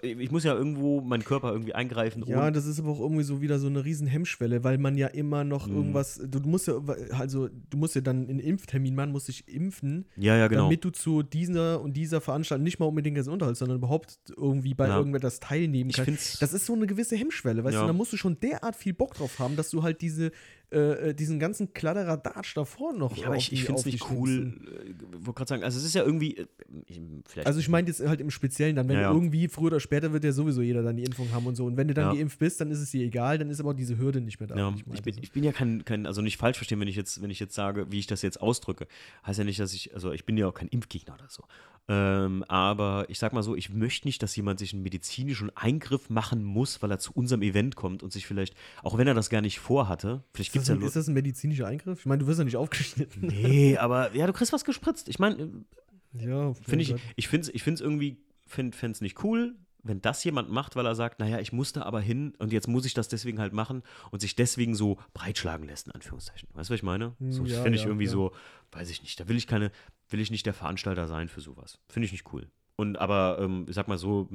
ich 0.03 0.29
muss 0.31 0.43
ja 0.43 0.53
irgendwo 0.53 1.01
meinen 1.01 1.23
Körper 1.23 1.51
irgendwie 1.51 1.73
eingreifen. 1.73 2.23
Ja, 2.27 2.51
das 2.51 2.67
ist 2.67 2.79
aber 2.79 2.89
auch 2.89 2.99
irgendwie 2.99 3.23
so 3.23 3.41
wieder 3.41 3.57
so 3.57 3.65
eine 3.67 3.83
riesen 3.83 4.05
Hemmschwelle, 4.05 4.63
weil 4.63 4.77
man 4.77 4.95
ja 4.95 5.07
immer 5.07 5.43
noch 5.43 5.67
Mhm. 5.67 5.75
irgendwas, 5.75 6.21
du 6.23 6.39
musst 6.41 6.67
ja, 6.67 6.75
also 7.17 7.49
du 7.69 7.77
musst 7.77 7.95
ja 7.95 8.01
dann 8.01 8.29
einen 8.29 8.39
Impftermin 8.39 8.93
machen, 8.93 9.11
musst 9.11 9.27
dich 9.27 9.47
impfen, 9.47 10.05
ja, 10.17 10.37
ja, 10.37 10.47
genau. 10.47 10.65
damit 10.65 10.85
du 10.85 10.91
zu 10.91 11.23
dieser 11.23 11.81
und 11.81 11.93
dieser 11.97 12.21
Veranstaltung 12.21 12.63
nicht 12.63 12.79
mal 12.79 12.85
unbedingt 12.85 13.17
als 13.17 13.27
Unterhalt, 13.27 13.57
sondern 13.57 13.77
überhaupt 13.79 14.19
irgendwie 14.37 14.75
bei 14.75 14.87
Ja. 14.87 14.97
irgendetwas 14.97 15.39
teilnehmen 15.39 15.91
kannst. 15.91 16.41
Das 16.41 16.53
ist 16.53 16.67
so 16.67 16.73
eine 16.73 16.85
gewisse 16.85 17.15
Hemmschwelle, 17.15 17.63
weißt 17.63 17.73
Ja. 17.73 17.81
du, 17.81 17.87
da 17.87 17.93
musst 17.93 18.13
du 18.13 18.17
schon 18.17 18.39
derart 18.39 18.75
viel 18.75 18.93
Bock 18.93 19.15
drauf 19.15 19.39
haben, 19.39 19.55
dass 19.55 19.71
du 19.71 19.81
halt 19.81 20.01
diese, 20.01 20.31
äh, 20.71 21.09
äh, 21.09 21.13
diesen 21.13 21.37
ganzen 21.39 21.73
Kladderadatsch 21.73 22.55
davor 22.55 22.93
noch 22.93 23.17
Ja, 23.17 23.27
aber 23.27 23.35
ich, 23.35 23.49
die- 23.49 23.55
ich 23.55 23.63
finde 23.65 23.79
es 23.81 23.85
nicht 23.85 24.09
cool. 24.09 24.29
nimmst. 24.29 24.57
äh, 24.67 25.25
wollte 25.25 25.33
gerade 25.33 25.49
sagen, 25.49 25.63
also 25.63 25.77
es 25.77 25.83
ist 25.83 25.93
ja 25.95 26.03
irgendwie. 26.03 26.37
äh, 26.37 26.45
Ich, 26.87 27.01
vielleicht, 27.27 27.45
Also 27.47 27.59
ich 27.59 27.67
meine 27.67 27.87
jetzt 27.87 27.99
halt 28.05 28.21
im 28.21 28.31
Speziellen 28.31 28.75
dann, 28.77 28.87
wenn 28.87 28.95
Ja, 28.95 29.01
ja. 29.03 29.11
irgendwie 29.13 29.47
früher 29.49 29.67
oder 29.67 29.79
später 29.81 30.13
wird 30.13 30.23
ja 30.23 30.31
sowieso 30.31 30.61
jeder 30.61 30.81
dann 30.83 30.95
die 30.95 31.03
Impfung 31.03 31.29
haben 31.31 31.45
und 31.45 31.55
so. 31.55 31.65
Und 31.65 31.75
wenn 31.75 31.87
du 31.89 31.93
dann 31.93 32.05
Ja. 32.05 32.13
geimpft 32.13 32.39
bist, 32.39 32.61
dann 32.61 32.71
ist 32.71 32.79
es 32.79 32.91
dir 32.91 33.03
egal, 33.05 33.37
dann 33.37 33.49
ist 33.49 33.59
aber 33.59 33.71
auch 33.71 33.75
diese 33.75 33.97
Hürde 33.97 34.21
nicht 34.21 34.39
mehr 34.39 34.47
da. 34.47 34.55
ja, 34.55 34.73
ich, 34.75 34.85
meinte 34.87 35.01
bin, 35.03 35.13
so. 35.15 35.19
ich 35.21 35.31
bin 35.33 35.43
ja 35.43 35.51
kein, 35.51 35.83
kein, 35.83 36.05
also 36.05 36.21
nicht 36.21 36.37
falsch 36.37 36.57
verstehen, 36.57 36.79
wenn 36.79 36.87
ich 36.87 36.95
jetzt, 36.95 37.21
wenn 37.21 37.29
ich 37.29 37.39
jetzt 37.41 37.53
sage, 37.53 37.91
wie 37.91 37.99
ich 37.99 38.07
das 38.07 38.21
jetzt 38.21 38.41
ausdrücke. 38.41 38.87
Heißt 39.25 39.39
ja 39.39 39.45
nicht, 39.45 39.59
dass 39.59 39.73
ich, 39.73 39.93
also 39.93 40.11
ich 40.13 40.25
bin 40.25 40.37
ja 40.37 40.47
auch 40.47 40.53
kein 40.53 40.69
Impfgegner 40.69 41.15
oder 41.15 41.27
so. 41.29 41.43
Ähm, 41.87 42.43
aber 42.47 43.05
ich 43.09 43.17
sag 43.19 43.33
mal 43.33 43.41
so, 43.43 43.55
ich 43.55 43.71
möchte 43.73 44.07
nicht, 44.07 44.21
dass 44.23 44.35
jemand 44.35 44.59
sich 44.59 44.71
einen 44.73 44.83
medizinischen 44.83 45.55
Eingriff 45.57 46.09
machen 46.09 46.43
muss, 46.43 46.81
weil 46.81 46.91
er 46.91 46.99
zu 46.99 47.11
unserem 47.13 47.41
Event 47.41 47.75
kommt 47.75 48.03
und 48.03 48.13
sich 48.13 48.27
vielleicht, 48.27 48.55
auch 48.83 48.97
wenn 48.97 49.07
er 49.07 49.13
das 49.15 49.29
gar 49.29 49.41
nicht 49.41 49.59
vorhatte, 49.59 50.23
vielleicht 50.33 50.51
das, 50.67 50.79
ja 50.79 50.87
ist 50.87 50.95
das 50.95 51.07
ein 51.07 51.13
medizinischer 51.13 51.67
Eingriff? 51.67 51.99
Ich 51.99 52.05
meine, 52.05 52.19
du 52.19 52.27
wirst 52.27 52.39
ja 52.39 52.45
nicht 52.45 52.57
aufgeschnitten. 52.57 53.27
Nee, 53.27 53.77
aber 53.79 54.15
ja, 54.15 54.27
du 54.27 54.33
kriegst 54.33 54.53
was 54.53 54.65
gespritzt. 54.65 55.09
Ich 55.09 55.19
meine, 55.19 55.65
Ja, 56.13 56.53
Finde 56.53 56.83
ich, 56.83 56.95
ich 57.15 57.27
finde 57.27 57.47
es 57.47 57.53
ich 57.53 57.63
find's 57.63 57.81
irgendwie, 57.81 58.17
finde 58.47 58.77
es 58.91 59.01
nicht 59.01 59.23
cool, 59.23 59.55
wenn 59.83 60.01
das 60.01 60.23
jemand 60.23 60.51
macht, 60.51 60.75
weil 60.75 60.85
er 60.85 60.95
sagt, 60.95 61.19
naja, 61.19 61.39
ich 61.39 61.51
musste 61.53 61.85
aber 61.85 62.01
hin 62.01 62.33
und 62.37 62.53
jetzt 62.53 62.67
muss 62.67 62.85
ich 62.85 62.93
das 62.93 63.07
deswegen 63.07 63.39
halt 63.39 63.53
machen 63.53 63.81
und 64.11 64.19
sich 64.19 64.35
deswegen 64.35 64.75
so 64.75 64.97
breitschlagen 65.13 65.65
lässt, 65.67 65.87
in 65.87 65.93
Anführungszeichen. 65.93 66.49
Weißt 66.53 66.69
du, 66.69 66.73
was 66.73 66.79
ich 66.79 66.83
meine? 66.83 67.15
Hm, 67.19 67.31
So, 67.31 67.45
ja, 67.45 67.61
finde 67.61 67.77
ich 67.77 67.83
ja, 67.83 67.87
irgendwie 67.87 68.05
ja. 68.05 68.11
so, 68.11 68.31
weiß 68.71 68.89
ich 68.89 69.01
nicht, 69.01 69.19
da 69.19 69.27
will 69.27 69.37
ich 69.37 69.47
keine, 69.47 69.71
will 70.09 70.19
ich 70.19 70.31
nicht 70.31 70.45
der 70.45 70.53
Veranstalter 70.53 71.07
sein 71.07 71.29
für 71.29 71.41
sowas. 71.41 71.79
Finde 71.89 72.05
ich 72.05 72.11
nicht 72.11 72.31
cool. 72.33 72.47
Und 72.75 72.97
aber, 72.97 73.37
ähm, 73.39 73.65
ich 73.67 73.75
sag 73.75 73.87
mal 73.87 73.97
so, 73.97 74.29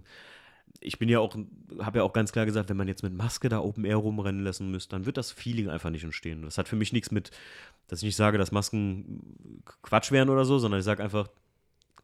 ich 0.80 0.98
bin 0.98 1.08
ja 1.08 1.20
auch, 1.20 1.36
habe 1.80 1.98
ja 1.98 2.04
auch 2.04 2.12
ganz 2.12 2.32
klar 2.32 2.46
gesagt, 2.46 2.68
wenn 2.68 2.76
man 2.76 2.88
jetzt 2.88 3.02
mit 3.02 3.14
Maske 3.14 3.48
da 3.48 3.60
Open 3.60 3.84
Air 3.84 3.96
rumrennen 3.96 4.44
lassen 4.44 4.70
müsste, 4.70 4.90
dann 4.90 5.06
wird 5.06 5.16
das 5.16 5.32
Feeling 5.32 5.68
einfach 5.68 5.90
nicht 5.90 6.04
entstehen. 6.04 6.42
Das 6.42 6.58
hat 6.58 6.68
für 6.68 6.76
mich 6.76 6.92
nichts 6.92 7.10
mit, 7.10 7.30
dass 7.88 8.00
ich 8.00 8.06
nicht 8.06 8.16
sage, 8.16 8.38
dass 8.38 8.52
Masken 8.52 9.62
Quatsch 9.82 10.12
wären 10.12 10.28
oder 10.28 10.44
so, 10.44 10.58
sondern 10.58 10.80
ich 10.80 10.84
sage 10.84 11.02
einfach, 11.02 11.28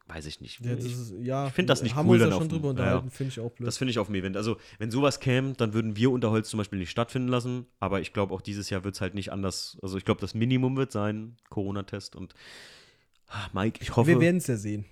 weiß 0.07 0.25
ich 0.25 0.41
nicht. 0.41 0.63
Ja, 0.63 0.73
ist, 0.73 1.13
ja, 1.21 1.47
ich 1.47 1.53
find 1.53 1.69
das 1.69 1.81
nicht 1.81 1.95
haben 1.95 2.09
cool 2.09 2.19
wir 2.19 2.25
uns 2.25 2.35
dann 2.35 2.41
schon 2.41 2.49
drüber 2.49 2.69
ja, 2.69 2.73
ja. 2.73 2.81
unterhalten, 2.83 3.11
finde 3.11 3.31
ich 3.31 3.39
auch 3.39 3.51
blöd. 3.51 3.67
das 3.67 3.77
finde 3.77 3.91
ich 3.91 3.99
auf 3.99 4.07
dem 4.07 4.15
Event. 4.15 4.37
Also, 4.37 4.57
wenn 4.77 4.91
sowas 4.91 5.19
käme, 5.19 5.53
dann 5.53 5.73
würden 5.73 5.95
wir 5.95 6.11
Unterholz 6.11 6.49
zum 6.49 6.57
Beispiel 6.57 6.79
nicht 6.79 6.91
stattfinden 6.91 7.29
lassen. 7.29 7.65
Aber 7.79 8.01
ich 8.01 8.13
glaube, 8.13 8.33
auch 8.33 8.41
dieses 8.41 8.69
Jahr 8.69 8.83
wird 8.83 8.95
es 8.95 9.01
halt 9.01 9.13
nicht 9.13 9.31
anders. 9.31 9.77
Also, 9.81 9.97
ich 9.97 10.05
glaube, 10.05 10.21
das 10.21 10.33
Minimum 10.33 10.75
wird 10.75 10.91
sein, 10.91 11.37
Corona-Test. 11.49 12.15
Und 12.15 12.33
ah, 13.27 13.47
Mike, 13.53 13.79
ich 13.81 13.95
hoffe. 13.95 14.09
wir 14.09 14.19
werden 14.19 14.37
es 14.37 14.47
ja 14.47 14.57
sehen. 14.57 14.85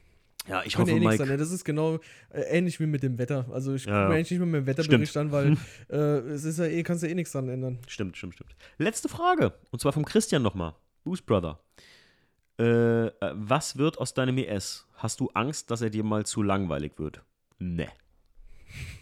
Ja, 0.48 0.64
ich 0.64 0.74
Kann 0.74 0.82
hoffe, 0.84 0.92
eh 0.92 1.00
nichts 1.00 1.06
Mike. 1.06 1.18
sein, 1.18 1.28
ne? 1.30 1.38
Das 1.38 1.52
ist 1.52 1.64
genau 1.64 2.00
äh, 2.32 2.42
ähnlich 2.42 2.80
wie 2.80 2.86
mit 2.88 3.04
dem 3.04 3.18
Wetter. 3.18 3.46
Also 3.52 3.74
ich 3.76 3.86
Ja, 3.86 3.92
gucke 3.92 4.10
mir 4.10 4.16
eigentlich 4.16 4.32
nicht 4.32 4.40
mehr 4.40 4.48
mit 4.48 4.62
dem 4.62 4.68
Wetterbericht 4.68 5.12
Stimmt. 5.12 5.34
an, 5.34 5.58
weil 5.58 5.58
äh, 5.90 6.30
es 6.34 6.44
ist 6.46 6.60
ja 6.60 6.66
eh, 6.66 6.84
kannst 6.84 7.04
ja 7.04 7.10
eh 7.10 7.14
nichts 7.16 7.32
dran 7.34 7.48
ändern. 7.50 7.80
Stimmt, 7.88 8.18
stimmt, 8.18 8.36
stimmt. 8.36 8.56
Letzte 8.78 9.08
Frage. 9.10 9.54
Und 9.72 9.80
zwar 9.80 9.94
vom 9.94 10.06
Christian 10.06 10.42
nochmal. 10.42 10.74
Boost 11.04 11.26
Brother. 11.26 11.60
Äh, 12.60 13.08
äh, 13.08 13.12
was 13.34 13.78
wird 13.78 13.98
aus 13.98 14.14
deinem 14.14 14.38
ES? 14.38 14.86
Hast 14.96 15.20
du 15.20 15.30
Angst, 15.34 15.72
dass 15.72 15.82
er 15.82 15.90
dir 15.90 16.04
mal 16.04 16.26
zu 16.26 16.44
langweilig 16.44 16.94
wird? 16.98 17.22
Nee. 17.60 17.90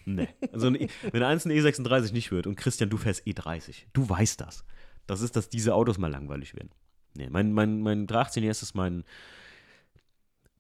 Nee. 0.06 0.28
Also, 0.52 0.68
ein 0.68 0.76
E- 0.76 0.88
wenn 1.12 1.24
eins 1.24 1.46
ein 1.46 1.52
E36 1.52 2.14
nicht 2.14 2.32
wird 2.32 2.48
und 2.48 2.56
Christian, 2.56 2.90
du 2.90 2.98
fährst 2.98 3.26
E30, 3.28 3.84
du 3.94 4.10
weißt 4.10 4.42
das. 4.42 4.64
Das 5.08 5.22
ist, 5.22 5.36
dass 5.36 5.50
diese 5.50 5.74
Autos 5.76 5.98
mal 5.98 6.10
langweilig 6.12 6.56
werden. 6.56 6.70
Nee, 7.16 7.28
mein, 7.30 7.52
mein, 7.54 7.82
mein 7.82 8.08
18 8.10 8.44
ES 8.44 8.62
ist 8.62 8.76
mein. 8.76 9.04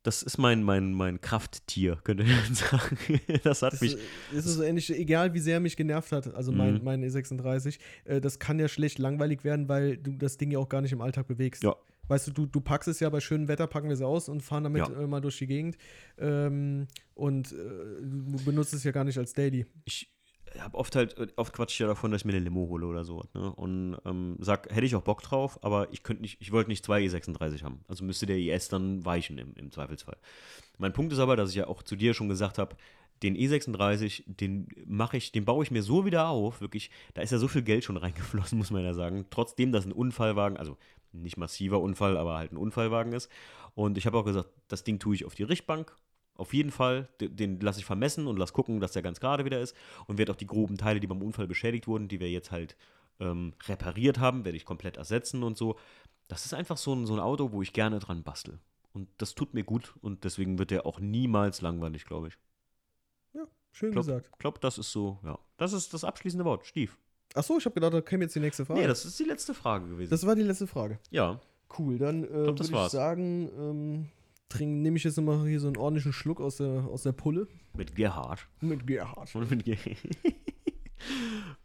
Das 0.03 0.23
ist 0.23 0.37
mein, 0.37 0.63
mein, 0.63 0.93
mein 0.93 1.19
Krafttier, 1.19 1.97
könnte 2.03 2.23
man 2.23 2.33
sagen. 2.55 2.97
Das 3.43 3.61
hat 3.61 3.73
Das 3.73 3.81
mich. 3.81 3.95
ist, 4.31 4.45
ist 4.45 4.45
so 4.55 4.63
ähnlich, 4.63 4.89
egal 4.91 5.33
wie 5.33 5.39
sehr 5.39 5.55
er 5.55 5.59
mich 5.59 5.75
genervt 5.75 6.11
hat, 6.13 6.33
also 6.33 6.51
mein, 6.53 6.75
Mhm. 6.75 6.83
mein 6.85 7.03
E36, 7.03 7.79
äh, 8.05 8.21
das 8.21 8.39
kann 8.39 8.59
ja 8.59 8.67
schlecht 8.69 8.97
langweilig 8.97 9.43
werden, 9.43 9.67
weil 9.67 9.97
du 9.97 10.11
das 10.13 10.37
Ding 10.37 10.51
ja 10.51 10.59
auch 10.59 10.69
gar 10.69 10.81
nicht 10.81 10.93
im 10.93 11.01
Alltag 11.01 11.27
bewegst. 11.27 11.63
Ja. 11.63 11.75
Weißt 12.07 12.27
du, 12.27 12.31
du, 12.31 12.45
du 12.47 12.61
packst 12.61 12.87
es 12.87 12.99
ja 13.01 13.09
bei 13.09 13.19
schönem 13.19 13.47
Wetter, 13.49 13.67
packen 13.67 13.87
wir 13.89 13.93
es 13.93 14.01
aus 14.01 14.29
und 14.29 14.41
fahren 14.41 14.63
damit 14.63 14.87
Ja. 14.87 15.01
äh, 15.01 15.05
mal 15.05 15.19
durch 15.21 15.37
die 15.37 15.47
Gegend. 15.47 15.77
Ähm, 16.17 16.87
und 17.13 17.51
äh, 17.51 17.55
du 18.01 18.43
benutzt 18.45 18.73
es 18.73 18.83
ja 18.83 18.91
gar 18.91 19.03
nicht 19.03 19.17
als 19.17 19.33
Daily. 19.33 19.65
ich, 19.85 20.09
habe 20.57 20.77
oft 20.77 20.95
halt, 20.95 21.15
oft 21.37 21.53
quatsch 21.53 21.73
ich 21.73 21.79
ja 21.79 21.87
davon, 21.87 22.11
dass 22.11 22.21
ich 22.21 22.25
mir 22.25 22.33
eine 22.33 22.43
Limo 22.43 22.67
hole 22.67 22.85
oder 22.85 23.03
so. 23.03 23.23
Ne? 23.33 23.51
Und 23.53 23.97
ähm, 24.05 24.37
sag, 24.39 24.69
hätte 24.73 24.85
ich 24.85 24.95
auch 24.95 25.01
Bock 25.01 25.21
drauf, 25.21 25.59
aber 25.63 25.91
ich 25.91 26.03
könnte 26.03 26.21
nicht, 26.21 26.41
ich 26.41 26.51
wollte 26.51 26.69
nicht 26.69 26.83
zwei 26.83 27.03
E36 27.03 27.63
haben. 27.63 27.81
Also 27.87 28.03
müsste 28.03 28.25
der 28.25 28.37
IS 28.37 28.69
dann 28.69 29.05
weichen 29.05 29.37
im, 29.37 29.53
im 29.55 29.71
Zweifelsfall. 29.71 30.17
Mein 30.77 30.93
Punkt 30.93 31.13
ist 31.13 31.19
aber, 31.19 31.35
dass 31.35 31.49
ich 31.51 31.57
ja 31.57 31.67
auch 31.67 31.83
zu 31.83 31.95
dir 31.95 32.13
schon 32.13 32.29
gesagt 32.29 32.57
habe, 32.57 32.75
den 33.21 33.35
E36, 33.35 34.23
den 34.27 34.67
mache 34.85 35.17
ich, 35.17 35.31
den 35.31 35.45
baue 35.45 35.63
ich 35.63 35.71
mir 35.71 35.83
so 35.83 36.05
wieder 36.05 36.29
auf, 36.29 36.61
wirklich, 36.61 36.89
da 37.13 37.21
ist 37.21 37.31
ja 37.31 37.37
so 37.37 37.47
viel 37.47 37.63
Geld 37.63 37.83
schon 37.83 37.97
reingeflossen, 37.97 38.57
muss 38.57 38.71
man 38.71 38.83
ja 38.83 38.93
sagen. 38.93 39.25
Trotzdem, 39.29 39.71
dass 39.71 39.85
ein 39.85 39.91
Unfallwagen, 39.91 40.57
also 40.57 40.77
nicht 41.11 41.37
massiver 41.37 41.81
Unfall, 41.81 42.17
aber 42.17 42.37
halt 42.37 42.51
ein 42.51 42.57
Unfallwagen 42.57 43.13
ist. 43.13 43.29
Und 43.75 43.97
ich 43.97 44.05
habe 44.05 44.17
auch 44.17 44.25
gesagt, 44.25 44.49
das 44.67 44.83
Ding 44.83 44.99
tue 44.99 45.15
ich 45.15 45.25
auf 45.25 45.35
die 45.35 45.43
Richtbank. 45.43 45.95
Auf 46.39 46.53
jeden 46.53 46.71
Fall, 46.71 47.09
den, 47.19 47.35
den 47.35 47.59
lasse 47.59 47.79
ich 47.79 47.85
vermessen 47.85 48.25
und 48.25 48.37
lasse 48.37 48.53
gucken, 48.53 48.79
dass 48.79 48.93
der 48.93 49.01
ganz 49.01 49.19
gerade 49.19 49.43
wieder 49.43 49.59
ist. 49.59 49.75
Und 50.07 50.17
werde 50.17 50.31
auch 50.31 50.37
die 50.37 50.47
groben 50.47 50.77
Teile, 50.77 50.99
die 50.99 51.07
beim 51.07 51.21
Unfall 51.21 51.47
beschädigt 51.47 51.87
wurden, 51.87 52.07
die 52.07 52.19
wir 52.19 52.29
jetzt 52.29 52.51
halt 52.51 52.77
ähm, 53.19 53.53
repariert 53.67 54.19
haben, 54.19 54.45
werde 54.45 54.55
ich 54.57 54.65
komplett 54.65 54.97
ersetzen 54.97 55.43
und 55.43 55.57
so. 55.57 55.77
Das 56.29 56.45
ist 56.45 56.53
einfach 56.53 56.77
so 56.77 56.93
ein, 56.93 57.05
so 57.05 57.13
ein 57.13 57.19
Auto, 57.19 57.51
wo 57.51 57.61
ich 57.61 57.73
gerne 57.73 57.99
dran 57.99 58.23
bastel. 58.23 58.59
Und 58.93 59.09
das 59.17 59.35
tut 59.35 59.53
mir 59.53 59.63
gut 59.63 59.93
und 60.01 60.23
deswegen 60.23 60.57
wird 60.57 60.71
der 60.71 60.85
auch 60.85 60.99
niemals 60.99 61.61
langweilig, 61.61 62.05
glaube 62.05 62.29
ich. 62.29 62.37
Ja, 63.33 63.45
schön 63.71 63.91
glaub, 63.91 64.05
gesagt. 64.05 64.29
Ich 64.31 64.39
glaube, 64.39 64.59
das 64.59 64.77
ist 64.77 64.91
so, 64.91 65.19
ja. 65.23 65.37
Das 65.57 65.73
ist 65.73 65.93
das 65.93 66.03
abschließende 66.03 66.45
Wort. 66.45 66.65
Stief. 66.65 66.97
Achso, 67.35 67.57
ich 67.57 67.65
habe 67.65 67.75
gedacht, 67.75 67.93
da 67.93 68.01
käme 68.01 68.23
jetzt 68.23 68.35
die 68.35 68.39
nächste 68.39 68.65
Frage. 68.65 68.79
Nee, 68.79 68.87
das 68.87 69.05
ist 69.05 69.19
die 69.19 69.25
letzte 69.25 69.53
Frage 69.53 69.89
gewesen. 69.89 70.09
das 70.09 70.25
war 70.25 70.35
die 70.35 70.43
letzte 70.43 70.67
Frage. 70.67 70.99
ja. 71.11 71.39
Cool, 71.77 71.99
dann 71.99 72.23
äh, 72.23 72.31
würde 72.31 72.63
ich 72.63 72.89
sagen, 72.89 73.47
ähm, 73.55 74.09
trink- 74.49 74.81
nehme 74.81 74.97
ich 74.97 75.03
jetzt 75.03 75.17
immer 75.17 75.45
hier 75.45 75.59
so 75.59 75.67
einen 75.67 75.77
ordentlichen 75.77 76.13
Schluck 76.13 76.41
aus 76.41 76.57
der, 76.57 76.85
aus 76.85 77.03
der 77.03 77.11
Pulle 77.13 77.47
Mit 77.77 77.95
Gerhard. 77.95 78.47
mit 78.61 78.85
Gerhard. 78.87 79.33
Und 79.35 79.49
mit 79.49 79.63
Ge 79.63 79.77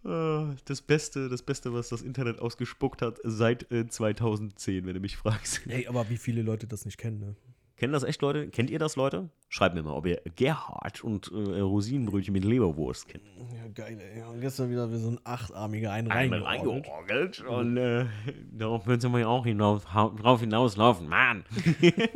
Ah, 0.05 0.55
Das 0.66 0.81
Beste, 0.82 1.28
das 1.28 1.43
Beste, 1.43 1.73
was 1.73 1.89
das 1.89 2.02
Internet 2.02 2.39
ausgespuckt 2.39 3.02
hat 3.02 3.19
seit 3.24 3.70
äh, 3.73 3.86
2010, 3.89 4.86
wenn 4.86 4.94
du 4.94 5.01
mich 5.01 5.16
fragst. 5.16 5.66
Ey, 5.66 5.86
aber 5.89 6.09
wie 6.11 6.16
viele 6.19 6.43
Leute 6.43 6.66
das 6.66 6.85
nicht 6.85 6.98
kennen, 6.98 7.19
ne? 7.20 7.36
Kennen 7.85 7.93
das 7.93 8.02
echt 8.05 8.23
Leute? 8.23 8.48
Kennt 8.48 8.70
ihr 8.70 8.78
das, 8.78 8.97
Leute? 8.97 9.28
Schreibt 9.51 9.74
mir 9.74 9.82
mal, 9.82 9.93
ob 9.93 10.06
ihr 10.06 10.23
Gerhard 10.36 11.05
und 11.05 11.31
äh, 11.31 11.61
Rosinenbrötchen 11.61 12.32
mit 12.32 12.43
Leberwurst 12.43 13.09
kennt. 13.09 13.24
Ja, 13.52 13.69
geil, 13.74 14.01
ey. 14.01 14.23
Und 14.23 14.40
gestern 14.40 14.70
wieder 14.70 14.90
wie 14.90 14.97
so 14.97 15.11
ein 15.11 15.20
achtarmiger 15.23 15.93
einen 15.93 16.11
reingeorgelt. 16.11 17.43
und 17.43 17.77
äh, 17.77 18.06
darauf 18.52 18.86
müssen 18.86 19.12
wir 19.12 19.19
ja 19.19 19.27
auch 19.27 19.44
hinaus, 19.44 19.82
drauf 19.85 20.40
hinauslaufen. 20.40 21.11
Mann! 21.11 21.44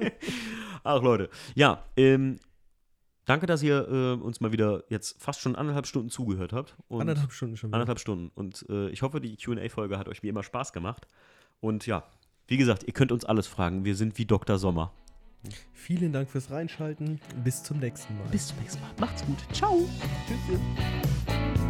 Ach, 0.85 1.03
Leute. 1.03 1.29
Ja, 1.55 1.85
ähm, 1.99 2.39
danke, 3.27 3.45
dass 3.45 3.63
ihr 3.63 3.87
äh, 3.87 4.25
uns 4.25 4.41
mal 4.41 4.53
wieder 4.53 4.85
jetzt 4.89 5.21
fast 5.21 5.43
schon 5.43 5.55
anderthalb 5.55 5.87
Stunden 5.87 6.09
zugehört 6.09 6.55
habt. 6.55 6.77
Und 6.89 7.03
Anderthalb 7.03 7.33
Stunden 7.33 7.59
schon. 7.59 7.69
wieder. 7.69 7.75
Anderthalb 7.77 8.01
Stunden. 8.01 8.31
Und 8.35 8.65
äh, 8.71 8.89
ich 8.89 9.03
hoffe, 9.03 9.21
die 9.21 9.37
QA-Folge 9.37 9.99
hat 9.99 10.09
euch 10.09 10.23
wie 10.23 10.29
immer 10.29 10.43
Spaß 10.43 10.73
gemacht. 10.73 11.07
Und 11.61 11.87
ja, 11.87 12.05
wie 12.47 12.57
gesagt, 12.57 12.85
ihr 12.85 12.95
könnt 12.95 13.13
uns 13.13 13.27
alles 13.27 13.47
fragen. 13.47 13.85
Wir 13.85 13.97
sind 13.97 14.17
wie 14.17 14.25
Dr. 14.25 14.57
Sommer. 14.57 14.95
Vielen 15.73 16.13
Dank 16.13 16.31
fürs 16.31 16.51
Reinschalten. 16.51 17.21
Bis 17.45 17.63
zum 17.63 17.79
nächsten 17.79 18.17
Mal. 18.19 18.29
Bis 18.31 18.49
zum 18.49 18.59
nächsten 18.59 18.81
Mal. 18.83 18.91
Macht's 19.01 19.25
gut. 19.25 19.39
Ciao. 19.53 19.89
Tschüss. 20.27 21.61